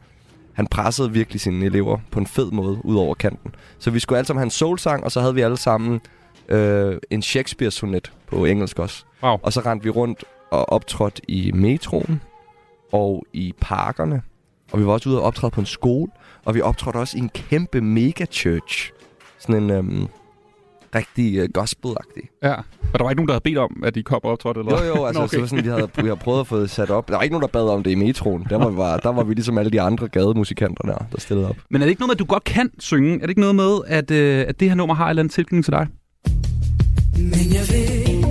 han 0.52 0.66
pressede 0.66 1.12
virkelig 1.12 1.40
sine 1.40 1.64
elever 1.64 1.98
på 2.10 2.20
en 2.20 2.26
fed 2.26 2.50
måde 2.50 2.84
ud 2.84 2.96
over 2.96 3.14
kanten. 3.14 3.54
Så 3.78 3.90
vi 3.90 3.98
skulle 3.98 4.18
alle 4.18 4.26
sammen 4.26 4.40
have 4.40 4.46
en 4.46 4.50
soul-sang, 4.50 5.04
og 5.04 5.12
så 5.12 5.20
havde 5.20 5.34
vi 5.34 5.40
alle 5.40 5.56
sammen 5.56 6.00
øh, 6.48 6.96
en 7.10 7.22
Shakespeare-sonet 7.22 8.12
på 8.26 8.44
engelsk 8.44 8.78
også. 8.78 9.04
Wow. 9.22 9.38
Og 9.42 9.52
så 9.52 9.60
rendte 9.60 9.84
vi 9.84 9.90
rundt 9.90 10.24
og 10.50 10.72
optrådte 10.72 11.22
i 11.28 11.52
metroen 11.52 12.20
og 12.92 13.26
i 13.32 13.54
parkerne. 13.60 14.22
Og 14.72 14.80
vi 14.80 14.86
var 14.86 14.92
også 14.92 15.08
ude 15.08 15.18
og 15.18 15.24
optræde 15.24 15.50
på 15.50 15.60
en 15.60 15.66
skole. 15.66 16.10
Og 16.44 16.54
vi 16.54 16.60
optrådte 16.60 16.96
også 16.96 17.16
i 17.16 17.20
en 17.20 17.28
kæmpe 17.28 17.80
mega-church. 17.80 18.92
Sådan 19.38 19.62
en 19.62 19.70
øhm, 19.70 20.08
rigtig 20.94 21.36
øh, 21.38 21.48
gospel-agtig. 21.54 22.22
Ja. 22.42 22.54
Og 22.92 22.98
der 22.98 23.02
var 23.02 23.10
ikke 23.10 23.20
nogen, 23.20 23.28
der 23.28 23.34
havde 23.34 23.42
bedt 23.44 23.58
om, 23.58 23.82
at 23.84 23.94
de 23.94 24.02
kom 24.02 24.20
og 24.24 24.30
optrådte, 24.32 24.60
eller 24.60 24.84
Jo, 24.86 24.94
jo, 24.96 25.04
altså, 25.06 25.20
Nå, 25.20 25.24
okay. 25.24 25.34
så 25.34 25.40
var 25.40 25.46
sådan, 25.46 25.64
vi 25.64 25.70
havde, 25.70 25.88
vi 25.96 26.02
havde 26.02 26.16
prøvet 26.16 26.40
at 26.40 26.46
få 26.46 26.60
det 26.60 26.70
sat 26.70 26.90
op. 26.90 27.08
Der 27.08 27.14
var 27.14 27.22
ikke 27.22 27.32
nogen, 27.32 27.42
der 27.42 27.48
bad 27.48 27.68
om 27.68 27.82
det 27.82 27.90
i 27.90 27.94
metroen. 27.94 28.46
Der 28.50 28.56
var, 28.58 28.68
vi 28.70 28.76
bare, 28.76 29.00
der 29.02 29.08
var 29.12 29.24
vi 29.24 29.34
ligesom 29.34 29.58
alle 29.58 29.70
de 29.70 29.80
andre 29.80 30.08
gademusikanter 30.08 30.82
der, 30.84 30.98
der 31.12 31.20
stillede 31.20 31.48
op. 31.48 31.56
Men 31.70 31.82
er 31.82 31.86
det 31.86 31.90
ikke 31.90 32.00
noget 32.00 32.08
med, 32.08 32.14
at 32.14 32.18
du 32.18 32.24
godt 32.24 32.44
kan 32.44 32.70
synge? 32.78 33.14
Er 33.14 33.18
det 33.20 33.28
ikke 33.28 33.40
noget 33.40 33.56
med, 33.56 33.78
at, 33.86 34.10
øh, 34.10 34.44
at 34.48 34.60
det 34.60 34.68
her 34.68 34.74
nummer 34.74 34.94
har 34.94 35.04
en 35.04 35.10
eller 35.10 35.22
anden 35.22 35.32
tilknytning 35.32 35.64
til 35.64 35.72
dig? 35.72 35.86
Men 37.16 37.32
jeg 37.56 37.64
vil 37.70 38.24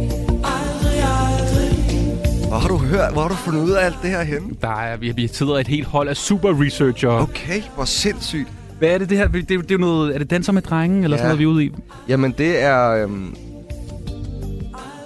aldrig, 0.44 1.00
aldrig 1.24 2.48
Hvor 2.48 2.58
har 2.58 2.68
du 2.68 2.78
hørt? 2.78 3.14
Hvor 3.14 3.22
har 3.22 3.30
du 3.30 3.36
fundet 3.36 3.64
ud 3.64 3.72
af 3.72 3.86
alt 3.86 3.96
det 4.02 4.10
her 4.10 4.24
henne? 4.24 4.48
Der 4.62 4.76
er, 4.82 4.98
vi, 4.98 5.12
vi 5.12 5.28
sidder 5.28 5.58
et 5.58 5.68
helt 5.68 5.88
hold 5.88 6.08
af 6.10 6.18
super 6.18 6.62
researcher. 6.66 7.10
Okay, 7.10 7.62
hvor 7.76 7.86
sindssygt. 7.86 8.48
Hvad 8.80 8.90
er 8.90 8.98
det, 8.98 9.10
det 9.10 9.18
her? 9.18 9.28
Det, 9.28 9.50
det 9.50 9.56
er 9.56 9.66
jo 9.72 9.78
noget, 9.78 10.16
er 10.16 10.20
det 10.20 10.30
danser 10.30 10.52
med 10.54 10.62
drengen, 10.62 11.04
eller 11.04 11.18
Ja. 11.18 11.22
sådan 11.24 11.28
noget, 11.28 11.40
vi 11.40 11.44
er 11.44 11.48
ude 11.48 11.66
i? 11.66 11.72
Jamen, 12.08 12.34
det 12.38 12.62
er... 12.62 12.90
Øhm... 12.90 13.36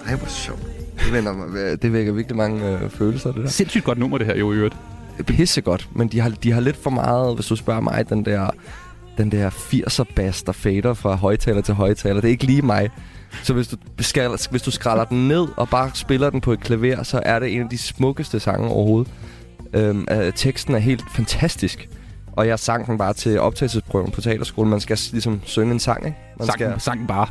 Ej, 0.08 0.16
hvor 0.16 0.28
sjovt. 0.28 0.62
Det, 1.06 1.14
vender 1.14 1.34
mig, 1.34 1.82
det 1.82 1.94
vækker 1.94 2.14
virkelig 2.14 2.38
mange 2.38 2.70
øh, 2.70 2.90
følelser, 2.90 3.32
det 3.32 3.44
der. 3.44 3.50
Sindssygt 3.50 3.84
godt 3.84 3.98
nummer, 3.98 4.18
det 4.18 4.28
her 4.28 4.36
jo 4.36 4.52
i 4.54 4.56
øvrigt. 4.56 4.76
pissegodt, 5.28 5.90
men 5.96 6.08
de 6.08 6.20
har, 6.20 6.30
de 6.30 6.52
har 6.52 6.62
lidt 6.62 6.78
for 6.84 6.90
meget, 6.90 7.36
hvis 7.36 7.46
du 7.48 7.56
spørger 7.56 7.82
mig, 7.82 8.10
den 8.10 8.26
der, 8.26 8.50
den 9.18 9.32
der 9.32 9.50
80'er 9.50 10.04
bass, 10.16 10.44
der 10.44 10.52
fader 10.52 10.94
fra 10.94 11.16
højtaler 11.16 11.62
til 11.62 11.74
højtaler. 11.74 12.16
Det 12.22 12.28
er 12.28 12.32
ikke 12.32 12.44
lige 12.46 12.62
mig. 12.62 12.90
Så 13.44 13.54
hvis 13.54 13.68
du, 13.68 13.78
skal, 14.00 14.30
hvis 14.52 14.62
du 14.62 14.72
skræller 14.72 15.04
den 15.04 15.28
ned 15.28 15.48
og 15.58 15.70
bare 15.70 15.92
spiller 15.94 16.30
den 16.30 16.42
på 16.42 16.54
et 16.54 16.60
klaver, 16.60 17.04
så 17.04 17.20
er 17.26 17.40
det 17.40 17.56
en 17.56 17.62
af 17.62 17.70
de 17.70 17.78
smukkeste 17.78 18.40
sange 18.40 18.68
overhovedet. 18.68 19.12
Øhm, 19.74 20.06
øh, 20.12 20.34
teksten 20.36 20.76
er 20.76 20.80
helt 20.80 21.04
fantastisk. 21.16 21.90
Og 22.34 22.48
jeg 22.48 22.60
sang 22.60 22.88
den 22.88 22.98
bare 22.98 23.14
til 23.14 23.40
optagelsesprøven 23.40 24.12
på 24.12 24.22
teaterskolen. 24.22 24.70
Man 24.70 24.80
skal 24.80 25.00
ligesom 25.12 25.42
synge 25.44 25.72
en 25.74 25.80
sang, 25.80 26.06
ikke? 26.06 26.18
Man 26.40 26.46
Sang, 26.46 26.60
skal, 26.60 26.74
sang 26.82 27.08
bare. 27.08 27.28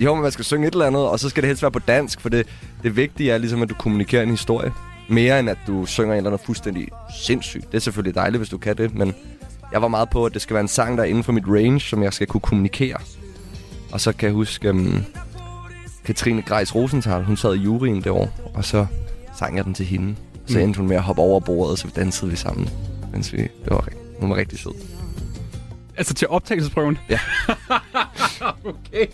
jo, 0.00 0.14
men 0.14 0.22
man 0.22 0.32
skal 0.32 0.44
synge 0.44 0.66
et 0.68 0.72
eller 0.72 0.86
andet, 0.86 1.02
og 1.08 1.20
så 1.20 1.28
skal 1.28 1.42
det 1.42 1.48
helst 1.48 1.62
være 1.62 1.70
på 1.70 1.78
dansk, 1.78 2.20
for 2.20 2.28
det, 2.28 2.46
det 2.82 2.96
vigtige 2.96 3.30
er 3.32 3.38
ligesom, 3.38 3.62
at 3.62 3.68
du 3.68 3.74
kommunikerer 3.74 4.22
en 4.22 4.30
historie. 4.30 4.72
Mere 5.08 5.40
end 5.40 5.50
at 5.50 5.58
du 5.66 5.86
synger 5.86 6.12
en 6.12 6.16
eller 6.16 6.30
anden 6.30 6.46
fuldstændig 6.46 6.88
sindssygt. 7.24 7.66
Det 7.72 7.74
er 7.76 7.80
selvfølgelig 7.80 8.14
dejligt, 8.14 8.38
hvis 8.40 8.48
du 8.48 8.58
kan 8.58 8.76
det, 8.76 8.94
men 8.94 9.14
jeg 9.72 9.82
var 9.82 9.88
meget 9.88 10.10
på, 10.10 10.26
at 10.26 10.34
det 10.34 10.42
skal 10.42 10.54
være 10.54 10.60
en 10.60 10.68
sang, 10.68 10.96
der 10.98 11.04
er 11.04 11.08
inden 11.08 11.24
for 11.24 11.32
mit 11.32 11.44
range, 11.46 11.80
som 11.80 12.02
jeg 12.02 12.12
skal 12.12 12.26
kunne 12.26 12.40
kommunikere. 12.40 12.96
Og 13.92 14.00
så 14.00 14.12
kan 14.12 14.26
jeg 14.26 14.34
huske, 14.34 14.70
um, 14.70 15.04
Katrine 16.04 16.42
Grejs 16.42 16.74
Rosenthal, 16.74 17.24
hun 17.24 17.36
sad 17.36 17.54
i 17.54 17.58
juryen 17.58 17.96
det 17.96 18.06
år, 18.12 18.28
og 18.54 18.64
så 18.64 18.86
sang 19.38 19.56
jeg 19.56 19.64
den 19.64 19.74
til 19.74 19.86
hende. 19.86 20.14
Så 20.46 20.58
Mm. 20.58 20.64
endte 20.64 20.78
hun 20.78 20.88
med 20.88 20.96
at 20.96 21.02
hoppe 21.02 21.22
over 21.22 21.40
bordet, 21.40 21.72
og 21.72 21.78
så 21.78 21.88
dansede 21.96 22.30
vi 22.30 22.36
sammen. 22.36 22.68
Mens 23.12 23.32
vi, 23.32 23.38
det 23.38 23.50
var, 23.70 23.80
ri- 23.88 23.96
hun 24.22 24.30
var 24.30 24.36
rigtig 24.36 24.58
sød. 24.58 24.72
Altså 25.96 26.14
til 26.14 26.28
optagelsesprøven? 26.28 26.98
Ja. 27.10 27.18
okay. 28.64 29.06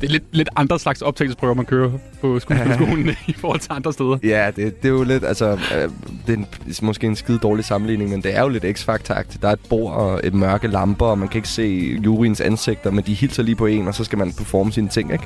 det 0.00 0.06
er 0.06 0.08
lidt, 0.08 0.24
lidt 0.32 0.48
andre 0.56 0.78
slags 0.78 1.02
optagelsesprøver, 1.02 1.54
man 1.54 1.64
kører 1.64 1.90
på 2.20 2.38
skuespilskolen 2.38 3.16
i 3.26 3.32
forhold 3.32 3.60
til 3.60 3.72
andre 3.72 3.92
steder. 3.92 4.18
Ja, 4.22 4.50
det, 4.56 4.82
det 4.82 4.88
er 4.88 4.92
jo 4.92 5.02
lidt, 5.02 5.24
altså, 5.24 5.50
øh, 5.50 5.90
det 6.26 6.32
er 6.32 6.36
en, 6.36 6.46
måske 6.82 7.06
en 7.06 7.16
skide 7.16 7.38
dårlig 7.38 7.64
sammenligning, 7.64 8.10
men 8.10 8.22
det 8.22 8.36
er 8.36 8.42
jo 8.42 8.48
lidt 8.48 8.78
x 8.78 8.84
factor 8.84 9.14
Der 9.42 9.48
er 9.48 9.52
et 9.52 9.60
bord 9.68 9.92
og 9.92 10.20
et 10.24 10.34
mørke 10.34 10.68
lamper, 10.68 11.06
og 11.06 11.18
man 11.18 11.28
kan 11.28 11.38
ikke 11.38 11.48
se 11.48 11.98
juryens 12.04 12.40
ansigter, 12.40 12.90
men 12.90 13.04
de 13.04 13.14
hilser 13.14 13.42
lige 13.42 13.56
på 13.56 13.66
en, 13.66 13.88
og 13.88 13.94
så 13.94 14.04
skal 14.04 14.18
man 14.18 14.32
performe 14.32 14.72
sine 14.72 14.88
ting, 14.88 15.12
ikke? 15.12 15.24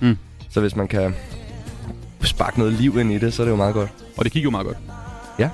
Mm. 0.00 0.16
Så 0.50 0.60
hvis 0.60 0.76
man 0.76 0.88
kan 0.88 1.14
sparke 2.22 2.58
noget 2.58 2.72
liv 2.72 2.98
ind 2.98 3.12
i 3.12 3.18
det, 3.18 3.34
så 3.34 3.42
er 3.42 3.44
det 3.44 3.50
jo 3.50 3.56
meget 3.56 3.74
godt. 3.74 3.90
Og 4.16 4.24
det 4.24 4.32
gik 4.32 4.44
jo 4.44 4.50
meget 4.50 4.66
godt. 4.66 4.78
Ja. 5.38 5.48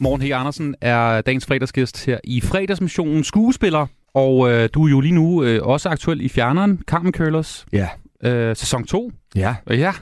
Morten 0.00 0.22
Hæk 0.22 0.32
Andersen 0.34 0.74
er 0.80 1.20
dagens 1.20 1.46
fredagsgæst 1.46 2.06
her 2.06 2.18
i 2.24 2.40
fredagsmissionen 2.40 3.24
skuespiller. 3.24 3.86
Og 4.14 4.50
øh, 4.52 4.68
du 4.74 4.86
er 4.86 4.90
jo 4.90 5.00
lige 5.00 5.14
nu 5.14 5.42
øh, 5.44 5.62
også 5.62 5.88
aktuel 5.88 6.20
i 6.20 6.28
fjerneren, 6.28 6.82
Carmen 6.86 7.12
Curlers. 7.12 7.66
Ja. 7.72 7.88
Øh, 8.24 8.56
sæson 8.56 8.84
2. 8.86 9.12
Ja. 9.34 9.54
Ja. 9.70 9.92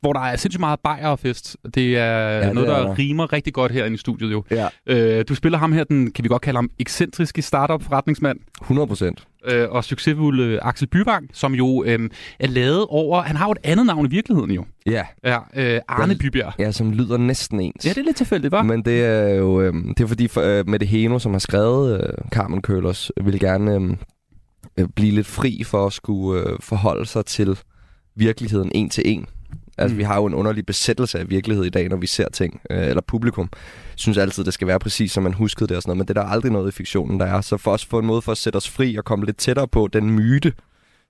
Hvor 0.00 0.12
der 0.12 0.20
er 0.20 0.36
sindssygt 0.36 0.60
meget 0.60 0.80
bajer 0.84 1.06
og 1.06 1.18
fest. 1.18 1.56
Det 1.74 1.96
er 1.96 2.04
ja, 2.04 2.46
det 2.46 2.54
noget, 2.54 2.68
er 2.68 2.76
der 2.76 2.86
der. 2.86 2.98
rimer 2.98 3.32
rigtig 3.32 3.52
godt 3.54 3.72
herinde 3.72 3.94
i 3.94 3.98
studiet 3.98 4.32
jo. 4.32 4.44
Ja. 4.50 4.68
Øh, 4.86 5.24
du 5.28 5.34
spiller 5.34 5.58
ham 5.58 5.72
her, 5.72 5.84
den 5.84 6.10
kan 6.12 6.24
vi 6.24 6.28
godt 6.28 6.42
kalde 6.42 6.56
ham 6.56 6.70
ekscentriske 6.78 7.42
startup-forretningsmand. 7.42 8.38
100 8.62 8.86
procent. 8.86 9.24
Øh, 9.44 9.66
og 9.70 9.84
succesfulde 9.84 10.60
Axel 10.62 10.88
Byvang, 10.88 11.30
som 11.32 11.54
jo 11.54 11.84
øh, 11.86 12.10
er 12.40 12.46
lavet 12.46 12.86
over... 12.88 13.22
Han 13.22 13.36
har 13.36 13.46
jo 13.46 13.52
et 13.52 13.58
andet 13.64 13.86
navn 13.86 14.06
i 14.06 14.08
virkeligheden 14.08 14.50
jo. 14.50 14.64
Ja. 14.86 15.04
Ja, 15.24 15.38
øh, 15.56 15.80
Arne 15.88 16.16
Bybjerg. 16.20 16.52
Ja, 16.58 16.70
som 16.72 16.92
lyder 16.92 17.16
næsten 17.16 17.60
ens. 17.60 17.84
Ja, 17.84 17.90
det 17.90 17.98
er 17.98 18.02
lidt 18.04 18.16
tilfældigt, 18.16 18.54
hva'? 18.54 18.62
Men 18.62 18.82
det 18.84 19.04
er 19.04 19.28
jo 19.28 19.60
øh, 19.60 19.74
det 19.74 20.00
er 20.00 20.06
fordi 20.06 20.28
for, 20.28 20.40
øh, 20.42 20.68
Mette 20.68 20.86
Heno, 20.86 21.18
som 21.18 21.32
har 21.32 21.38
skrevet 21.38 22.00
øh, 22.00 22.12
Carmen 22.30 22.62
Køllers, 22.62 23.10
vil 23.24 23.40
gerne 23.40 23.74
øh, 23.74 23.90
øh, 24.78 24.88
blive 24.96 25.14
lidt 25.14 25.26
fri 25.26 25.62
for 25.64 25.86
at 25.86 25.92
skulle 25.92 26.42
øh, 26.50 26.56
forholde 26.60 27.06
sig 27.06 27.26
til 27.26 27.58
virkeligheden 28.16 28.70
en 28.74 28.88
til 28.90 29.02
en. 29.06 29.26
Altså, 29.80 29.94
Mm. 29.94 29.98
vi 29.98 30.02
har 30.02 30.16
jo 30.16 30.26
en 30.26 30.34
underlig 30.34 30.66
besættelse 30.66 31.18
af 31.18 31.30
virkelighed 31.30 31.64
i 31.64 31.68
dag, 31.68 31.88
når 31.88 31.96
vi 31.96 32.06
ser 32.06 32.28
ting, 32.28 32.60
øh, 32.70 32.86
eller 32.88 33.00
publikum 33.06 33.48
synes 33.96 34.18
altid, 34.18 34.44
det 34.44 34.54
skal 34.54 34.66
være 34.68 34.78
præcis, 34.78 35.12
som 35.12 35.22
man 35.22 35.34
huskede 35.34 35.68
det 35.68 35.76
og 35.76 35.82
sådan 35.82 35.90
noget, 35.90 35.98
men 35.98 36.08
det 36.08 36.16
er 36.16 36.22
der 36.22 36.28
aldrig 36.28 36.52
noget 36.52 36.68
i 36.72 36.74
fiktionen, 36.76 37.20
der 37.20 37.26
er. 37.26 37.40
Så 37.40 37.56
for 37.56 37.72
os 37.72 37.84
få 37.84 37.98
en 37.98 38.06
måde 38.06 38.22
for 38.22 38.32
at 38.32 38.38
sætte 38.38 38.56
os 38.56 38.68
fri 38.70 38.96
og 38.96 39.04
komme 39.04 39.24
lidt 39.26 39.36
tættere 39.36 39.68
på 39.68 39.88
den 39.92 40.10
myte, 40.10 40.52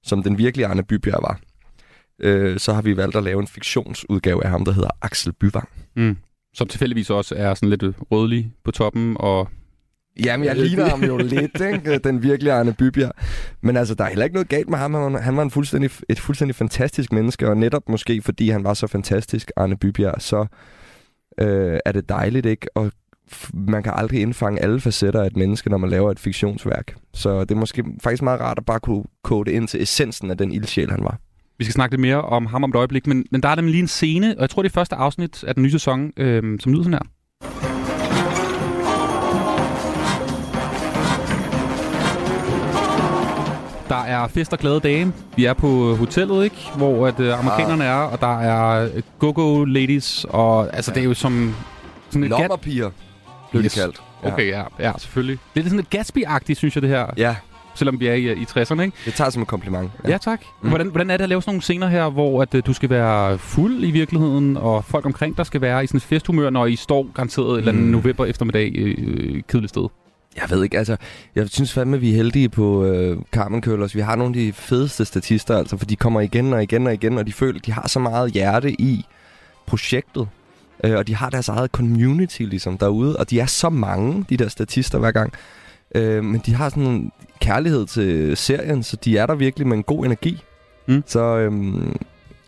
som 0.03 0.23
den 0.23 0.39
virkelige 0.39 0.67
Arne 0.67 0.83
Bybjerg 0.83 1.23
var, 1.23 1.41
øh, 2.21 2.59
så 2.59 2.73
har 2.73 2.83
vi 2.83 2.97
valgt 2.97 3.17
at 3.17 3.23
lave 3.25 3.41
en 3.41 3.47
fiktionsudgave 3.47 4.45
af 4.45 4.51
ham, 4.51 4.65
der 4.65 4.73
hedder 4.73 4.91
Axel 5.03 5.33
Byvang. 5.33 5.69
Mm. 5.97 6.17
Som 6.55 6.69
tilfældigvis 6.69 7.11
også 7.11 7.35
er 7.35 7.55
sådan 7.55 7.69
lidt 7.71 7.83
rødlig 8.11 8.53
på 8.65 8.71
toppen 8.71 9.17
og... 9.21 9.49
Jamen, 10.25 10.47
jeg 10.47 10.57
ligner 10.57 10.89
ham 10.89 11.05
jo 11.05 11.17
lidt, 11.17 11.61
ikke? 11.61 11.99
Den 11.99 12.23
virkelige 12.23 12.53
Arne 12.53 12.73
Bybjerg. 12.73 13.13
Men 13.61 13.77
altså, 13.77 13.95
der 13.95 14.05
er 14.05 14.09
heller 14.09 14.25
ikke 14.25 14.35
noget 14.35 14.49
galt 14.49 14.69
med 14.69 14.79
ham. 14.79 14.95
Han 14.95 15.13
var, 15.13 15.21
han 15.21 15.37
var 15.37 15.43
en 15.43 15.51
fuldstændig, 15.51 15.91
et 16.09 16.21
fuldstændig 16.21 16.55
fantastisk 16.55 17.13
menneske, 17.13 17.49
og 17.49 17.57
netop 17.57 17.89
måske 17.89 18.23
fordi 18.23 18.51
han 18.51 18.65
var 18.65 18.75
så 18.75 18.87
fantastisk, 18.87 19.51
Arne 19.57 19.77
Bybjerg, 19.77 20.15
så 20.19 20.47
øh, 21.41 21.79
er 21.85 21.93
det 21.93 22.09
dejligt, 22.09 22.47
ikke? 22.47 22.67
Og 22.75 22.93
man 23.55 23.83
kan 23.83 23.93
aldrig 23.97 24.21
indfange 24.21 24.63
alle 24.63 24.81
facetter 24.81 25.23
af 25.23 25.27
et 25.27 25.37
menneske, 25.37 25.71
når 25.71 25.79
man 25.79 25.91
laver 25.91 26.11
et 26.11 26.21
fiktionsværk. 26.21 26.95
Så 27.15 27.41
det 27.41 27.51
er 27.51 27.55
måske 27.55 27.85
faktisk 28.03 28.23
meget 28.23 28.41
rart 28.41 28.59
at 28.59 28.65
bare 28.65 28.81
kunne 28.81 29.05
kode 29.25 29.53
ind 29.53 29.69
til 29.69 29.83
essensen 29.83 30.31
af 30.31 30.39
den 30.39 30.53
ildsjæl, 30.53 30.91
han 30.91 31.05
var. 31.05 31.19
Vi 31.59 31.65
skal 31.65 31.73
snakke 31.73 31.93
lidt 31.93 32.01
mere 32.01 32.23
om 32.23 32.47
ham 32.47 32.65
om 32.65 32.71
et 32.71 32.77
øjeblik, 32.77 33.07
men, 33.07 33.25
men 33.31 33.43
der 33.43 33.49
er 33.49 33.55
nemlig 33.55 33.73
lige 33.73 33.83
en 33.83 33.89
scene, 33.89 34.35
og 34.37 34.41
jeg 34.41 34.51
tror, 34.51 34.63
det 34.63 34.69
er 34.69 34.73
første 34.73 34.95
afsnit 34.97 35.45
af 35.45 35.55
den 35.55 35.63
nye 35.63 35.71
sæson, 35.71 36.13
øh, 36.17 36.61
som 36.61 36.73
lyder 36.73 36.83
sådan 36.83 36.93
her. 36.93 37.11
Der 43.91 43.97
er 44.03 44.29
fest 44.29 44.53
og 44.53 44.59
glade 44.59 44.81
dage. 44.81 45.13
Vi 45.37 45.45
er 45.45 45.53
på 45.55 45.95
hotellet, 45.97 46.45
ikke? 46.45 46.57
Hvor 46.77 47.07
at, 47.07 47.21
øh, 47.21 47.39
amerikanerne 47.39 47.85
er, 47.85 47.95
og 47.95 48.21
der 48.21 48.41
er 48.41 48.85
øh, 48.95 49.03
go-go 49.19 49.65
ladies, 49.65 50.27
og 50.29 50.77
altså 50.77 50.91
det 50.95 51.01
er 51.01 51.05
jo 51.05 51.15
som... 51.15 51.55
Sådan 52.11 52.25
et 52.25 52.31
gat- 52.31 52.41
Lommerpiger 52.41 52.91
blev 53.51 53.63
Yes. 53.65 53.73
det 53.73 53.81
kaldt. 53.83 54.03
Okay, 54.23 54.49
ja, 54.49 54.63
ja, 54.79 54.93
selvfølgelig. 54.99 55.39
Det 55.55 55.61
er 55.61 55.65
sådan 55.65 55.77
lidt 55.77 55.91
Gatsby-agtigt, 55.95 56.55
synes 56.55 56.75
jeg, 56.77 56.83
det 56.83 56.91
her. 56.91 57.07
Ja. 57.17 57.37
Selvom 57.75 58.01
vi 58.01 58.07
er 58.07 58.15
i, 58.15 58.33
i 58.33 58.45
60'erne, 58.45 58.81
ikke? 58.83 58.97
Det 59.05 59.15
tager 59.15 59.31
som 59.31 59.43
et 59.43 59.49
kompliment. 59.49 59.91
Ja, 60.09 60.19
tak. 60.19 60.41
Mm. 60.63 60.69
Hvordan, 60.69 60.87
hvordan 60.89 61.11
er 61.11 61.17
det 61.17 61.23
at 61.25 61.29
lave 61.29 61.43
sådan 61.43 61.51
nogle 61.53 61.63
scener 61.63 61.87
her, 61.89 62.09
hvor 62.11 62.43
at, 62.43 62.55
øh, 62.55 62.63
du 62.67 62.73
skal 62.73 62.91
være 62.91 63.39
fuld 63.39 63.85
i 63.85 63.91
virkeligheden, 63.91 64.57
og 64.57 64.85
folk 64.85 65.07
omkring 65.07 65.37
dig 65.37 65.47
skal 65.47 65.61
være 65.61 65.85
i 65.85 65.87
sådan 65.87 65.97
et 65.99 66.03
festhumør, 66.03 66.51
når 66.51 66.67
I 66.67 66.77
står 66.77 67.07
garanteret 67.15 67.53
et 67.53 67.59
eller 67.59 67.73
andet 67.73 67.85
Mm. 67.85 67.91
november 67.91 68.25
eftermiddag 68.25 68.73
øh, 68.75 68.95
øh, 68.99 69.43
kedeligt 69.49 69.71
sted? 69.71 69.89
Jeg 70.37 70.51
ved 70.51 70.65
ikke, 70.65 70.79
altså, 70.79 70.97
jeg 71.35 71.49
synes 71.49 71.73
fandme, 71.73 72.01
vi 72.01 72.11
er 72.11 72.15
heldige 72.15 72.49
på 72.49 72.85
øh, 72.85 73.17
Carmen 73.33 73.61
Køllers. 73.61 73.95
Vi 73.95 74.01
har 74.01 74.17
nogle 74.17 74.31
af 74.31 74.45
de 74.45 74.53
fedeste 74.53 75.05
statister, 75.05 75.57
altså, 75.57 75.77
for 75.77 75.87
de 75.87 75.97
kommer 75.97 76.21
igen 76.21 76.53
og 76.53 76.63
igen 76.63 76.87
og 76.87 76.95
igen, 76.95 77.19
og 77.19 77.27
de 77.27 77.33
føler, 77.33 77.61
de 77.61 77.73
har 77.73 77.89
så 77.89 77.99
meget 77.99 78.33
hjerte 78.33 78.73
i 78.73 79.05
projektet. 79.67 80.29
Øh, 80.85 80.97
og 80.97 81.07
de 81.07 81.15
har 81.15 81.31
deres 81.31 81.49
eget 81.49 81.71
community 81.71 82.43
ligesom 82.43 82.79
derude, 82.79 83.17
og 83.17 83.31
de 83.31 83.41
er 83.41 83.47
så 83.47 83.69
mange, 83.69 84.25
de 84.29 84.37
der 84.37 84.49
statister 84.49 84.99
hver 84.99 85.13
gang. 85.13 85.33
Øh, 85.95 86.25
men 86.25 86.41
de 86.47 86.55
har 86.55 86.69
sådan 86.69 86.83
en 86.83 87.13
kærlighed 87.41 87.87
til 87.87 88.37
serien, 88.37 88.83
så 88.83 88.97
de 88.97 89.19
er 89.19 89.27
der 89.27 89.35
virkelig 89.35 89.67
med 89.67 89.77
en 89.77 89.83
god 89.83 90.05
energi. 90.05 90.43
Mm. 90.87 91.03
Så 91.07 91.21
øhm, 91.21 91.97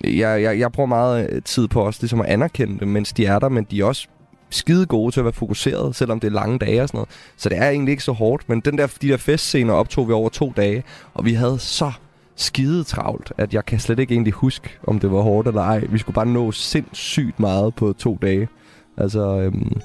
jeg, 0.05 0.43
jeg, 0.43 0.59
jeg 0.59 0.73
bruger 0.73 0.87
meget 0.87 1.31
øh, 1.33 1.43
tid 1.43 1.69
på 1.69 1.81
også 1.81 1.99
ligesom 2.03 2.21
at 2.21 2.27
anerkende 2.27 2.81
dem, 2.81 2.89
mens 2.89 3.13
de 3.13 3.27
er 3.27 3.39
der, 3.39 3.49
men 3.49 3.67
de 3.71 3.81
er 3.81 3.85
også 3.85 4.09
skide 4.53 4.87
gode 4.87 5.13
til 5.15 5.21
at 5.21 5.25
være 5.25 5.33
fokuseret, 5.33 5.97
selvom 5.97 6.21
det 6.21 6.29
er 6.29 6.33
lange 6.33 6.59
dage 6.59 6.83
og 6.83 6.89
sådan 6.89 6.99
noget. 6.99 7.09
Så 7.37 7.49
det 7.49 7.59
er 7.59 7.71
egentlig 7.71 7.93
ikke 7.93 8.05
så 8.05 8.13
hårdt, 8.13 8.49
men 8.49 8.61
den 8.61 8.79
der, 8.79 8.87
de 9.03 9.09
der 9.09 9.17
festscener 9.17 9.75
optog 9.75 10.09
vi 10.09 10.13
over 10.13 10.29
to 10.29 10.53
dage, 10.57 10.85
og 11.15 11.25
vi 11.25 11.33
havde 11.33 11.59
så 11.59 11.93
skide 12.37 12.85
travlt, 12.85 13.33
at 13.39 13.55
jeg 13.55 13.67
kan 13.67 13.79
slet 13.79 13.99
ikke 13.99 14.15
egentlig 14.15 14.33
huske, 14.33 14.71
om 14.87 14.99
det 14.99 15.13
var 15.13 15.21
hårdt 15.21 15.49
eller 15.49 15.63
ej. 15.63 15.79
Vi 15.89 15.99
skulle 15.99 16.15
bare 16.15 16.27
nå 16.27 16.53
sindssygt 16.53 17.41
meget 17.41 17.75
på 17.75 17.95
to 17.99 18.19
dage. 18.23 18.49
Altså, 18.97 19.41
øhm, 19.41 19.81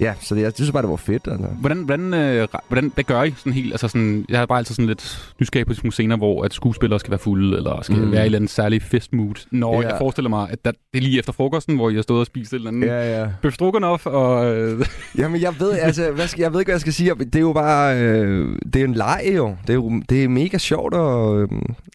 ja, 0.00 0.14
så 0.20 0.34
det, 0.34 0.42
jeg 0.42 0.52
synes 0.54 0.72
bare, 0.72 0.82
det 0.82 0.90
var 0.90 0.96
fedt. 0.96 1.28
Altså. 1.30 1.46
Hvordan, 1.60 1.78
hvordan, 1.82 2.14
øh, 2.14 2.48
hvordan, 2.68 2.90
hvad 2.94 3.04
gør 3.04 3.22
I 3.22 3.34
sådan 3.36 3.52
helt? 3.52 3.72
Altså 3.72 3.88
sådan, 3.88 4.26
jeg 4.28 4.38
har 4.38 4.46
bare 4.46 4.58
altid 4.58 4.74
sådan 4.74 4.86
lidt 4.86 5.32
nysgerrig 5.40 5.66
på 5.66 5.74
sådan 5.74 5.86
nogle 5.86 5.92
scener, 5.92 6.16
hvor 6.16 6.44
at 6.44 6.54
skuespillere 6.54 7.00
skal 7.00 7.10
være 7.10 7.18
fulde, 7.18 7.56
eller 7.56 7.82
skal 7.82 7.96
mm. 7.96 8.12
Være 8.12 8.20
i 8.20 8.20
en 8.20 8.24
eller 8.24 8.38
anden 8.38 8.48
særlig 8.48 8.82
festmood. 8.82 9.46
Når 9.50 9.82
Ja. 9.82 9.88
jeg 9.88 9.98
forestiller 9.98 10.28
mig, 10.28 10.50
at 10.50 10.64
der, 10.64 10.70
det 10.70 10.98
er 10.98 11.02
lige 11.02 11.18
efter 11.18 11.32
frokosten, 11.32 11.76
hvor 11.76 11.90
I 11.90 11.94
har 11.94 12.02
stået 12.02 12.20
og 12.20 12.26
spist 12.26 12.52
et 12.52 12.56
eller 12.56 12.70
andet 12.70 12.86
Ja, 12.88 13.20
ja. 13.20 13.28
bøf 13.42 14.06
og... 14.06 14.56
Øh, 14.56 14.86
Jamen, 15.18 15.40
jeg 15.40 15.54
ved, 15.60 15.72
altså, 15.72 16.10
hvad 16.10 16.28
skal, 16.28 16.42
jeg 16.42 16.52
ved 16.52 16.60
ikke, 16.60 16.68
hvad 16.68 16.74
jeg 16.74 16.80
skal 16.80 16.92
sige. 16.92 17.14
Det 17.14 17.36
er 17.36 17.40
jo 17.40 17.52
bare... 17.52 17.98
Øh, 18.00 18.58
det 18.72 18.80
er 18.80 18.84
en 18.84 18.94
leg, 18.94 19.32
jo. 19.36 19.56
Det 19.62 19.70
er, 19.70 19.74
jo, 19.74 20.02
det 20.08 20.24
er 20.24 20.28
mega 20.28 20.58
sjovt 20.58 20.94
at, 20.94 21.36
øh, 21.38 21.48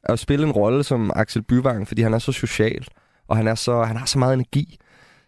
at 0.04 0.20
spille 0.20 0.46
en 0.46 0.52
rolle 0.52 0.84
som 0.84 1.12
Axel 1.16 1.42
Byvang, 1.42 1.88
fordi 1.88 2.02
han 2.02 2.14
er 2.14 2.20
så 2.20 2.32
social, 2.32 2.88
og 3.28 3.38
han, 3.38 3.48
er 3.48 3.56
så, 3.56 3.84
han 3.84 3.98
har 3.98 4.06
så 4.06 4.20
meget 4.20 4.34
energi. 4.34 4.78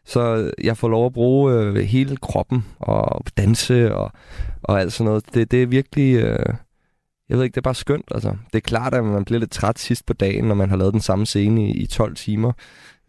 Så 0.06 0.52
jeg 0.64 0.78
får 0.78 0.90
lov 0.90 1.06
at 1.06 1.14
bruge 1.14 1.54
øh, 1.54 1.76
hele 1.76 2.18
kroppen 2.18 2.66
og 2.80 3.26
danse 3.38 3.96
og, 3.96 4.12
og 4.64 4.82
alt 4.82 4.94
sådan 4.94 5.06
noget. 5.06 5.34
Det, 5.34 5.52
det 5.52 5.64
er 5.64 5.68
virkelig... 5.68 6.16
Øh, 6.16 6.56
jeg 7.30 7.38
ved 7.38 7.44
ikke, 7.46 7.56
det 7.56 7.62
er 7.62 7.70
bare 7.70 7.76
skønt, 7.76 8.06
altså. 8.12 8.30
Det 8.30 8.56
er 8.56 8.60
klart, 8.60 8.94
at 8.94 9.04
man 9.04 9.26
bliver 9.26 9.40
lidt 9.40 9.52
træt 9.52 9.80
sidst 9.80 10.06
på 10.06 10.14
dagen, 10.14 10.46
når 10.46 10.56
man 10.56 10.70
har 10.70 10.78
lavet 10.78 10.94
den 10.94 11.02
samme 11.02 11.26
scene 11.26 11.68
i, 11.68 11.72
i 11.72 11.86
12 11.86 12.16
timer. 12.16 12.52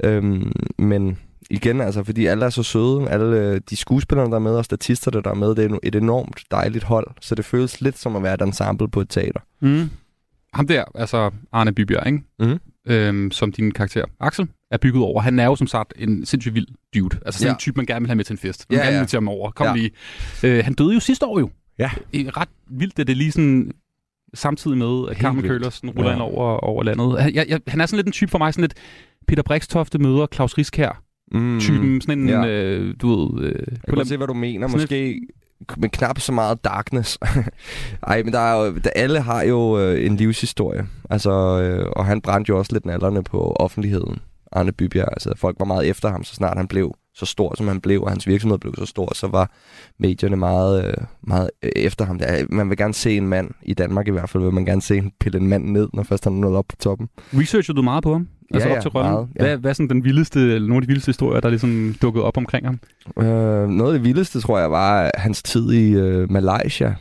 Øhm, 0.04 0.52
men 0.78 1.18
igen, 1.50 1.80
altså, 1.80 2.04
fordi 2.04 2.26
alle 2.26 2.44
er 2.44 2.50
så 2.50 2.62
søde. 2.62 3.08
Alle 3.08 3.36
øh, 3.36 3.60
de 3.70 3.76
skuespillere, 3.76 4.26
der 4.26 4.34
er 4.34 4.38
med, 4.38 4.54
og 4.54 4.64
statisterne, 4.64 5.22
der 5.22 5.30
er 5.30 5.34
med, 5.34 5.54
det 5.54 5.72
er 5.72 5.78
et 5.82 5.94
enormt 5.94 6.42
dejligt 6.50 6.84
hold. 6.84 7.06
Så 7.20 7.34
det 7.34 7.44
føles 7.44 7.80
lidt 7.80 7.98
som 7.98 8.16
at 8.16 8.22
være 8.22 8.34
et 8.34 8.42
ensemble 8.42 8.88
på 8.88 9.00
et 9.00 9.08
teater. 9.08 9.40
mm. 9.60 9.90
ham 10.52 10.66
der, 10.66 10.84
altså 10.94 11.30
Arne 11.52 11.72
Bybjerg, 11.72 12.06
ikke? 12.06 12.22
Mm. 12.38 12.60
Øhm, 12.86 13.30
som 13.30 13.52
din 13.52 13.70
karakter 13.72 14.04
Axel 14.20 14.48
er 14.72 14.76
bygget 14.78 15.02
over. 15.04 15.20
Han 15.20 15.38
er 15.38 15.44
jo 15.44 15.56
som 15.56 15.66
sagt 15.66 15.92
en 15.96 16.26
sindssygt 16.26 16.54
vild 16.54 16.66
dude. 16.94 17.18
Altså 17.26 17.38
sådan 17.38 17.48
Ja. 17.48 17.52
en 17.54 17.58
type, 17.58 17.76
man 17.76 17.86
gerne 17.86 18.00
vil 18.00 18.08
have 18.08 18.16
med 18.16 18.24
til 18.24 18.34
en 18.34 18.38
fest. 18.38 18.66
Man 18.70 18.78
Ja, 18.78 18.84
gerne 18.84 18.94
ja. 18.96 19.00
vil 19.00 19.08
til 19.08 19.16
ham 19.16 19.28
over. 19.28 19.50
Kom 19.50 19.66
Ja. 19.66 19.74
lige. 19.74 19.90
Øh, 20.44 20.64
han 20.64 20.74
døde 20.74 20.94
jo 20.94 21.00
sidste 21.00 21.26
år 21.26 21.38
jo. 21.40 21.50
Ja. 21.78 21.90
Ret 22.14 22.48
vildt, 22.70 22.98
at 22.98 23.06
det 23.06 23.16
lige 23.16 23.32
sådan 23.32 23.70
samtidig 24.34 24.78
med, 24.78 25.08
at 25.10 25.16
Carmen 25.16 25.42
vildt. 25.42 25.52
Køller 25.52 25.70
sådan 25.70 25.90
ruller 25.90 26.10
Ja. 26.10 26.14
ind 26.16 26.22
over, 26.22 26.56
over 26.56 26.82
landet. 26.82 27.22
Han, 27.22 27.34
jeg, 27.34 27.46
jeg, 27.48 27.60
han 27.66 27.80
er 27.80 27.86
sådan 27.86 27.96
lidt 27.96 28.06
en 28.06 28.12
type 28.12 28.30
for 28.30 28.38
mig, 28.38 28.54
sådan 28.54 28.62
lidt 28.62 28.74
Peter 29.28 29.42
Brikstofte 29.42 29.98
møder 29.98 30.26
Claus 30.34 30.58
Riskær. 30.58 31.02
Mm. 31.32 31.60
Typen, 31.60 32.00
sådan 32.00 32.18
en, 32.20 32.28
Ja. 32.28 32.46
øh, 32.46 32.94
du 33.02 33.08
ved... 33.36 33.44
Øh, 33.44 33.54
Jeg 33.86 33.94
kan 33.96 34.06
se, 34.06 34.16
hvad 34.16 34.26
du 34.26 34.34
mener. 34.34 34.68
Måske 34.68 35.20
med 35.76 35.88
knap 35.88 36.18
så 36.20 36.32
meget 36.32 36.64
darkness. 36.64 37.18
Ej, 38.06 38.22
men 38.22 38.32
der 38.32 38.38
er 38.38 38.64
jo, 38.66 38.74
der, 38.84 38.90
alle 38.96 39.20
har 39.20 39.42
jo 39.42 39.78
øh, 39.78 40.06
en 40.06 40.16
livshistorie. 40.16 40.86
Altså, 41.10 41.30
øh, 41.60 41.86
og 41.96 42.06
han 42.06 42.20
brændte 42.20 42.48
jo 42.50 42.58
også 42.58 42.72
lidt 42.72 42.86
nallerne 42.86 43.22
på 43.24 43.40
offentligheden. 43.60 44.18
Arne 44.52 44.72
Bybjerg. 44.72 45.08
Altså, 45.12 45.32
folk 45.36 45.56
var 45.58 45.64
meget 45.66 45.88
efter 45.88 46.08
ham, 46.10 46.24
så 46.24 46.34
snart 46.34 46.56
han 46.56 46.68
blev 46.68 46.94
så 47.14 47.26
stor, 47.26 47.54
som 47.56 47.68
han 47.68 47.80
blev, 47.80 48.02
og 48.02 48.10
hans 48.10 48.26
virksomhed 48.26 48.58
blev 48.58 48.74
så 48.78 48.86
stor, 48.86 49.14
så 49.14 49.26
var 49.26 49.50
medierne 49.98 50.36
meget, 50.36 50.84
øh, 50.84 50.94
meget 51.22 51.50
øh, 51.62 51.70
efter 51.76 52.04
ham. 52.04 52.20
Man 52.48 52.68
vil 52.70 52.76
gerne 52.76 52.94
se 52.94 53.16
en 53.16 53.28
mand, 53.28 53.50
i 53.62 53.74
Danmark 53.74 54.08
i 54.08 54.10
hvert 54.10 54.30
fald, 54.30 54.42
vil 54.42 54.52
man 54.52 54.64
gerne 54.64 54.82
se 54.82 54.96
en 54.96 55.12
pille 55.20 55.38
en 55.38 55.48
mand 55.48 55.64
ned, 55.64 55.88
når 55.94 56.02
først 56.02 56.24
han 56.24 56.32
nået 56.32 56.56
op 56.56 56.64
på 56.68 56.76
toppen. 56.76 57.08
Researchede 57.32 57.76
du 57.76 57.82
meget 57.82 58.02
på 58.02 58.12
ham? 58.12 58.28
Altså 58.54 58.68
Ja, 58.68 58.72
op 58.72 58.76
ja, 58.76 58.80
til 58.80 58.90
rollen? 58.90 59.12
meget, 59.12 59.28
ja. 59.36 59.44
Hvad, 59.44 59.56
hvad 59.56 59.70
er 59.70 59.74
sådan 59.74 59.88
den 59.88 60.04
vildeste, 60.04 60.40
eller 60.40 60.68
nogle 60.68 60.76
af 60.76 60.82
de 60.82 60.86
vildeste 60.86 61.08
historier, 61.08 61.40
der 61.40 61.48
ligesom 61.48 61.94
dukkede 62.02 62.24
op 62.24 62.36
omkring 62.36 62.66
ham? 62.66 62.78
Øh, 63.18 63.68
noget 63.68 63.92
af 63.92 63.98
det 63.98 64.04
vildeste, 64.04 64.40
tror 64.40 64.58
jeg, 64.58 64.70
var 64.70 65.10
hans 65.14 65.42
tid 65.42 65.72
i 65.72 65.92
øh, 65.92 66.32
Malaysia, 66.32 66.94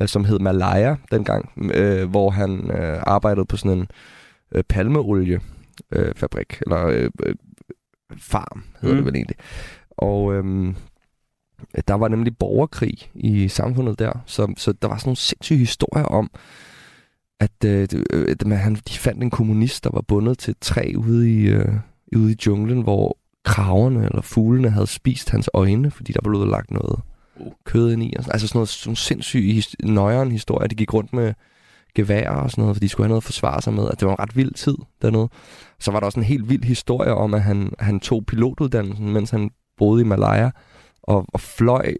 øh, 0.00 0.08
som 0.08 0.24
hed 0.24 0.38
Malaya 0.38 0.94
dengang, 1.10 1.50
øh, 1.74 2.10
hvor 2.10 2.30
han 2.30 2.70
øh, 2.70 2.98
arbejdede 3.06 3.46
på 3.46 3.56
sådan 3.56 3.78
en 3.78 3.86
øh, 4.54 4.62
palmeolie 4.68 5.40
øh, 5.92 6.14
fabrik, 6.16 6.60
eller 6.66 6.86
øh, 6.86 7.10
øh, 7.26 7.34
farm, 8.16 8.64
hedder 8.80 8.94
mm. 8.94 8.96
Det 8.96 9.06
vel 9.06 9.14
egentlig. 9.16 9.36
Og 9.90 10.34
øh, 10.34 10.74
der 11.88 11.94
var 11.94 12.08
nemlig 12.08 12.36
borgerkrig 12.38 13.10
i 13.14 13.48
samfundet 13.48 13.98
der, 13.98 14.12
så, 14.26 14.54
så 14.56 14.72
der 14.72 14.88
var 14.88 14.96
sådan 14.96 15.08
nogle 15.08 15.16
sindssyge 15.16 15.58
historier 15.58 16.04
om, 16.04 16.30
at 17.40 17.64
øh, 17.64 17.88
det- 17.88 18.04
øh, 18.12 18.50
han, 18.50 18.74
de 18.74 18.98
fandt 18.98 19.22
en 19.22 19.30
kommunist, 19.30 19.84
der 19.84 19.90
var 19.92 20.00
bundet 20.00 20.38
til 20.38 20.50
et 20.50 20.58
træ 20.60 20.92
ude 20.96 21.34
i, 21.34 21.46
øh, 21.48 21.74
ude 22.16 22.32
i 22.32 22.36
junglen, 22.46 22.82
hvor 22.82 23.18
kraverne 23.44 24.04
eller 24.04 24.20
fuglene 24.22 24.70
havde 24.70 24.86
spist 24.86 25.30
hans 25.30 25.50
øjne, 25.54 25.90
fordi 25.90 26.12
der 26.12 26.20
blev 26.22 26.46
lagt 26.46 26.70
noget 26.70 27.00
kød 27.64 27.92
ind 27.92 28.02
i. 28.02 28.14
Altså 28.16 28.48
sådan 28.48 28.56
noget 28.58 28.68
sådan 28.68 28.96
sindssyge 28.96 29.62
nøjeren 29.84 30.32
historier. 30.32 30.68
De 30.68 30.74
gik 30.74 30.94
rundt 30.94 31.12
med 31.12 31.34
geværer 31.94 32.30
og 32.30 32.50
sådan 32.50 32.62
noget, 32.62 32.76
fordi 32.76 32.84
de 32.84 32.88
skulle 32.88 33.04
have 33.04 33.08
noget 33.08 33.20
at 33.20 33.24
forsvare 33.24 33.62
sig 33.62 33.72
med. 33.72 33.88
At 33.88 34.00
det 34.00 34.06
var 34.08 34.12
en 34.12 34.20
ret 34.20 34.36
vild 34.36 34.54
tid 34.54 34.76
dernede. 35.02 35.28
Så 35.80 35.90
var 35.90 36.00
der 36.00 36.06
også 36.06 36.20
en 36.20 36.26
helt 36.26 36.48
vild 36.48 36.64
historie 36.64 37.14
om, 37.14 37.34
at 37.34 37.42
han, 37.42 37.72
han 37.78 38.00
tog 38.00 38.26
pilotuddannelsen, 38.26 39.12
mens 39.12 39.30
han 39.30 39.50
boede 39.78 40.00
i 40.02 40.04
Malaya, 40.04 40.50
og, 41.02 41.26
og 41.28 41.40
fløj 41.40 41.94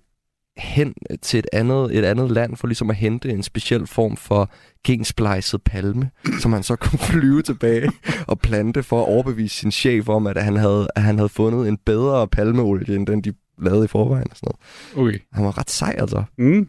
hen 0.56 0.94
til 1.22 1.38
et 1.38 1.46
andet, 1.52 1.98
et 1.98 2.04
andet 2.04 2.30
land 2.30 2.56
for 2.56 2.66
ligesom 2.66 2.90
at 2.90 2.96
hente 2.96 3.30
en 3.30 3.42
speciel 3.42 3.86
form 3.86 4.16
for 4.16 4.50
gensplejset 4.84 5.62
palme, 5.62 6.10
som 6.40 6.52
han 6.52 6.62
så 6.62 6.76
kunne 6.76 6.98
flyve 7.12 7.42
tilbage 7.42 7.90
og 8.26 8.38
plante 8.38 8.82
for 8.82 9.02
at 9.02 9.08
overbevise 9.08 9.56
sin 9.56 9.70
chef 9.70 10.08
om, 10.08 10.26
at 10.26 10.42
han 10.42 10.56
havde, 10.56 10.88
at 10.96 11.02
han 11.02 11.18
havde 11.18 11.28
fundet 11.28 11.68
en 11.68 11.76
bedre 11.76 12.28
palmeolie, 12.28 12.96
end 12.96 13.06
den 13.06 13.20
de 13.20 13.32
lavede 13.58 13.84
i 13.84 13.88
forvejen. 13.88 14.30
Og 14.30 14.36
sådan 14.36 14.50
noget. 14.96 15.08
Okay. 15.08 15.18
Han 15.32 15.44
var 15.44 15.58
ret 15.58 15.70
sej, 15.70 15.94
altså. 15.98 16.22
Mm. 16.38 16.68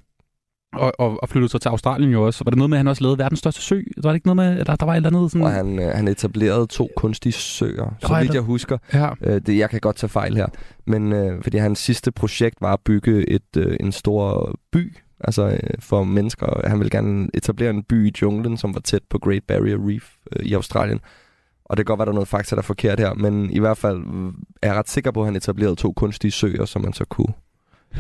Og, 0.76 0.93
og, 0.99 1.19
og 1.22 1.30
flyttede 1.30 1.52
så 1.52 1.57
til 1.57 1.69
Australien 1.69 2.11
jo 2.11 2.26
også. 2.26 2.43
Var 2.43 2.49
det 2.49 2.57
noget 2.57 2.69
med, 2.69 2.77
at 2.77 2.80
han 2.80 2.88
også 2.88 3.03
lavede 3.03 3.18
verdens 3.18 3.39
største 3.39 3.61
sø? 3.61 3.81
Var 3.97 4.10
det 4.10 4.15
ikke 4.15 4.27
noget 4.27 4.35
med, 4.35 4.60
at 4.60 4.68
der, 4.68 4.76
der 4.76 4.85
var 4.85 4.93
et 4.93 4.97
eller 4.97 5.10
andet 5.10 5.31
sådan... 5.31 5.45
Og 5.45 5.52
han, 5.52 5.80
øh, 5.80 5.95
han 5.95 6.07
etablerede 6.07 6.68
to 6.68 6.89
kunstige 6.95 7.34
søer, 7.34 7.95
så 7.99 8.18
vidt 8.22 8.34
jeg 8.34 8.41
husker. 8.41 8.77
Ja. 8.93 9.10
Øh, 9.22 9.41
det, 9.45 9.57
jeg 9.57 9.69
kan 9.69 9.80
godt 9.80 9.95
tage 9.95 10.10
fejl 10.10 10.35
her. 10.35 10.47
Men 10.85 11.14
øh, 11.14 11.43
fordi 11.43 11.57
hans 11.57 11.80
sidste 11.80 12.11
projekt 12.11 12.56
var 12.61 12.73
at 12.73 12.80
bygge 12.85 13.30
et, 13.30 13.57
øh, 13.57 13.77
en 13.80 13.91
stor 13.91 14.56
by 14.72 14.97
altså 15.19 15.47
øh, 15.47 15.60
for 15.80 16.03
mennesker. 16.03 16.68
Han 16.68 16.80
ville 16.80 16.89
gerne 16.89 17.30
etablere 17.34 17.69
en 17.69 17.84
by 17.84 18.07
i 18.07 18.14
junglen, 18.22 18.57
som 18.57 18.73
var 18.73 18.80
tæt 18.80 19.02
på 19.10 19.19
Great 19.19 19.43
Barrier 19.47 19.77
Reef 19.89 20.14
øh, 20.31 20.45
i 20.45 20.53
Australien. 20.53 20.99
Og 21.65 21.77
det 21.77 21.85
kan 21.85 21.91
godt 21.91 21.99
være, 21.99 22.06
der 22.06 22.11
er 22.11 22.15
noget 22.15 22.27
fakta, 22.27 22.56
der 22.56 22.61
er 22.61 22.64
forkert 22.64 22.99
her, 22.99 23.14
men 23.14 23.49
i 23.49 23.60
hvert 23.60 23.77
fald 23.77 23.97
øh, 23.97 24.34
er 24.61 24.68
jeg 24.68 24.76
ret 24.76 24.89
sikker 24.89 25.11
på, 25.11 25.19
at 25.22 25.27
han 25.27 25.35
etablerede 25.35 25.76
to 25.76 25.93
kunstige 25.93 26.31
søer, 26.31 26.65
som 26.65 26.81
man 26.81 26.93
så 26.93 27.06
kunne 27.06 27.34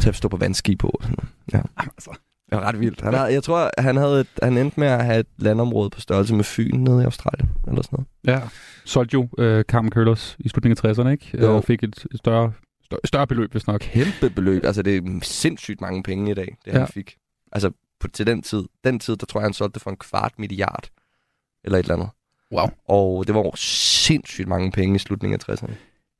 til 0.01 0.09
at 0.09 0.15
stå 0.15 0.27
på 0.27 0.37
vandski 0.37 0.75
på. 0.75 1.01
Ja. 1.53 1.61
Altså. 1.77 2.11
Det 2.49 2.57
var 2.57 2.61
ret 2.61 2.79
vildt. 2.79 3.01
Han 3.01 3.13
havde, 3.13 3.33
jeg 3.33 3.43
tror, 3.43 3.69
han, 3.77 3.95
havde 3.97 4.21
et, 4.21 4.27
han 4.43 4.57
endte 4.57 4.79
med 4.79 4.87
at 4.87 5.05
have 5.05 5.19
et 5.19 5.27
landområde 5.37 5.89
på 5.89 6.01
størrelse 6.01 6.35
med 6.35 6.43
Fyn 6.43 6.79
nede 6.79 7.01
i 7.01 7.05
Australien, 7.05 7.49
eller 7.67 7.81
sådan 7.81 8.05
noget. 8.25 8.41
Ja. 8.41 8.47
Solgte 8.85 9.13
jo 9.13 9.27
øh, 9.37 9.63
Carmen 9.63 9.91
Køllers 9.91 10.35
i 10.39 10.49
slutningen 10.49 10.89
af 10.89 10.93
60'erne, 10.93 11.07
ikke? 11.09 11.37
Jo. 11.41 11.55
Og 11.55 11.63
fik 11.63 11.83
et 11.83 12.05
større, 12.15 12.53
større, 12.85 12.99
større 13.05 13.27
beløb, 13.27 13.51
hvis 13.51 13.67
nok. 13.67 13.79
Kæmpe 13.81 14.29
beløb. 14.29 14.65
Altså, 14.65 14.81
det 14.81 14.97
er 14.97 15.19
sindssygt 15.21 15.81
mange 15.81 16.03
penge 16.03 16.31
i 16.31 16.33
dag, 16.33 16.57
det 16.65 16.73
han 16.73 16.81
Ja. 16.81 16.85
fik. 16.85 17.15
Altså, 17.51 17.71
på, 17.99 18.07
til 18.07 18.27
den 18.27 18.41
tid. 18.41 18.63
Den 18.83 18.99
tid, 18.99 19.15
der 19.15 19.25
tror 19.25 19.39
jeg, 19.39 19.45
han 19.45 19.53
solgte 19.53 19.73
det 19.73 19.81
for 19.81 19.89
en 19.89 19.97
kvart 19.97 20.33
milliard. 20.37 20.89
Eller 21.63 21.77
et 21.79 21.83
eller 21.83 21.95
andet. 21.95 22.09
Wow. 22.51 22.67
Og 22.87 23.27
det 23.27 23.35
var 23.35 23.51
sindssygt 23.55 24.47
mange 24.47 24.71
penge 24.71 24.95
i 24.95 24.99
slutningen 24.99 25.39
af 25.47 25.53
60'erne. 25.53 25.71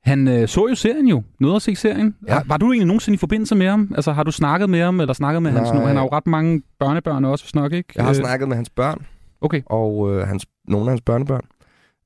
Han 0.06 0.28
øh, 0.28 0.48
så 0.48 0.66
jo 0.68 0.74
serien 0.74 1.08
jo. 1.08 1.22
Nåede 1.40 1.56
at 1.56 1.62
se 1.62 1.76
serien. 1.76 2.16
Ja. 2.28 2.40
Var 2.46 2.56
du 2.56 2.66
egentlig 2.66 2.86
nogensinde 2.86 3.14
i 3.14 3.18
forbindelse 3.18 3.54
med 3.54 3.66
ham? 3.66 3.92
Altså, 3.96 4.12
har 4.12 4.22
du 4.22 4.30
snakket 4.30 4.70
med 4.70 4.82
ham, 4.82 5.00
eller 5.00 5.14
snakket 5.14 5.42
med 5.42 5.50
hans... 5.50 5.70
Nej. 5.70 5.86
Han 5.86 5.96
har 5.96 6.02
jo 6.02 6.08
ret 6.12 6.26
mange 6.26 6.62
børnebørn 6.80 7.24
også, 7.24 7.44
hvis 7.44 7.54
nok, 7.54 7.72
ikke? 7.72 7.92
Jeg 7.96 8.04
har 8.04 8.10
Øh, 8.10 8.16
snakket 8.16 8.48
med 8.48 8.56
hans 8.56 8.70
børn. 8.70 9.06
Okay. 9.40 9.62
Og 9.66 10.12
øh, 10.12 10.28
hans, 10.28 10.46
nogle 10.68 10.86
af 10.86 10.90
hans 10.90 11.00
børnebørn. 11.00 11.44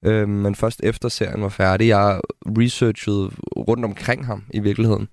Øh, 0.05 0.29
men 0.29 0.55
først 0.55 0.81
efter 0.85 1.09
serien 1.09 1.43
var 1.43 1.49
færdig, 1.49 1.89
jeg 1.89 2.21
researchede 2.47 3.31
rundt 3.57 3.85
omkring 3.85 4.27
ham 4.27 4.43
i 4.55 4.61
virkeligheden. 4.61 5.09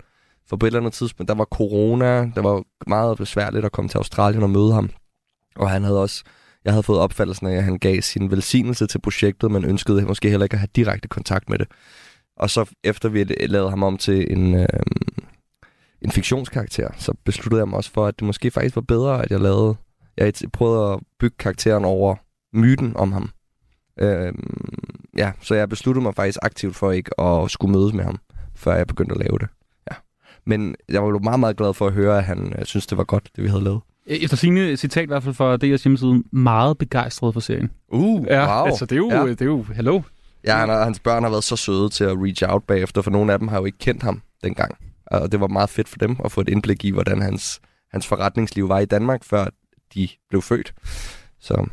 For 0.49 0.57
på 0.57 0.65
et 0.65 0.67
eller 0.67 0.79
andet 0.79 0.93
tidspunkt, 0.93 1.27
der 1.27 1.35
var 1.35 1.45
corona, 1.45 2.31
der 2.35 2.41
var 2.41 2.63
meget 2.87 3.17
besværligt 3.17 3.65
at 3.65 3.71
komme 3.71 3.89
til 3.89 3.97
Australien 3.97 4.43
og 4.43 4.49
møde 4.49 4.73
ham. 4.73 4.89
Og 5.55 5.69
han 5.69 5.83
havde 5.83 6.01
også, 6.01 6.23
jeg 6.65 6.73
havde 6.73 6.83
fået 6.83 6.99
opfattelsen 6.99 7.47
af, 7.47 7.55
at 7.55 7.63
han 7.63 7.77
gav 7.77 8.01
sin 8.01 8.31
velsignelse 8.31 8.87
til 8.87 9.01
projektet, 9.01 9.51
men 9.51 9.65
ønskede 9.65 10.05
måske 10.05 10.29
heller 10.29 10.45
ikke 10.45 10.53
at 10.53 10.59
have 10.59 10.69
direkte 10.75 11.07
kontakt 11.07 11.49
med 11.49 11.59
det. 11.59 11.67
Og 12.39 12.49
så 12.49 12.69
efter 12.83 13.09
vi 13.09 13.23
lavede 13.23 13.69
ham 13.69 13.83
om 13.83 13.97
til 13.97 14.31
en, 14.37 14.55
øh, 14.55 14.65
en 16.01 16.11
fiktionskarakter, 16.11 16.87
så 16.97 17.13
besluttede 17.25 17.59
jeg 17.59 17.67
mig 17.67 17.77
også 17.77 17.91
for, 17.91 18.05
at 18.05 18.19
det 18.19 18.25
måske 18.25 18.51
faktisk 18.51 18.75
var 18.75 18.81
bedre, 18.81 19.23
at 19.23 19.31
jeg 19.31 19.39
lavede, 19.39 19.75
jeg 20.17 20.33
prøvede 20.53 20.93
at 20.93 20.99
bygge 21.19 21.35
karakteren 21.39 21.85
over 21.85 22.15
myten 22.53 22.97
om 22.97 23.11
ham. 23.11 23.29
Øh, 23.99 24.33
ja, 25.17 25.31
så 25.41 25.55
jeg 25.55 25.69
besluttede 25.69 26.03
mig 26.03 26.15
faktisk 26.15 26.39
aktivt 26.41 26.75
for 26.75 26.91
ikke 26.91 27.19
at 27.21 27.51
skulle 27.51 27.71
mødes 27.71 27.93
med 27.93 28.03
ham, 28.03 28.19
før 28.55 28.75
jeg 28.75 28.87
begyndte 28.87 29.15
at 29.15 29.19
lave 29.21 29.37
det. 29.39 29.47
Ja. 29.91 29.95
Men 30.45 30.75
jeg 30.89 31.03
var 31.03 31.09
jo 31.09 31.19
meget, 31.19 31.39
meget 31.39 31.57
glad 31.57 31.73
for 31.73 31.87
at 31.87 31.93
høre, 31.93 32.17
at 32.17 32.23
han 32.23 32.53
øh, 32.59 32.65
synes, 32.65 32.87
det 32.87 32.97
var 32.97 33.03
godt, 33.03 33.29
det 33.35 33.43
vi 33.43 33.49
havde 33.49 33.63
lavet. 33.63 33.81
Efter 34.05 34.37
sine 34.37 34.77
citat 34.77 35.03
i 35.03 35.07
hvert 35.07 35.23
fald 35.23 35.35
fra 35.35 35.55
DR's 35.55 35.83
hjemmeside, 35.83 36.23
meget 36.31 36.77
begejstret 36.77 37.33
for 37.33 37.39
serien. 37.39 37.71
Uh, 37.89 38.25
Ja, 38.27 38.57
wow. 38.59 38.65
altså 38.67 38.85
det 38.85 38.91
er 38.91 38.97
jo, 38.97 39.09
Ja. 39.09 39.27
det 39.29 39.41
er 39.41 39.45
jo, 39.45 39.65
hallo. 39.75 40.01
Ja, 40.43 40.57
han 40.57 40.69
og 40.69 40.83
hans 40.83 40.99
børn 40.99 41.23
har 41.23 41.29
været 41.29 41.43
så 41.43 41.55
søde 41.55 41.89
til 41.89 42.03
at 42.03 42.17
reach 42.17 42.43
out 42.47 42.63
bagefter, 42.63 43.01
for 43.01 43.11
nogle 43.11 43.33
af 43.33 43.39
dem 43.39 43.47
har 43.47 43.57
jo 43.59 43.65
ikke 43.65 43.77
kendt 43.77 44.03
ham 44.03 44.21
dengang. 44.43 44.77
Og 45.05 45.31
det 45.31 45.39
var 45.39 45.47
meget 45.47 45.69
fedt 45.69 45.89
for 45.89 45.97
dem 45.97 46.15
at 46.25 46.31
få 46.31 46.41
et 46.41 46.49
indblik 46.49 46.85
i, 46.85 46.91
hvordan 46.91 47.21
hans, 47.21 47.61
hans 47.91 48.07
forretningsliv 48.07 48.69
var 48.69 48.79
i 48.79 48.85
Danmark, 48.85 49.23
før 49.23 49.45
de 49.93 50.09
blev 50.29 50.41
født. 50.41 50.73
Så 51.39 51.67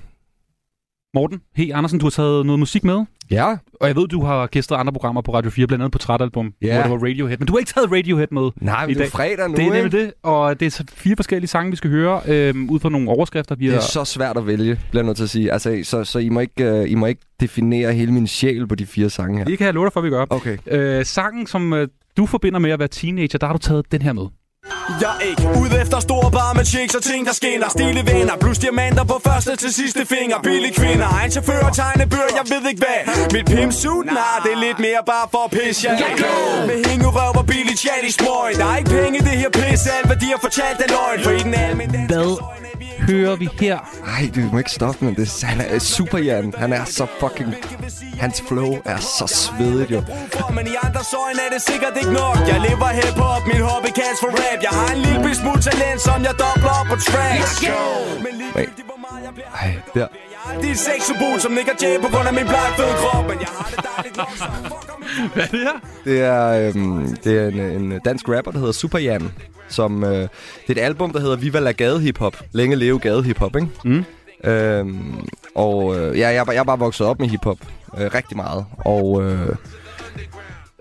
Morten, 1.15 1.41
hey 1.57 1.73
Andersen, 1.75 1.99
du 1.99 2.05
har 2.07 2.11
taget 2.11 2.47
noget 2.47 2.59
musik 2.59 2.85
med. 2.85 3.05
Ja. 3.31 3.57
Og 3.81 3.89
jeg 3.89 3.97
ved, 3.97 4.09
du 4.09 4.23
har 4.25 4.47
gæstet 4.47 4.77
andre 4.77 4.93
programmer 4.93 5.23
på 5.23 5.35
Radio 5.35 5.51
4, 5.51 5.67
blandt 5.67 5.83
andet 5.83 5.93
på 5.93 5.99
Trætalbum, 5.99 6.53
Ja. 6.63 6.75
hvor 6.75 6.83
der 6.83 6.89
var 6.99 7.09
Radiohead. 7.09 7.39
Men 7.39 7.47
du 7.47 7.53
har 7.53 7.59
ikke 7.59 7.73
taget 7.73 7.93
Radiohead 7.93 8.27
med 8.31 8.51
Nej, 8.61 8.87
men 8.87 8.91
i 8.91 8.95
det 8.95 9.01
er 9.01 9.05
dag. 9.05 9.13
fredag 9.13 9.49
nu, 9.51 9.57
Det 9.57 9.67
er 9.67 9.73
nemlig 9.73 9.93
det, 9.93 10.13
og 10.23 10.61
det 10.61 10.81
er 10.81 10.85
fire 10.93 11.17
forskellige 11.17 11.49
sange, 11.49 11.71
vi 11.71 11.77
skal 11.77 11.91
høre, 11.91 12.21
øhm, 12.27 12.71
ud 12.71 12.81
fra 12.81 12.89
nogle 12.89 13.09
overskrifter. 13.11 13.55
Vi 13.55 13.65
det 13.65 13.73
har... 13.73 13.81
er 13.81 13.85
så 13.85 14.05
svært 14.05 14.37
at 14.37 14.47
vælge, 14.47 14.81
bliver 14.91 15.03
jeg 15.03 15.07
nødt 15.07 15.17
til 15.17 15.25
at 15.25 15.31
sige. 15.31 15.53
Altså, 15.53 15.81
så, 15.83 16.05
så 16.05 16.19
I, 16.19 16.29
må 16.29 16.41
ikke, 16.41 16.73
uh, 16.81 16.91
I 16.91 16.95
må 16.95 17.07
ikke 17.07 17.23
definere 17.41 17.93
hele 17.93 18.13
min 18.13 18.27
sjæl 18.27 18.67
på 18.67 18.75
de 18.75 18.87
fire 18.87 19.11
sange 19.11 19.39
her. 19.39 19.45
Det 19.45 19.59
kan 19.59 19.65
jeg 19.65 19.75
love 19.75 19.87
dig 19.87 19.93
for, 19.93 20.01
at 20.01 20.05
vi 20.05 20.11
gør. 20.11 20.27
Okay. 20.31 20.59
Øh, 20.67 21.05
sangen, 21.05 21.47
som 21.47 21.73
øh, 21.73 21.89
du 22.17 22.27
forbinder 22.27 22.59
med 22.59 22.71
at 22.71 22.79
være 22.79 22.89
teenager, 22.89 23.39
der 23.39 23.47
har 23.47 23.53
du 23.55 23.59
taget 23.59 23.93
den 23.93 24.03
her 24.03 24.13
med. 24.13 24.25
Jeg 25.01 25.13
er 25.21 25.25
ikke 25.31 25.43
ude 25.61 25.81
efter 25.83 26.01
store 26.01 26.31
bar 26.31 26.53
med 26.53 26.65
chicks 26.65 26.95
og 26.95 27.03
ting, 27.03 27.27
der 27.27 27.33
skinner. 27.33 27.69
Stille 27.69 28.03
venner, 28.13 28.37
plus 28.41 28.59
diamanter 28.59 29.05
på 29.05 29.21
første 29.27 29.57
til 29.57 29.75
sidste 29.75 30.07
finger. 30.07 30.37
Billige 30.43 30.75
kvinder, 30.75 31.07
egen 31.19 31.31
chauffør 31.31 31.63
og 31.69 31.75
tegnebøger, 31.77 32.33
jeg 32.41 32.47
ved 32.53 32.69
ikke 32.71 32.83
hvad. 32.87 33.01
Mit 33.33 33.47
pimpsuit, 33.47 34.07
nej, 34.07 34.37
det 34.45 34.53
er 34.53 34.61
lidt 34.67 34.79
mere 34.79 35.03
bare 35.07 35.27
for 35.31 35.45
at 35.45 35.51
pisse 35.51 35.89
ja. 35.89 36.67
Med 36.67 36.79
hængerøv 36.89 37.33
og 37.41 37.47
billig 37.47 37.79
chat 37.79 38.03
i 38.09 38.11
smøg. 38.11 38.51
Der 38.61 38.67
er 38.73 38.77
ikke 38.77 38.91
penge 38.91 39.19
i 39.19 39.23
det 39.29 39.37
her 39.43 39.51
pis, 39.51 39.87
alt 39.97 40.07
hvad 40.07 40.17
de 40.17 40.27
har 40.35 40.41
fortalt 40.47 40.79
er 40.85 40.89
løgn. 40.97 41.21
For 41.25 41.31
i 41.31 41.43
den 41.49 41.55
almindelige 41.55 42.07
Hvad 42.07 42.37
hører 43.09 43.37
vi 43.37 43.49
her? 43.61 43.79
Ej, 44.19 44.31
du 44.35 44.41
må 44.53 44.59
ikke 44.59 44.71
stoppe 44.71 45.05
med 45.05 45.15
det. 45.15 45.45
Han 45.45 45.61
er 45.61 45.79
superhjernen. 45.79 46.55
Han 46.59 46.73
er 46.73 46.85
så 46.85 47.07
fucking... 47.21 47.55
Hans 48.21 48.43
flow 48.49 48.73
er 48.85 48.99
så 48.99 49.27
svedigt, 49.27 49.91
jo. 49.91 50.03
men 50.55 50.67
i 50.67 50.75
andres 50.83 51.15
øjne 51.25 51.41
er 51.47 51.51
det 51.55 51.63
sikkert 51.71 51.95
ikke 51.97 52.13
nok 52.13 52.39
Jeg 52.49 52.61
lever 52.69 52.89
hip-hop, 53.01 53.43
min 53.53 53.63
hobby 53.69 53.91
kaldes 53.99 54.19
for 54.23 54.31
rap 54.41 54.61
Jeg 54.63 54.73
har 54.81 54.91
en 54.95 55.01
lille 55.07 55.35
smule 55.35 55.63
talent, 55.69 56.01
som 56.01 56.23
jeg 56.29 56.35
dobler 56.43 56.73
op 56.81 56.87
på 56.93 56.97
tracks 57.09 57.55
Men 58.25 58.35
Wait. 58.57 58.69
Ej, 59.63 59.75
der. 59.95 60.07
Det 60.61 60.67
er 60.69 60.71
et 60.71 60.79
sexsymbol, 60.79 61.41
som 61.41 61.53
nikker 61.53 61.73
Jay 61.83 62.01
på 62.01 62.09
grund 62.09 62.29
af 62.29 62.35
min 62.35 62.45
blege 62.45 62.73
fede 62.77 62.89
krop, 62.97 63.25
men 63.29 63.41
jeg 63.41 63.49
har 63.49 63.71
det 63.77 63.85
dejligt 63.97 64.17
nok, 64.17 64.29
så 64.37 64.45
Hvad 65.35 65.43
er 65.45 65.47
det 65.47 65.61
her? 65.61 65.81
Det 66.05 66.21
er, 66.21 66.69
øhm, 66.69 67.17
det 67.25 67.39
er 67.43 67.49
en, 67.49 67.61
en 67.93 68.01
dansk 68.05 68.29
rapper, 68.29 68.51
der 68.51 68.59
hedder 68.59 68.73
Superjan. 68.73 69.33
Som, 69.69 70.05
øh, 70.05 70.11
det 70.13 70.29
er 70.69 70.71
et 70.71 70.79
album, 70.79 71.13
der 71.13 71.21
hedder 71.21 71.37
Viva 71.37 71.59
la 71.59 71.71
Gade 71.73 72.01
Hip 72.01 72.19
Hop. 72.19 72.37
Længe 72.53 72.77
leve 72.77 72.99
gade 72.99 73.23
hip 73.23 73.39
hop, 73.39 73.57
ikke? 73.57 73.69
Mm. 73.85 74.05
Øhm, 74.51 75.27
og 75.55 75.97
øh, 75.99 76.19
ja, 76.19 76.29
jeg, 76.29 76.37
er 76.37 76.45
bare- 76.45 76.55
jeg 76.55 76.61
er 76.61 76.65
bare 76.65 76.79
vokset 76.79 77.07
op 77.07 77.21
med 77.21 77.29
hip 77.29 77.45
hop 77.45 77.59
øh, 77.99 78.11
rigtig 78.15 78.37
meget. 78.37 78.67
Og 78.79 79.23
øh, 79.23 79.49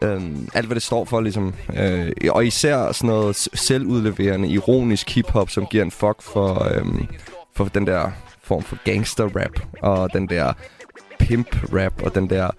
øh, 0.02 0.22
alt, 0.54 0.66
hvad 0.66 0.76
det 0.76 0.84
står 0.84 1.06
for, 1.06 1.22
ligesom. 1.22 1.54
Øh, 1.78 2.12
og 2.30 2.46
især 2.46 2.92
sådan 2.92 3.08
noget 3.10 3.48
selvudleverende, 3.54 4.48
ironisk 4.48 5.10
hip 5.10 5.30
hop, 5.30 5.50
som 5.50 5.66
giver 5.66 5.84
en 5.84 5.92
fuck 5.92 6.22
for, 6.22 6.68
øh, 6.76 6.86
for 7.56 7.66
den 7.66 7.88
der 7.88 8.12
form 8.44 8.64
for 8.64 8.78
gangster-rap. 8.86 9.60
Og 9.82 10.14
den 10.14 10.30
der 10.30 10.54
pimp-rap, 11.20 12.02
og 12.04 12.16
den 12.16 12.30
der 12.30 12.50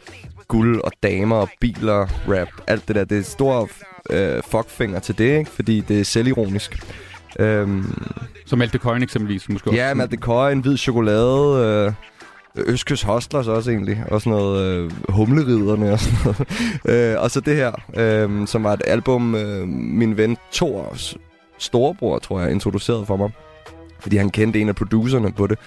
guld 0.49 0.81
og 0.81 0.93
damer 1.03 1.37
og 1.37 1.49
biler 1.61 2.07
rap. 2.29 2.49
Alt 2.67 2.89
det 2.89 2.97
der, 2.97 3.05
det 3.05 3.19
er 3.19 3.23
stor 3.23 3.69
øh, 4.11 4.43
fuckfinger 4.51 4.99
til 5.01 5.19
det, 5.19 5.39
ikke? 5.39 5.51
Fordi 5.51 5.81
det 5.81 6.01
er 6.01 6.05
selvironisk. 6.05 6.95
Øhm, 7.39 8.03
Som 8.47 8.59
Malte 8.59 8.79
Coyne 8.79 9.03
eksempelvis, 9.03 9.49
måske 9.49 9.71
også. 9.71 9.81
Ja, 9.81 9.95
Malte 9.95 10.19
en 10.53 10.61
hvid 10.61 10.77
chokolade, 10.77 11.87
øh, 11.87 11.93
Østkyst 12.67 13.05
Hostlers 13.05 13.49
også 13.49 13.71
egentlig, 13.71 14.05
og 14.11 14.21
sådan 14.21 14.39
noget 14.39 14.65
øh, 14.65 14.91
humleriderne 15.09 15.93
og 15.93 16.01
sådan 16.01 16.19
noget. 16.25 17.15
øh, 17.15 17.23
og 17.23 17.31
så 17.31 17.41
det 17.41 17.57
her, 17.57 17.73
øh, 17.97 18.47
som 18.47 18.65
var 18.65 18.73
et 18.73 18.83
album, 18.87 19.35
øh, 19.35 19.69
min 19.69 20.17
ven 20.17 20.37
Thors 20.53 21.17
storebror, 21.59 22.19
tror 22.19 22.41
jeg, 22.41 22.51
introducerede 22.51 23.07
for 23.07 23.17
mig. 23.17 23.31
Fordi 24.05 24.17
han 24.17 24.31
kendte 24.31 24.61
en 24.61 24.69
af 24.69 24.75
producerne 24.77 25.33
på 25.33 25.47
det. 25.47 25.59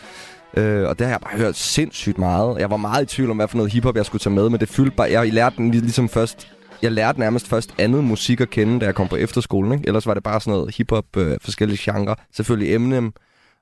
Øh, 0.58 0.88
og 0.88 1.00
det 1.00 1.08
har 1.08 1.14
jeg 1.14 1.22
bare 1.22 1.38
hørt 1.38 1.56
sindssygt 1.56 2.18
meget. 2.18 2.60
Jeg 2.60 2.70
var 2.70 2.78
meget 2.78 3.04
i 3.04 3.16
tvivl 3.16 3.30
om, 3.32 3.38
hvad 3.38 3.48
for 3.48 3.58
noget 3.58 3.74
hiphop 3.74 3.96
jeg 3.96 4.06
skulle 4.06 4.20
tage 4.20 4.36
med, 4.36 4.50
men 4.50 4.60
det 4.60 4.70
fyldte 4.70 4.96
bare... 4.96 5.12
Jeg 5.12 5.34
lærte 5.34 5.58
den 5.58 5.72
ligesom 5.72 6.10
først... 6.10 6.48
Jeg 6.82 6.92
lærte 6.92 7.20
nærmest 7.20 7.48
først 7.48 7.76
andet 7.78 8.04
musik 8.04 8.42
at 8.42 8.50
kende, 8.50 8.80
da 8.80 8.86
jeg 8.86 8.96
kom 8.96 9.08
på 9.08 9.16
efterskolen. 9.16 9.72
Ikke? 9.72 9.88
Ellers 9.88 10.08
var 10.08 10.14
det 10.14 10.24
bare 10.24 10.42
sådan 10.42 10.52
noget 10.52 10.76
hiphop, 10.76 11.18
øh, 11.18 11.38
forskellige 11.42 11.92
genrer. 11.92 12.16
Selvfølgelig 12.34 12.74
Eminem, 12.74 13.14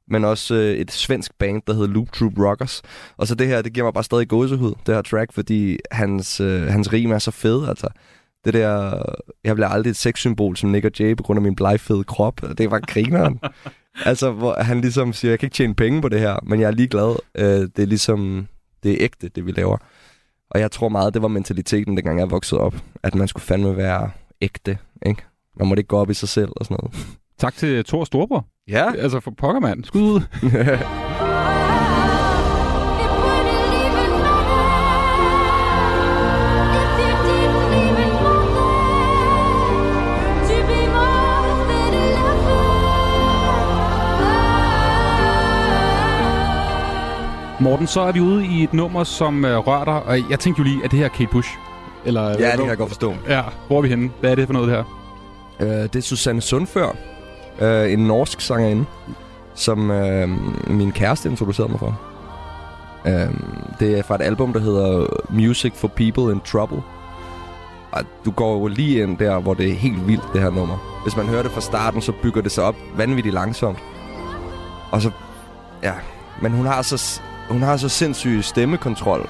men 0.08 0.26
også 0.26 0.56
øh, 0.56 0.74
et 0.74 0.92
svensk 0.92 1.32
band, 1.40 1.62
der 1.68 1.74
hedder 1.74 1.88
Loop 1.88 2.12
Troop 2.12 2.34
Rockers. 2.40 2.82
Og 3.18 3.28
så 3.28 3.36
det 3.36 3.48
her, 3.48 3.62
det 3.62 3.74
giver 3.74 3.86
mig 3.86 3.94
bare 3.94 4.04
stadig 4.04 4.28
gåsehud, 4.28 4.74
det 4.86 4.96
her 4.96 5.02
track, 5.02 5.34
fordi 5.34 5.78
hans, 5.92 6.40
øh, 6.40 6.62
hans 6.62 6.94
rim 6.94 7.12
er 7.12 7.20
så 7.20 7.32
fed, 7.32 7.68
altså. 7.68 7.88
Det 8.46 8.54
der, 8.54 9.02
jeg 9.44 9.56
bliver 9.56 9.68
aldrig 9.68 9.92
et 9.92 9.98
sexsymbol 9.98 10.58
som 10.58 10.70
Nick 10.70 10.86
og 10.86 10.92
Jay 11.00 11.18
på 11.18 11.24
grund 11.24 11.38
af 11.38 11.42
min 11.42 11.56
blegfede 11.56 12.04
krop. 12.04 12.42
Det 12.58 12.72
var 12.72 12.80
grineren. 12.80 13.40
altså, 14.06 14.32
hvor 14.32 14.62
han 14.62 14.82
ligesom 14.82 15.14
siger, 15.14 15.32
jeg 15.32 15.40
kan 15.40 15.48
ikke 15.48 15.56
tjene 15.56 15.76
penge 15.76 16.02
på 16.02 16.10
det 16.10 16.20
her, 16.20 16.40
men 16.44 16.60
jeg 16.60 16.68
er 16.68 16.72
ligeglad. 16.72 17.16
Øh, 17.38 17.46
det 17.46 17.80
er 17.80 17.86
ligesom, 17.86 18.48
det 18.84 18.92
er 18.92 18.98
ægte, 19.00 19.30
det 19.30 19.46
vi 19.46 19.52
laver. 19.52 19.78
Og 20.50 20.60
jeg 20.60 20.72
tror 20.72 20.90
meget, 20.90 21.14
det 21.14 21.22
var 21.22 21.28
mentaliteten, 21.28 21.98
dengang 21.98 22.20
jeg 22.20 22.32
voksede 22.32 22.62
op. 22.62 22.76
At 23.04 23.16
man 23.16 23.28
skulle 23.28 23.44
fandme 23.44 23.78
være 23.78 24.10
ægte, 24.42 24.78
ikke? 25.06 25.24
Man 25.60 25.68
måtte 25.68 25.80
ikke 25.80 25.88
gå 25.88 25.98
op 25.98 26.10
i 26.10 26.14
sig 26.14 26.30
selv 26.30 26.50
og 26.56 26.66
sådan 26.66 26.78
noget. 26.82 27.08
Tak 27.40 27.56
til 27.56 27.86
Thor 27.86 28.04
Storbror. 28.04 28.46
Ja. 28.68 28.94
Altså 28.94 29.20
for 29.20 29.32
pokker, 29.32 29.60
mand. 29.60 29.84
Skud 29.84 30.02
ud. 30.02 30.22
Morten, 47.60 47.88
så 47.88 48.02
er 48.02 48.12
vi 48.12 48.20
ude 48.20 48.46
i 48.46 48.64
et 48.64 48.74
nummer, 48.74 49.04
som 49.04 49.46
øh, 49.46 49.58
rører 49.58 49.86
dig. 49.86 50.04
Og 50.04 50.30
jeg 50.30 50.40
tænkte 50.40 50.60
jo 50.60 50.64
lige, 50.64 50.84
at 50.84 50.92
det 50.92 51.00
her 51.00 51.06
er 51.06 51.10
Kate 51.10 51.30
Bush? 51.32 51.50
Eller, 52.06 52.30
Ja, 52.30 52.52
det 52.52 52.60
kan 52.60 52.68
jeg 52.70 52.78
godt 52.78 52.90
forstå. 52.90 53.14
Ja, 53.30 53.42
hvor 53.68 53.78
er 53.78 53.82
vi 53.82 53.90
henne? 53.90 54.12
Hvad 54.20 54.32
er 54.32 54.36
det 54.36 54.46
for 54.46 54.54
noget, 54.54 54.68
det 54.70 54.78
her? 54.78 54.84
Øh, 55.60 55.84
det 55.84 55.96
er 55.96 56.02
Susanne 56.02 56.42
Sundfør, 56.42 56.96
øh, 57.60 57.94
en 57.94 58.00
norsk 58.00 58.42
sangerinde, 58.42 58.86
som 59.56 59.92
øh, 59.92 60.30
min 60.68 60.92
kæreste 60.92 61.30
introducerede 61.30 61.72
mig 61.72 61.80
for. 61.80 62.00
Øh, 63.06 63.34
det 63.80 64.00
er 64.00 64.04
fra 64.04 64.16
et 64.16 64.22
album, 64.22 64.54
der 64.54 64.60
hedder 64.60 65.06
Music 65.30 65.74
for 65.76 65.88
People 65.88 66.32
in 66.34 66.42
Trouble. 66.46 66.82
Og 67.92 68.02
du 68.26 68.32
går 68.32 68.54
jo 68.60 68.68
lige 68.68 69.04
ind 69.04 69.18
der, 69.18 69.40
hvor 69.40 69.54
det 69.54 69.70
er 69.70 69.74
helt 69.76 70.08
vildt, 70.08 70.24
det 70.34 70.42
her 70.42 70.50
nummer. 70.50 71.00
Hvis 71.04 71.18
man 71.18 71.26
hører 71.26 71.44
det 71.44 71.52
fra 71.52 71.62
starten, 71.62 72.02
så 72.02 72.12
bygger 72.22 72.42
det 72.42 72.52
sig 72.52 72.64
op 72.64 72.76
vanvittigt 72.98 73.34
langsomt. 73.34 73.78
Og 74.92 75.02
så, 75.02 75.12
ja, 75.84 75.94
men 76.42 76.52
hun 76.52 76.66
har 76.66 76.82
så, 76.82 77.22
hun 77.50 77.62
har 77.62 77.78
så 77.78 77.90
sindssyg 77.90 78.44
stemmekontrol. 78.44 79.30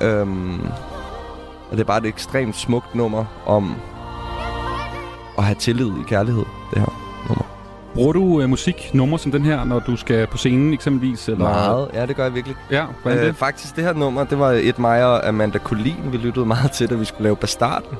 Øhm, 0.00 0.60
og 1.70 1.72
det 1.72 1.80
er 1.80 1.84
bare 1.84 1.98
et 1.98 2.06
ekstremt 2.06 2.56
smukt 2.56 2.94
nummer 2.94 3.24
om 3.46 3.74
at 5.38 5.44
have 5.44 5.54
tillid 5.54 5.86
i 5.86 6.02
kærlighed, 6.06 6.44
det 6.70 6.78
her 6.78 7.02
nummer. 7.28 7.44
Bruger 7.94 8.12
du 8.12 8.40
øh, 8.40 8.48
musik, 8.48 8.90
numre 8.94 9.18
som 9.18 9.32
den 9.32 9.44
her, 9.44 9.64
når 9.64 9.78
du 9.78 9.96
skal 9.96 10.26
på 10.26 10.36
scenen 10.36 10.72
eksempelvis? 10.72 11.28
Eller? 11.28 11.44
Meget, 11.44 11.88
ja, 11.94 12.06
det 12.06 12.16
gør 12.16 12.24
jeg 12.24 12.34
virkelig. 12.34 12.56
Ja, 12.70 12.84
hvordan 13.02 13.18
er 13.18 13.22
det? 13.22 13.28
Øh, 13.28 13.34
faktisk, 13.34 13.76
det 13.76 13.84
her 13.84 13.92
nummer, 13.92 14.24
det 14.24 14.38
var 14.38 14.50
et 14.50 14.78
mig 14.78 15.04
og 15.04 15.28
Amanda 15.28 15.58
Collin, 15.58 16.12
vi 16.12 16.16
lyttede 16.16 16.46
meget 16.46 16.70
til, 16.70 16.90
da 16.90 16.94
vi 16.94 17.04
skulle 17.04 17.22
lave 17.22 17.36
Bastarden. 17.36 17.98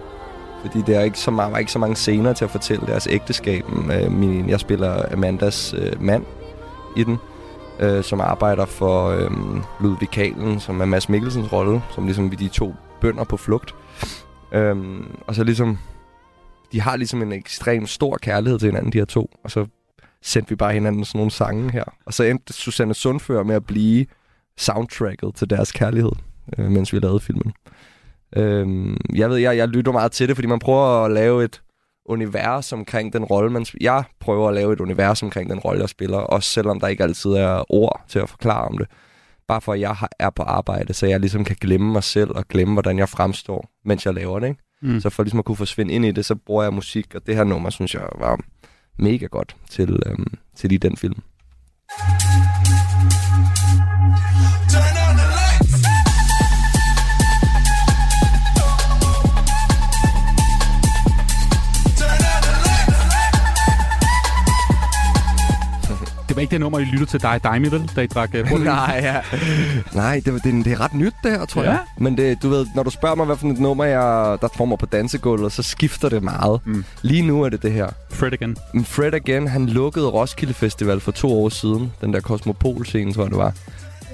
Fordi 0.60 0.82
der 0.86 0.98
er 0.98 1.02
ikke 1.02 1.18
så 1.18 1.30
meget, 1.30 1.52
var 1.52 1.58
ikke 1.58 1.72
så 1.72 1.78
mange 1.78 1.96
scener 1.96 2.32
til 2.32 2.44
at 2.44 2.50
fortælle 2.50 2.86
deres 2.86 3.08
ægteskab. 3.10 3.64
Øh, 3.92 4.12
min, 4.12 4.48
jeg 4.48 4.60
spiller 4.60 5.02
Amandas 5.12 5.74
øh, 5.78 6.02
mand 6.02 6.24
i 6.96 7.04
den, 7.04 7.18
øh, 7.82 8.04
som 8.04 8.20
arbejder 8.20 8.64
for 8.64 9.08
øh, 9.08 9.30
Ludvig 9.80 10.10
Kalen, 10.10 10.60
som 10.60 10.80
er 10.80 10.84
Mads 10.84 11.08
Mikkelsens 11.08 11.52
rolle, 11.52 11.82
som 11.94 12.04
ligesom 12.04 12.30
vi 12.30 12.36
de 12.36 12.48
to 12.48 12.74
bønder 13.00 13.24
på 13.24 13.36
flugt. 13.36 13.74
Øh, 14.52 14.76
og 15.26 15.34
så 15.34 15.44
ligesom, 15.44 15.78
de 16.72 16.80
har 16.80 16.96
ligesom 16.96 17.22
en 17.22 17.32
ekstrem 17.32 17.86
stor 17.86 18.18
kærlighed 18.22 18.58
til 18.58 18.66
hinanden, 18.66 18.92
de 18.92 18.98
her 18.98 19.04
to. 19.04 19.30
Og 19.44 19.50
så 19.50 19.66
sendte 20.22 20.48
vi 20.48 20.56
bare 20.56 20.72
hinanden 20.72 21.04
sådan 21.04 21.18
nogle 21.18 21.30
sange 21.30 21.70
her. 21.70 21.84
Og 22.06 22.14
så 22.14 22.24
endte 22.24 22.52
Susanne 22.52 22.94
Sundfør 22.94 23.42
med 23.42 23.54
at 23.54 23.66
blive 23.66 24.06
soundtracket 24.58 25.34
til 25.34 25.50
deres 25.50 25.72
kærlighed, 25.72 26.12
øh, 26.58 26.70
mens 26.70 26.92
vi 26.92 26.98
lavede 26.98 27.20
filmen. 27.20 27.52
Øh, 28.36 28.96
jeg 29.14 29.30
ved, 29.30 29.36
jeg, 29.36 29.56
jeg 29.56 29.68
lytter 29.68 29.92
meget 29.92 30.12
til 30.12 30.28
det, 30.28 30.36
fordi 30.36 30.48
man 30.48 30.58
prøver 30.58 31.04
at 31.04 31.10
lave 31.10 31.44
et 31.44 31.62
univers 32.06 32.72
omkring 32.72 33.12
den 33.12 33.24
rolle, 33.24 33.50
man 33.50 33.62
sp- 33.62 33.74
Jeg 33.80 34.04
prøver 34.20 34.48
at 34.48 34.54
lave 34.54 34.72
et 34.72 34.80
univers 34.80 35.22
omkring 35.22 35.50
den 35.50 35.58
rolle, 35.58 35.80
jeg 35.80 35.88
spiller, 35.88 36.18
også 36.18 36.50
selvom 36.50 36.80
der 36.80 36.86
ikke 36.86 37.02
altid 37.02 37.30
er 37.30 37.72
ord 37.72 38.04
til 38.08 38.18
at 38.18 38.28
forklare 38.28 38.64
om 38.68 38.78
det. 38.78 38.86
Bare 39.48 39.60
for, 39.60 39.72
at 39.72 39.80
jeg 39.80 39.96
er 40.18 40.30
på 40.30 40.42
arbejde, 40.42 40.94
så 40.94 41.06
jeg 41.06 41.20
ligesom 41.20 41.44
kan 41.44 41.56
glemme 41.60 41.92
mig 41.92 42.02
selv 42.04 42.30
og 42.30 42.48
glemme, 42.48 42.72
hvordan 42.74 42.98
jeg 42.98 43.08
fremstår, 43.08 43.70
mens 43.84 44.06
jeg 44.06 44.14
laver 44.14 44.40
det. 44.40 44.48
Ikke? 44.48 44.60
Mm. 44.82 45.00
Så 45.00 45.10
for 45.10 45.22
ligesom 45.22 45.38
at 45.38 45.44
kunne 45.44 45.56
forsvinde 45.56 45.94
ind 45.94 46.04
i 46.04 46.10
det, 46.10 46.24
så 46.24 46.34
bruger 46.34 46.62
jeg 46.62 46.72
musik, 46.74 47.14
og 47.14 47.26
det 47.26 47.36
her 47.36 47.44
nummer, 47.44 47.70
synes 47.70 47.94
jeg 47.94 48.08
var 48.18 48.40
mega 48.98 49.26
godt 49.26 49.56
til, 49.70 50.02
øhm, 50.06 50.34
til 50.56 50.68
lige 50.68 50.78
den 50.78 50.96
film. 50.96 51.22
Ikke 66.42 66.50
det 66.50 66.60
nummer, 66.60 66.78
I 66.78 66.84
lyttede 66.84 67.10
til 67.10 67.22
dig 67.22 67.30
og 67.30 67.44
Daimi, 67.44 67.68
vel? 67.70 67.90
Da 67.96 68.00
I 68.00 68.06
drak 68.06 68.30
uh? 68.52 68.64
Nej, 68.64 69.00
ja. 69.02 69.16
Nej, 69.92 70.22
det, 70.24 70.44
det, 70.44 70.64
det 70.64 70.72
er 70.72 70.80
ret 70.80 70.94
nyt, 70.94 71.12
det 71.24 71.30
her, 71.30 71.44
tror 71.44 71.62
Ja. 71.62 71.70
jeg. 71.70 71.78
Men 71.98 72.16
det, 72.16 72.42
du 72.42 72.48
ved, 72.48 72.66
når 72.74 72.82
du 72.82 72.90
spørger 72.90 73.14
mig, 73.14 73.26
hvad 73.26 73.36
for 73.36 73.48
et 73.48 73.58
nummer, 73.60 73.84
jeg, 73.84 74.38
der 74.40 74.48
får 74.56 74.64
mig 74.64 74.78
på 74.78 74.86
dansegulvet, 74.86 75.52
så 75.52 75.62
skifter 75.62 76.08
det 76.08 76.22
meget. 76.22 76.60
Mm. 76.64 76.84
Lige 77.02 77.22
nu 77.22 77.42
er 77.42 77.48
det 77.48 77.62
det 77.62 77.72
her. 77.72 77.88
Fred 78.10 78.32
Again. 78.32 78.56
Men 78.74 78.84
Fred 78.84 79.14
Again, 79.14 79.48
han 79.48 79.66
lukkede 79.66 80.06
Roskilde 80.08 80.54
Festival 80.54 81.00
for 81.00 81.12
to 81.12 81.42
år 81.44 81.48
siden. 81.48 81.92
Den 82.00 82.12
der 82.12 82.20
Cosmopol-scene, 82.20 83.12
tror 83.12 83.22
jeg, 83.22 83.30
det 83.30 83.38
var. 83.38 83.52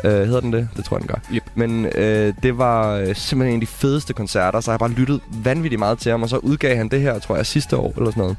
Uh, 0.04 0.10
hedder 0.10 0.40
den 0.40 0.52
det? 0.52 0.68
Det 0.76 0.84
tror 0.84 0.96
jeg, 0.96 1.00
den 1.00 1.08
gør. 1.08 1.20
Yep. 1.36 1.42
Men 1.54 1.84
uh, 1.84 2.34
det 2.42 2.58
var 2.58 2.92
øh, 2.92 3.14
simpelthen 3.16 3.46
en 3.46 3.54
af 3.54 3.60
de 3.60 3.66
fedeste 3.66 4.12
koncerter, 4.12 4.60
så 4.60 4.70
jeg 4.70 4.72
har 4.72 4.78
bare 4.78 4.90
lyttet 4.90 5.20
vanvittigt 5.44 5.78
meget 5.78 5.98
til 5.98 6.10
ham. 6.10 6.22
Og 6.22 6.28
så 6.28 6.36
udgav 6.36 6.76
han 6.76 6.88
det 6.88 7.00
her, 7.00 7.18
tror 7.18 7.36
jeg, 7.36 7.46
sidste 7.46 7.76
år 7.76 7.92
eller 7.96 8.10
sådan 8.10 8.20
noget. 8.20 8.36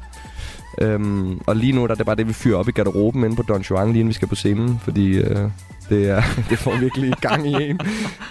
Øhm, 0.80 1.40
og 1.46 1.56
lige 1.56 1.72
nu 1.72 1.86
der 1.86 1.90
er 1.90 1.94
det 1.94 2.06
bare 2.06 2.16
det, 2.16 2.28
vi 2.28 2.32
fyrer 2.32 2.58
op 2.58 2.68
i 2.68 2.72
garderoben 2.72 3.24
inde 3.24 3.36
på 3.36 3.42
Don 3.42 3.60
Juan, 3.60 3.86
lige 3.86 4.00
inden 4.00 4.08
vi 4.08 4.12
skal 4.14 4.28
på 4.28 4.34
scenen. 4.34 4.80
Fordi 4.84 5.18
øh, 5.18 5.38
det, 5.88 6.08
er, 6.08 6.22
det 6.50 6.58
får 6.58 6.76
virkelig 6.76 7.12
gang 7.20 7.46
i 7.46 7.54
en. 7.70 7.80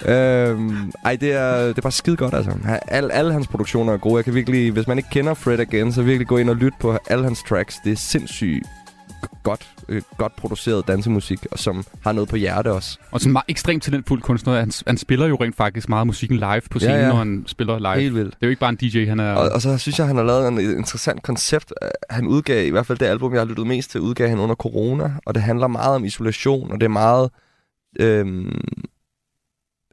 øhm, 0.05 0.91
ej, 1.05 1.15
det 1.15 1.31
er, 1.33 1.67
det 1.67 1.77
er 1.77 1.81
bare 1.81 1.91
skide 1.91 2.17
godt, 2.17 2.33
altså. 2.33 2.51
Al, 2.87 3.11
alle 3.11 3.33
hans 3.33 3.47
produktioner 3.47 3.93
er 3.93 3.97
gode. 3.97 4.15
Jeg 4.15 4.25
kan 4.25 4.33
virkelig, 4.35 4.71
hvis 4.71 4.87
man 4.87 4.97
ikke 4.97 5.09
kender 5.09 5.33
Fred 5.33 5.59
Again, 5.59 5.91
så 5.91 6.01
virkelig 6.01 6.27
gå 6.27 6.37
ind 6.37 6.49
og 6.49 6.55
lytte 6.55 6.77
på 6.79 6.97
alle 7.07 7.23
hans 7.23 7.43
tracks. 7.43 7.75
Det 7.83 7.91
er 7.91 7.97
sindssygt 7.97 8.67
godt, 9.43 9.69
øh, 9.89 10.01
godt 10.17 10.35
produceret 10.35 10.87
dansemusik, 10.87 11.45
og 11.51 11.59
som 11.59 11.85
har 12.03 12.11
noget 12.11 12.29
på 12.29 12.35
hjerte 12.35 12.71
også. 12.71 12.97
Og 13.11 13.19
sådan 13.19 13.31
meget 13.33 13.45
ekstremt 13.47 13.83
talentfuld 13.83 14.21
kunstner. 14.21 14.59
Han, 14.59 14.71
han 14.87 14.97
spiller 14.97 15.27
jo 15.27 15.35
rent 15.35 15.55
faktisk 15.55 15.89
meget 15.89 16.07
musikken 16.07 16.37
live 16.37 16.61
på 16.71 16.79
scenen, 16.79 16.95
Ja, 16.97 17.01
ja. 17.03 17.09
når 17.09 17.15
han 17.15 17.43
spiller 17.47 17.79
live. 17.79 18.01
Helt 18.01 18.15
vildt. 18.15 18.29
Det 18.35 18.43
er 18.43 18.47
jo 18.47 18.49
ikke 18.49 18.59
bare 18.59 18.69
en 18.69 18.75
DJ, 18.75 19.05
han 19.05 19.19
er... 19.19 19.33
Og, 19.33 19.49
og 19.49 19.61
så 19.61 19.77
synes 19.77 19.99
jeg, 19.99 20.07
han 20.07 20.15
har 20.15 20.23
lavet 20.23 20.47
en 20.47 20.57
et 20.57 20.77
interessant 20.77 21.23
koncept. 21.23 21.73
Øh, 21.83 21.89
Han 22.09 22.27
udgav, 22.27 22.65
i 22.67 22.69
hvert 22.69 22.85
fald 22.85 22.97
det 22.97 23.05
album, 23.05 23.33
jeg 23.33 23.41
har 23.41 23.45
lyttet 23.45 23.67
mest 23.67 23.91
til, 23.91 24.01
udgav 24.01 24.29
han 24.29 24.39
under 24.39 24.55
corona. 24.55 25.13
Og 25.25 25.35
det 25.35 25.43
handler 25.43 25.67
meget 25.67 25.95
om 25.95 26.05
isolation, 26.05 26.71
og 26.71 26.79
det 26.81 26.85
er 26.85 26.89
meget 26.89 27.29
øhm, 27.99 28.61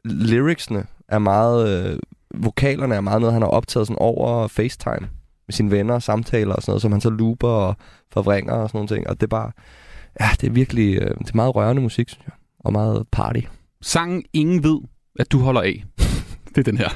lyricsene 0.05 0.85
er 1.07 1.19
meget... 1.19 1.89
Øh, 1.91 1.99
vokalerne 2.35 2.95
er 2.95 3.01
meget 3.01 3.21
noget, 3.21 3.33
han 3.33 3.41
har 3.41 3.49
optaget 3.49 3.87
sådan 3.87 3.99
over 3.99 4.47
FaceTime 4.47 5.09
med 5.47 5.53
sine 5.53 5.71
venner 5.71 5.93
og 5.93 6.03
samtaler 6.03 6.53
og 6.53 6.61
sådan 6.61 6.71
noget, 6.71 6.81
som 6.81 6.91
han 6.91 7.01
så 7.01 7.09
looper 7.09 7.47
og 7.47 7.75
forvrænger 8.13 8.53
og 8.53 8.69
sådan 8.69 8.77
nogle 8.77 8.87
ting. 8.87 9.07
Og 9.07 9.15
det 9.15 9.23
er 9.23 9.27
bare... 9.27 9.51
Ja, 10.19 10.29
det 10.41 10.47
er 10.47 10.51
virkelig... 10.51 10.95
Øh, 10.95 11.17
det 11.19 11.29
er 11.29 11.35
meget 11.35 11.55
rørende 11.55 11.81
musik, 11.81 12.09
synes 12.09 12.25
jeg. 12.25 12.33
Og 12.59 12.73
meget 12.73 13.07
party. 13.11 13.39
Sangen 13.81 14.23
Ingen 14.33 14.63
ved, 14.63 14.79
at 15.19 15.31
du 15.31 15.39
holder 15.39 15.61
af. 15.61 15.83
det 16.55 16.57
er 16.57 16.63
den 16.63 16.77
her. 16.77 16.89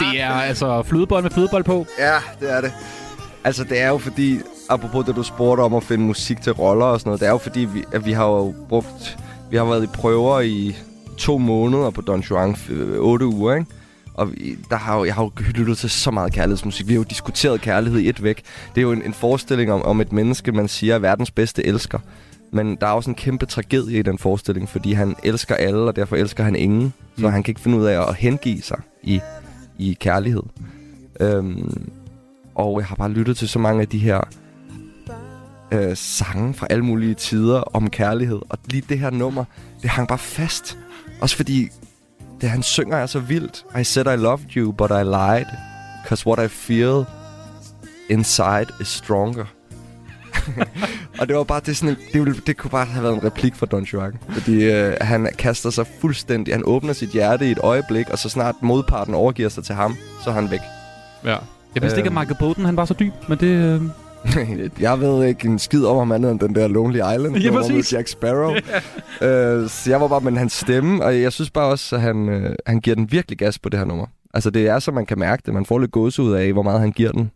Det 0.00 0.20
er 0.20 0.30
altså 0.30 0.82
flødebold 0.82 1.22
med 1.22 1.30
flødebold 1.30 1.64
på. 1.64 1.86
Ja, 1.98 2.14
det 2.40 2.52
er 2.56 2.60
det. 2.60 2.72
Altså, 3.44 3.64
det 3.64 3.80
er 3.80 3.88
jo 3.88 3.98
fordi, 3.98 4.38
apropos 4.68 5.04
det, 5.06 5.16
du 5.16 5.22
spurgte 5.22 5.60
om 5.60 5.74
at 5.74 5.82
finde 5.82 6.04
musik 6.04 6.42
til 6.42 6.52
roller 6.52 6.86
og 6.86 7.00
sådan 7.00 7.08
noget, 7.08 7.20
det 7.20 7.26
er 7.26 7.30
jo 7.32 7.38
fordi, 7.38 7.60
vi, 7.60 7.84
at 7.92 8.06
vi 8.06 8.12
har 8.12 8.26
jo 8.26 8.54
brugt, 8.68 9.18
vi 9.50 9.56
har 9.56 9.64
været 9.64 9.84
i 9.84 9.86
prøver 9.86 10.40
i 10.40 10.76
to 11.18 11.38
måneder 11.38 11.90
på 11.90 12.00
Don 12.00 12.20
Juan, 12.20 12.56
øh, 12.70 12.98
otte 12.98 13.26
uger, 13.26 13.54
ikke? 13.54 13.66
Og 14.14 14.32
vi, 14.32 14.58
der 14.70 14.76
har 14.76 14.98
jo, 14.98 15.04
jeg 15.04 15.14
har 15.14 15.22
jo 15.22 15.30
lyttet 15.54 15.78
til 15.78 15.90
så 15.90 16.10
meget 16.10 16.32
kærlighedsmusik. 16.32 16.88
Vi 16.88 16.92
har 16.92 16.98
jo 16.98 17.04
diskuteret 17.10 17.60
kærlighed 17.60 18.00
i 18.00 18.08
et 18.08 18.22
væk. 18.22 18.42
Det 18.74 18.80
er 18.80 18.82
jo 18.82 18.92
en, 18.92 19.02
en 19.02 19.14
forestilling 19.14 19.72
om, 19.72 19.82
om 19.82 20.00
et 20.00 20.12
menneske, 20.12 20.52
man 20.52 20.68
siger 20.68 20.94
er 20.94 20.98
verdens 20.98 21.30
bedste 21.30 21.66
elsker. 21.66 21.98
Men 22.52 22.76
der 22.80 22.86
er 22.86 22.90
også 22.90 23.10
en 23.10 23.16
kæmpe 23.16 23.46
tragedie 23.46 23.98
i 23.98 24.02
den 24.02 24.18
forestilling, 24.18 24.68
fordi 24.68 24.92
han 24.92 25.16
elsker 25.22 25.54
alle, 25.54 25.80
og 25.80 25.96
derfor 25.96 26.16
elsker 26.16 26.44
han 26.44 26.56
ingen. 26.56 26.92
Så 27.18 27.26
Mm. 27.26 27.32
han 27.32 27.42
kan 27.42 27.50
ikke 27.50 27.60
finde 27.60 27.78
ud 27.78 27.84
af 27.84 28.08
at 28.08 28.14
hengive 28.14 28.62
sig 28.62 28.78
i, 29.02 29.20
i 29.78 29.96
kærlighed. 30.00 30.42
Øhm, 31.20 31.90
og 32.54 32.80
jeg 32.80 32.86
har 32.86 32.96
bare 32.96 33.10
lyttet 33.10 33.36
til 33.36 33.48
så 33.48 33.58
mange 33.58 33.80
af 33.80 33.88
de 33.88 33.98
her 33.98 34.20
øh, 35.72 35.96
sange 35.96 36.54
fra 36.54 36.66
alle 36.70 36.84
mulige 36.84 37.14
tider 37.14 37.60
om 37.60 37.90
kærlighed. 37.90 38.40
Og 38.48 38.58
lige 38.64 38.82
det 38.88 38.98
her 38.98 39.10
nummer, 39.10 39.44
det 39.82 39.90
hang 39.90 40.08
bare 40.08 40.18
fast. 40.18 40.78
Også 41.20 41.36
fordi 41.36 41.68
det 42.40 42.50
han 42.50 42.62
synger 42.62 42.96
er 42.96 43.06
så 43.06 43.20
vildt. 43.20 43.64
I 43.80 43.84
said 43.84 44.06
I 44.06 44.16
loved 44.16 44.56
you, 44.56 44.72
but 44.72 44.90
I 44.90 45.04
lied. 45.04 45.46
Cause 46.06 46.26
what 46.26 46.44
I 46.44 46.48
feel 46.48 47.04
inside 48.10 48.66
is 48.80 48.88
stronger. 48.88 49.44
og 51.20 51.28
det 51.28 51.36
var 51.36 51.44
bare 51.44 51.60
det 51.66 51.76
sådan 51.76 51.96
det, 52.12 52.20
ville, 52.24 52.40
det 52.46 52.56
kunne 52.56 52.70
bare 52.70 52.86
have 52.86 53.02
været 53.02 53.14
en 53.14 53.24
replik 53.24 53.54
fra 53.54 53.66
Don 53.66 53.84
Juan. 53.84 54.12
Fordi 54.28 54.64
øh, 54.64 54.92
han 55.00 55.28
kaster 55.38 55.70
sig 55.70 55.86
fuldstændig, 56.00 56.54
han 56.54 56.62
åbner 56.66 56.92
sit 56.92 57.10
hjerte 57.10 57.48
i 57.48 57.50
et 57.50 57.58
øjeblik, 57.62 58.10
og 58.10 58.18
så 58.18 58.28
snart 58.28 58.54
modparten 58.62 59.14
overgiver 59.14 59.48
sig 59.48 59.64
til 59.64 59.74
ham, 59.74 59.96
så 60.24 60.30
er 60.30 60.34
han 60.34 60.50
væk. 60.50 60.60
Ja. 61.24 61.36
Jeg 61.74 61.82
vidste 61.82 61.98
ikke, 61.98 62.06
at 62.08 62.12
Øhm. 62.12 62.18
Michael 62.18 62.36
Bolton 62.38 62.64
han 62.64 62.76
var 62.76 62.84
så 62.84 62.94
dyb, 62.94 63.12
men 63.28 63.38
det... 63.38 63.46
Øh... 63.46 63.82
jeg 64.80 65.00
ved 65.00 65.24
ikke 65.24 65.48
en 65.48 65.58
skid 65.58 65.84
om 65.84 65.96
ham 65.96 66.12
andet 66.12 66.30
end 66.30 66.40
den 66.40 66.54
der 66.54 66.68
Lonely 66.68 66.96
Island. 66.96 67.36
Ja, 67.36 67.50
nummer 67.50 67.72
med. 67.72 67.82
Jack 67.92 68.08
Sparrow. 68.08 68.54
øh, 69.26 69.68
så 69.68 69.90
jeg 69.90 70.00
var 70.00 70.08
bare 70.08 70.20
med 70.20 70.32
hans 70.32 70.52
stemme, 70.52 71.04
og 71.04 71.20
jeg 71.20 71.32
synes 71.32 71.50
bare 71.50 71.66
også, 71.66 71.96
at 71.96 72.02
han, 72.02 72.28
øh, 72.28 72.54
han 72.66 72.80
giver 72.80 72.96
den 72.96 73.12
virkelig 73.12 73.38
gas 73.38 73.58
på 73.58 73.68
det 73.68 73.78
her 73.78 73.86
nummer. 73.86 74.06
Altså 74.34 74.50
det 74.50 74.68
er 74.68 74.78
så, 74.78 74.90
man 74.90 75.06
kan 75.06 75.18
mærke 75.18 75.42
det. 75.46 75.54
Man 75.54 75.66
får 75.66 75.78
lidt 75.78 75.90
gåsehud 75.90 76.32
af, 76.32 76.52
hvor 76.52 76.62
meget 76.62 76.80
han 76.80 76.92
giver 76.92 77.12
den. 77.12 77.30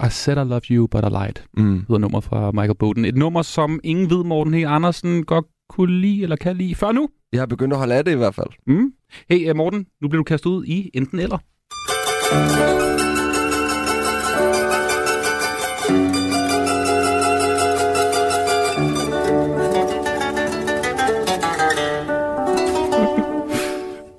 I 0.00 0.08
said 0.10 0.36
I 0.36 0.48
love 0.48 0.60
you, 0.70 0.86
but 0.86 1.04
I 1.04 1.08
lied. 1.08 1.42
Mm. 1.56 1.78
Hedder 1.88 1.98
nummer 1.98 2.20
fra 2.20 2.50
Michael 2.52 2.74
Bolton. 2.78 3.04
Et 3.04 3.16
nummer, 3.16 3.42
som 3.42 3.80
ingen 3.84 4.10
ved, 4.10 4.24
Morten 4.24 4.54
H. 4.54 4.56
Andersen 4.66 5.24
godt 5.24 5.46
kunne 5.68 6.00
lide 6.00 6.22
eller 6.22 6.36
kan 6.36 6.56
lide 6.56 6.74
før 6.74 6.92
nu. 6.92 7.08
Jeg 7.32 7.40
har 7.40 7.46
begyndt 7.46 7.72
at 7.72 7.78
holde 7.78 7.94
af 7.94 8.04
det 8.04 8.12
i 8.12 8.16
hvert 8.16 8.34
fald. 8.34 8.48
Mm. 8.66 8.92
Hey, 9.30 9.50
uh, 9.50 9.56
Morten, 9.56 9.86
nu 10.02 10.08
bliver 10.08 10.20
du 10.20 10.24
kastet 10.24 10.50
ud 10.50 10.64
i 10.64 10.90
enten 10.94 11.18
eller. 11.18 11.38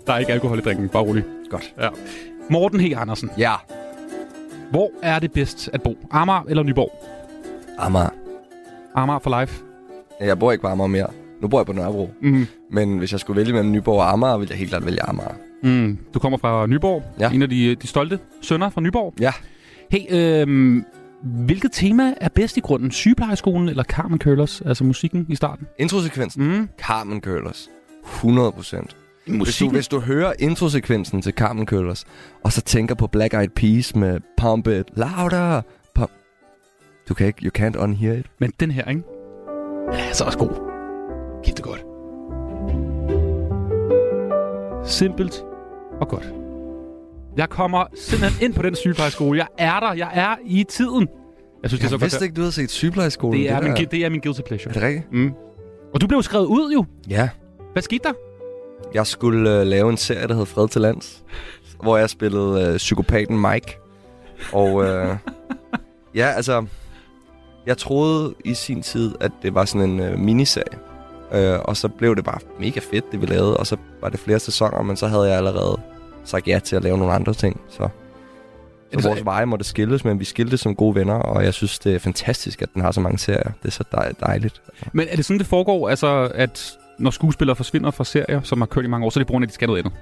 Der 0.07 0.15
er 0.15 0.19
ikke 0.19 0.33
alkohol 0.33 0.57
i 0.57 0.61
drikken, 0.61 0.89
bare 0.89 1.03
rolig. 1.03 1.23
Godt. 1.49 1.73
Ja. 1.79 1.89
Morten 2.49 2.79
H. 2.79 3.01
Andersen. 3.01 3.29
Ja. 3.37 3.53
Hvor 4.71 4.91
er 5.01 5.19
det 5.19 5.31
bedst 5.31 5.69
at 5.73 5.81
bo? 5.83 5.97
Amager 6.11 6.43
eller 6.49 6.63
Nyborg? 6.63 6.91
Amager. 7.77 8.09
Amager 8.95 9.19
for 9.19 9.39
life. 9.41 9.63
Jeg 10.19 10.39
bor 10.39 10.51
ikke 10.51 10.61
på 10.61 10.67
Amager 10.67 10.87
mere. 10.87 11.07
Nu 11.41 11.47
bor 11.47 11.59
jeg 11.59 11.65
på 11.65 11.73
Nørrebro. 11.73 12.09
Mm. 12.21 12.47
Men 12.71 12.97
hvis 12.97 13.11
jeg 13.11 13.19
skulle 13.19 13.37
vælge 13.37 13.53
mellem 13.53 13.71
Nyborg 13.71 13.99
og 13.99 14.11
Amager, 14.11 14.37
ville 14.37 14.51
jeg 14.51 14.57
helt 14.57 14.69
klart 14.69 14.85
vælge 14.85 15.01
Amager. 15.01 15.33
Mm. 15.63 15.97
Du 16.13 16.19
kommer 16.19 16.37
fra 16.37 16.65
Nyborg. 16.67 17.03
Ja. 17.19 17.31
En 17.31 17.41
af 17.41 17.49
de, 17.49 17.75
de 17.75 17.87
stolte 17.87 18.19
sønner 18.41 18.69
fra 18.69 18.81
Nyborg. 18.81 19.13
Ja. 19.19 19.31
Hey, 19.91 19.99
øhm, 20.09 20.85
hvilket 21.23 21.71
tema 21.71 22.13
er 22.21 22.29
bedst 22.29 22.57
i 22.57 22.59
grunden? 22.59 22.91
Sygeplejeskolen 22.91 23.69
eller 23.69 23.83
Carmen 23.83 24.19
Curlers? 24.19 24.61
Altså 24.61 24.83
musikken 24.83 25.25
i 25.29 25.35
starten? 25.35 25.67
Introsekvensen. 25.79 26.47
Mm. 26.47 26.69
Carmen 26.77 27.21
Curlers. 27.21 27.69
100 28.03 28.51
procent. 28.51 28.95
Hvis 29.29 29.37
du, 29.37 29.45
Musikken? 29.45 29.75
hvis 29.75 29.87
du 29.87 29.99
hører 29.99 30.33
introsekvensen 30.39 31.21
til 31.21 31.33
Carmen 31.33 31.65
Curlers, 31.67 32.05
og 32.43 32.51
så 32.51 32.61
tænker 32.61 32.95
på 32.95 33.07
Black 33.07 33.33
Eyed 33.33 33.49
Peas 33.55 33.95
med 33.95 34.19
Pump 34.37 34.67
It 34.67 34.85
Louder, 34.97 35.61
pump... 35.95 36.11
Du 37.09 37.13
kan 37.13 37.27
ikke, 37.27 37.39
you 37.45 37.51
can't 37.65 37.77
unhear 37.83 38.13
it. 38.15 38.25
Men 38.39 38.53
den 38.59 38.71
her, 38.71 38.85
ikke? 38.89 39.03
Ja, 39.93 40.13
så 40.13 40.23
også 40.23 40.37
god. 40.37 40.49
Giv 41.43 41.53
det 41.55 41.63
godt. 41.63 41.83
Simpelt 44.85 45.43
og 46.01 46.07
godt. 46.07 46.33
Jeg 47.37 47.49
kommer 47.49 47.85
simpelthen 47.95 48.45
ind 48.45 48.53
på 48.53 48.61
den 48.61 48.75
sygeplejeskole. 48.75 49.37
Jeg 49.39 49.47
er 49.57 49.79
der. 49.79 49.93
Jeg 49.93 50.09
er 50.13 50.35
i 50.45 50.65
tiden. 50.69 51.07
Jeg 51.63 51.69
synes, 51.69 51.79
det 51.79 51.85
er 51.85 51.89
så 51.89 51.95
Jeg 51.95 52.01
vidste 52.01 52.17
godt. 52.19 52.23
ikke, 52.23 52.35
du 52.35 52.41
havde 52.41 52.51
set 52.51 52.69
sygeplejeskolen. 52.71 53.39
Det 53.41 53.49
er, 53.49 53.61
min, 53.61 53.71
der- 53.71 53.85
det 53.85 54.05
er 54.05 54.09
min 54.09 54.19
guilty 54.21 54.41
pleasure. 54.47 54.69
Er 54.69 54.73
det 54.73 54.83
rigtigt? 54.83 55.11
Mm. 55.11 55.31
Og 55.93 56.01
du 56.01 56.07
blev 56.07 56.21
skrevet 56.23 56.45
ud 56.45 56.71
jo. 56.73 56.85
Ja. 57.09 57.29
Hvad 57.73 57.81
skete 57.83 58.03
der? 58.03 58.13
Jeg 58.93 59.07
skulle 59.07 59.59
øh, 59.59 59.67
lave 59.67 59.89
en 59.89 59.97
serie, 59.97 60.27
der 60.27 60.35
hed 60.35 60.45
Fred 60.45 60.67
til 60.67 60.81
Lands, 60.81 61.23
hvor 61.83 61.97
jeg 61.97 62.09
spillede 62.09 62.61
øh, 62.67 62.77
psykopaten 62.77 63.41
Mike. 63.41 63.77
Og 64.53 64.83
øh, 64.85 65.15
ja, 66.15 66.25
altså, 66.35 66.65
jeg 67.65 67.77
troede 67.77 68.33
i 68.45 68.53
sin 68.53 68.81
tid, 68.81 69.15
at 69.19 69.31
det 69.43 69.55
var 69.55 69.65
sådan 69.65 69.89
en 69.89 69.99
øh, 69.99 70.19
miniserie. 70.19 70.77
Øh, 71.33 71.59
og 71.59 71.77
så 71.77 71.87
blev 71.87 72.15
det 72.15 72.23
bare 72.25 72.39
mega 72.59 72.79
fedt, 72.91 73.11
det 73.11 73.21
vi 73.21 73.25
lavede. 73.25 73.57
Og 73.57 73.67
så 73.67 73.77
var 74.01 74.09
det 74.09 74.19
flere 74.19 74.39
sæsoner, 74.39 74.81
men 74.81 74.95
så 74.97 75.07
havde 75.07 75.23
jeg 75.23 75.37
allerede 75.37 75.77
sagt 76.23 76.47
ja 76.47 76.59
til 76.63 76.75
at 76.75 76.83
lave 76.83 76.97
nogle 76.97 77.13
andre 77.13 77.33
ting. 77.33 77.61
Så, 77.69 77.87
så 78.93 79.07
vores 79.07 79.25
veje 79.25 79.45
måtte 79.45 79.65
skilles, 79.65 80.05
men 80.05 80.19
vi 80.19 80.25
skilte 80.25 80.57
som 80.57 80.75
gode 80.75 80.95
venner. 80.95 81.13
Og 81.15 81.43
jeg 81.43 81.53
synes, 81.53 81.79
det 81.79 81.95
er 81.95 81.99
fantastisk, 81.99 82.61
at 82.61 82.69
den 82.73 82.81
har 82.81 82.91
så 82.91 83.01
mange 83.01 83.17
serier. 83.17 83.51
Det 83.61 83.67
er 83.67 83.71
så 83.71 83.83
dej- 83.91 84.13
dejligt. 84.19 84.61
Men 84.93 85.07
er 85.09 85.15
det 85.15 85.25
sådan, 85.25 85.39
det 85.39 85.47
foregår? 85.47 85.89
Altså, 85.89 86.31
at 86.35 86.77
når 86.99 87.11
skuespillere 87.11 87.55
forsvinder 87.55 87.91
fra 87.91 88.03
serier, 88.03 88.41
som 88.41 88.61
har 88.61 88.65
kørt 88.65 88.85
i 88.85 88.87
mange 88.87 89.05
år, 89.05 89.09
så 89.09 89.19
er 89.19 89.21
det 89.21 89.27
på 89.27 89.31
grund 89.31 89.43
af, 89.43 89.45
at 89.45 89.49
de 89.49 89.53
skal 89.53 89.67
noget 89.67 89.79
andet? 89.79 89.93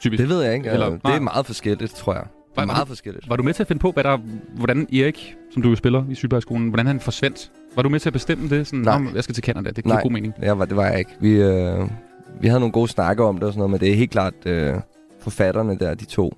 Typisk. 0.00 0.20
Det 0.20 0.28
ved 0.28 0.42
jeg 0.42 0.54
ikke. 0.54 0.66
Eller- 0.70 0.86
Eller, 0.86 0.90
det 0.96 1.04
nej. 1.04 1.16
er 1.16 1.20
meget 1.20 1.46
forskelligt, 1.46 1.94
tror 1.94 2.12
jeg. 2.14 2.22
Det 2.22 2.30
Var- 2.56 2.62
er 2.62 2.66
var 2.66 2.72
meget 2.74 2.84
du- 2.86 2.88
forskelligt. 2.88 3.28
Var 3.28 3.36
du 3.36 3.42
med 3.42 3.54
til 3.54 3.62
at 3.62 3.66
finde 3.66 3.80
på, 3.80 3.90
hvad 3.90 4.04
der, 4.04 4.18
hvordan 4.56 4.86
Erik, 4.94 5.34
som 5.52 5.62
du 5.62 5.68
jo 5.68 5.76
spiller 5.76 6.04
i 6.10 6.14
sygeplejeskolen, 6.14 6.68
hvordan 6.68 6.86
han 6.86 7.00
forsvandt? 7.00 7.50
Var 7.76 7.82
du 7.82 7.88
med 7.88 8.00
til 8.00 8.08
at 8.08 8.12
bestemme 8.12 8.48
det? 8.48 8.66
Sådan, 8.66 8.80
Nej. 8.80 8.98
"Nå, 8.98 9.10
jeg 9.14 9.22
skal 9.24 9.34
til 9.34 9.44
Canada, 9.44 9.70
det 9.70 9.84
giver 9.84 9.94
Nej, 9.94 10.02
god 10.02 10.10
mening. 10.10 10.34
var, 10.40 10.64
det 10.64 10.76
var 10.76 10.86
jeg 10.86 10.98
ikke. 10.98 11.10
Vi, 11.20 11.32
øh, 11.32 11.78
vi 12.40 12.48
havde 12.48 12.60
nogle 12.60 12.72
gode 12.72 12.88
snakker 12.88 13.24
om 13.24 13.34
det 13.34 13.44
og 13.44 13.52
sådan 13.52 13.58
noget, 13.58 13.70
men 13.70 13.80
det 13.80 13.90
er 13.90 13.94
helt 13.94 14.10
klart 14.10 14.34
øh, 14.46 14.74
forfatterne 15.20 15.78
der, 15.78 15.94
de 15.94 16.04
to, 16.04 16.36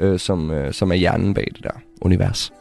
øh, 0.00 0.18
som, 0.18 0.50
øh, 0.50 0.72
som 0.72 0.90
er 0.90 0.94
hjernen 0.94 1.34
bag 1.34 1.46
det 1.54 1.64
der 1.64 1.70
univers. 2.00 2.52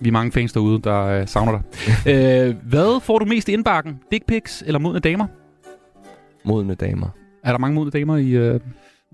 Vi 0.00 0.08
er 0.08 0.12
mange 0.12 0.32
fans 0.32 0.52
derude, 0.52 0.80
der 0.82 1.04
øh, 1.04 1.28
savner 1.28 1.52
dig. 1.52 1.62
øh, 2.48 2.54
hvad 2.62 3.00
får 3.02 3.18
du 3.18 3.24
mest 3.24 3.48
i 3.48 3.52
indbakken? 3.52 4.00
Dick 4.10 4.26
pics 4.26 4.62
eller 4.66 4.78
modne 4.78 4.98
damer? 4.98 5.26
Modne 6.44 6.74
damer. 6.74 7.08
Er 7.44 7.50
der 7.50 7.58
mange 7.58 7.74
modne 7.74 7.90
damer 7.90 8.16
i... 8.16 8.30
Øh, 8.30 8.60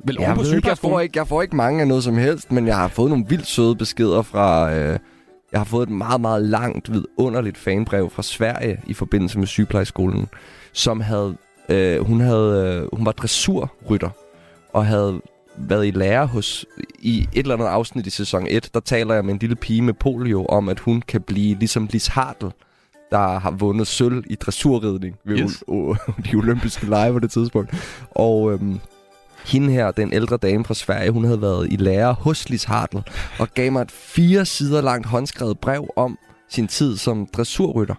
vel 0.05 0.17
Jeg, 0.21 0.35
på 0.35 0.43
ved 0.43 0.55
ikke, 0.57 0.69
jeg, 0.69 0.79
får 0.79 1.01
ikke, 1.01 1.19
jeg 1.19 1.27
får 1.27 1.43
ikke 1.43 1.57
mange 1.57 1.81
af 1.81 1.89
noget 1.89 2.05
som 2.05 2.17
helst, 2.17 2.53
men 2.53 2.67
jeg 2.67 2.77
har 2.77 2.89
fået 2.89 3.11
nogle 3.11 3.25
vildt 3.29 3.47
søde 3.47 3.77
beskeder 3.77 4.23
fra... 4.23 4.75
Øh, 4.75 4.99
jeg 5.53 5.61
har 5.61 5.65
fået 5.65 5.83
et 5.83 5.95
meget, 5.95 6.21
meget 6.21 6.43
langt, 6.43 6.93
vidunderligt 6.93 7.59
fanbrev 7.59 8.11
fra 8.11 8.23
Sverige 8.23 8.81
i 8.87 8.95
forbindelse 8.95 9.39
med 9.39 9.47
sygeplejeskolen, 9.47 10.29
som 10.73 11.01
havde... 11.01 11.37
Øh, 11.69 12.07
hun, 12.07 12.21
havde 12.21 12.81
øh, 12.83 12.97
hun 12.97 13.07
var 13.07 13.13
dressurrytter 13.13 14.11
og 14.73 14.87
havde 14.87 15.21
været 15.57 15.87
i 15.87 15.91
lære 15.91 16.27
hos... 16.27 16.67
I 16.99 17.29
et 17.33 17.39
eller 17.39 17.55
andet 17.55 17.67
afsnit 17.67 18.07
i 18.07 18.11
sæson 18.11 18.47
1, 18.51 18.71
der 18.75 18.81
taler 18.81 19.15
jeg 19.15 19.25
med 19.25 19.33
en 19.33 19.39
lille 19.39 19.57
pige 19.57 19.83
med 19.83 19.95
polio 19.95 20.47
om, 20.47 20.69
at 20.69 20.81
hun 20.81 21.03
kan 21.09 21.21
blive 21.21 21.59
ligesom 21.59 21.89
Lis 21.93 22.07
Hartl, 22.07 22.47
der 23.11 23.39
har 23.39 23.51
vundet 23.51 23.87
sølv 23.87 24.25
i 24.31 24.35
dressurridning 24.35 25.17
ved 25.25 25.39
Yes. 25.39 25.65
de 26.31 26.37
olympiske 26.37 26.87
lege 26.87 27.13
på 27.13 27.19
det 27.19 27.31
tidspunkt. 27.31 27.75
Og 28.11 28.53
øhm, 28.53 28.81
hende 29.47 29.73
her, 29.73 29.91
den 29.91 30.13
ældre 30.13 30.37
dame 30.37 30.65
fra 30.65 30.75
Sverige, 30.75 31.11
hun 31.11 31.25
havde 31.25 31.43
været 31.43 31.69
i 31.73 31.77
lære 31.77 32.13
hos 32.13 32.49
Lis 32.49 32.65
Hartl, 32.65 32.97
og 33.39 33.49
gav 33.55 33.73
mig 33.73 33.83
et 33.83 33.91
fire 33.91 34.45
sider 34.45 34.81
langt 34.81 35.07
håndskrevet 35.07 35.59
brev 35.59 35.91
om 35.97 36.19
sin 36.49 36.69
tid 36.69 36.97
som 36.97 37.27
dressurrytter. 37.27 37.95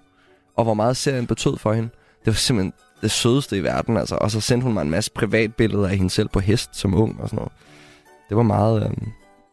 og 0.58 0.64
hvor 0.64 0.74
meget 0.74 0.98
serien 0.98 1.28
betød 1.28 1.58
for 1.58 1.74
hende. 1.74 1.90
Det 2.20 2.28
var 2.28 2.34
simpelthen 2.34 2.74
det 3.02 3.12
sødeste 3.12 3.58
i 3.58 3.64
verden, 3.64 3.98
altså. 3.98 4.16
Og 4.16 4.32
så 4.32 4.42
sendte 4.42 4.64
hun 4.66 4.74
mig 4.74 4.82
en 4.82 4.90
masse 4.90 5.12
privatbilleder 5.16 5.88
af 5.88 5.96
hende 5.98 6.10
selv 6.10 6.30
på 6.30 6.40
hest 6.40 6.76
som 6.76 6.94
ung 6.94 7.22
og 7.22 7.30
sådan 7.30 7.38
noget. 7.38 7.52
Det 8.30 8.38
var 8.38 8.44
meget... 8.44 8.84
Øhm, 8.84 9.08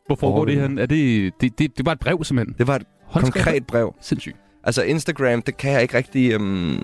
Hvor 0.07 0.17
foregår 0.17 0.45
det 0.45 0.55
her? 0.55 0.83
Er 0.83 0.87
det, 0.87 1.33
det, 1.41 1.59
det, 1.59 1.77
det 1.79 1.87
var 1.87 1.93
et 1.93 1.99
brev, 1.99 2.25
simpelthen? 2.25 2.55
Det 2.59 2.67
var 2.67 2.77
et 2.77 2.83
konkret 3.13 3.67
brev. 3.67 3.95
Sindssygt. 4.01 4.37
Altså 4.69 4.83
Instagram, 4.83 5.43
det 5.43 5.57
kan 5.57 5.73
jeg 5.73 5.83
ikke 5.83 5.97
rigtig... 5.97 6.33
Øhm, 6.33 6.83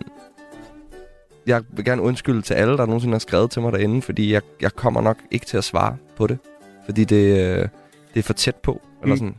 jeg 1.47 1.62
vil 1.73 1.85
gerne 1.85 2.02
undskylde 2.02 2.43
til 2.43 2.55
alle, 2.55 2.77
der 2.77 2.86
nogensinde 2.86 3.15
har 3.15 3.19
skrevet 3.19 3.51
til 3.51 3.62
mig 3.62 3.73
derinde, 3.73 4.02
fordi 4.02 4.32
jeg, 4.32 4.43
jeg 4.61 4.73
kommer 4.73 5.01
nok 5.01 5.16
ikke 5.31 5.47
til 5.47 5.56
at 5.56 5.65
svare 5.65 5.97
på 6.16 6.27
det. 6.27 6.39
Fordi 6.85 7.05
det, 7.05 7.16
øh, 7.39 7.69
det 8.15 8.19
er 8.19 8.23
for 8.23 8.32
tæt 8.32 8.55
på. 8.55 8.81
Eller 9.02 9.15
Mm. 9.15 9.19
sådan. 9.19 9.35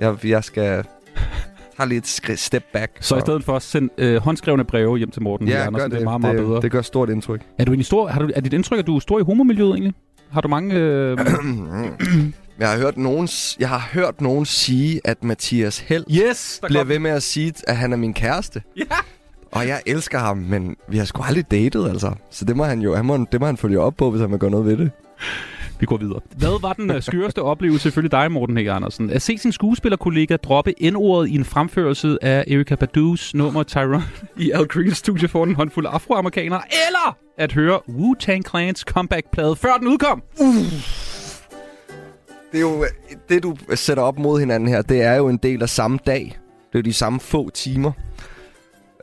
Jeg, 0.00 0.26
jeg 0.26 0.44
skal 0.44 0.84
have 1.76 1.88
lige 1.88 1.98
et 1.98 2.38
step 2.38 2.64
back. 2.72 2.92
Så 3.00 3.16
i 3.16 3.20
stedet 3.20 3.44
for 3.44 3.56
at 3.56 3.62
sende 3.62 3.88
øh, 3.98 4.16
håndskrevne 4.16 4.64
breve 4.64 4.98
hjem 4.98 5.10
til 5.10 5.22
Morten 5.22 5.48
Ja, 5.48 5.66
Andersen, 5.66 5.90
det 5.90 5.98
det. 5.98 6.00
er 6.00 6.04
meget, 6.04 6.20
meget 6.20 6.38
Det- 6.38 6.46
bedre. 6.46 6.60
det 6.62 6.70
gør 6.70 6.82
stort 6.82 7.10
indtryk. 7.10 7.40
Er, 7.58 7.64
du 7.64 7.72
en 7.72 7.82
stor, 7.82 8.08
har 8.08 8.22
du, 8.22 8.30
er 8.34 8.40
dit 8.40 8.52
indtryk, 8.52 8.78
at 8.78 8.86
du 8.86 8.96
er 8.96 9.00
stor 9.00 9.18
i 9.18 9.22
homomiljøet 9.22 9.70
egentlig? 9.70 9.94
Har 10.30 10.40
du 10.40 10.48
mange... 10.48 10.74
Øh... 10.74 11.18
Jeg 12.58 12.70
har 12.70 12.78
hørt 12.78 12.96
nogen, 12.96 13.28
jeg 13.58 13.68
har 13.68 13.88
hørt 13.92 14.20
nogen 14.20 14.46
sige, 14.46 15.00
at 15.04 15.24
Mathias 15.24 15.78
Held 15.78 16.04
yes, 16.10 16.60
bliver 16.66 16.84
ved 16.84 16.98
med 16.98 17.10
at 17.10 17.22
sige, 17.22 17.52
at 17.66 17.76
han 17.76 17.92
er 17.92 17.96
min 17.96 18.14
kæreste. 18.14 18.62
Ja. 18.76 18.82
Og 19.52 19.68
jeg 19.68 19.82
elsker 19.86 20.18
ham, 20.18 20.36
men 20.36 20.76
vi 20.88 20.98
har 20.98 21.04
sgu 21.04 21.22
aldrig 21.22 21.50
datet, 21.50 21.88
altså. 21.88 22.12
Så 22.30 22.44
det 22.44 22.56
må 22.56 22.64
han 22.64 22.80
jo, 22.80 22.94
han 22.94 23.04
må, 23.04 23.26
det 23.32 23.40
må 23.40 23.46
han 23.46 23.56
følge 23.56 23.80
op 23.80 23.94
på, 23.96 24.10
hvis 24.10 24.20
han 24.20 24.30
vil 24.30 24.38
gøre 24.38 24.50
noget 24.50 24.66
ved 24.66 24.76
det. 24.76 24.90
Vi 25.80 25.86
går 25.86 25.96
videre. 25.96 26.20
Hvad 26.36 26.60
var 26.60 26.72
den 26.72 26.90
øh, 26.90 27.02
skøreste 27.02 27.42
oplevelse 27.42 27.88
ifølge 27.88 28.08
dig, 28.08 28.32
Morten 28.32 28.56
Hækker 28.56 28.74
Andersen? 28.74 29.10
At 29.10 29.22
se 29.22 29.38
sin 29.38 29.52
skuespillerkollega 29.52 30.36
droppe 30.36 30.74
N-ordet 30.90 31.28
i 31.28 31.34
en 31.34 31.44
fremførelse 31.44 32.18
af 32.22 32.44
Erika 32.48 32.76
Badu's 32.84 33.30
nummer 33.34 33.62
Tyrone 33.62 34.02
i 34.44 34.50
Al 34.50 34.66
Greens 34.66 34.96
studie 34.96 35.28
for 35.28 35.44
en 35.44 35.54
håndfuld 35.54 35.86
afroamerikanere, 35.88 36.62
eller 36.70 37.16
at 37.38 37.52
høre 37.52 37.80
Wu-Tang 37.88 38.42
Clans 38.50 38.80
comeback-plade, 38.80 39.56
før 39.56 39.76
den 39.78 39.88
udkom? 39.88 40.22
Det 42.56 42.62
er 42.62 42.68
jo, 42.70 42.86
det 43.28 43.42
du 43.42 43.56
sætter 43.74 44.02
op 44.02 44.18
mod 44.18 44.40
hinanden 44.40 44.68
her, 44.68 44.82
det 44.82 45.02
er 45.02 45.14
jo 45.14 45.28
en 45.28 45.36
del 45.36 45.62
af 45.62 45.68
samme 45.68 45.98
dag. 46.06 46.38
Det 46.72 46.74
er 46.74 46.78
jo 46.78 46.82
de 46.82 46.92
samme 46.92 47.20
få 47.20 47.50
timer. 47.50 47.92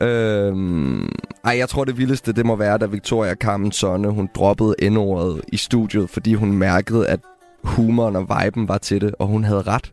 Øhm, 0.02 1.08
ej, 1.44 1.58
jeg 1.58 1.68
tror 1.68 1.84
det 1.84 1.98
vildeste, 1.98 2.32
det 2.32 2.46
må 2.46 2.56
være, 2.56 2.78
da 2.78 2.86
Victoria 2.86 3.34
Carmen 3.34 3.72
Sonne, 3.72 4.08
hun 4.08 4.28
droppede 4.34 4.90
N-ordet 4.90 5.42
i 5.48 5.56
studiet, 5.56 6.10
fordi 6.10 6.34
hun 6.34 6.52
mærkede, 6.52 7.08
at 7.08 7.20
humoren 7.64 8.16
og 8.16 8.28
viben 8.28 8.68
var 8.68 8.78
til 8.78 9.00
det, 9.00 9.14
og 9.18 9.26
hun 9.26 9.44
havde 9.44 9.62
ret. 9.62 9.92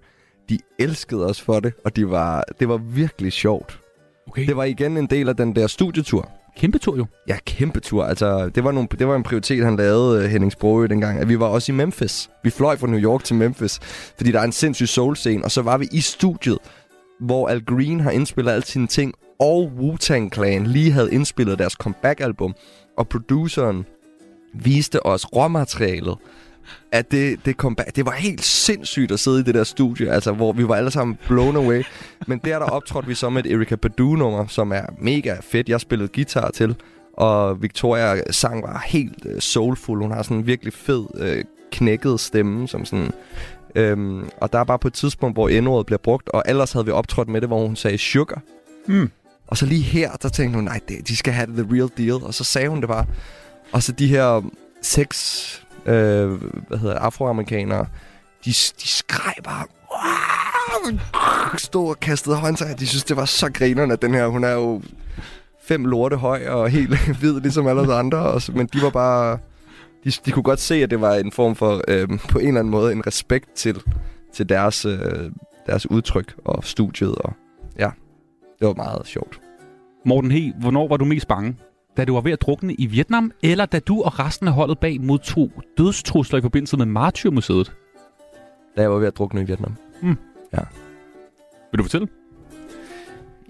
De 0.49 0.59
elskede 0.79 1.25
os 1.25 1.41
for 1.41 1.59
det, 1.59 1.73
og 1.85 1.95
de 1.95 2.09
var, 2.09 2.43
det 2.59 2.69
var 2.69 2.77
virkelig 2.77 3.31
sjovt. 3.31 3.79
Okay. 4.27 4.47
Det 4.47 4.55
var 4.55 4.63
igen 4.63 4.97
en 4.97 5.07
del 5.07 5.29
af 5.29 5.35
den 5.35 5.55
der 5.55 5.67
studietur. 5.67 6.29
Kæmpe 6.57 6.77
tur 6.77 6.97
jo. 6.97 7.05
Ja, 7.27 7.37
kæmpe 7.45 7.79
tur. 7.79 8.03
Altså, 8.03 8.49
det 8.49 8.63
var, 8.63 8.71
nogle, 8.71 8.87
det 8.99 9.07
var 9.07 9.15
en 9.15 9.23
prioritet, 9.23 9.65
han 9.65 9.75
lavede, 9.75 10.23
øh, 10.23 10.29
Henning 10.29 10.51
Sprogø, 10.51 10.87
dengang. 10.87 11.19
At 11.19 11.29
vi 11.29 11.39
var 11.39 11.45
også 11.45 11.71
i 11.71 11.75
Memphis. 11.75 12.29
Vi 12.43 12.49
fløj 12.49 12.77
fra 12.77 12.87
New 12.87 12.99
York 12.99 13.23
til 13.23 13.35
Memphis, 13.35 13.79
fordi 14.17 14.31
der 14.31 14.39
er 14.39 14.43
en 14.43 14.51
sindssyg 14.51 14.87
soul-scene. 14.87 15.43
Og 15.43 15.51
så 15.51 15.61
var 15.61 15.77
vi 15.77 15.87
i 15.91 16.01
studiet, 16.01 16.57
hvor 17.19 17.47
Al 17.47 17.65
Green 17.65 17.99
har 17.99 18.11
indspillet 18.11 18.51
alle 18.51 18.65
sine 18.65 18.87
ting, 18.87 19.13
og 19.39 19.71
Wu-Tang 19.79 20.29
Clan 20.33 20.67
lige 20.67 20.91
havde 20.91 21.13
indspillet 21.13 21.59
deres 21.59 21.73
comeback-album. 21.73 22.53
Og 22.97 23.07
produceren 23.07 23.85
viste 24.53 25.05
os 25.05 25.25
råmaterialet 25.35 26.17
at 26.91 27.11
det, 27.11 27.45
det 27.45 27.57
kom 27.57 27.75
back. 27.75 27.95
Det 27.95 28.05
var 28.05 28.11
helt 28.11 28.43
sindssygt 28.43 29.11
at 29.11 29.19
sidde 29.19 29.39
i 29.39 29.43
det 29.43 29.55
der 29.55 29.63
studie, 29.63 30.11
altså, 30.11 30.31
hvor 30.31 30.51
vi 30.51 30.67
var 30.67 30.75
alle 30.75 30.91
sammen 30.91 31.17
blown 31.27 31.55
away. 31.55 31.83
Men 32.27 32.41
der 32.45 32.59
der 32.59 32.65
optrådte 32.65 33.07
vi 33.07 33.15
så 33.15 33.29
med 33.29 33.45
et 33.45 33.51
Erika 33.51 33.75
Badu-nummer, 33.75 34.47
som 34.47 34.71
er 34.71 34.85
mega 34.99 35.35
fedt. 35.41 35.69
Jeg 35.69 35.81
spillede 35.81 36.09
guitar 36.15 36.51
til, 36.51 36.75
og 37.13 37.61
Victoria 37.61 38.31
sang 38.31 38.63
var 38.63 38.83
helt 38.87 39.25
uh, 39.25 39.39
soulful. 39.39 40.01
Hun 40.01 40.11
har 40.11 40.23
sådan 40.23 40.37
en 40.37 40.47
virkelig 40.47 40.73
fed, 40.73 41.05
uh, 41.13 41.43
knækket 41.71 42.19
stemme, 42.19 42.67
som 42.67 42.85
sådan... 42.85 43.11
Øhm, 43.75 44.29
og 44.37 44.53
der 44.53 44.59
er 44.59 44.63
bare 44.63 44.79
på 44.79 44.87
et 44.87 44.93
tidspunkt, 44.93 45.35
hvor 45.35 45.61
n 45.81 45.85
bliver 45.85 45.97
brugt, 45.97 46.29
og 46.29 46.43
ellers 46.47 46.71
havde 46.71 46.85
vi 46.85 46.91
optrådt 46.91 47.27
med 47.27 47.41
det, 47.41 47.49
hvor 47.49 47.65
hun 47.65 47.75
sagde 47.75 47.97
sugar. 47.97 48.41
Mm. 48.87 49.11
Og 49.47 49.57
så 49.57 49.65
lige 49.65 49.81
her, 49.81 50.11
der 50.11 50.29
tænkte 50.29 50.55
hun, 50.55 50.63
nej, 50.63 50.79
det, 50.87 51.07
de 51.07 51.17
skal 51.17 51.33
have 51.33 51.47
the 51.47 51.67
real 51.71 51.89
deal. 51.97 52.23
Og 52.23 52.33
så 52.33 52.43
sagde 52.43 52.69
hun 52.69 52.81
det 52.81 52.87
bare. 52.89 53.05
Og 53.71 53.83
så 53.83 53.91
de 53.91 54.07
her 54.07 54.41
seks 54.81 55.63
øh, 55.85 56.31
hvad 56.67 56.77
hedder 56.77 56.93
det, 56.93 57.01
afroamerikanere, 57.01 57.85
de, 58.45 58.49
de 58.49 58.87
skreg 58.87 59.33
bare, 59.43 59.65
stod 61.57 61.89
og 61.89 61.99
kastede 61.99 62.35
håndtag. 62.35 62.79
De 62.79 62.87
synes, 62.87 63.03
det 63.03 63.17
var 63.17 63.25
så 63.25 63.51
grinerne, 63.51 63.93
at 63.93 64.01
den 64.01 64.13
her, 64.13 64.27
hun 64.27 64.43
er 64.43 64.51
jo 64.51 64.81
fem 65.63 65.85
lorte 65.85 66.15
høj 66.15 66.47
og 66.47 66.69
helt 66.69 66.99
hvid, 67.19 67.39
ligesom 67.39 67.67
alle 67.67 67.81
os 67.81 67.89
andre. 67.89 68.17
Og, 68.17 68.41
men 68.53 68.67
de 68.67 68.81
var 68.81 68.89
bare, 68.89 69.37
de, 70.03 70.11
de 70.25 70.31
kunne 70.31 70.43
godt 70.43 70.59
se, 70.59 70.75
at 70.75 70.91
det 70.91 71.01
var 71.01 71.15
en 71.15 71.31
form 71.31 71.55
for, 71.55 71.81
øh, 71.87 72.07
på 72.29 72.39
en 72.39 72.47
eller 72.47 72.59
anden 72.59 72.71
måde, 72.71 72.91
en 72.91 73.07
respekt 73.07 73.53
til, 73.55 73.81
til 74.33 74.49
deres, 74.49 74.85
øh, 74.85 75.31
deres 75.67 75.91
udtryk 75.91 76.35
og 76.45 76.63
studiet. 76.63 77.15
Og 77.15 77.33
ja, 77.79 77.89
det 78.59 78.67
var 78.67 78.73
meget 78.73 79.07
sjovt. 79.07 79.39
Morten 80.05 80.31
He, 80.31 80.53
hvornår 80.59 80.87
var 80.87 80.97
du 80.97 81.05
mest 81.05 81.27
bange? 81.27 81.55
Da 81.97 82.05
du 82.05 82.13
var 82.13 82.21
ved 82.21 82.31
at 82.31 82.41
drukne 82.41 82.73
i 82.73 82.85
Vietnam, 82.85 83.31
eller 83.43 83.65
da 83.65 83.79
du 83.79 84.01
og 84.01 84.19
resten 84.19 84.47
af 84.47 84.53
holdet 84.53 84.79
bag 84.79 85.01
modtog 85.01 85.51
dødstrusler 85.77 86.39
i 86.39 86.41
forbindelse 86.41 86.77
med 86.77 86.85
Martyrmuseet? 86.85 87.73
Da 88.77 88.81
jeg 88.81 88.91
var 88.91 88.97
ved 88.97 89.07
at 89.07 89.17
drukne 89.17 89.41
i 89.41 89.43
Vietnam. 89.43 89.75
Mm. 90.01 90.17
Ja. 90.53 90.59
Vil 91.71 91.77
du 91.77 91.83
fortælle? 91.83 92.07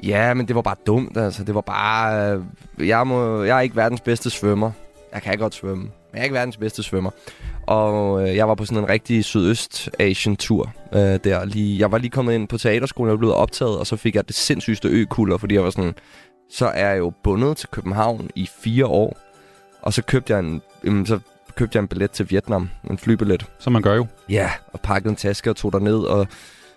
Ja, 0.03 0.33
men 0.33 0.47
det 0.47 0.55
var 0.55 0.61
bare 0.61 0.75
dumt, 0.87 1.17
altså. 1.17 1.43
Det 1.43 1.55
var 1.55 1.61
bare... 1.61 2.35
Øh, 2.79 2.87
jeg, 2.87 3.07
må, 3.07 3.43
jeg 3.43 3.57
er 3.57 3.61
ikke 3.61 3.75
verdens 3.75 4.01
bedste 4.01 4.29
svømmer. 4.29 4.71
Jeg 5.13 5.21
kan 5.21 5.37
godt 5.37 5.55
svømme, 5.55 5.83
men 5.83 5.91
jeg 6.13 6.19
er 6.19 6.23
ikke 6.23 6.33
verdens 6.33 6.57
bedste 6.57 6.83
svømmer. 6.83 7.11
Og 7.67 8.29
øh, 8.29 8.35
jeg 8.35 8.47
var 8.47 8.55
på 8.55 8.65
sådan 8.65 8.83
en 8.83 8.89
rigtig 8.89 9.25
Sydøst-Asien-tur 9.25 10.73
øh, 10.93 10.99
der. 10.99 11.45
Lige, 11.45 11.79
jeg 11.79 11.91
var 11.91 11.97
lige 11.97 12.11
kommet 12.11 12.33
ind 12.33 12.47
på 12.47 12.57
teaterskolen, 12.57 13.09
jeg 13.09 13.17
blevet 13.17 13.35
optaget, 13.35 13.77
og 13.77 13.87
så 13.87 13.95
fik 13.95 14.15
jeg 14.15 14.27
det 14.27 14.35
sindssygste 14.35 14.87
økulder, 14.87 15.37
fordi 15.37 15.55
jeg 15.55 15.63
var 15.63 15.69
sådan... 15.69 15.93
Så 16.51 16.65
er 16.65 16.89
jeg 16.89 16.99
jo 16.99 17.13
bundet 17.23 17.57
til 17.57 17.69
København 17.69 18.29
i 18.35 18.49
fire 18.63 18.85
år. 18.85 19.17
Og 19.81 19.93
så 19.93 20.03
købte 20.03 20.33
jeg 20.33 20.39
en, 20.39 20.61
jamen, 20.83 21.05
så 21.05 21.19
købte 21.55 21.75
jeg 21.75 21.81
en 21.81 21.87
billet 21.87 22.11
til 22.11 22.31
Vietnam. 22.31 22.69
En 22.89 22.97
flybillet. 22.97 23.45
Som 23.59 23.73
man 23.73 23.81
gør 23.81 23.95
jo. 23.95 24.07
Ja, 24.29 24.51
og 24.73 24.79
pakkede 24.79 25.09
en 25.09 25.15
taske 25.15 25.49
og 25.49 25.55
tog 25.55 25.81
ned 25.81 25.97
og 25.97 26.27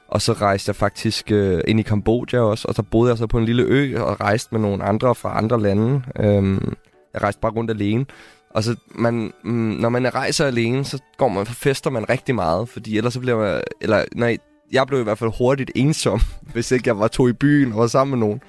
og 0.08 0.22
så 0.22 0.32
rejste 0.32 0.68
jeg 0.68 0.76
faktisk 0.76 1.30
øh, 1.30 1.60
ind 1.68 1.80
i 1.80 1.82
Kambodja 1.82 2.40
også, 2.40 2.68
og 2.68 2.74
så 2.74 2.82
boede 2.82 3.10
jeg 3.10 3.18
så 3.18 3.26
på 3.26 3.38
en 3.38 3.44
lille 3.44 3.62
ø 3.62 4.02
og 4.02 4.20
rejste 4.20 4.48
med 4.54 4.60
nogle 4.60 4.84
andre 4.84 5.14
fra 5.14 5.38
andre 5.38 5.60
lande. 5.60 6.02
Øhm, 6.18 6.74
jeg 7.14 7.22
rejste 7.22 7.40
bare 7.40 7.52
rundt 7.52 7.70
alene. 7.70 8.06
Og 8.50 8.64
så, 8.64 8.76
man, 8.94 9.32
mm, 9.44 9.52
når 9.52 9.88
man 9.88 10.14
rejser 10.14 10.46
alene, 10.46 10.84
så 10.84 10.98
går 11.18 11.28
man, 11.28 11.46
fester 11.46 11.90
man 11.90 12.08
rigtig 12.08 12.34
meget, 12.34 12.68
fordi 12.68 12.96
ellers 12.96 13.12
så 13.12 13.20
bliver 13.20 13.36
man, 13.36 13.62
eller 13.80 14.04
nej, 14.14 14.36
jeg 14.74 14.86
blev 14.86 15.00
i 15.00 15.02
hvert 15.02 15.18
fald 15.18 15.32
hurtigt 15.38 15.70
ensom, 15.74 16.20
hvis 16.52 16.70
ikke 16.70 16.88
jeg 16.88 16.98
var 16.98 17.08
to 17.08 17.28
i 17.28 17.32
byen 17.32 17.72
og 17.72 17.78
var 17.78 17.86
sammen 17.86 18.18
med 18.18 18.26
nogen. 18.26 18.40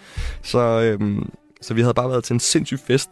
Så, 0.41 0.59
øhm, 0.59 1.29
så 1.61 1.73
vi 1.73 1.81
havde 1.81 1.93
bare 1.93 2.09
været 2.09 2.23
til 2.23 2.33
en 2.33 2.39
sindssyg 2.39 2.79
fest 2.79 3.09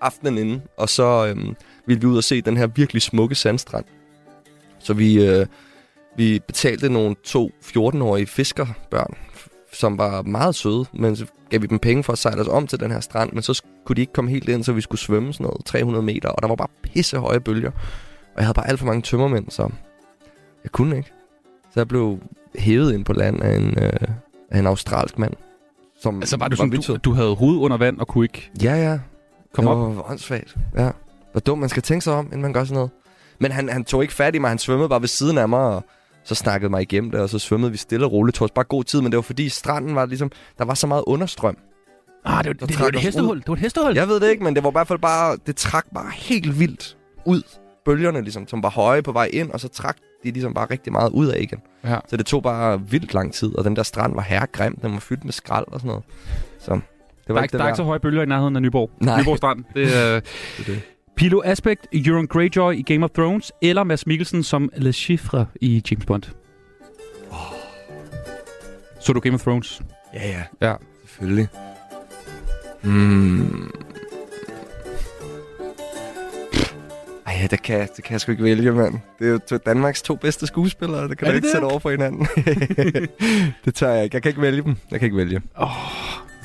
aftenen 0.00 0.38
inden, 0.38 0.62
og 0.76 0.88
så 0.88 1.26
øhm, 1.26 1.56
ville 1.86 2.00
vi 2.00 2.06
ud 2.06 2.16
og 2.16 2.24
se 2.24 2.40
den 2.40 2.56
her 2.56 2.66
virkelig 2.66 3.02
smukke 3.02 3.34
sandstrand. 3.34 3.84
Så 4.78 4.94
vi, 4.94 5.24
øh, 5.26 5.46
vi 6.16 6.40
betalte 6.46 6.88
nogle 6.88 7.16
to 7.24 7.50
14-årige 7.64 8.26
fiskerbørn, 8.26 9.14
som 9.72 9.98
var 9.98 10.22
meget 10.22 10.54
søde, 10.54 10.84
men 10.92 11.16
så 11.16 11.26
gav 11.50 11.62
vi 11.62 11.66
dem 11.66 11.78
penge 11.78 12.02
for 12.02 12.12
at 12.12 12.18
sejle 12.18 12.40
os 12.40 12.48
om 12.48 12.66
til 12.66 12.80
den 12.80 12.90
her 12.90 13.00
strand, 13.00 13.32
men 13.32 13.42
så 13.42 13.62
kunne 13.84 13.96
de 13.96 14.00
ikke 14.00 14.12
komme 14.12 14.30
helt 14.30 14.48
ind, 14.48 14.64
så 14.64 14.72
vi 14.72 14.80
skulle 14.80 15.00
svømme 15.00 15.32
sådan 15.32 15.44
noget 15.44 15.64
300 15.64 16.04
meter, 16.04 16.28
og 16.28 16.42
der 16.42 16.48
var 16.48 16.54
bare 16.54 16.68
pisse 16.82 17.18
høje 17.18 17.40
bølger. 17.40 17.70
Og 18.34 18.36
jeg 18.36 18.44
havde 18.44 18.54
bare 18.54 18.68
alt 18.68 18.78
for 18.78 18.86
mange 18.86 19.02
tømmermænd, 19.02 19.50
så 19.50 19.70
jeg 20.64 20.72
kunne 20.72 20.96
ikke. 20.96 21.12
Så 21.74 21.80
jeg 21.80 21.88
blev 21.88 22.18
hævet 22.58 22.94
ind 22.94 23.04
på 23.04 23.12
land 23.12 23.42
af 23.42 23.56
en, 23.56 23.78
øh, 23.82 23.92
af 24.50 24.58
en 24.58 24.66
australsk 24.66 25.18
mand. 25.18 25.32
Som 26.02 26.16
Altså 26.20 26.36
var 26.36 26.48
du 26.48 26.56
sådan, 26.56 26.72
vildt 26.72 26.86
du, 26.86 26.96
du 26.96 27.12
havde 27.12 27.34
hovedet 27.34 27.58
under 27.60 27.76
vand 27.76 27.98
og 27.98 28.08
kunne 28.08 28.24
ikke... 28.24 28.50
Ja, 28.62 28.74
ja. 28.74 28.98
Kom 29.54 29.64
det 29.64 29.74
op. 29.74 29.96
var 29.96 30.10
åndssvagt. 30.10 30.56
Ja. 30.76 30.90
Hvor 31.32 31.40
dumt, 31.40 31.60
man 31.60 31.68
skal 31.68 31.82
tænke 31.82 32.04
sig 32.04 32.12
om, 32.12 32.26
inden 32.26 32.42
man 32.42 32.52
gør 32.52 32.64
sådan 32.64 32.74
noget. 32.74 32.90
Men 33.38 33.52
han, 33.52 33.68
han 33.68 33.84
tog 33.84 34.02
ikke 34.02 34.14
fat 34.14 34.34
i 34.34 34.38
mig, 34.38 34.48
han 34.50 34.58
svømmede 34.58 34.88
bare 34.88 35.00
ved 35.00 35.08
siden 35.08 35.38
af 35.38 35.48
mig, 35.48 35.58
og 35.60 35.84
så 36.24 36.34
snakkede 36.34 36.70
mig 36.70 36.82
igennem 36.82 37.10
det, 37.10 37.20
og 37.20 37.28
så 37.28 37.38
svømmede 37.38 37.72
vi 37.72 37.78
stille 37.78 38.06
og 38.06 38.12
roligt. 38.12 38.34
Det 38.36 38.42
os 38.42 38.50
bare 38.50 38.64
god 38.64 38.84
tid, 38.84 39.00
men 39.00 39.12
det 39.12 39.16
var 39.16 39.22
fordi 39.22 39.48
stranden 39.48 39.94
var 39.94 40.06
ligesom, 40.06 40.30
der 40.58 40.64
var 40.64 40.74
så 40.74 40.86
meget 40.86 41.04
understrøm. 41.06 41.56
Ah, 42.24 42.44
det, 42.44 42.48
var- 42.48 42.52
det, 42.52 42.68
det, 42.68 42.80
var 42.80 42.86
et 42.86 42.96
hestehul. 43.00 43.36
ud. 43.36 43.40
Det 43.40 43.48
var 43.48 43.54
et 43.54 43.60
hestehul. 43.60 43.94
Jeg 43.94 44.08
ved 44.08 44.20
det 44.20 44.30
ikke, 44.30 44.44
men 44.44 44.54
det 44.54 44.62
var 44.64 44.70
i 44.70 44.72
hvert 44.72 44.88
fald 44.88 44.98
bare, 44.98 45.36
det 45.46 45.56
trak 45.56 45.86
bare 45.94 46.10
helt 46.14 46.58
vildt 46.58 46.96
ud. 47.24 47.42
Bølgerne 47.84 48.20
ligesom, 48.22 48.48
som 48.48 48.62
var 48.62 48.70
høje 48.70 49.02
på 49.02 49.12
vej 49.12 49.30
ind, 49.32 49.50
og 49.50 49.60
så 49.60 49.68
trak 49.68 49.96
de 50.24 50.30
ligesom 50.30 50.54
bare 50.54 50.66
rigtig 50.70 50.92
meget 50.92 51.10
ud 51.12 51.26
af 51.26 51.40
igen. 51.40 51.58
Ja. 51.84 51.98
Så 52.08 52.16
det 52.16 52.26
tog 52.26 52.42
bare 52.42 52.80
vildt 52.90 53.14
lang 53.14 53.32
tid, 53.34 53.58
og 53.58 53.64
den 53.64 53.76
der 53.76 53.82
strand 53.82 54.14
var 54.14 54.22
herregrim, 54.22 54.76
den 54.82 54.92
var 54.92 54.98
fyldt 54.98 55.24
med 55.24 55.32
skrald 55.32 55.64
og 55.68 55.80
sådan 55.80 55.88
noget. 55.88 56.04
Så 56.58 56.74
det 56.74 56.82
Der 57.26 57.32
var 57.32 57.40
er, 57.40 57.42
ikke 57.42 57.50
ikke, 57.50 57.58
der 57.58 57.64
er 57.64 57.68
ikke 57.68 57.76
så 57.76 57.82
høje 57.84 58.00
bølger 58.00 58.22
i 58.22 58.26
nærheden 58.26 58.56
af 58.56 58.62
Nyborg. 58.62 58.90
Nej. 59.00 59.20
Nyborg 59.20 59.36
Strand. 59.36 59.64
Det 59.74 59.82
er... 59.96 60.20
Det 60.20 60.24
er 60.58 60.64
det. 60.64 60.80
Pilo 61.16 61.40
Aspect, 61.44 61.86
Euron 61.92 62.26
Greyjoy 62.26 62.72
i 62.72 62.82
Game 62.82 63.04
of 63.04 63.10
Thrones, 63.10 63.52
eller 63.62 63.84
Mads 63.84 64.06
Mikkelsen 64.06 64.42
som 64.42 64.70
Le 64.76 64.92
Chiffre 64.92 65.46
i 65.60 65.82
James 65.90 66.06
Bond. 66.06 66.22
Så 69.00 69.12
du 69.12 69.20
Game 69.20 69.34
of 69.34 69.42
Thrones? 69.42 69.82
Ja, 70.14 70.28
ja. 70.28 70.68
Ja. 70.68 70.74
Selvfølgelig. 71.06 71.48
Hmm. 72.82 73.70
Ej, 77.40 77.46
det 77.46 77.62
kan, 77.62 77.88
det 77.96 78.04
kan 78.04 78.12
jeg 78.12 78.20
sgu 78.20 78.32
ikke 78.32 78.44
vælge, 78.44 78.72
mand. 78.72 78.94
Det 79.18 79.26
er 79.28 79.30
jo 79.32 79.38
to- 79.38 79.56
Danmarks 79.66 80.02
to 80.02 80.14
bedste 80.16 80.46
skuespillere. 80.46 81.08
Det 81.08 81.18
kan 81.18 81.26
Er 81.28 81.30
du 81.32 81.36
det 81.36 81.36
ikke 81.38 81.46
det? 81.46 81.52
sætte 81.52 81.64
over 81.64 81.78
for 81.78 81.90
hinanden. 81.90 82.26
det 83.64 83.74
tør 83.74 83.90
jeg 83.90 84.04
ikke. 84.04 84.14
Jeg 84.14 84.22
kan 84.22 84.28
ikke 84.30 84.40
vælge 84.42 84.62
dem. 84.62 84.76
Jeg 84.90 85.00
kan 85.00 85.06
ikke 85.06 85.16
vælge. 85.16 85.40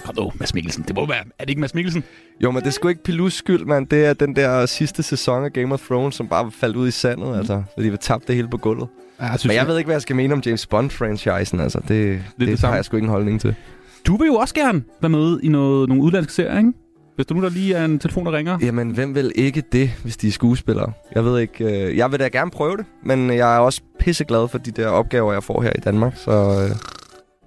Kom 0.06 0.16
nu, 0.18 0.32
Mads 0.40 0.54
Mikkelsen. 0.54 0.84
Det 0.88 0.96
må 0.96 1.06
være... 1.08 1.18
Er 1.18 1.44
det 1.44 1.50
ikke 1.50 1.62
Mads 1.62 1.76
Mikkelsen? 1.76 2.04
Jo, 2.44 2.52
men 2.52 2.62
det 2.62 2.68
er 2.68 2.72
sgu 2.72 2.88
ikke 2.88 3.04
Pilus 3.04 3.34
skyld, 3.34 3.66
mand. 3.66 3.88
Det 3.88 4.06
er 4.06 4.14
den 4.14 4.36
der 4.36 4.66
sidste 4.66 5.04
sæson 5.04 5.46
af 5.46 5.54
Game 5.54 5.74
of 5.74 5.82
Thrones, 5.82 6.16
som 6.16 6.28
bare 6.28 6.52
faldt 6.52 6.76
ud 6.76 6.88
i 6.88 6.92
sandet, 6.92 7.38
altså. 7.38 7.64
Fordi 7.78 7.90
vi 7.90 7.98
tabte 7.98 8.28
det 8.28 8.36
hele 8.36 8.48
på 8.50 8.58
gulvet. 8.58 8.88
Ja, 9.20 9.26
jeg 9.26 9.40
Men 9.46 9.56
jeg 9.56 9.68
ved 9.68 9.78
ikke, 9.78 9.88
hvad 9.88 9.96
jeg 9.96 10.02
skal 10.02 10.16
mene 10.16 10.34
om 10.34 10.42
James 10.46 10.68
Bond-franchisen, 10.74 11.62
altså. 11.62 11.80
Det, 11.80 11.90
det, 11.90 12.22
det, 12.40 12.48
det 12.48 12.60
har 12.60 12.76
jeg 12.76 12.86
sgu 12.86 12.98
ikke 12.98 13.06
en 13.06 13.12
holdning 13.12 13.42
til. 13.42 13.56
Du 14.08 14.18
vil 14.18 14.28
jo 14.28 14.36
også 14.36 14.54
gerne 14.54 14.84
være 15.02 15.10
med 15.10 15.40
i 15.44 15.48
noget, 15.48 15.90
nogle 15.90 16.04
udlandske 16.04 16.34
serier, 16.34 16.58
ikke? 16.58 16.72
Hvis 17.16 17.26
du 17.26 17.34
nu 17.34 17.42
der 17.42 17.50
lige 17.50 17.74
er 17.74 17.86
en 17.86 18.00
telefon, 18.00 18.26
der 18.26 18.32
ringer. 18.32 18.58
Jamen, 18.62 18.92
hvem 18.92 19.16
vil 19.16 19.32
ikke 19.36 19.64
det, 19.72 19.92
hvis 20.04 20.18
de 20.18 20.28
er 20.28 20.32
skuespillere? 20.32 20.92
Jeg 21.16 21.26
ved 21.26 21.40
ikke. 21.40 21.88
Øh, 21.88 21.98
jeg 21.98 22.12
vil 22.12 22.20
da 22.20 22.28
gerne 22.28 22.52
prøve 22.52 22.78
det, 22.78 22.86
men 23.04 23.30
jeg 23.30 23.56
er 23.56 23.60
også 23.60 23.82
pisseglad 24.00 24.48
for 24.48 24.58
de 24.58 24.72
der 24.72 24.88
opgaver, 24.88 25.34
jeg 25.34 25.44
får 25.44 25.62
her 25.62 25.72
i 25.76 25.80
Danmark, 25.80 26.14
så... 26.16 26.32
Øh, 26.32 26.76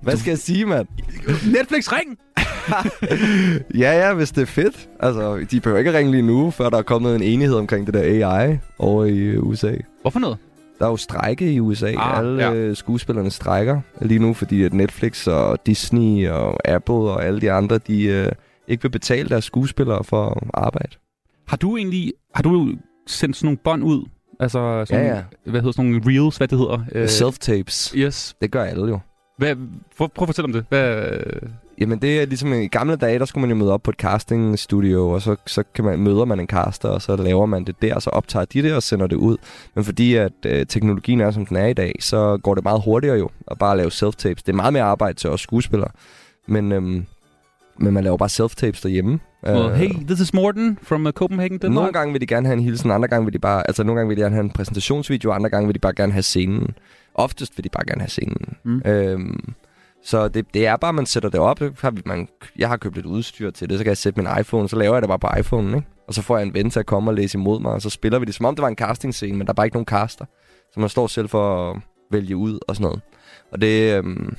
hvad 0.02 0.16
skal 0.16 0.30
jeg 0.30 0.38
sige, 0.38 0.66
mand? 0.66 0.86
Netflix, 1.56 1.92
ring! 1.92 2.18
Ja, 3.82 4.06
ja, 4.06 4.14
hvis 4.14 4.30
det 4.30 4.42
er 4.42 4.46
fedt. 4.46 4.88
Altså, 5.00 5.46
de 5.50 5.60
behøver 5.60 5.78
ikke 5.78 5.98
ringe 5.98 6.10
lige 6.12 6.22
nu, 6.22 6.50
før 6.50 6.70
der 6.70 6.78
er 6.78 6.82
kommet 6.82 7.16
en 7.16 7.22
enighed 7.22 7.56
omkring 7.56 7.86
det 7.86 7.94
der 7.94 8.28
AI 8.28 8.58
over 8.78 9.04
i 9.04 9.18
øh, 9.18 9.46
USA. 9.46 9.72
Hvorfor 10.02 10.18
noget? 10.18 10.36
Der 10.78 10.86
er 10.86 10.90
jo 10.90 10.96
strække 10.96 11.52
i 11.52 11.60
USA. 11.60 11.92
Ah, 11.96 12.18
alle 12.18 12.42
ja. 12.44 12.52
ja. 12.52 12.74
skuespillerne 12.74 13.30
strækker 13.30 13.80
lige 14.00 14.18
nu, 14.18 14.34
fordi 14.34 14.62
at 14.62 14.74
Netflix 14.74 15.26
og 15.26 15.58
Disney 15.66 16.28
og 16.28 16.68
Apple 16.68 16.94
og 16.94 17.24
alle 17.24 17.40
de 17.40 17.52
andre, 17.52 17.78
de 17.78 18.04
øh, 18.04 18.28
ikke 18.68 18.82
vil 18.82 18.90
betale 18.90 19.28
deres 19.28 19.44
skuespillere 19.44 20.04
for 20.04 20.48
arbejde. 20.54 20.96
Har 21.48 21.56
du 21.56 21.76
egentlig... 21.76 22.12
Har 22.34 22.42
du 22.42 22.74
sendt 23.06 23.36
sådan 23.36 23.46
nogle 23.46 23.58
bånd 23.64 23.84
ud? 23.84 24.08
Altså 24.40 24.84
sådan, 24.84 25.06
Ja, 25.06 25.16
ja. 25.16 25.22
Hvad 25.44 25.60
hedder 25.60 25.72
sådan 25.72 25.90
nogle 25.90 26.06
reels, 26.06 26.36
hvad 26.36 26.48
det 26.48 26.58
hedder? 26.58 26.78
Øh, 26.92 27.04
Self-tapes. 27.04 27.96
Yes. 27.96 28.36
Det 28.42 28.50
gør 28.50 28.64
alle 28.64 28.86
jo. 28.86 28.98
Hvad, 29.38 29.56
prøv, 29.96 30.08
prøv 30.08 30.22
at 30.22 30.28
fortælle 30.28 30.44
om 30.44 30.52
det. 30.52 30.64
Hvad, 30.68 31.06
Jamen 31.80 31.98
det 31.98 32.20
er 32.22 32.26
ligesom 32.26 32.52
i 32.52 32.66
gamle 32.66 32.96
dage, 32.96 33.18
der 33.18 33.24
skulle 33.24 33.40
man 33.48 33.50
jo 33.50 33.64
møde 33.64 33.72
op 33.72 33.82
på 33.82 33.90
et 33.90 33.96
castingstudio, 33.96 35.08
og 35.10 35.22
så, 35.22 35.36
så 35.46 35.62
kan 35.74 35.84
man, 35.84 35.98
møder 35.98 36.24
man 36.24 36.40
en 36.40 36.46
caster, 36.46 36.88
og 36.88 37.02
så 37.02 37.16
laver 37.16 37.46
man 37.46 37.64
det 37.64 37.82
der, 37.82 37.94
og 37.94 38.02
så 38.02 38.10
optager 38.10 38.44
de 38.44 38.62
det 38.62 38.74
og 38.74 38.82
sender 38.82 39.06
det 39.06 39.16
ud. 39.16 39.36
Men 39.74 39.84
fordi 39.84 40.14
at 40.14 40.32
øh, 40.46 40.66
teknologien 40.66 41.20
er, 41.20 41.30
som 41.30 41.46
den 41.46 41.56
er 41.56 41.66
i 41.66 41.72
dag, 41.72 41.94
så 42.00 42.38
går 42.42 42.54
det 42.54 42.64
meget 42.64 42.82
hurtigere 42.84 43.18
jo 43.18 43.30
at 43.50 43.58
bare 43.58 43.76
lave 43.76 43.88
self-tapes. 43.90 44.42
Det 44.46 44.48
er 44.48 44.52
meget 44.52 44.72
mere 44.72 44.82
arbejde 44.82 45.18
til 45.18 45.30
os 45.30 45.40
skuespillere, 45.40 45.90
men, 46.46 46.72
øhm, 46.72 47.06
men 47.80 47.94
man 47.94 48.04
laver 48.04 48.16
bare 48.16 48.28
self-tapes 48.28 48.80
derhjemme. 48.82 49.18
uh, 49.48 49.50
Øh, 49.54 49.72
hey, 49.72 49.90
this 50.06 50.20
is 50.20 50.34
Morten 50.34 50.78
from 50.82 51.06
uh, 51.06 51.12
Copenhagen, 51.12 51.58
Denmark. 51.58 51.74
nogle 51.74 51.92
gange 51.92 52.12
vil 52.12 52.20
de 52.20 52.26
gerne 52.26 52.46
have 52.46 52.56
en 52.58 52.64
hilsen, 52.64 52.90
andre 52.90 53.08
gange 53.08 53.24
vil 53.24 53.34
de 53.34 53.38
bare, 53.38 53.66
altså 53.68 53.82
nogle 53.84 53.98
gange 53.98 54.08
vil 54.08 54.16
de 54.16 54.22
gerne 54.22 54.34
have 54.34 54.44
en 54.44 54.50
præsentationsvideo, 54.50 55.30
andre 55.32 55.50
gange 55.50 55.66
vil 55.66 55.74
de 55.74 55.78
bare 55.80 55.94
gerne 55.94 56.12
have 56.12 56.22
scenen. 56.22 56.70
Oftest 57.14 57.52
vil 57.56 57.64
de 57.64 57.68
bare 57.68 57.84
gerne 57.86 58.00
have 58.00 58.08
scenen. 58.08 58.56
Mm. 58.64 58.82
Øhm, 58.84 59.54
så 60.04 60.28
det, 60.28 60.54
det 60.54 60.66
er 60.66 60.76
bare, 60.76 60.92
man 60.92 61.06
sætter 61.06 61.28
det 61.28 61.40
op. 61.40 61.60
Har 61.80 61.90
vi- 61.90 62.02
Man, 62.06 62.28
jeg 62.58 62.68
har 62.68 62.76
købt 62.76 62.94
lidt 62.94 63.06
udstyr 63.06 63.50
til 63.50 63.68
det, 63.70 63.78
så 63.78 63.84
kan 63.84 63.88
jeg 63.88 63.96
sætte 63.96 64.20
min 64.22 64.28
iPhone, 64.40 64.68
så 64.68 64.76
laver 64.76 64.94
jeg 64.94 65.02
det 65.02 65.08
bare 65.08 65.18
på 65.18 65.28
iPhone, 65.38 65.76
ikke? 65.76 65.88
Og 66.08 66.14
så 66.14 66.22
får 66.22 66.36
jeg 66.38 66.46
en 66.46 66.54
ven 66.54 66.70
til 66.70 66.80
at 66.80 66.86
komme 66.86 67.10
og 67.10 67.14
læse 67.14 67.38
imod 67.38 67.60
mig, 67.60 67.72
og 67.72 67.82
så 67.82 67.90
spiller 67.90 68.18
vi 68.18 68.24
det, 68.24 68.34
som 68.34 68.46
om 68.46 68.54
det 68.54 68.62
var 68.62 68.68
en 68.68 68.76
castingscene, 68.76 69.38
men 69.38 69.46
der 69.46 69.52
er 69.52 69.54
bare 69.54 69.66
ikke 69.66 69.76
nogen 69.76 69.86
caster. 69.86 70.24
Så 70.74 70.80
man 70.80 70.88
står 70.88 71.06
selv 71.06 71.28
for 71.28 71.70
at 71.70 71.80
vælge 72.10 72.36
ud 72.36 72.58
og 72.68 72.76
sådan 72.76 72.84
noget. 72.84 73.00
Og 73.52 73.60
det, 73.60 73.94
øhm, 73.98 74.36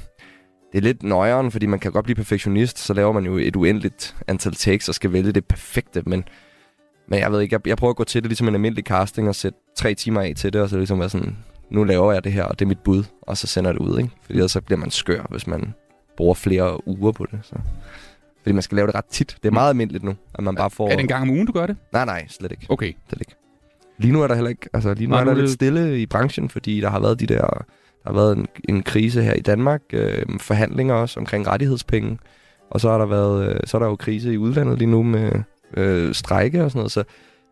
det 0.71 0.77
er 0.77 0.81
lidt 0.81 1.03
nøjeren, 1.03 1.51
fordi 1.51 1.65
man 1.65 1.79
kan 1.79 1.91
godt 1.91 2.03
blive 2.03 2.15
perfektionist, 2.15 2.79
så 2.79 2.93
laver 2.93 3.11
man 3.11 3.25
jo 3.25 3.37
et 3.37 3.55
uendeligt 3.55 4.15
antal 4.27 4.53
takes 4.53 4.89
og 4.89 4.95
skal 4.95 5.13
vælge 5.13 5.31
det 5.31 5.45
perfekte, 5.45 6.03
men 6.05 6.23
men 7.07 7.19
jeg 7.19 7.31
ved 7.31 7.41
ikke, 7.41 7.53
jeg, 7.53 7.67
jeg 7.67 7.77
prøver 7.77 7.89
at 7.91 7.97
gå 7.97 8.03
til 8.03 8.23
det 8.23 8.29
ligesom 8.29 8.47
en 8.47 8.53
almindelig 8.53 8.85
casting 8.85 9.27
og 9.27 9.35
sætte 9.35 9.59
tre 9.77 9.93
timer 9.93 10.21
af 10.21 10.33
til 10.37 10.53
det, 10.53 10.61
og 10.61 10.69
så 10.69 10.77
ligesom 10.77 10.99
være 10.99 11.09
sådan, 11.09 11.37
nu 11.71 11.83
laver 11.83 12.13
jeg 12.13 12.23
det 12.23 12.31
her, 12.31 12.43
og 12.43 12.59
det 12.59 12.65
er 12.65 12.67
mit 12.67 12.79
bud, 12.79 13.03
og 13.21 13.37
så 13.37 13.47
sender 13.47 13.71
det 13.71 13.79
ud, 13.79 13.97
ikke? 13.97 14.09
Fordi 14.21 14.37
ellers 14.37 14.51
så 14.51 14.61
bliver 14.61 14.79
man 14.79 14.91
skør, 14.91 15.25
hvis 15.29 15.47
man 15.47 15.73
bruger 16.17 16.33
flere 16.33 16.87
uger 16.87 17.11
på 17.11 17.25
det. 17.31 17.39
Så. 17.43 17.55
Fordi 18.43 18.51
man 18.51 18.61
skal 18.61 18.75
lave 18.75 18.87
det 18.87 18.95
ret 18.95 19.05
tit. 19.05 19.37
Det 19.43 19.49
er 19.49 19.53
meget 19.53 19.69
almindeligt 19.69 20.03
nu, 20.03 20.15
at 20.33 20.43
man 20.43 20.55
bare 20.55 20.69
får... 20.69 20.87
Er 20.89 20.91
det 20.91 20.99
en 20.99 21.07
gang 21.07 21.21
om 21.21 21.29
ugen, 21.29 21.45
du 21.45 21.51
gør 21.51 21.65
det? 21.65 21.77
Nej, 21.93 22.05
nej, 22.05 22.27
slet 22.27 22.51
ikke. 22.51 22.65
Okay. 22.69 22.93
Slet 23.09 23.21
ikke. 23.21 23.35
Lige 23.97 24.11
nu 24.13 24.21
er 24.21 24.27
der 24.27 24.35
heller 24.35 24.49
ikke... 24.49 24.69
Altså, 24.73 24.93
lige 24.93 25.07
nu 25.07 25.11
Nej, 25.11 25.19
er 25.19 25.25
der 25.25 25.31
er 25.31 25.35
lidt 25.35 25.51
stille 25.51 26.01
i 26.01 26.05
branchen, 26.05 26.49
fordi 26.49 26.81
der 26.81 26.89
har 26.89 26.99
været 26.99 27.19
de 27.19 27.25
der... 27.25 27.65
Der 28.03 28.09
har 28.09 28.13
været 28.13 28.37
en, 28.37 28.47
en 28.69 28.83
krise 28.83 29.23
her 29.23 29.33
i 29.33 29.41
Danmark, 29.41 29.81
øh, 29.93 30.25
forhandlinger 30.39 30.93
også 30.93 31.19
omkring 31.19 31.47
rettighedspenge, 31.47 32.19
og 32.69 32.81
så 32.81 32.89
har 32.89 32.97
der 32.97 33.05
været, 33.05 33.49
øh, 33.49 33.59
så 33.65 33.77
er 33.77 33.79
der 33.79 33.87
jo 33.87 33.95
krise 33.95 34.33
i 34.33 34.37
udlandet 34.37 34.77
lige 34.77 34.91
nu 34.91 35.03
med 35.03 35.31
øh, 35.77 36.13
strejke 36.13 36.63
og 36.63 36.71
sådan 36.71 36.79
noget, 36.79 36.91
så 36.91 37.03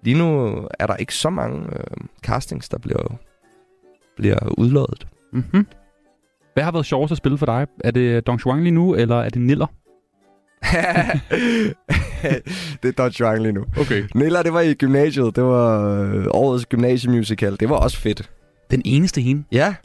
lige 0.04 0.18
nu 0.18 0.48
er 0.80 0.88
der 0.88 0.96
ikke 0.96 1.16
så 1.16 1.30
mange 1.30 1.66
øh, 1.74 2.08
castings, 2.24 2.70
der 2.70 2.78
bliver, 2.78 3.18
bliver 4.18 4.38
udlået. 4.58 5.08
Mm-hmm. 5.34 5.68
Hvad 6.54 6.64
har 6.64 6.72
været 6.72 6.86
sjovest 6.86 7.12
at 7.12 7.18
spille 7.18 7.38
for 7.38 7.46
dig? 7.46 7.68
Er 7.84 7.92
det 7.92 8.28
Don 8.28 8.40
Juan 8.46 8.64
lige 8.64 8.72
nu, 8.72 8.96
eller 8.96 9.16
er 9.16 9.30
det 9.30 9.42
Niller? 9.42 9.68
det 12.84 12.88
er 12.88 12.92
Dodge 12.98 13.16
Juan 13.20 13.42
lige 13.42 13.52
nu. 13.52 13.66
Okay. 13.80 14.04
Nilla, 14.16 14.44
det 14.44 14.54
var 14.54 14.62
i 14.62 14.74
gymnasiet. 14.74 15.36
Det 15.36 15.44
var 15.44 16.02
øh, 16.02 16.26
årets 16.30 16.66
gymnasiemusical. 16.66 17.58
Det 17.60 17.70
var 17.70 17.76
også 17.76 17.98
fedt. 17.98 18.30
Den 18.72 18.82
eneste 18.86 19.22
hende? 19.22 19.44
Ja, 19.52 19.76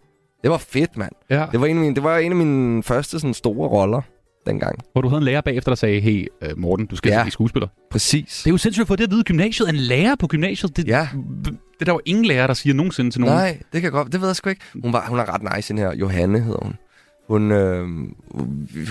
det 0.43 0.51
var 0.51 0.59
fedt, 0.59 0.97
mand. 0.97 1.13
Ja. 1.31 1.47
Det 1.53 1.61
var 1.61 1.67
en 1.67 1.77
af 1.77 1.83
mine, 1.83 1.95
det 1.95 2.03
var 2.05 2.19
en 2.19 2.33
af 2.33 2.37
mine 2.37 2.83
første 2.83 3.21
sådan, 3.21 3.35
store 3.35 3.69
roller 3.69 4.01
dengang. 4.47 4.79
Hvor 4.93 5.01
du 5.03 5.09
havde 5.09 5.19
en 5.19 5.25
lærer 5.25 5.41
bagefter, 5.41 5.71
der 5.71 5.77
sagde, 5.77 6.01
hey 6.01 6.27
øh, 6.43 6.59
Morten, 6.59 6.87
du 6.87 6.97
skal 6.97 7.11
Ja. 7.11 7.23
blive 7.23 7.33
skuespiller. 7.33 7.69
Præcis. 7.91 8.41
Det 8.45 8.51
er 8.51 8.53
jo 8.55 8.59
sindssygt 8.59 8.83
at 8.83 8.89
få 8.89 8.97
det 8.97 9.05
at 9.05 9.11
vide 9.11 9.25
gymnasiet. 9.25 9.69
En 9.69 9.75
lærer 9.75 10.15
på 10.15 10.27
gymnasiet. 10.27 10.77
Det, 10.77 10.89
ja. 10.89 11.09
det 11.45 11.57
er 11.81 11.85
der 11.85 11.93
jo 11.93 12.01
ingen 12.07 12.25
lærer, 12.25 12.47
der 12.47 12.55
siger 12.55 12.75
nogensinde 12.75 13.11
til 13.11 13.21
nogen. 13.21 13.37
Nej, 13.37 13.59
det 13.73 13.83
kan 13.83 13.93
godt. 13.93 14.13
Det 14.13 14.21
ved 14.21 14.29
jeg 14.29 14.37
sgu 14.37 14.51
ikke. 14.51 14.63
Hun, 14.83 14.93
var, 14.93 15.07
hun 15.09 15.19
er 15.19 15.35
ret 15.35 15.57
nice, 15.57 15.69
den 15.73 15.79
her. 15.79 15.95
Johanne 15.95 16.41
hedder 16.41 16.65
hun. 16.65 16.75
Hun, 17.29 17.53
øh, 17.53 17.87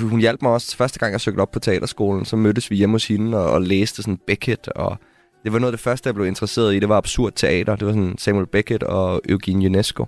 hun 0.09 0.19
hjalp 0.19 0.41
mig 0.41 0.51
også 0.51 0.77
første 0.77 0.99
gang, 0.99 1.11
jeg 1.11 1.21
søgte 1.21 1.39
op 1.39 1.51
på 1.51 1.59
teaterskolen. 1.59 2.25
Så 2.25 2.35
mødtes 2.35 2.71
vi 2.71 2.75
hjemme 2.75 2.93
hos 2.93 3.07
hende 3.07 3.37
og, 3.45 3.51
og 3.51 3.61
læste 3.61 4.01
sådan 4.03 4.19
Beckett. 4.27 4.67
Og 4.67 4.97
det 5.43 5.53
var 5.53 5.59
noget 5.59 5.73
af 5.73 5.77
det 5.77 5.83
første, 5.83 6.07
jeg 6.07 6.15
blev 6.15 6.27
interesseret 6.27 6.73
i. 6.75 6.79
Det 6.79 6.89
var 6.89 6.97
absurd 6.97 7.31
teater. 7.35 7.75
Det 7.75 7.87
var 7.87 7.93
sådan 7.93 8.15
Samuel 8.17 8.47
Beckett 8.47 8.83
og 8.83 9.21
Eugene 9.29 9.63
Ionesco. 9.63 10.05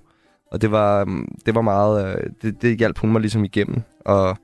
Og 0.53 0.61
det 0.61 0.71
var, 0.71 1.05
mm, 1.05 1.27
det 1.45 1.55
var 1.55 1.61
meget... 1.61 2.05
Øh, 2.05 2.29
det, 2.41 2.61
det 2.61 2.77
hjalp 2.77 2.97
hun 2.97 3.11
mig 3.11 3.21
ligesom 3.21 3.45
igennem. 3.45 3.81
Og 4.05 4.37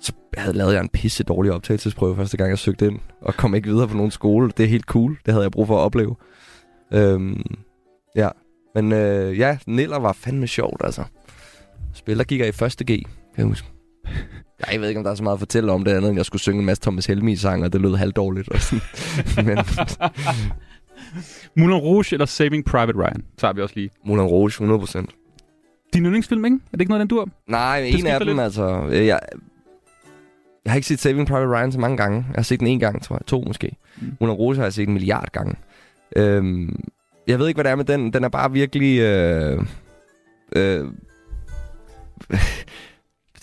så 0.00 0.12
havde 0.36 0.56
lavet 0.56 0.74
jeg 0.74 0.80
en 0.80 0.88
pisse 0.88 1.24
dårlig 1.24 1.52
optagelsesprøve 1.52 2.16
første 2.16 2.36
gang, 2.36 2.50
jeg 2.50 2.58
søgte 2.58 2.86
ind. 2.86 2.98
Og 3.20 3.34
kom 3.34 3.54
ikke 3.54 3.68
videre 3.68 3.88
på 3.88 3.96
nogen 3.96 4.10
skole. 4.10 4.52
Det 4.56 4.64
er 4.64 4.68
helt 4.68 4.84
cool. 4.84 5.18
Det 5.26 5.34
havde 5.34 5.42
jeg 5.42 5.50
brug 5.50 5.66
for 5.66 5.76
at 5.78 5.80
opleve. 5.80 6.16
Øhm, 6.92 7.42
ja, 8.16 8.28
men 8.74 8.92
øh, 8.92 9.38
ja, 9.38 9.58
Niller 9.66 9.98
var 9.98 10.12
fandme 10.12 10.46
sjovt, 10.46 10.80
altså. 10.84 11.04
Spiller 11.94 12.24
gik 12.24 12.40
jeg 12.40 12.48
i 12.48 12.52
første 12.52 12.84
G, 12.84 12.86
kan 12.86 13.06
jeg 13.36 13.46
huske. 13.46 13.68
Jeg 14.70 14.80
ved 14.80 14.88
ikke, 14.88 14.98
om 14.98 15.04
der 15.04 15.10
er 15.10 15.14
så 15.14 15.22
meget 15.22 15.36
at 15.36 15.40
fortælle 15.40 15.72
om 15.72 15.84
det 15.84 15.92
andet, 15.92 16.08
end 16.08 16.18
jeg 16.18 16.26
skulle 16.26 16.42
synge 16.42 16.60
en 16.60 16.66
masse 16.66 16.82
Thomas 16.82 17.06
Helmi-sang, 17.06 17.64
og 17.64 17.72
det 17.72 17.80
lød 17.80 17.96
halvdårligt. 17.96 18.48
Og 18.48 18.60
sådan. 18.60 19.46
men 19.46 19.58
Moulin 21.56 21.76
Rouge 21.76 22.06
eller 22.14 22.26
Saving 22.26 22.64
Private 22.64 22.98
Ryan, 22.98 23.24
tager 23.38 23.52
vi 23.52 23.62
også 23.62 23.74
lige. 23.76 23.90
Moulin 24.04 24.24
Rouge, 24.26 24.50
100%. 24.50 25.06
Din 25.94 26.04
yndlingsfilm, 26.04 26.44
ikke? 26.44 26.54
Er 26.54 26.70
det 26.76 26.80
ikke 26.80 26.90
noget, 26.90 27.00
den 27.00 27.08
dur? 27.08 27.28
Nej, 27.48 27.80
Det 27.80 27.98
en 28.00 28.06
af 28.06 28.18
dem, 28.20 28.28
lidt. 28.28 28.40
altså... 28.40 28.86
øh, 28.90 29.06
Jeg, 29.06 29.20
jeg 30.64 30.72
har 30.72 30.76
ikke 30.76 30.88
set 30.88 30.98
Saving 31.00 31.26
Private 31.26 31.48
Ryan 31.50 31.72
så 31.72 31.78
mange 31.80 31.96
gange. 31.96 32.16
Jeg 32.28 32.34
har 32.34 32.42
set 32.42 32.60
den 32.60 32.66
en 32.68 32.80
gang, 32.80 33.02
tror 33.02 33.16
jeg. 33.16 33.26
To 33.26 33.40
måske. 33.46 33.76
Mm. 34.00 34.16
Moulin 34.20 34.36
Rouge 34.36 34.56
har 34.56 34.62
jeg 34.62 34.72
set 34.72 34.86
en 34.88 34.92
milliard 34.94 35.28
gange. 35.32 35.54
Øhm, 36.16 36.80
jeg 37.26 37.38
ved 37.38 37.48
ikke, 37.48 37.56
hvad 37.56 37.64
det 37.64 37.70
er 37.70 37.76
med 37.76 37.84
den. 37.84 38.12
Den 38.12 38.24
er 38.24 38.28
bare 38.28 38.52
virkelig... 38.52 38.98
Øh, 39.00 39.64
øh, 40.56 40.84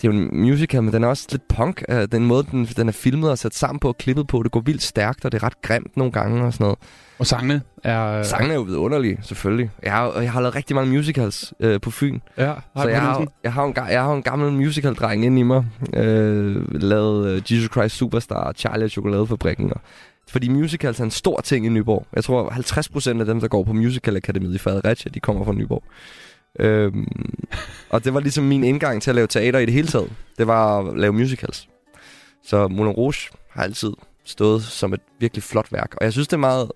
det 0.02 0.08
er 0.08 0.12
jo 0.12 0.18
en 0.18 0.40
musical, 0.40 0.82
men 0.82 0.92
den 0.92 1.04
er 1.04 1.08
også 1.08 1.26
lidt 1.30 1.48
punk. 1.48 1.82
Øh, 1.88 2.08
den 2.12 2.26
måde, 2.26 2.46
den, 2.50 2.66
den 2.66 2.88
er 2.88 2.92
filmet 2.92 3.30
og 3.30 3.38
sat 3.38 3.54
sammen 3.54 3.80
på 3.80 3.88
og 3.88 3.98
klippet 3.98 4.26
på, 4.26 4.42
det 4.42 4.52
går 4.52 4.60
vildt 4.60 4.82
stærkt, 4.82 5.24
og 5.24 5.32
det 5.32 5.42
er 5.42 5.46
ret 5.46 5.62
grimt 5.62 5.96
nogle 5.96 6.12
gange 6.12 6.44
og 6.44 6.52
sådan 6.52 6.64
noget. 6.64 6.78
Og 7.18 7.26
sangene 7.26 7.62
er... 7.84 8.22
Sangene 8.22 8.52
er 8.52 8.56
jo 8.56 8.62
vidunderlige, 8.62 9.18
selvfølgelig. 9.22 9.70
Jeg 9.82 9.92
har, 9.92 10.20
jeg 10.20 10.32
har 10.32 10.40
lavet 10.40 10.54
rigtig 10.54 10.76
mange 10.76 10.92
musicals 10.92 11.54
øh, 11.60 11.80
på 11.80 11.90
Fyn. 11.90 12.18
Ja, 12.36 12.44
har 12.44 12.82
så 12.82 12.88
jeg 12.88 13.00
har, 13.00 13.26
jeg, 13.44 13.52
har 13.52 13.64
en, 13.64 13.74
jeg 13.76 14.02
har 14.02 14.12
en 14.12 14.22
gammel 14.22 14.52
musical-dreng 14.52 15.24
inde 15.24 15.40
i 15.40 15.42
mig. 15.42 15.64
Øh, 15.94 16.82
lavet 16.82 17.28
øh, 17.28 17.52
Jesus 17.52 17.72
Christ 17.72 17.96
Superstar, 17.96 18.52
Charlie 18.52 18.84
og 18.84 18.90
Chokoladefabrikken. 18.90 19.72
Og, 19.72 19.80
fordi 20.28 20.48
musicals 20.48 21.00
er 21.00 21.04
en 21.04 21.10
stor 21.10 21.40
ting 21.40 21.66
i 21.66 21.68
Nyborg. 21.68 22.06
Jeg 22.14 22.24
tror, 22.24 22.50
50% 22.50 23.20
af 23.20 23.26
dem, 23.26 23.40
der 23.40 23.48
går 23.48 23.64
på 23.64 23.72
Musical 23.72 24.16
Akademiet 24.16 24.54
i 24.54 24.58
Fredericia, 24.58 25.10
de 25.14 25.20
kommer 25.20 25.44
fra 25.44 25.52
Nyborg. 25.52 25.82
Øhm, 26.60 27.06
og 27.90 28.04
det 28.04 28.14
var 28.14 28.20
ligesom 28.20 28.44
min 28.44 28.64
indgang 28.64 29.02
til 29.02 29.10
at 29.10 29.14
lave 29.14 29.26
teater 29.26 29.58
i 29.58 29.66
det 29.66 29.74
hele 29.74 29.88
taget. 29.88 30.12
Det 30.38 30.46
var 30.46 30.78
at 30.78 30.98
lave 30.98 31.12
musicals. 31.12 31.68
Så 32.44 32.68
Moulin 32.68 32.92
Rouge 32.92 33.30
har 33.50 33.62
altid 33.62 33.92
stået 34.24 34.62
som 34.62 34.92
et 34.92 35.00
virkelig 35.20 35.42
flot 35.42 35.72
værk. 35.72 35.94
Og 35.96 36.04
jeg 36.04 36.12
synes, 36.12 36.28
det 36.28 36.32
er 36.32 36.40
meget... 36.40 36.70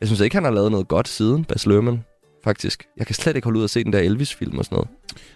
Jeg 0.00 0.08
synes 0.08 0.20
ikke, 0.20 0.36
han 0.36 0.44
har 0.44 0.50
lavet 0.50 0.70
noget 0.70 0.88
godt 0.88 1.08
siden 1.08 1.44
Bas 1.44 1.66
Lerman, 1.66 2.04
faktisk. 2.44 2.84
Jeg 2.96 3.06
kan 3.06 3.14
slet 3.14 3.36
ikke 3.36 3.46
holde 3.46 3.58
ud 3.58 3.64
at 3.64 3.70
se 3.70 3.84
den 3.84 3.92
der 3.92 3.98
Elvis-film 3.98 4.58
og 4.58 4.64
sådan 4.64 4.76
noget. 4.76 4.88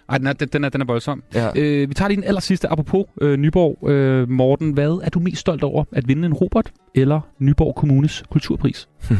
Ej, 0.09 0.17
den 0.17 0.27
er, 0.27 0.33
den, 0.33 0.63
er, 0.63 0.69
den 0.69 0.81
er 0.81 0.85
voldsom. 0.85 1.23
Ja. 1.33 1.49
Øh, 1.55 1.89
vi 1.89 1.93
tager 1.93 2.07
lige 2.09 2.15
den 2.15 2.23
aller 2.23 2.41
sidste. 2.41 2.67
Apropos 2.67 3.05
øh, 3.21 3.37
Nyborg. 3.37 3.89
Øh, 3.89 4.29
Morten, 4.29 4.71
hvad 4.71 5.01
er 5.03 5.09
du 5.09 5.19
mest 5.19 5.41
stolt 5.41 5.63
over? 5.63 5.83
At 5.91 6.07
vinde 6.07 6.25
en 6.25 6.33
Robert 6.33 6.71
eller 6.95 7.21
Nyborg 7.39 7.75
Kommunes 7.75 8.23
kulturpris? 8.29 8.89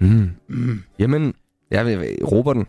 Mm. 0.00 0.30
Mm. 0.48 0.82
Jamen, 0.98 1.34
jeg 1.70 1.86
vil 1.86 2.18
Roberten. 2.24 2.66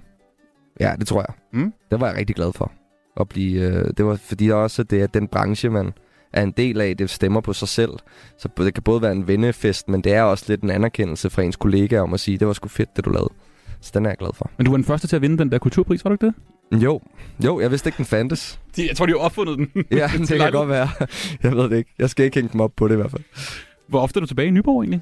Ja, 0.80 0.95
det 0.99 1.07
tror 1.07 1.26
jeg. 1.27 1.61
Mm. 1.61 1.73
Det 1.91 1.99
var 1.99 2.07
jeg 2.07 2.18
rigtig 2.18 2.35
glad 2.35 2.53
for. 2.53 2.72
At 3.19 3.30
blive, 3.30 3.61
øh, 3.61 3.85
det 3.97 4.06
var 4.06 4.15
fordi 4.15 4.52
også, 4.52 4.84
det 4.84 5.02
er 5.02 5.07
den 5.07 5.27
branche, 5.27 5.69
man 5.69 5.93
er 6.34 6.43
en 6.43 6.52
del 6.52 6.81
af, 6.81 6.97
det 6.97 7.10
stemmer 7.10 7.41
på 7.41 7.53
sig 7.53 7.68
selv. 7.68 7.91
Så 8.38 8.49
det 8.57 8.73
kan 8.73 8.84
både 8.84 9.02
være 9.02 9.11
en 9.11 9.27
vennefest, 9.27 9.89
men 9.89 10.02
det 10.02 10.14
er 10.14 10.22
også 10.22 10.45
lidt 10.47 10.61
en 10.61 10.69
anerkendelse 10.69 11.30
fra 11.30 11.41
ens 11.41 11.56
kollegaer 11.56 12.02
om 12.02 12.14
at 12.14 12.19
sige, 12.19 12.38
det 12.38 12.47
var 12.47 12.53
sgu 12.53 12.68
fedt, 12.68 12.95
det 12.95 13.06
du 13.06 13.10
lavede. 13.10 13.34
Så 13.81 13.91
den 13.93 14.06
er 14.06 14.10
jeg 14.10 14.18
glad 14.18 14.30
for. 14.34 14.52
Men 14.57 14.65
du 14.65 14.72
var 14.72 14.77
den 14.77 14.85
første 14.85 15.07
til 15.07 15.15
at 15.15 15.22
vinde 15.22 15.38
den 15.38 15.52
der 15.52 15.57
kulturpris, 15.57 16.06
var 16.06 16.10
du 16.10 16.14
ikke 16.14 16.26
det? 16.26 16.34
Jo, 16.84 17.02
jo, 17.45 17.60
jeg 17.60 17.72
vidste 17.72 17.88
ikke, 17.88 17.97
den 17.97 18.06
fandtes. 18.06 18.60
De, 18.76 18.88
jeg 18.88 18.97
tror, 18.97 19.06
de 19.06 19.11
har 19.11 19.19
opfundet 19.19 19.57
den. 19.57 19.68
ja, 19.91 20.10
det 20.30 20.39
kan 20.39 20.52
godt 20.52 20.69
være. 20.69 20.89
Jeg 21.43 21.52
ved 21.52 21.69
det 21.69 21.77
ikke. 21.77 21.93
Jeg 21.99 22.10
skal 22.10 22.26
ikke 22.26 22.35
hænge 22.35 22.49
dem 22.53 22.61
op 22.61 22.72
på 22.77 22.88
det 22.88 22.93
i 22.93 22.97
hvert 22.97 23.11
fald. 23.11 23.23
Hvor 23.88 24.02
ofte 24.02 24.18
er 24.18 24.22
du 24.22 24.27
tilbage 24.27 24.47
i 24.47 24.52
Nyborg 24.52 24.81
egentlig? 24.84 25.02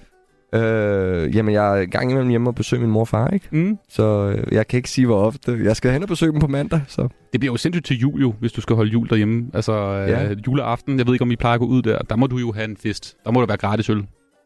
Øh, 0.53 1.35
jamen, 1.35 1.53
jeg 1.53 1.81
er 1.81 1.85
gang 1.85 2.11
imellem 2.11 2.29
hjemme 2.29 2.49
og 2.49 2.55
besøge 2.55 2.81
min 2.81 2.91
mor 2.91 2.99
og 3.01 3.07
far, 3.07 3.27
ikke? 3.29 3.47
Mm. 3.51 3.77
Så 3.89 4.03
øh, 4.37 4.53
jeg 4.53 4.67
kan 4.67 4.77
ikke 4.77 4.89
sige, 4.89 5.05
hvor 5.05 5.19
ofte. 5.25 5.59
Jeg 5.63 5.75
skal 5.75 5.91
hen 5.91 6.01
og 6.03 6.07
besøge 6.07 6.31
dem 6.31 6.39
på 6.41 6.47
mandag, 6.47 6.81
så... 6.87 7.07
Det 7.31 7.39
bliver 7.39 7.53
jo 7.53 7.57
sindssygt 7.57 7.85
til 7.85 7.97
jul 7.99 8.21
jo, 8.21 8.33
hvis 8.39 8.51
du 8.51 8.61
skal 8.61 8.75
holde 8.75 8.91
jul 8.91 9.09
derhjemme. 9.09 9.45
Altså 9.53 9.71
øh, 9.73 10.09
Ja. 10.09 10.33
juleaften, 10.47 10.97
jeg 10.97 11.07
ved 11.07 11.13
ikke, 11.13 11.23
om 11.23 11.31
I 11.31 11.35
plejer 11.35 11.53
at 11.53 11.59
gå 11.59 11.65
ud 11.65 11.81
der. 11.81 11.99
Der 11.99 12.15
må 12.15 12.27
du 12.27 12.37
jo 12.37 12.51
have 12.51 12.65
en 12.65 12.77
fest. 12.77 13.15
Der 13.25 13.31
må 13.31 13.39
der 13.41 13.47
være 13.47 13.57
gratis 13.57 13.89
øl. 13.89 13.97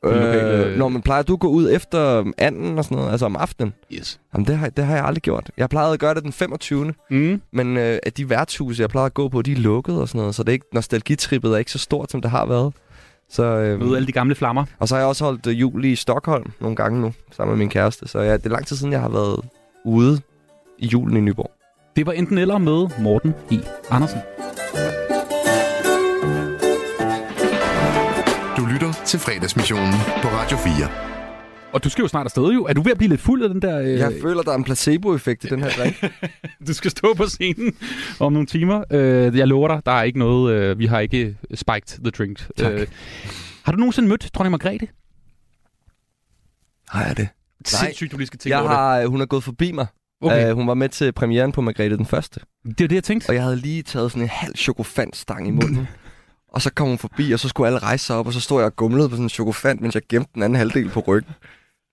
Lokale- 0.04 0.66
Øh, 0.66 0.78
når 0.78 0.90
man 0.90 1.02
plejer 1.02 1.22
du 1.24 1.34
at 1.34 1.40
gå 1.40 1.48
ud 1.48 1.72
efter 1.72 2.32
anden 2.38 2.78
og 2.78 2.84
sådan 2.84 2.98
noget, 2.98 3.12
altså 3.12 3.26
om 3.26 3.36
aftenen? 3.36 3.74
Yes. 3.94 4.20
Jamen, 4.34 4.48
det 4.48 4.58
har, 4.58 4.70
det 4.70 4.86
har 4.86 4.96
jeg 4.96 5.06
aldrig 5.06 5.22
gjort. 5.22 5.52
Jeg 5.58 5.70
plejede 5.70 5.94
at 5.94 6.00
gøre 6.00 6.14
det 6.14 6.24
den 6.24 6.32
25. 6.32 6.94
Mm. 7.12 7.42
Men 7.54 7.78
øh, 7.78 8.00
at 8.04 8.18
de 8.18 8.30
værtshuse, 8.30 8.82
jeg 8.82 8.90
plejede 8.90 9.06
at 9.06 9.14
gå 9.14 9.30
på, 9.30 9.42
de 9.42 9.52
er 9.52 9.56
lukket 9.56 10.02
og 10.02 10.08
sådan 10.08 10.20
noget, 10.20 10.36
så 10.36 10.44
det 10.44 10.50
er 10.50 10.54
ikke, 10.54 10.66
nostalgitrippet 10.74 11.54
er 11.54 11.58
ikke 11.58 11.72
så 11.72 11.80
stort, 11.80 12.12
som 12.12 12.22
det 12.22 12.32
har 12.32 12.46
været. 12.46 12.74
Så, 13.30 13.44
øh, 13.44 13.80
Møde 13.80 13.96
alle 13.96 14.08
de 14.08 14.12
gamle 14.12 14.36
flammer. 14.36 14.66
Og 14.80 14.88
så 14.88 14.96
har 14.96 15.00
jeg 15.00 15.08
også 15.08 15.24
holdt 15.26 15.48
øh, 15.48 15.60
jul 15.60 15.86
i 15.86 15.96
Stockholm 15.96 16.52
nogle 16.60 16.76
gange 16.76 17.02
nu, 17.02 17.14
sammen 17.32 17.52
med 17.52 17.58
min 17.58 17.70
kæreste. 17.70 18.08
Så 18.08 18.20
ja, 18.20 18.34
det 18.38 18.46
er 18.46 18.50
lang 18.50 18.68
tid 18.68 18.76
siden, 18.76 18.94
jeg 18.94 19.02
har 19.02 19.10
været 19.10 19.40
ude 19.86 20.22
i 20.78 20.88
julen 20.88 21.18
i 21.18 21.22
Nyborg. 21.22 21.52
Det 21.96 22.06
var 22.06 22.12
enten 22.12 22.38
eller 22.38 22.58
med 22.58 22.88
Morten 23.00 23.34
E. 23.52 23.56
Andersen. 23.90 24.20
Du 28.58 28.66
lytter 28.66 28.94
til 29.06 29.20
fredagsmissionen 29.20 29.94
på 30.22 30.28
Radio 30.28 30.58
4. 30.58 31.17
Og 31.78 31.84
du 31.84 31.90
skal 31.90 32.02
jo 32.02 32.08
snart 32.08 32.26
afsted 32.26 32.44
jo. 32.44 32.66
Er 32.66 32.74
du 32.74 32.82
ved 32.82 32.92
at 32.92 32.98
blive 32.98 33.10
lidt 33.10 33.22
fuld 33.22 33.44
af 33.44 33.50
den 33.50 33.62
der... 33.62 33.80
Øh... 33.80 33.90
Jeg 33.90 34.14
føler, 34.22 34.42
der 34.42 34.52
er 34.52 34.56
en 34.56 34.64
placebo-effekt 34.64 35.44
i 35.44 35.48
den 35.48 35.64
her 35.64 35.70
drink. 35.70 36.14
du 36.68 36.74
skal 36.74 36.92
stå 36.92 37.14
på 37.14 37.26
scenen 37.26 37.76
om 38.20 38.34
nogle 38.34 38.48
timer. 38.48 38.84
Øh, 38.92 39.38
jeg 39.38 39.48
lover 39.48 39.68
dig, 39.68 39.82
der 39.86 39.92
er 39.92 40.04
ikke 40.04 40.20
noget... 40.20 40.54
Øh, 40.54 40.80
vi 40.80 40.86
har 40.86 41.00
ikke 41.00 41.38
spiked 41.56 42.04
the 42.04 42.12
drink. 42.12 42.48
Tak. 42.58 42.74
Øh, 42.74 42.88
har 43.64 43.72
du 43.72 43.78
nogensinde 43.78 44.10
mødt 44.10 44.30
dronning 44.34 44.52
Margrethe? 44.52 44.88
Har 46.90 47.06
jeg 47.06 47.18
det? 47.18 47.28
Sindssygt, 47.66 48.12
du 48.12 48.18
lige 48.18 48.28
skal 48.28 48.40
tænke 48.40 48.58
jeg 48.58 48.64
over 48.64 48.70
det. 48.70 48.78
har, 48.78 49.08
Hun 49.08 49.22
er 49.22 49.26
gået 49.26 49.44
forbi 49.44 49.72
mig. 49.72 49.88
Okay. 50.22 50.52
Uh, 50.52 50.58
hun 50.58 50.68
var 50.68 50.74
med 50.74 50.90
til 50.90 51.12
premieren 51.12 51.52
på 51.52 51.62
Margrethe 51.62 51.98
den 51.98 52.06
Første. 52.06 52.40
Det 52.64 52.82
er 52.82 52.88
det, 52.88 52.96
jeg 52.96 53.04
tænkte. 53.04 53.30
Og 53.30 53.36
jeg 53.36 53.44
havde 53.44 53.56
lige 53.56 53.84
taget 53.84 54.12
sådan 54.12 54.24
en 54.24 54.30
halv 54.30 54.56
chokofantstang 54.56 55.48
i 55.48 55.52
munden. 55.52 55.88
og 56.48 56.62
så 56.62 56.74
kom 56.74 56.88
hun 56.88 56.98
forbi, 56.98 57.32
og 57.32 57.40
så 57.40 57.50
skulle 57.50 57.68
alle 57.68 57.80
rejse 57.80 58.06
sig 58.06 58.16
op, 58.16 58.28
og 58.28 58.34
så 58.34 58.40
stod 58.40 58.60
jeg 58.60 58.66
og 58.66 58.76
gumlede 58.76 59.10
på 59.10 59.16
sådan 59.16 59.26
en 59.26 59.30
chokofant, 59.30 59.82
mens 59.82 59.96
jeg 59.96 60.04
gemte 60.10 60.32
den 60.36 60.44
anden 60.44 60.58
halvdel 60.58 60.90
på 60.90 61.00
ryggen. 61.00 61.34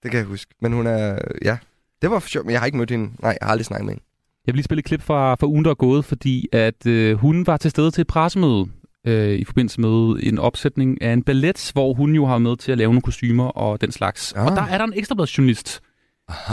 Det 0.05 0.11
kan 0.11 0.19
jeg 0.19 0.27
huske. 0.27 0.55
Men 0.61 0.73
hun 0.73 0.87
er... 0.87 1.19
Ja, 1.45 1.57
det 2.03 2.11
var 2.11 2.19
for 2.19 2.29
sjovt, 2.29 2.47
men 2.47 2.53
jeg 2.53 2.61
har 2.61 2.67
ikke 2.67 2.79
mødt 2.79 2.91
hende. 2.91 3.05
Nej, 3.05 3.37
jeg 3.41 3.47
har 3.47 3.51
aldrig 3.51 3.67
snakket 3.67 3.85
med 3.85 3.93
hende. 3.93 4.05
Jeg 4.47 4.53
vil 4.53 4.57
lige 4.57 4.65
spille 4.65 4.79
et 4.79 4.85
klip 4.85 5.03
fra, 5.03 5.35
fra 5.35 5.47
ugen, 5.47 5.65
der 5.65 5.71
er 5.71 5.75
gået, 5.75 6.05
fordi 6.05 6.49
at 6.53 6.87
øh, 6.87 7.17
hun 7.17 7.47
var 7.47 7.57
til 7.57 7.71
stede 7.71 7.91
til 7.91 8.01
et 8.01 8.07
pressemøde 8.07 8.67
øh, 9.07 9.35
i 9.35 9.45
forbindelse 9.45 9.81
med 9.81 10.17
en 10.23 10.39
opsætning 10.39 11.03
af 11.03 11.13
en 11.13 11.23
ballet, 11.23 11.71
hvor 11.73 11.95
hun 11.95 12.15
jo 12.15 12.27
har 12.27 12.39
med 12.39 12.57
til 12.57 12.73
at 12.73 12.79
lave 12.79 12.89
nogle 12.89 13.03
kostymer 13.03 13.49
og 13.49 13.81
den 13.81 13.93
slags. 13.93 14.33
Ah. 14.33 14.47
Og 14.47 14.53
der 14.53 14.63
er 14.63 14.79
der 14.79 14.85
en 14.85 14.93
ekstrabladsjournalist, 14.97 15.81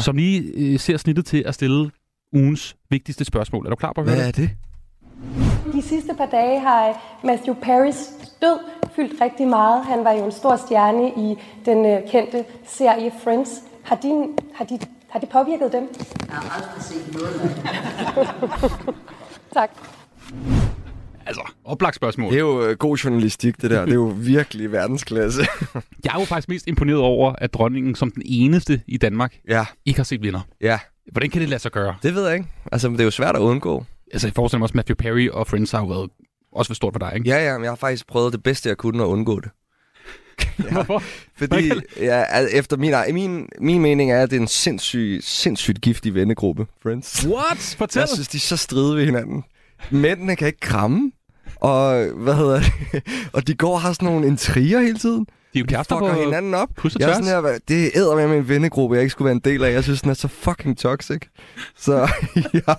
som 0.06 0.16
lige 0.16 0.52
øh, 0.56 0.80
ser 0.80 0.98
snittet 0.98 1.26
til 1.26 1.44
at 1.46 1.54
stille 1.54 1.92
ugens 2.34 2.76
vigtigste 2.90 3.26
spørgsmål. 3.26 3.66
Er 3.66 3.70
du 3.70 3.76
klar 3.76 3.94
på 3.94 4.02
at 4.02 4.08
høre 4.08 4.16
Hvad 4.18 4.28
er 4.28 4.32
det? 4.32 4.50
De 5.74 5.82
sidste 5.82 6.14
par 6.18 6.26
dage 6.26 6.60
har 6.60 7.18
Matthew 7.24 7.56
Perrys 7.56 8.10
død 8.42 8.60
fyldt 8.96 9.22
rigtig 9.22 9.48
meget. 9.48 9.86
Han 9.86 10.04
var 10.04 10.12
jo 10.12 10.26
en 10.26 10.32
stor 10.32 10.56
stjerne 10.56 11.10
i 11.18 11.38
den 11.66 11.86
øh, 11.86 12.10
kendte 12.12 12.46
serie 12.68 13.12
Friends. 13.24 13.50
Har, 13.84 13.96
de, 13.96 14.28
har, 14.54 14.66
de, 14.66 14.80
har 15.10 15.20
det 15.20 15.30
påvirket 15.30 15.72
dem? 15.72 15.90
Jeg 16.28 16.36
har 16.36 16.56
aldrig 16.56 16.84
set 16.84 17.14
noget 17.14 18.96
tak. 19.54 19.70
Altså, 21.26 21.42
oplagt 21.66 21.96
spørgsmål. 21.96 22.32
Det 22.32 22.38
er 22.38 22.42
jo 22.42 22.66
øh, 22.66 22.78
god 22.78 22.98
journalistik, 22.98 23.62
det 23.62 23.72
der. 23.72 23.82
Det 23.86 23.92
er 23.92 23.96
jo 23.96 24.14
virkelig 24.36 24.72
verdensklasse. 24.72 25.42
Jeg 26.06 26.16
er 26.16 26.20
jo 26.20 26.26
faktisk 26.26 26.50
mest 26.50 26.68
imponeret 26.68 27.00
over, 27.00 27.34
at 27.38 27.54
dronningen 27.54 27.96
som 27.96 28.12
den 28.12 28.22
eneste 28.26 28.82
i 28.88 28.98
Danmark 28.98 29.36
ja. 29.50 29.66
ikke 29.86 30.00
har 30.00 30.04
set 30.04 30.22
vinder. 30.22 30.42
Ja. 30.62 30.80
Hvordan 31.12 31.30
kan 31.30 31.42
det 31.42 31.50
lade 31.50 31.62
sig 31.62 31.72
gøre? 31.72 31.96
Det 32.04 32.16
ved 32.16 32.26
jeg 32.26 32.34
ikke. 32.34 32.48
Altså, 32.72 32.88
det 32.88 33.00
er 33.00 33.04
jo 33.04 33.12
svært 33.12 33.36
at 33.36 33.42
undgå. 33.42 33.86
Altså, 34.12 34.28
jeg 34.28 34.34
forestiller 34.34 34.60
mig 34.60 34.64
også, 34.64 34.72
at 34.72 34.76
Matthew 34.76 34.96
Perry 34.96 35.30
og 35.30 35.48
Friends 35.48 35.72
har 35.72 35.80
jo 35.80 35.86
været 35.86 36.10
også 36.52 36.70
for 36.70 36.76
stort 36.76 36.94
for 36.94 37.00
dig, 37.00 37.12
ikke? 37.16 37.30
Ja, 37.30 37.46
ja, 37.46 37.58
men 37.58 37.64
jeg 37.64 37.72
har 37.72 37.76
faktisk 37.76 38.08
prøvet 38.08 38.34
det 38.34 38.44
bedste, 38.44 38.70
jeg 38.70 38.78
kunne 38.78 39.04
at 39.04 39.08
undgå 39.08 39.40
det. 39.40 39.50
ja. 40.72 40.84
Fordi, 41.38 41.72
ja, 41.98 42.24
efter 42.52 42.78
min, 42.78 42.94
min, 43.14 43.50
min 43.60 43.82
mening 43.82 44.12
er, 44.12 44.24
at 44.24 44.30
det 44.30 44.38
er 44.38 44.42
en 44.42 44.48
sindssyg, 44.48 45.20
sindssygt 45.24 45.82
giftig 45.82 46.16
vennegruppe, 46.16 46.66
Friends. 46.84 47.26
What? 47.28 47.76
Fortæl. 47.78 48.00
Jeg 48.00 48.10
synes, 48.10 48.28
de 48.28 48.38
er 48.38 48.40
så 48.40 48.58
stride 48.58 48.96
ved 48.96 49.06
hinanden. 49.06 49.44
Mændene 49.92 50.36
kan 50.36 50.48
ikke 50.48 50.60
kramme. 50.60 51.12
Og 51.56 52.06
hvad 52.06 52.36
hedder 52.36 52.60
det? 52.60 53.04
og 53.34 53.48
de 53.48 53.56
går 53.56 53.74
og 53.74 53.82
har 53.82 53.94
sådan 53.94 54.06
nogle 54.06 54.28
intriger 54.28 54.80
hele 54.80 54.98
tiden. 54.98 55.26
De 55.54 55.60
er 55.60 55.64
jo 55.64 55.66
kærester 55.66 56.00
på 56.00 56.14
hinanden 56.14 56.54
op. 56.54 56.70
Jeg 57.00 57.10
er 57.10 57.14
sådan 57.14 57.28
her, 57.28 57.58
det 57.68 57.92
æder 57.96 58.28
med 58.28 58.38
en 58.38 58.50
vennegruppe, 58.50 58.96
jeg 58.96 59.02
ikke 59.02 59.12
skulle 59.12 59.26
være 59.26 59.36
en 59.36 59.40
del 59.40 59.64
af. 59.64 59.74
Jeg 59.74 59.84
synes, 59.84 60.02
den 60.02 60.10
er 60.10 60.14
så 60.14 60.28
fucking 60.28 60.78
toxic. 60.78 61.22
Så 61.78 62.10
ja. 62.68 62.74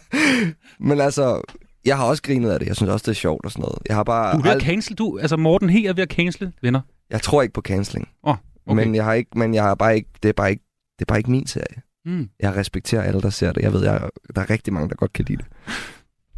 Men 0.80 1.00
altså, 1.00 1.40
jeg 1.84 1.96
har 1.96 2.04
også 2.04 2.22
grinet 2.22 2.50
af 2.50 2.58
det. 2.58 2.66
Jeg 2.68 2.76
synes 2.76 2.90
også, 2.90 3.02
det 3.02 3.10
er 3.10 3.20
sjovt 3.20 3.44
og 3.44 3.52
sådan 3.52 3.62
noget. 3.62 3.78
Jeg 3.88 3.96
har 3.96 4.04
bare 4.04 4.32
Du 4.34 4.38
er 4.38 4.42
ved 4.42 4.50
at 4.50 4.62
cancel, 4.62 4.96
du. 4.96 5.18
Altså, 5.18 5.36
Morten 5.36 5.70
He 5.70 5.86
er 5.86 5.92
ved 5.92 6.02
at 6.02 6.10
cancel 6.10 6.52
venner. 6.62 6.80
Jeg 7.10 7.22
tror 7.22 7.42
ikke 7.42 7.52
på 7.52 7.60
canceling. 7.60 8.08
Åh, 8.24 8.36
okay. 8.66 8.84
Men 8.84 8.94
jeg 8.94 9.04
har 9.04 9.12
ikke, 9.12 9.30
men 9.38 9.54
jeg 9.54 9.62
har 9.62 9.74
bare 9.74 9.96
ikke, 9.96 10.08
det 10.22 10.28
er 10.28 10.32
bare 10.32 10.50
ikke, 10.50 10.64
det 10.98 11.04
er 11.04 11.06
bare 11.06 11.18
ikke 11.18 11.30
min 11.30 11.46
serie. 11.46 11.82
Mm. 12.04 12.28
Jeg 12.40 12.56
respekterer 12.56 13.02
alle, 13.02 13.20
der 13.20 13.30
ser 13.30 13.52
det. 13.52 13.62
Jeg 13.62 13.72
ved, 13.72 13.84
jeg, 13.84 14.08
der 14.34 14.40
er 14.40 14.50
rigtig 14.50 14.72
mange, 14.72 14.88
der 14.88 14.94
godt 14.94 15.12
kan 15.12 15.24
lide 15.24 15.38
det. 15.38 15.46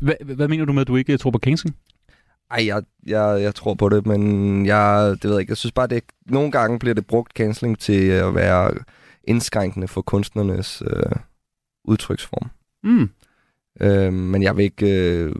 Hvad, 0.00 0.34
hvad 0.34 0.48
mener 0.48 0.64
du 0.64 0.72
med, 0.72 0.80
at 0.80 0.88
du 0.88 0.96
ikke 0.96 1.16
tror 1.16 1.30
på 1.30 1.38
canceling? 1.38 1.76
Ej, 2.50 2.66
jeg, 2.66 2.82
jeg, 3.06 3.42
jeg 3.42 3.54
tror 3.54 3.74
på 3.74 3.88
det, 3.88 4.06
men 4.06 4.66
jeg, 4.66 5.10
det 5.12 5.24
ved 5.24 5.32
jeg 5.32 5.40
ikke. 5.40 5.50
Jeg 5.50 5.56
synes 5.56 5.72
bare, 5.72 5.86
det 5.86 6.04
nogle 6.26 6.50
gange 6.50 6.78
bliver 6.78 6.94
det 6.94 7.06
brugt 7.06 7.32
canceling 7.32 7.78
til 7.78 8.08
at 8.08 8.34
være 8.34 8.74
indskrænkende 9.24 9.88
for 9.88 10.02
kunstnernes 10.02 10.82
øh, 10.86 11.12
udtryksform. 11.84 12.50
Mm. 12.84 13.10
Øh, 13.80 14.12
men 14.12 14.42
jeg 14.42 14.56
vil 14.56 14.64
ikke, 14.64 14.86
øh, 14.86 15.34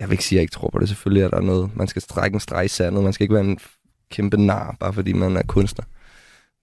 jeg 0.00 0.08
vil 0.08 0.12
ikke 0.12 0.24
sige, 0.24 0.36
at 0.36 0.38
jeg 0.38 0.42
ikke 0.42 0.52
tror 0.52 0.70
på 0.70 0.78
det. 0.78 0.88
Selvfølgelig 0.88 1.22
er 1.22 1.28
der 1.28 1.40
noget. 1.40 1.76
Man 1.76 1.88
skal 1.88 2.02
strække 2.02 2.34
en 2.34 2.40
streg 2.40 2.64
i 2.64 2.68
sandet. 2.68 3.04
Man 3.04 3.12
skal 3.12 3.24
ikke 3.24 3.34
være 3.34 3.44
en 3.44 3.58
kæmpe 4.10 4.36
nar, 4.36 4.76
bare 4.80 4.92
fordi 4.92 5.12
man 5.12 5.36
er 5.36 5.42
kunstner. 5.42 5.84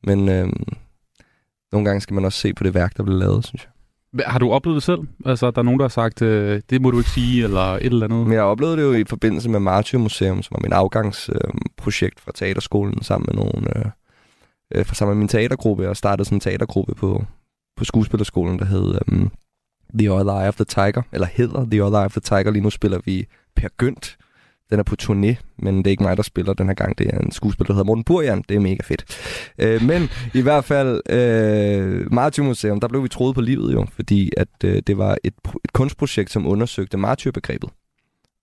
Men 0.03 0.29
øh, 0.29 0.49
nogle 1.71 1.85
gange 1.85 2.01
skal 2.01 2.13
man 2.13 2.25
også 2.25 2.39
se 2.39 2.53
på 2.53 2.63
det 2.63 2.73
værk, 2.73 2.97
der 2.97 3.03
bliver 3.03 3.19
lavet, 3.19 3.45
synes 3.45 3.63
jeg. 3.63 3.69
Har 4.27 4.39
du 4.39 4.51
oplevet 4.51 4.75
det 4.75 4.83
selv? 4.83 4.99
Altså, 5.25 5.51
der 5.51 5.57
er 5.57 5.63
nogen, 5.63 5.79
der 5.79 5.83
har 5.83 5.89
sagt, 5.89 6.21
øh, 6.21 6.61
det 6.69 6.81
må 6.81 6.91
du 6.91 6.97
ikke 6.97 7.09
sige, 7.09 7.43
eller 7.43 7.59
et 7.59 7.85
eller 7.85 8.05
andet. 8.05 8.27
Men 8.27 8.33
jeg 8.33 8.41
oplevede 8.41 8.77
det 8.77 8.83
jo 8.83 8.93
i 8.93 9.03
forbindelse 9.03 9.49
med 9.49 9.59
Martyr 9.59 9.97
Museum, 9.97 10.43
som 10.43 10.55
var 10.55 10.59
min 10.61 10.73
afgangsprojekt 10.73 12.19
fra 12.19 12.31
teaterskolen 12.35 13.03
sammen 13.03 13.29
med 13.31 13.43
nogle, 13.43 13.77
øh, 13.77 13.85
øh, 14.75 14.85
sammen 14.85 15.15
med 15.15 15.19
min 15.19 15.27
teatergruppe. 15.27 15.83
Jeg 15.83 15.97
startede 15.97 16.25
sådan 16.25 16.35
en 16.35 16.39
teatergruppe 16.39 16.95
på, 16.95 17.25
på 17.77 17.85
skuespillerskolen, 17.85 18.59
der 18.59 18.65
hed 18.65 18.95
øh, 18.95 19.27
The 19.99 20.11
Other 20.11 20.39
Eye 20.41 20.47
of 20.47 20.55
the 20.55 20.65
Tiger, 20.65 21.01
eller 21.11 21.27
hedder 21.27 21.65
The 21.71 21.83
Other 21.83 21.99
Eye 21.99 22.05
of 22.05 22.11
the 22.11 22.21
Tiger. 22.21 22.51
Lige 22.51 22.63
nu 22.63 22.69
spiller 22.69 22.99
vi 23.05 23.25
Per 23.55 23.67
Gynt. 23.77 24.17
Den 24.69 24.79
er 24.79 24.83
på 24.83 24.95
turné, 25.01 25.35
men 25.57 25.77
det 25.77 25.87
er 25.87 25.91
ikke 25.91 26.03
mig, 26.03 26.17
der 26.17 26.23
spiller 26.23 26.53
den 26.53 26.67
her 26.67 26.73
gang. 26.73 26.97
Det 26.97 27.07
er 27.13 27.19
en 27.19 27.31
skuespiller, 27.31 27.67
der 27.67 27.73
hedder 27.73 27.85
Morten 27.85 28.03
Burjan. 28.03 28.43
Det 28.49 28.55
er 28.55 28.59
mega 28.59 28.83
fedt. 28.83 29.05
Øh, 29.59 29.81
men 29.81 30.09
i 30.33 30.41
hvert 30.41 30.63
fald, 30.65 31.01
øh, 31.09 32.13
Martyr 32.13 32.43
Museum, 32.43 32.79
der 32.79 32.87
blev 32.87 33.03
vi 33.03 33.07
troet 33.07 33.35
på 33.35 33.41
livet 33.41 33.73
jo, 33.73 33.85
fordi 33.95 34.31
at 34.37 34.47
øh, 34.65 34.81
det 34.87 34.97
var 34.97 35.17
et, 35.23 35.33
et 35.63 35.73
kunstprojekt, 35.73 36.31
som 36.31 36.47
undersøgte 36.47 36.97
martyrbegrebet. 36.97 37.69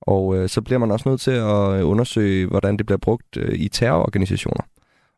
Og 0.02 0.36
øh, 0.36 0.48
så 0.48 0.60
bliver 0.62 0.78
man 0.78 0.90
også 0.90 1.08
nødt 1.08 1.20
til 1.20 1.30
at 1.30 1.82
undersøge, 1.82 2.46
hvordan 2.46 2.76
det 2.76 2.86
bliver 2.86 2.98
brugt 2.98 3.36
øh, 3.36 3.58
i 3.58 3.68
terrororganisationer. 3.68 4.62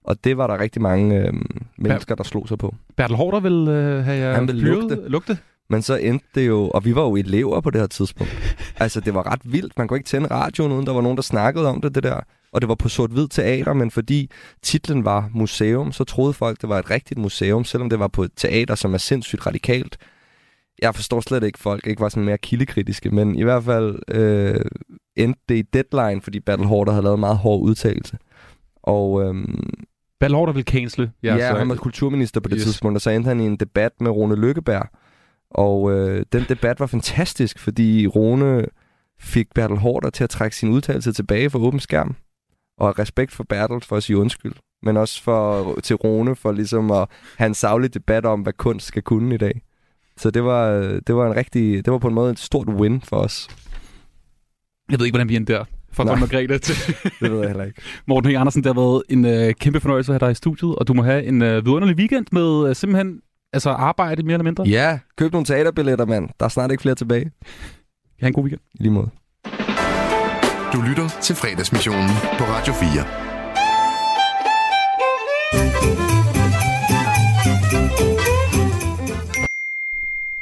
Og 0.04 0.24
det 0.24 0.36
var 0.36 0.46
der 0.46 0.58
rigtig 0.60 0.82
mange 0.82 1.18
øh, 1.26 1.32
mennesker, 1.78 2.14
der 2.14 2.24
slog 2.24 2.48
sig 2.48 2.58
på. 2.58 2.74
Bertel 2.96 3.16
Hårder 3.16 3.40
vil 3.40 3.68
øh, 3.68 4.04
have 4.04 4.16
jer 4.18 4.34
Han 4.34 4.48
vil 4.48 4.56
lugte. 4.56 5.08
lugte. 5.08 5.38
Men 5.70 5.82
så 5.82 5.96
endte 5.96 6.26
det 6.34 6.46
jo, 6.46 6.68
og 6.70 6.84
vi 6.84 6.94
var 6.94 7.02
jo 7.02 7.16
elever 7.16 7.60
på 7.60 7.70
det 7.70 7.80
her 7.80 7.86
tidspunkt. 7.88 8.32
altså, 8.76 9.00
det 9.00 9.14
var 9.14 9.32
ret 9.32 9.40
vildt. 9.44 9.78
Man 9.78 9.88
kunne 9.88 9.98
ikke 9.98 10.08
tænde 10.08 10.28
radioen, 10.30 10.72
uden 10.72 10.86
der 10.86 10.92
var 10.92 11.00
nogen, 11.00 11.16
der 11.16 11.22
snakkede 11.22 11.68
om 11.68 11.80
det, 11.80 11.94
det 11.94 12.02
der. 12.02 12.20
Og 12.52 12.60
det 12.60 12.68
var 12.68 12.74
på 12.74 12.88
sort-hvid 12.88 13.28
teater, 13.28 13.72
men 13.72 13.90
fordi 13.90 14.30
titlen 14.62 15.04
var 15.04 15.30
museum, 15.34 15.92
så 15.92 16.04
troede 16.04 16.32
folk, 16.32 16.60
det 16.60 16.68
var 16.68 16.78
et 16.78 16.90
rigtigt 16.90 17.20
museum, 17.20 17.64
selvom 17.64 17.90
det 17.90 17.98
var 17.98 18.08
på 18.08 18.22
et 18.22 18.30
teater, 18.36 18.74
som 18.74 18.94
er 18.94 18.98
sindssygt 18.98 19.46
radikalt. 19.46 19.96
jeg 20.82 20.94
forstår 20.94 21.20
slet 21.20 21.42
ikke, 21.42 21.58
folk 21.58 21.86
ikke 21.86 22.00
var 22.00 22.08
sådan 22.08 22.24
mere 22.24 22.38
kildekritiske, 22.38 23.10
men 23.10 23.34
i 23.36 23.42
hvert 23.42 23.64
fald 23.64 23.98
øh, 24.08 24.60
endte 25.16 25.40
det 25.48 25.54
i 25.56 25.62
deadline, 25.62 26.22
fordi 26.22 26.40
Battle 26.40 26.66
Horder 26.66 26.92
havde 26.92 27.02
lavet 27.04 27.14
en 27.16 27.20
meget 27.20 27.36
hård 27.36 27.60
udtalelse. 27.62 28.18
Og 28.82 29.22
øhm, 29.24 29.70
Battle 30.20 30.36
Horder 30.36 30.52
vil 30.52 30.64
cancele. 30.64 31.12
Ja, 31.22 31.50
så- 31.50 31.58
han 31.58 31.68
var 31.68 31.74
kulturminister 31.74 32.40
på 32.40 32.48
det 32.48 32.56
yes. 32.56 32.64
tidspunkt, 32.64 32.96
og 32.96 33.00
så 33.02 33.10
endte 33.10 33.28
han 33.28 33.40
i 33.40 33.46
en 33.46 33.56
debat 33.56 33.92
med 34.00 34.10
Rune 34.10 34.36
Lykkeberg. 34.36 34.88
Og 35.54 35.92
øh, 35.92 36.24
den 36.32 36.44
debat 36.48 36.80
var 36.80 36.86
fantastisk, 36.86 37.58
fordi 37.58 38.06
Rune 38.06 38.66
fik 39.20 39.46
Bertel 39.54 39.76
Hårder 39.76 40.10
til 40.10 40.24
at 40.24 40.30
trække 40.30 40.56
sin 40.56 40.68
udtalelse 40.68 41.12
tilbage 41.12 41.50
for 41.50 41.58
åben 41.58 41.80
skærm. 41.80 42.16
Og 42.78 42.98
respekt 42.98 43.32
for 43.32 43.44
Bertel 43.48 43.80
for 43.80 43.96
at 43.96 44.02
sige 44.02 44.16
undskyld. 44.16 44.52
Men 44.82 44.96
også 44.96 45.22
for, 45.22 45.74
til 45.82 45.96
Rune 45.96 46.36
for 46.36 46.52
ligesom 46.52 46.90
at 46.90 47.08
have 47.36 47.46
en 47.46 47.54
savlig 47.54 47.94
debat 47.94 48.26
om, 48.26 48.40
hvad 48.40 48.52
kunst 48.52 48.86
skal 48.86 49.02
kunne 49.02 49.34
i 49.34 49.38
dag. 49.38 49.62
Så 50.16 50.30
det 50.30 50.44
var, 50.44 50.70
det 51.06 51.14
var 51.14 51.26
en 51.26 51.36
rigtig, 51.36 51.84
det 51.84 51.92
var 51.92 51.98
på 51.98 52.08
en 52.08 52.14
måde 52.14 52.32
et 52.32 52.38
stort 52.38 52.68
win 52.68 53.00
for 53.00 53.16
os. 53.16 53.48
Jeg 54.90 54.98
ved 54.98 55.06
ikke, 55.06 55.14
hvordan 55.14 55.28
vi 55.28 55.36
endte 55.36 55.52
der. 55.52 55.64
Fra. 55.92 56.04
Ron 56.04 56.20
Margrethe 56.20 56.58
til 56.58 56.74
Det 57.20 57.32
ved 57.32 57.38
jeg 57.38 57.48
heller 57.48 57.64
ikke. 57.64 57.82
Morten 58.06 58.30
Høgh 58.30 58.40
Andersen. 58.40 58.64
Det 58.64 58.74
har 58.74 58.80
været 58.80 59.02
en 59.08 59.24
øh, 59.24 59.54
kæmpe 59.54 59.80
fornøjelse 59.80 60.12
at 60.12 60.20
have 60.20 60.28
dig 60.28 60.32
i 60.32 60.34
studiet, 60.34 60.74
og 60.76 60.88
du 60.88 60.94
må 60.94 61.02
have 61.02 61.24
en 61.24 61.42
øh, 61.42 61.64
vidunderlig 61.64 61.96
weekend 61.96 62.26
med 62.32 62.68
øh, 62.68 62.76
simpelthen 62.76 63.20
altså 63.52 63.70
arbejde 63.70 64.22
mere 64.22 64.34
eller 64.34 64.44
mindre. 64.44 64.64
Ja, 64.64 64.98
køb 65.16 65.32
nogle 65.32 65.44
teaterbilletter, 65.44 66.04
mand. 66.04 66.28
Der 66.40 66.44
er 66.44 66.48
snart 66.48 66.70
ikke 66.70 66.80
flere 66.82 66.94
tilbage. 66.94 67.30
Ha' 68.20 68.26
en 68.26 68.32
god 68.32 68.44
weekend. 68.44 68.60
I 68.74 68.82
lige 68.82 68.92
måde. 68.92 69.10
Du 70.72 70.80
lytter 70.80 71.08
til 71.20 71.36
fredagsmissionen 71.36 72.10
på 72.38 72.44
Radio 72.44 72.72
4. 72.72 73.04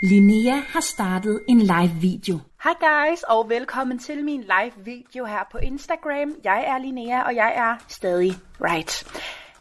Linnea 0.02 0.60
har 0.68 0.80
startet 0.80 1.40
en 1.48 1.60
live 1.60 1.92
video. 2.00 2.38
Hej 2.64 2.74
guys, 2.80 3.22
og 3.22 3.48
velkommen 3.48 3.98
til 3.98 4.24
min 4.24 4.40
live 4.40 4.84
video 4.84 5.24
her 5.24 5.48
på 5.52 5.58
Instagram. 5.58 6.34
Jeg 6.44 6.64
er 6.66 6.78
Linnea, 6.78 7.22
og 7.22 7.34
jeg 7.34 7.52
er 7.56 7.84
stadig 7.88 8.32
right. 8.60 9.04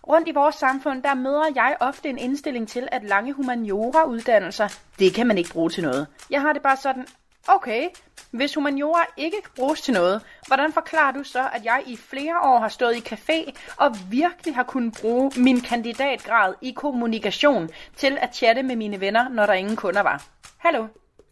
Rundt 0.09 0.27
i 0.27 0.31
vores 0.31 0.55
samfund, 0.55 1.03
der 1.03 1.13
møder 1.13 1.45
jeg 1.55 1.77
ofte 1.79 2.09
en 2.09 2.17
indstilling 2.17 2.67
til, 2.67 2.87
at 2.91 3.03
lange 3.03 3.33
humaniora-uddannelser, 3.33 4.67
det 4.99 5.13
kan 5.13 5.27
man 5.27 5.37
ikke 5.37 5.49
bruge 5.53 5.69
til 5.69 5.83
noget. 5.83 6.07
Jeg 6.29 6.41
har 6.41 6.53
det 6.53 6.61
bare 6.61 6.77
sådan, 6.77 7.07
okay, 7.47 7.89
hvis 8.31 8.55
humaniora 8.55 9.05
ikke 9.17 9.37
kan 9.41 9.51
bruges 9.55 9.81
til 9.81 9.93
noget, 9.93 10.21
hvordan 10.47 10.73
forklarer 10.73 11.11
du 11.11 11.23
så, 11.23 11.49
at 11.53 11.65
jeg 11.65 11.83
i 11.85 11.97
flere 11.97 12.39
år 12.43 12.59
har 12.59 12.67
stået 12.67 12.95
i 12.95 13.13
café 13.13 13.53
og 13.77 13.95
virkelig 14.11 14.55
har 14.55 14.63
kunnet 14.63 14.97
bruge 15.01 15.31
min 15.37 15.61
kandidatgrad 15.61 16.53
i 16.61 16.71
kommunikation 16.71 17.69
til 17.95 18.17
at 18.21 18.35
chatte 18.35 18.63
med 18.63 18.75
mine 18.75 18.99
venner, 18.99 19.29
når 19.29 19.45
der 19.45 19.53
ingen 19.53 19.75
kunder 19.75 20.01
var? 20.01 20.25
Hallo? 20.57 20.87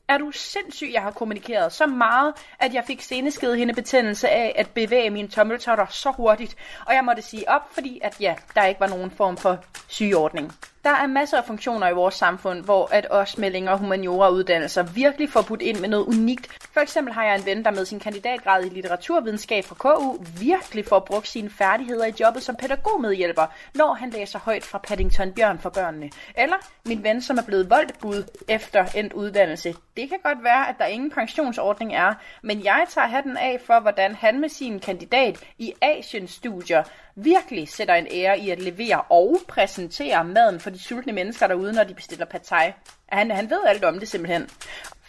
Er 0.10 0.18
du 0.18 0.32
sindssyg, 0.32 0.90
jeg 0.94 1.02
har 1.02 1.12
kommunikeret 1.12 1.74
så 1.74 1.86
meget, 1.86 2.34
at 2.60 2.74
jeg 2.74 2.84
fik 2.88 3.02
seneskedehindebetændelse 3.02 4.30
af 4.30 4.54
at 4.56 4.70
bevæge 4.70 5.10
mine 5.10 5.28
tommeltotter 5.28 5.86
så 5.86 6.12
hurtigt, 6.12 6.56
og 6.86 6.94
jeg 6.94 7.04
måtte 7.06 7.22
sige 7.22 7.50
op, 7.50 7.74
fordi 7.74 8.00
at 8.04 8.22
ja, 8.22 8.36
der 8.56 8.66
ikke 8.66 8.80
var 8.80 8.88
nogen 8.88 9.12
form 9.12 9.38
for 9.38 9.64
sygeordning. 9.88 10.54
Der 10.88 10.94
er 10.94 11.08
masser 11.08 11.38
af 11.38 11.46
funktioner 11.46 11.90
i 11.90 11.94
vores 11.94 12.16
samfund, 12.16 12.64
hvor 12.64 12.90
at 12.92 13.08
os 13.10 13.38
med 13.38 13.52
længere 13.52 13.78
humaniora-uddannelser 13.78 14.84
virkelig 14.84 15.30
får 15.30 15.42
budt 15.42 15.62
ind 15.62 15.80
med 15.80 15.90
noget 15.90 16.06
unikt. 16.06 16.48
For 16.74 16.80
eksempel 16.80 17.14
har 17.14 17.24
jeg 17.24 17.36
en 17.36 17.46
ven, 17.46 17.66
der 17.66 17.72
med 17.72 17.86
sin 17.86 18.00
kandidatgrad 18.00 18.66
i 18.66 18.70
litteraturvidenskab 18.70 19.64
fra 19.64 19.76
KU 19.76 20.18
virkelig 20.40 20.86
får 20.86 21.00
brugt 21.00 21.28
sine 21.28 21.50
færdigheder 21.50 22.06
i 22.06 22.14
jobbet 22.20 22.44
som 22.44 22.56
pædagogmedhjælper, 22.56 23.46
når 23.76 23.94
han 23.94 24.10
læser 24.10 24.40
højt 24.40 24.64
fra 24.64 24.78
Paddington 24.78 25.34
Bjørn 25.34 25.60
for 25.60 25.70
børnene. 25.70 26.10
Eller 26.38 26.56
min 26.86 27.04
ven, 27.04 27.22
som 27.22 27.38
er 27.38 27.44
blevet 27.44 27.70
voldbud 27.70 28.24
efter 28.48 28.86
endt 28.96 29.14
uddannelse. 29.14 29.76
Det 29.98 30.10
kan 30.10 30.20
godt 30.24 30.44
være, 30.44 30.70
at 30.70 30.76
der 30.80 30.86
ingen 30.86 31.12
pensionsordning 31.12 31.96
er, 31.96 32.14
men 32.44 32.64
jeg 32.64 32.86
tager 32.90 33.08
hatten 33.08 33.38
af 33.38 33.62
for, 33.66 33.80
hvordan 33.80 34.16
han 34.16 34.40
med 34.40 34.50
sin 34.50 34.80
kandidat 34.80 35.46
i 35.58 35.74
Asien-studier 35.82 36.84
virkelig 37.18 37.70
sætter 37.70 37.96
en 37.96 38.08
ære 38.12 38.40
i 38.40 38.50
at 38.50 38.60
levere 38.60 39.02
og 39.02 39.38
præsentere 39.48 40.24
maden 40.24 40.60
for 40.60 40.70
de 40.70 40.84
sultne 40.84 41.14
mennesker 41.14 41.48
derude, 41.48 41.74
når 41.74 41.84
de 41.84 41.94
bestiller 41.94 42.26
pad 42.26 42.40
thai. 42.40 42.72
Han, 43.06 43.32
han 43.32 43.50
ved 43.50 43.60
alt 43.68 43.84
om 43.84 44.00
det 44.00 44.08
simpelthen. 44.08 44.50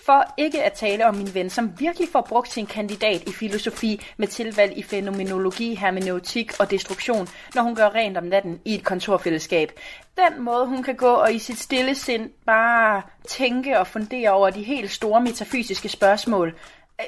For 0.07 0.35
ikke 0.37 0.63
at 0.63 0.73
tale 0.73 1.07
om 1.07 1.15
min 1.15 1.35
ven, 1.35 1.51
som 1.51 1.73
virkelig 1.79 2.09
får 2.13 2.21
brugt 2.21 2.53
sin 2.53 2.67
kandidat 2.67 3.29
i 3.29 3.33
filosofi 3.33 4.07
med 4.17 4.29
tilvalg 4.29 4.79
i 4.79 4.83
fænomenologi, 4.83 5.75
hermeneutik 5.75 6.61
og 6.61 6.71
destruktion, 6.71 7.29
når 7.55 7.63
hun 7.63 7.75
gør 7.75 7.89
rent 7.89 8.17
om 8.17 8.25
natten 8.25 8.61
i 8.65 8.75
et 8.75 8.85
kontorfællesskab. 8.85 9.73
Den 10.17 10.43
måde, 10.43 10.67
hun 10.67 10.83
kan 10.83 10.97
gå 10.97 11.13
og 11.13 11.35
i 11.35 11.39
sit 11.39 11.59
stille 11.59 11.95
sind 11.95 12.31
bare 12.47 13.03
tænke 13.29 13.79
og 13.79 13.87
fundere 13.87 14.31
over 14.31 14.51
de 14.51 14.63
helt 14.63 14.91
store 14.91 15.21
metafysiske 15.21 15.89
spørgsmål. 15.89 16.55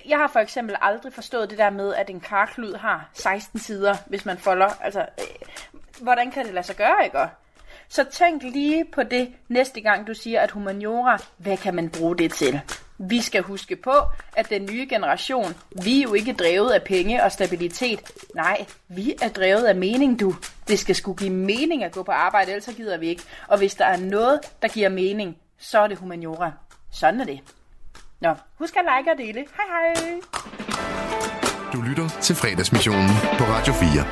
Jeg 0.09 0.19
har 0.19 0.29
for 0.29 0.41
eksempel 0.41 0.77
aldrig 0.81 1.13
forstået 1.13 1.51
det 1.51 1.59
der 1.59 1.71
med, 1.71 1.95
at 1.95 2.11
en 2.11 2.21
karklud 2.21 2.75
har 2.75 3.11
16 3.13 3.61
sider, 3.61 3.95
hvis 4.07 4.27
man 4.27 4.39
folder. 4.39 4.69
Altså, 4.83 5.01
øh, 5.01 5.27
hvordan 6.03 6.31
kan 6.31 6.45
det 6.45 6.55
lade 6.55 6.67
sig 6.67 6.77
gøre, 6.77 7.05
ikke? 7.05 7.19
Så 7.89 8.05
tænk 8.05 8.43
lige 8.43 8.85
på 8.85 9.03
det 9.03 9.33
næste 9.49 9.81
gang, 9.81 10.07
du 10.07 10.15
siger, 10.15 10.41
at 10.41 10.51
humaniora, 10.51 11.19
hvad 11.37 11.57
kan 11.57 11.75
man 11.75 11.91
bruge 11.91 12.17
det 12.17 12.33
til? 12.33 12.61
Vi 12.99 13.21
skal 13.21 13.43
huske 13.43 13.77
på, 13.77 13.93
at 14.37 14.51
den 14.51 14.69
nye 14.73 14.87
generation, 14.91 15.55
vi 15.85 15.99
er 15.99 16.03
jo 16.03 16.15
ikke 16.15 16.33
drevet 16.33 16.71
af 16.71 16.83
penge 16.83 17.23
og 17.23 17.33
stabilitet. 17.33 18.01
Nej, 18.35 18.67
vi 18.89 19.15
er 19.23 19.29
drevet 19.29 19.65
af 19.65 19.77
mening, 19.77 20.21
du. 20.21 20.35
Det 20.69 20.79
skal 20.79 20.95
sgu 20.95 21.15
give 21.15 21.31
mening 21.31 21.85
at 21.85 21.93
gå 21.93 22.03
på 22.03 22.13
arbejde, 22.13 22.51
ellers 22.51 22.65
så 22.65 22.73
gider 22.73 22.97
vi 22.97 23.09
ikke. 23.09 23.23
Og 23.49 23.59
hvis 23.59 23.75
der 23.75 23.85
er 23.85 23.97
noget, 23.97 24.41
der 24.63 24.69
giver 24.69 24.89
mening, 24.89 25.37
så 25.59 25.79
er 25.79 25.87
det 25.87 25.99
humaniora. 25.99 26.53
Sådan 26.93 27.21
er 27.21 27.25
det. 27.25 27.41
Nå, 28.27 28.33
husk 28.59 28.77
at 28.77 28.85
like 28.91 29.11
og 29.13 29.19
dele. 29.19 29.41
Hej 29.59 29.67
hej! 29.75 29.95
Du 31.73 31.79
lytter 31.89 32.09
til 32.27 32.35
fredagsmissionen 32.41 33.15
på 33.39 33.45
Radio 33.55 33.73
4. 33.73 34.03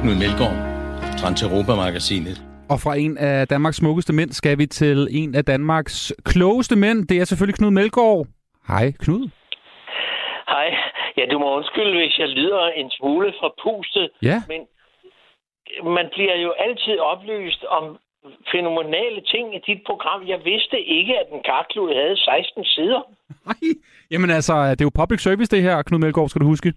Knud 0.00 0.16
Melgaard, 0.22 0.58
Transeuropa-magasinet. 1.20 2.36
Og 2.72 2.78
fra 2.84 2.92
en 3.04 3.18
af 3.18 3.48
Danmarks 3.48 3.76
smukkeste 3.76 4.12
mænd 4.12 4.30
skal 4.40 4.58
vi 4.58 4.66
til 4.66 5.08
en 5.10 5.34
af 5.34 5.44
Danmarks 5.44 6.12
klogeste 6.24 6.76
mænd. 6.76 6.98
Det 7.08 7.16
er 7.20 7.24
selvfølgelig 7.24 7.58
Knud 7.58 7.70
Melgaard. 7.70 8.26
Hej, 8.68 8.86
Knud. 9.02 9.24
Hej. 10.52 10.68
Ja, 11.18 11.24
du 11.32 11.38
må 11.38 11.56
undskylde, 11.56 11.94
hvis 12.00 12.18
jeg 12.18 12.28
lyder 12.28 12.64
en 12.80 12.90
smule 12.90 13.28
forpustet. 13.40 14.10
Ja. 14.22 14.38
Men 14.48 14.60
man 15.98 16.06
bliver 16.14 16.36
jo 16.44 16.50
altid 16.66 16.98
oplyst 16.98 17.64
om 17.64 17.98
fænomenale 18.54 19.20
ting 19.32 19.44
i 19.58 19.60
dit 19.68 19.80
program. 19.86 20.20
Jeg 20.32 20.40
vidste 20.44 20.78
ikke, 20.98 21.12
at 21.22 21.28
en 21.32 21.42
karklud 21.50 21.90
havde 22.00 22.16
16 22.16 22.64
sider. 22.64 23.00
Jamen 24.10 24.30
altså, 24.30 24.54
det 24.70 24.80
er 24.80 24.90
jo 24.90 25.00
public 25.00 25.20
service 25.22 25.50
det 25.56 25.62
her, 25.62 25.82
Knud 25.82 25.98
Melgaard, 25.98 26.28
skal 26.28 26.42
du 26.42 26.46
huske. 26.46 26.72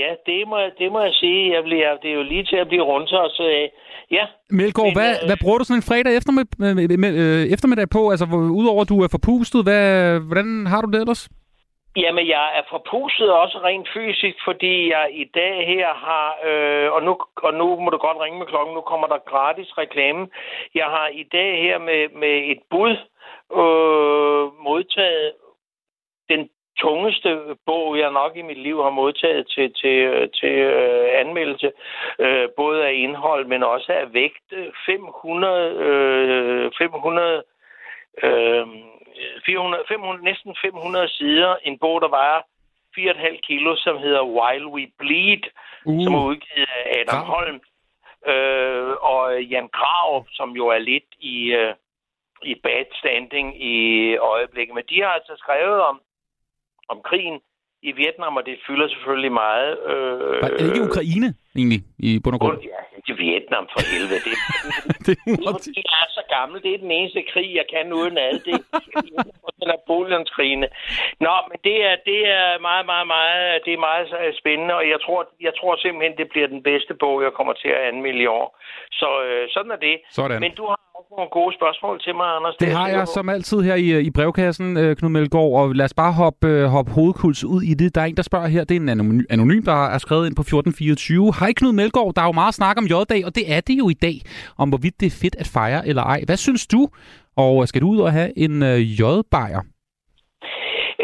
Ja, 0.00 0.10
det 0.26 0.48
må, 0.50 0.58
det 0.78 0.88
må 0.92 1.00
jeg 1.08 1.14
sige. 1.22 1.54
Jeg 1.56 1.62
bliver, 1.64 1.96
det 2.02 2.10
er 2.10 2.14
jo 2.14 2.22
lige 2.22 2.44
til 2.44 2.56
at 2.56 2.68
blive 2.68 2.82
rundt 2.82 3.12
os 3.12 3.40
af. 3.40 3.72
Ja. 4.10 4.24
Melgaard, 4.50 4.88
Men, 4.88 4.96
hvad, 4.98 5.12
øh, 5.22 5.26
hvad 5.28 5.36
bruger 5.42 5.58
du 5.58 5.64
sådan 5.64 5.78
en 5.82 5.88
fredag 5.90 6.16
eftermid, 6.16 6.44
med, 6.58 6.98
med, 7.04 7.12
øh, 7.22 7.52
eftermiddag 7.54 7.88
på? 7.96 8.10
Altså, 8.10 8.24
udover 8.60 8.82
at 8.82 8.88
du 8.88 9.02
er 9.04 9.08
forpustet, 9.16 9.60
hvad, 9.66 9.86
hvordan 10.20 10.66
har 10.66 10.80
du 10.80 10.88
det 10.92 11.00
ellers? 11.00 11.22
Jamen, 11.96 12.28
jeg 12.28 12.58
er 12.58 12.62
forpustet 12.70 13.32
også 13.32 13.58
rent 13.58 13.88
fysisk, 13.94 14.36
fordi 14.44 14.90
jeg 14.90 15.08
i 15.12 15.24
dag 15.24 15.66
her 15.66 15.94
har, 15.94 16.38
øh, 16.44 16.92
og, 16.92 17.02
nu, 17.02 17.18
og 17.36 17.54
nu 17.54 17.80
må 17.80 17.90
du 17.90 17.96
godt 17.96 18.18
ringe 18.20 18.38
med 18.38 18.46
klokken, 18.46 18.74
nu 18.74 18.80
kommer 18.80 19.06
der 19.06 19.18
gratis 19.18 19.78
reklame. 19.78 20.28
Jeg 20.74 20.84
har 20.84 21.08
i 21.08 21.22
dag 21.22 21.62
her 21.62 21.78
med, 21.78 22.08
med 22.08 22.50
et 22.52 22.60
bud 22.70 22.96
øh, 23.60 24.64
modtaget 24.64 25.32
den 26.28 26.50
tungeste 26.78 27.56
bog, 27.66 27.98
jeg 27.98 28.10
nok 28.10 28.36
i 28.36 28.42
mit 28.42 28.58
liv 28.58 28.82
har 28.82 28.90
modtaget 28.90 29.46
til, 29.48 29.74
til, 29.74 30.30
til 30.40 30.48
øh, 30.48 31.08
anmeldelse, 31.20 31.72
øh, 32.18 32.48
både 32.56 32.86
af 32.86 32.92
indhold, 32.92 33.46
men 33.46 33.62
også 33.62 33.92
af 33.92 34.12
vægt. 34.12 34.52
500, 34.86 35.70
øh, 35.70 36.70
500 36.78 37.42
øh, 38.22 38.66
400, 39.46 39.84
500, 39.88 40.24
næsten 40.24 40.56
500 40.62 41.08
sider. 41.08 41.56
En 41.68 41.78
bog, 41.78 42.00
der 42.00 42.08
vejer 42.08 42.40
4,5 42.98 43.40
kilo, 43.48 43.76
som 43.76 43.98
hedder 43.98 44.22
While 44.36 44.68
We 44.74 44.84
Bleed, 44.98 45.42
uh. 45.84 46.04
som 46.04 46.14
er 46.14 46.24
udgivet 46.30 46.68
af 46.78 47.00
Adam 47.00 47.24
Holm. 47.24 47.60
Øh, 48.32 48.92
og 49.12 49.42
Jan 49.52 49.68
Grav, 49.78 50.26
som 50.30 50.50
jo 50.50 50.64
er 50.68 50.78
lidt 50.78 51.08
i, 51.20 51.36
øh, 51.60 51.74
i 52.42 52.54
bad 52.54 52.84
standing 53.00 53.64
i 53.74 53.76
øjeblikket. 54.16 54.74
Men 54.74 54.84
de 54.90 55.02
har 55.02 55.12
altså 55.18 55.34
skrevet 55.38 55.80
om, 55.80 56.00
om 56.88 56.98
krigen 57.04 57.40
i 57.82 57.92
Vietnam, 57.92 58.36
og 58.36 58.46
det 58.46 58.58
fylder 58.66 58.88
selvfølgelig 58.88 59.32
meget. 59.32 59.78
Øh, 59.90 60.38
Er 60.42 60.48
det 60.48 60.66
ikke 60.68 60.88
Ukraine, 60.90 61.34
egentlig, 61.56 61.80
i 61.98 62.20
bund 62.24 62.34
og 62.34 62.40
grund? 62.40 62.58
Ja, 62.62 62.91
ikke 63.02 63.22
Vietnam 63.22 63.64
for 63.72 63.80
helvede. 63.92 64.20
Det, 64.26 64.34
det 65.06 65.14
er 65.18 65.82
jeg 65.90 66.00
er 66.04 66.10
så 66.18 66.24
gammel. 66.36 66.56
Det 66.64 66.70
er 66.74 66.78
den 66.86 66.92
eneste 66.98 67.22
krig, 67.32 67.48
jeg 67.60 67.66
kan 67.74 67.92
uden 67.92 68.18
alt. 68.18 68.44
Det 68.46 68.54
er 69.62 69.66
Napoleonskrigene. 69.72 70.68
Nå, 71.26 71.34
men 71.50 71.58
det 71.66 71.76
er, 71.88 71.94
det 72.10 72.20
er 72.38 72.48
meget, 72.68 72.86
meget, 72.92 73.06
meget, 73.14 73.60
det 73.64 73.72
er 73.74 73.80
meget 73.88 74.06
øh, 74.20 74.32
spændende, 74.40 74.74
og 74.80 74.84
jeg 74.92 74.98
tror, 75.04 75.20
jeg 75.48 75.52
tror 75.58 75.72
simpelthen, 75.84 76.18
det 76.20 76.28
bliver 76.32 76.48
den 76.54 76.62
bedste 76.70 76.94
bog, 77.02 77.22
jeg 77.26 77.32
kommer 77.38 77.54
til 77.62 77.70
at 77.76 77.82
anmelde 77.90 78.22
i 78.26 78.26
år. 78.40 78.46
Så 79.00 79.08
øh, 79.26 79.44
sådan 79.54 79.72
er 79.76 79.80
det. 79.88 79.96
Sådan. 80.18 80.40
Men 80.40 80.52
du 80.60 80.64
har 80.70 80.78
nogle 81.16 81.30
gode 81.38 81.52
spørgsmål 81.58 81.94
til 82.06 82.14
mig, 82.20 82.28
Anders. 82.36 82.56
Det 82.56 82.68
er 82.68 82.76
har 82.76 82.88
jeg 82.88 83.08
som 83.08 83.28
altid 83.28 83.58
her 83.68 83.74
i, 83.74 84.00
i 84.08 84.10
brevkassen, 84.10 84.76
øh, 84.76 84.96
Knud 84.96 85.10
Melgaard, 85.10 85.52
og 85.60 85.74
lad 85.74 85.84
os 85.84 85.94
bare 85.94 86.12
hoppe, 86.12 86.46
øh, 86.48 86.64
hoppe 86.74 86.90
hovedkuls 86.92 87.44
ud 87.44 87.62
i 87.62 87.74
det. 87.74 87.94
Der 87.94 88.00
er 88.00 88.04
en, 88.04 88.16
der 88.16 88.22
spørger 88.22 88.46
her, 88.46 88.64
det 88.64 88.76
er 88.76 88.80
en 88.80 88.88
anonym, 88.88 89.24
anonym 89.30 89.62
der 89.64 89.86
er 89.94 89.98
skrevet 89.98 90.26
ind 90.26 90.36
på 90.36 90.42
1424. 90.42 91.32
Hej 91.40 91.52
Knud 91.52 91.72
Melgaard, 91.72 92.14
der 92.16 92.22
er 92.22 92.26
jo 92.26 92.32
meget 92.42 92.54
snak 92.54 92.76
om 92.78 92.86
J-dag, 92.92 93.22
og 93.26 93.32
det 93.38 93.44
er 93.54 93.60
det 93.68 93.76
jo 93.82 93.86
i 93.94 93.98
dag, 94.06 94.16
om 94.62 94.68
hvorvidt 94.68 95.00
det 95.00 95.06
er 95.06 95.20
fedt 95.22 95.36
at 95.42 95.48
fejre 95.56 95.82
eller 95.90 96.04
ej. 96.14 96.20
Hvad 96.28 96.36
synes 96.36 96.66
du? 96.66 96.80
Og 97.36 97.54
øh, 97.60 97.66
skal 97.66 97.82
du 97.82 97.88
ud 97.94 98.00
og 98.06 98.12
have 98.12 98.30
en 98.44 98.54
øh, 98.70 98.78
J-bajer? 99.00 99.62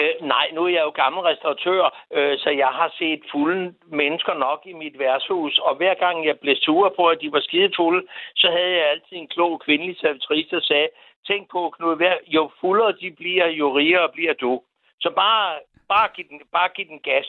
Øh, 0.01 0.15
nej, 0.35 0.47
nu 0.55 0.61
er 0.65 0.73
jeg 0.77 0.85
jo 0.89 0.93
gammel 1.03 1.21
restauratør, 1.31 1.83
øh, 2.17 2.39
så 2.43 2.51
jeg 2.51 2.73
har 2.81 2.91
set 2.99 3.23
fulde 3.33 3.75
mennesker 4.01 4.35
nok 4.35 4.61
i 4.71 4.73
mit 4.73 4.99
værtshus, 4.99 5.59
og 5.59 5.77
hver 5.77 5.95
gang 5.95 6.27
jeg 6.27 6.37
blev 6.43 6.57
sur 6.67 6.95
på, 6.97 7.05
at 7.13 7.19
de 7.23 7.33
var 7.33 7.41
skide 7.41 7.71
fulde, 7.77 8.03
så 8.37 8.47
havde 8.57 8.73
jeg 8.79 8.91
altid 8.91 9.17
en 9.17 9.29
klog 9.35 9.61
kvindelig 9.65 9.97
servitrice, 10.01 10.51
der 10.51 10.61
sagde, 10.61 10.89
tænk 11.27 11.51
på, 11.51 11.61
Knud, 11.77 11.97
jo 12.27 12.51
fuldere 12.61 12.93
de 13.03 13.11
bliver, 13.21 13.47
jo 13.61 13.67
rigere 13.81 14.09
bliver 14.17 14.35
du. 14.45 14.53
Så 15.01 15.11
bare, 15.23 15.49
bare, 15.89 16.09
giv 16.15 16.25
den, 16.31 16.41
bare 16.53 16.69
giv 16.77 16.87
den 16.95 17.01
gas. 17.11 17.27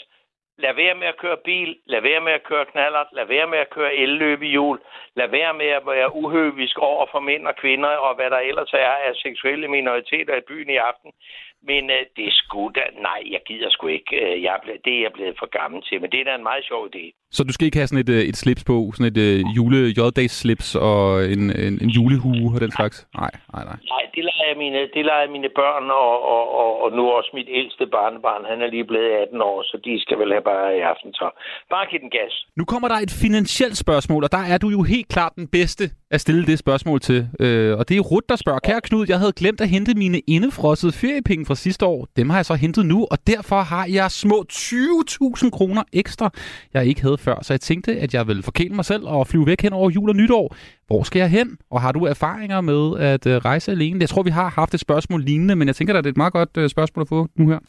Lad 0.63 0.73
være 0.73 0.95
med 0.95 1.07
at 1.07 1.17
køre 1.17 1.37
bil, 1.45 1.77
lad 1.85 2.01
være 2.01 2.21
med 2.21 2.33
at 2.33 2.43
køre 2.43 2.65
knallert, 2.65 3.07
lad 3.13 3.25
være 3.25 3.47
med 3.47 3.59
at 3.59 3.69
køre 3.69 3.95
elløbehjul, 3.95 4.79
lad 5.15 5.27
være 5.27 5.53
med 5.53 5.69
at 5.79 5.85
være 5.85 6.15
uhøvisk 6.15 6.77
over 6.79 7.05
for 7.11 7.19
mænd 7.19 7.47
og 7.47 7.55
kvinder, 7.55 7.89
og 7.89 8.15
hvad 8.15 8.29
der 8.29 8.37
ellers 8.37 8.73
er 8.73 8.93
af 9.07 9.15
seksuelle 9.15 9.67
minoriteter 9.67 10.35
i 10.35 10.47
byen 10.47 10.69
i 10.69 10.75
aften. 10.75 11.11
Men 11.61 11.89
øh, 11.89 12.05
det 12.15 12.27
er 12.27 12.31
sgu 12.31 12.71
da... 12.75 12.83
Nej, 13.09 13.21
jeg 13.31 13.41
gider 13.45 13.69
sgu 13.69 13.87
ikke. 13.87 14.15
Øh, 14.25 14.43
jeg 14.43 14.55
er 14.55 14.61
blevet, 14.63 14.85
det 14.85 14.93
er 14.97 15.01
jeg 15.01 15.13
blevet 15.13 15.35
for 15.39 15.45
gammel 15.59 15.81
til, 15.81 16.01
men 16.01 16.11
det 16.11 16.19
er 16.19 16.23
da 16.23 16.35
en 16.35 16.49
meget 16.51 16.65
sjov 16.65 16.87
idé. 16.87 17.05
Så 17.31 17.43
du 17.43 17.53
skal 17.53 17.65
ikke 17.65 17.77
have 17.77 17.87
sådan 17.87 18.03
et, 18.05 18.09
øh, 18.17 18.21
et 18.31 18.37
slips 18.37 18.63
på, 18.63 18.75
sådan 18.95 19.11
et 19.13 19.19
øh, 19.27 19.39
jule 19.55 19.79
j 19.97 20.27
slips 20.27 20.75
og 20.75 21.01
en, 21.33 21.43
en, 21.65 21.73
en 21.83 21.89
julehue 21.89 22.51
og 22.55 22.61
den 22.61 22.71
slags? 22.71 23.07
Nej, 23.21 23.31
nej, 23.53 23.63
nej. 23.69 23.77
Nej, 23.93 24.03
det 24.15 24.23
leger 24.29 24.47
jeg 24.51 24.57
mine, 24.63 24.79
det 24.95 25.01
leger 25.09 25.23
jeg 25.25 25.31
mine 25.37 25.49
børn, 25.61 25.85
og, 26.03 26.11
og, 26.33 26.43
og, 26.61 26.69
og 26.83 26.89
nu 26.97 27.03
også 27.17 27.31
mit 27.33 27.49
ældste 27.59 27.85
barnebarn. 27.95 28.43
Han 28.51 28.61
er 28.65 28.69
lige 28.75 28.85
blevet 28.91 29.11
18 29.11 29.41
år, 29.41 29.57
så 29.69 29.75
de 29.85 30.01
skal 30.03 30.17
vel 30.21 30.31
have 30.35 30.45
bare 30.53 30.77
i 30.79 30.81
aften. 30.91 31.13
Så 31.13 31.27
bare 31.73 31.85
giv 31.89 31.99
den 32.05 32.11
gas. 32.17 32.33
Nu 32.59 32.63
kommer 32.71 32.87
der 32.87 32.99
et 33.05 33.13
finansielt 33.25 33.77
spørgsmål, 33.85 34.23
og 34.23 34.31
der 34.31 34.43
er 34.53 34.57
du 34.57 34.69
jo 34.77 34.81
helt 34.83 35.07
klart 35.15 35.33
den 35.35 35.47
bedste 35.47 35.85
at 36.11 36.21
stille 36.21 36.45
det 36.45 36.59
spørgsmål 36.59 36.99
til. 36.99 37.29
Øh, 37.39 37.77
og 37.77 37.89
det 37.89 37.97
er 37.97 38.01
Rut, 38.01 38.29
der 38.29 38.35
spørger, 38.35 38.59
kære 38.59 38.81
Knud, 38.81 39.05
jeg 39.09 39.19
havde 39.19 39.33
glemt 39.41 39.61
at 39.61 39.69
hente 39.69 39.93
mine 39.93 40.19
indefrossede 40.19 40.91
feriepenge 40.91 41.45
fra 41.45 41.55
sidste 41.55 41.85
år. 41.85 42.07
Dem 42.17 42.29
har 42.29 42.37
jeg 42.37 42.45
så 42.45 42.55
hentet 42.55 42.85
nu, 42.85 43.07
og 43.11 43.17
derfor 43.27 43.61
har 43.73 43.85
jeg 43.89 44.11
små 44.11 44.45
20.000 44.53 45.49
kroner 45.49 45.83
ekstra, 45.93 46.29
jeg 46.73 46.85
ikke 46.85 47.01
havde 47.01 47.17
før. 47.25 47.35
Så 47.41 47.53
jeg 47.53 47.61
tænkte, 47.61 47.91
at 48.03 48.13
jeg 48.13 48.27
ville 48.27 48.43
forkæle 48.43 48.75
mig 48.75 48.85
selv 48.85 49.03
og 49.07 49.27
flyve 49.27 49.47
væk 49.47 49.61
hen 49.61 49.73
over 49.73 49.89
jul 49.89 50.09
og 50.09 50.15
nytår. 50.15 50.55
Hvor 50.87 51.03
skal 51.03 51.19
jeg 51.19 51.29
hen? 51.29 51.57
Og 51.71 51.81
har 51.81 51.91
du 51.91 52.05
erfaringer 52.05 52.61
med 52.61 52.81
at 53.13 53.23
øh, 53.27 53.35
rejse 53.49 53.71
alene? 53.71 53.99
Jeg 53.99 54.09
tror, 54.09 54.23
vi 54.23 54.29
har 54.29 54.49
haft 54.49 54.73
et 54.73 54.79
spørgsmål 54.79 55.21
lignende, 55.21 55.55
men 55.55 55.67
jeg 55.67 55.75
tænker, 55.75 55.93
at 55.97 56.03
det 56.03 56.09
er 56.09 56.13
et 56.13 56.23
meget 56.23 56.33
godt 56.33 56.57
øh, 56.57 56.69
spørgsmål 56.69 57.01
at 57.01 57.09
få 57.09 57.27
nu 57.35 57.49
her. 57.49 57.59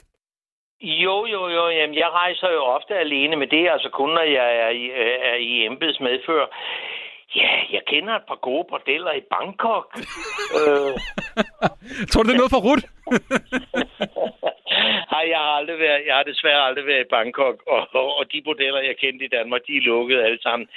Jo, 0.83 1.27
jo, 1.35 1.49
jo. 1.57 1.69
Jamen, 1.69 1.97
jeg 1.97 2.11
rejser 2.23 2.49
jo 2.57 2.63
ofte 2.77 2.95
alene, 2.95 3.37
men 3.37 3.49
det 3.51 3.61
er 3.67 3.73
altså 3.73 3.91
kun, 3.93 4.09
når 4.09 4.27
jeg 4.39 4.49
er 4.65 4.71
i, 4.83 4.85
øh, 5.03 5.15
er 5.31 5.37
i 5.51 5.67
embedsmedfør. 5.67 6.45
Ja, 7.37 7.51
jeg 7.73 7.83
kender 7.87 8.15
et 8.17 8.23
par 8.29 8.39
gode 8.43 8.65
bordeller 8.71 9.13
i 9.13 9.23
Bangkok. 9.35 9.87
øh, 10.59 10.93
Tror 12.11 12.23
du, 12.23 12.29
det 12.29 12.35
er 12.35 12.43
noget 12.43 12.55
for 12.57 12.63
Rut? 12.69 12.83
Nej, 15.13 15.25
jeg 15.29 15.39
har, 15.39 15.53
aldrig 15.61 15.79
været, 15.79 16.07
jeg 16.07 16.15
har 16.15 16.23
desværre 16.23 16.67
aldrig 16.69 16.87
været 16.87 17.05
i 17.07 17.13
Bangkok, 17.17 17.63
og, 17.67 17.89
og, 17.93 18.17
og 18.19 18.33
de 18.33 18.43
modeller, 18.45 18.81
jeg 18.81 18.97
kendte 18.97 19.25
i 19.25 19.35
Danmark, 19.39 19.61
de 19.67 19.77
er 19.77 19.81
lukket 19.81 20.21
alle 20.21 20.43
sammen. 20.43 20.69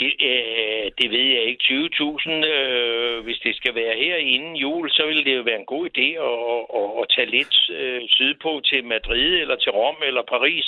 Det, 0.00 0.12
øh, 0.30 0.90
det 0.98 1.10
ved 1.10 1.26
jeg 1.34 1.42
ikke. 1.42 1.64
20.000, 1.64 2.30
øh, 2.30 3.24
hvis 3.24 3.38
det 3.38 3.56
skal 3.56 3.74
være 3.74 3.96
her 3.96 4.16
inden 4.16 4.56
jul, 4.56 4.90
så 4.90 5.06
ville 5.06 5.24
det 5.24 5.36
jo 5.36 5.42
være 5.42 5.60
en 5.60 5.72
god 5.74 5.84
idé 5.90 6.08
at, 6.28 6.38
at, 6.80 6.88
at 7.00 7.06
tage 7.14 7.30
lidt 7.36 7.56
øh, 7.70 8.02
sydpå 8.08 8.60
til 8.64 8.84
Madrid, 8.84 9.40
eller 9.42 9.56
til 9.56 9.72
Rom, 9.72 9.96
eller 10.02 10.22
Paris, 10.22 10.66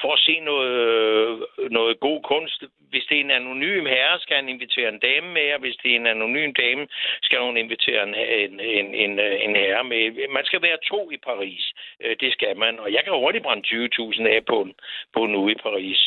for 0.00 0.12
at 0.12 0.18
se 0.18 0.40
noget, 0.40 1.44
noget 1.70 2.00
god 2.00 2.22
kunst. 2.22 2.64
Hvis 2.90 3.04
det 3.08 3.16
er 3.16 3.20
en 3.20 3.30
anonym 3.30 3.86
herre, 3.86 4.20
skal 4.20 4.36
han 4.36 4.48
invitere 4.48 4.88
en 4.88 4.98
dame 4.98 5.28
med, 5.28 5.52
og 5.54 5.60
hvis 5.60 5.76
det 5.82 5.90
er 5.92 5.96
en 5.96 6.06
anonym 6.06 6.52
dame, 6.52 6.86
skal 7.22 7.38
hun 7.38 7.56
invitere 7.56 8.02
en, 8.02 8.14
en, 8.14 8.60
en, 8.60 8.94
en, 8.94 9.12
en 9.44 9.56
herre 9.56 9.84
med. 9.84 10.28
Man 10.28 10.44
skal 10.44 10.62
være 10.62 10.78
to 10.90 11.10
i 11.10 11.16
Paris. 11.16 11.64
Øh, 12.00 12.16
det 12.20 12.32
skal 12.36 12.52
man, 12.64 12.72
og 12.82 12.88
jeg 12.96 13.02
kan 13.04 13.12
hurtigt 13.22 13.44
brænde 13.46 13.64
20.000 13.66 14.22
af 14.34 14.40
på 14.50 14.56
en, 14.64 14.72
på 15.14 15.20
en 15.26 15.34
uge 15.40 15.50
i 15.52 15.58
Paris. 15.66 16.00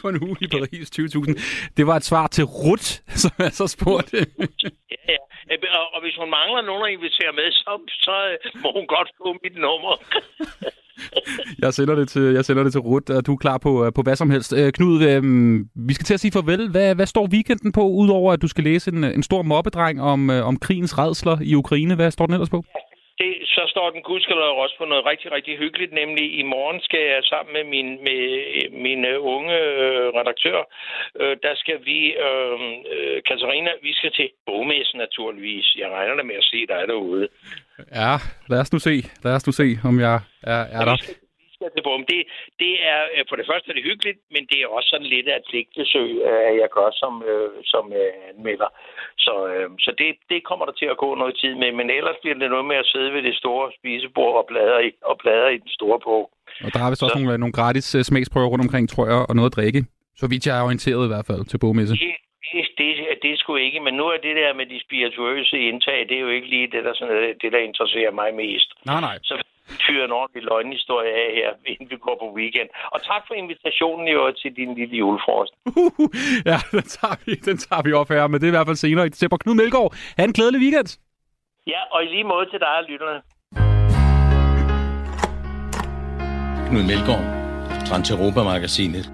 For 0.00 0.08
en 0.08 0.22
uge 0.28 0.36
i 0.46 0.48
Paris, 0.56 0.86
20.000. 0.98 1.72
Det 1.76 1.84
var 1.86 1.96
et 1.96 2.04
svar 2.10 2.26
til 2.36 2.44
Rut, 2.44 2.86
som 3.22 3.32
jeg 3.38 3.52
så 3.60 3.66
spurgte. 3.76 4.16
Ja, 4.16 5.14
ja. 5.14 5.18
Øh, 5.52 5.58
Og, 5.78 5.86
og 5.94 6.00
hvis 6.02 6.16
hun 6.20 6.30
mangler 6.38 6.62
nogen 6.70 6.84
at 6.86 6.92
invitere 6.96 7.32
med, 7.40 7.48
så, 7.52 7.72
så 8.06 8.14
øh, 8.32 8.62
må 8.62 8.68
hun 8.78 8.86
godt 8.96 9.10
få 9.18 9.28
mit 9.44 9.56
nummer. 9.66 9.94
Jeg 11.62 11.74
sender 11.74 11.94
det 11.94 12.08
til, 12.08 12.22
jeg 12.22 12.44
sender 12.44 12.62
det 12.62 12.72
til 12.72 12.80
Rut, 12.80 13.10
og 13.10 13.26
du 13.26 13.32
er 13.32 13.36
klar 13.36 13.58
på, 13.58 13.84
øh, 13.84 13.92
på 13.92 14.02
hvad 14.02 14.16
som 14.16 14.30
helst. 14.30 14.52
Øh, 14.56 14.72
Knud, 14.72 15.02
øh, 15.10 15.22
vi 15.88 15.94
skal 15.94 16.04
til 16.04 16.14
at 16.14 16.20
sige 16.20 16.32
farvel. 16.32 16.70
Hvad, 16.70 16.94
hvad 16.94 17.06
står 17.06 17.28
weekenden 17.32 17.72
på, 17.72 17.82
udover 17.88 18.32
at 18.32 18.42
du 18.42 18.48
skal 18.48 18.64
læse 18.64 18.90
en, 18.90 19.04
en 19.04 19.22
stor 19.22 19.42
mobbedreng 19.42 20.02
om, 20.02 20.30
øh, 20.30 20.46
om 20.46 20.58
krigens 20.58 20.98
redsler 20.98 21.38
i 21.42 21.54
Ukraine? 21.54 21.94
Hvad 21.94 22.10
står 22.10 22.26
den 22.26 22.34
ellers 22.34 22.50
på? 22.50 22.56
Det, 22.56 22.87
så 23.58 23.64
står 23.74 23.88
den 23.94 24.02
gudskelov 24.08 24.54
også 24.64 24.76
på 24.78 24.84
noget 24.92 25.04
rigtig, 25.10 25.28
rigtig 25.36 25.54
hyggeligt, 25.62 25.92
nemlig 26.00 26.26
i 26.40 26.42
morgen 26.54 26.80
skal 26.86 27.02
jeg 27.12 27.22
sammen 27.32 27.52
med 27.56 27.64
min, 27.74 27.88
med 28.06 28.22
min 28.86 29.00
øh, 29.12 29.18
unge 29.34 29.54
øh, 29.64 30.06
redaktør, 30.18 30.58
øh, 31.20 31.34
der 31.46 31.54
skal 31.62 31.78
vi, 31.88 32.00
øh, 32.26 32.56
øh, 32.92 33.16
Katarina, 33.28 33.70
vi 33.86 33.92
skal 33.98 34.12
til 34.18 34.28
bogmessen 34.46 34.98
naturligvis. 35.06 35.66
Jeg 35.82 35.88
regner 35.96 36.14
da 36.16 36.22
med 36.30 36.38
at 36.42 36.48
se 36.52 36.60
dig 36.72 36.82
derude. 36.92 37.28
Ja, 38.00 38.14
lad 38.50 38.60
os 38.64 38.72
nu 38.72 38.78
se. 38.88 38.94
Lad 39.24 39.34
os 39.38 39.46
nu 39.48 39.52
se, 39.60 39.68
om 39.88 40.00
jeg 40.06 40.16
er, 40.54 40.62
er 40.78 40.84
der. 40.90 40.96
Vi 41.58 41.64
skal 41.64 41.76
til 41.76 41.86
bogmessen. 41.88 42.10
Det, 42.12 42.20
det 42.62 42.72
er, 42.92 43.00
øh, 43.14 43.24
for 43.28 43.36
det 43.38 43.46
første 43.50 43.68
er 43.70 43.76
det 43.76 43.88
hyggeligt, 43.90 44.18
men 44.34 44.42
det 44.50 44.58
er 44.60 44.68
også 44.76 44.88
sådan 44.92 45.12
lidt 45.14 45.28
af 45.32 45.36
et 45.40 45.48
pligtbesøg, 45.50 46.10
øh, 46.28 46.42
at 46.50 46.54
jeg 46.62 46.70
gør 46.78 46.90
som, 47.02 47.12
øh, 47.30 47.50
som 47.72 47.84
øh, 48.00 48.12
anmelder. 48.30 48.70
Så, 49.24 49.34
øh, 49.52 49.68
så 49.84 49.90
det, 50.00 50.08
det 50.32 50.40
kommer 50.48 50.64
der 50.66 50.74
til 50.80 50.88
at 50.94 51.00
gå 51.04 51.10
noget 51.22 51.34
tid 51.42 51.54
med, 51.62 51.70
men 51.78 51.86
ellers 51.98 52.18
bliver 52.22 52.38
det 52.42 52.50
noget 52.54 52.66
med 52.70 52.78
at 52.82 52.90
sidde 52.92 53.10
ved 53.14 53.22
det 53.28 53.36
store 53.42 53.64
spisebord 53.78 54.34
og 54.40 54.44
bladre 54.50 54.78
i, 54.88 54.90
og 55.10 55.14
bladre 55.22 55.48
i 55.54 55.58
den 55.64 55.72
store 55.78 55.98
bog. 56.06 56.24
Og 56.64 56.70
der 56.72 56.80
er 56.80 56.90
vist 56.90 57.02
også 57.04 57.18
nogle, 57.18 57.38
nogle 57.42 57.58
gratis 57.60 57.86
smagsprøver 58.08 58.48
rundt 58.52 58.64
omkring, 58.66 58.84
tror 58.88 59.06
jeg, 59.10 59.20
og 59.28 59.34
noget 59.36 59.50
at 59.50 59.56
drikke. 59.58 59.80
Så 60.20 60.24
vidt 60.30 60.46
jeg 60.46 60.54
er 60.58 60.64
orienteret 60.68 61.04
i 61.04 61.12
hvert 61.12 61.28
fald 61.30 61.42
til 61.50 61.58
bogmesse. 61.62 61.94
Det, 61.94 62.14
det, 62.52 62.64
det, 62.78 62.88
det 63.22 63.30
er 63.32 63.38
sgu 63.40 63.56
ikke, 63.56 63.80
men 63.86 63.94
nu 64.00 64.04
er 64.14 64.18
det 64.26 64.34
der 64.42 64.52
med 64.60 64.66
de 64.72 64.80
spirituøse 64.86 65.56
indtag, 65.68 65.98
det 66.08 66.16
er 66.16 66.24
jo 66.26 66.32
ikke 66.36 66.50
lige 66.54 66.68
det, 66.74 66.84
der, 66.86 66.94
sådan, 66.94 67.34
det, 67.42 67.52
der 67.54 67.58
interesserer 67.70 68.12
mig 68.20 68.34
mest. 68.34 68.68
Nej, 68.90 69.00
nej. 69.00 69.16
Så 69.22 69.34
fyrer 69.86 70.04
en 70.04 70.14
ordentlig 70.20 70.42
løgnhistorie 70.50 71.12
af 71.22 71.28
her, 71.38 71.50
inden 71.72 71.86
vi 71.92 71.96
går 72.06 72.16
på 72.22 72.28
weekend. 72.38 72.68
Og 72.94 72.98
tak 73.10 73.22
for 73.28 73.34
invitationen 73.42 74.04
i 74.12 74.14
år 74.22 74.30
til 74.42 74.50
din 74.60 74.70
lille 74.80 74.96
julefrost. 75.02 75.52
ja, 76.50 76.58
den 76.76 76.86
tager, 76.96 77.16
vi, 77.24 77.32
den 77.48 77.56
tager 77.66 77.82
vi 77.86 77.92
op 78.00 78.08
her, 78.14 78.26
men 78.26 78.36
det 78.40 78.46
er 78.46 78.52
i 78.52 78.56
hvert 78.58 78.68
fald 78.70 78.82
senere 78.86 79.06
i 79.06 79.12
december. 79.16 79.36
Knud 79.36 79.54
Melgaard, 79.60 79.90
ha' 80.18 80.24
en 80.24 80.32
glædelig 80.38 80.60
weekend. 80.64 80.90
Ja, 81.72 81.80
og 81.92 81.98
i 82.04 82.06
lige 82.06 82.24
måde 82.24 82.46
til 82.52 82.58
dig 82.64 82.74
og 82.80 82.84
lytterne. 82.90 83.18
Knud 86.68 86.84
Melgaard, 86.90 87.24
Transeuropa-magasinet. 87.88 89.06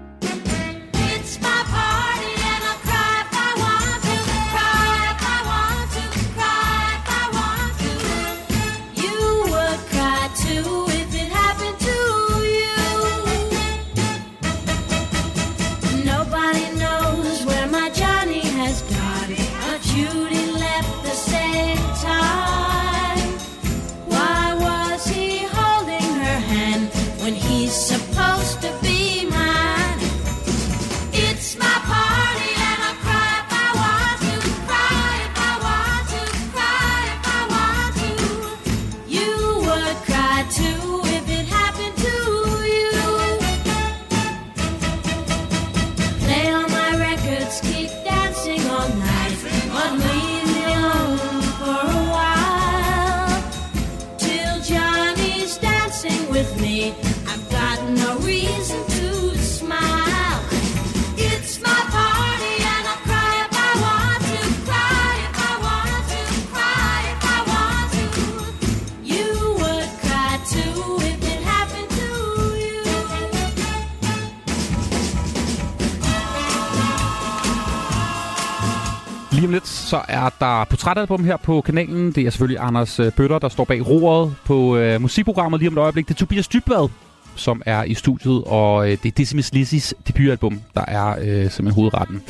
Lidt, 79.55 79.67
så 79.67 80.01
er 80.07 80.29
der 80.39 80.63
portrætalbum 80.63 81.23
her 81.23 81.37
på 81.37 81.61
kanalen. 81.61 82.11
Det 82.11 82.25
er 82.25 82.29
selvfølgelig 82.29 82.61
Anders 82.61 82.99
øh, 82.99 83.11
Bøtter, 83.11 83.39
der 83.39 83.49
står 83.49 83.65
bag 83.65 83.89
roret 83.89 84.35
på 84.45 84.77
øh, 84.77 85.01
musikprogrammet 85.01 85.59
lige 85.59 85.69
om 85.69 85.73
et 85.77 85.81
øjeblik. 85.81 86.07
Det 86.07 86.13
er 86.13 86.17
Tobias 86.17 86.47
Dybvad, 86.47 86.89
som 87.35 87.61
er 87.65 87.83
i 87.83 87.93
studiet, 87.93 88.43
og 88.45 88.91
øh, 88.91 88.97
det 89.03 89.05
er 89.05 89.11
Decimus 89.17 89.53
Lizzys 89.53 89.93
debutalbum, 90.07 90.61
der 90.73 90.85
er 90.87 91.09
øh, 91.09 91.25
simpelthen 91.25 91.71
hovedretten. 91.71 92.21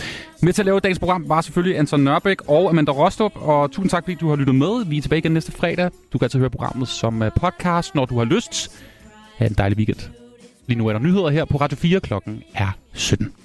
Med 0.42 0.54
til 0.54 0.62
at 0.62 0.66
lave 0.66 0.80
dagens 0.80 1.00
program 1.00 1.30
var 1.30 1.42
selvfølgelig 1.42 1.80
Anton 1.80 2.00
Nørbæk 2.00 2.38
og 2.48 2.70
Amanda 2.70 2.92
Rostrup, 2.92 3.32
og 3.36 3.72
tusind 3.72 3.90
tak, 3.90 4.04
fordi 4.04 4.16
du 4.16 4.30
har 4.30 4.36
lyttet 4.36 4.56
med. 4.56 4.86
Vi 4.86 4.98
er 4.98 5.02
tilbage 5.02 5.20
igen 5.20 5.32
næste 5.32 5.52
fredag. 5.52 5.92
Du 6.14 6.18
kan 6.18 6.26
altså 6.26 6.38
høre 6.38 6.50
programmet 6.50 6.88
som 6.88 7.24
øh, 7.24 7.32
podcast, 7.36 7.96
når 7.96 8.06
du 8.06 8.18
har 8.18 8.26
lyst. 8.26 8.72
Ha' 9.38 9.46
en 9.46 9.54
dejlig 9.58 9.78
weekend. 9.78 10.00
Lige 10.68 10.78
nu 10.78 10.88
er 10.88 10.94
der 10.94 11.00
nyheder 11.00 11.30
her 11.30 11.46
på 11.46 11.58
Radio 11.58 11.78
4. 11.78 12.00
Klokken 12.00 12.44
er 12.54 12.70
17. 12.94 13.45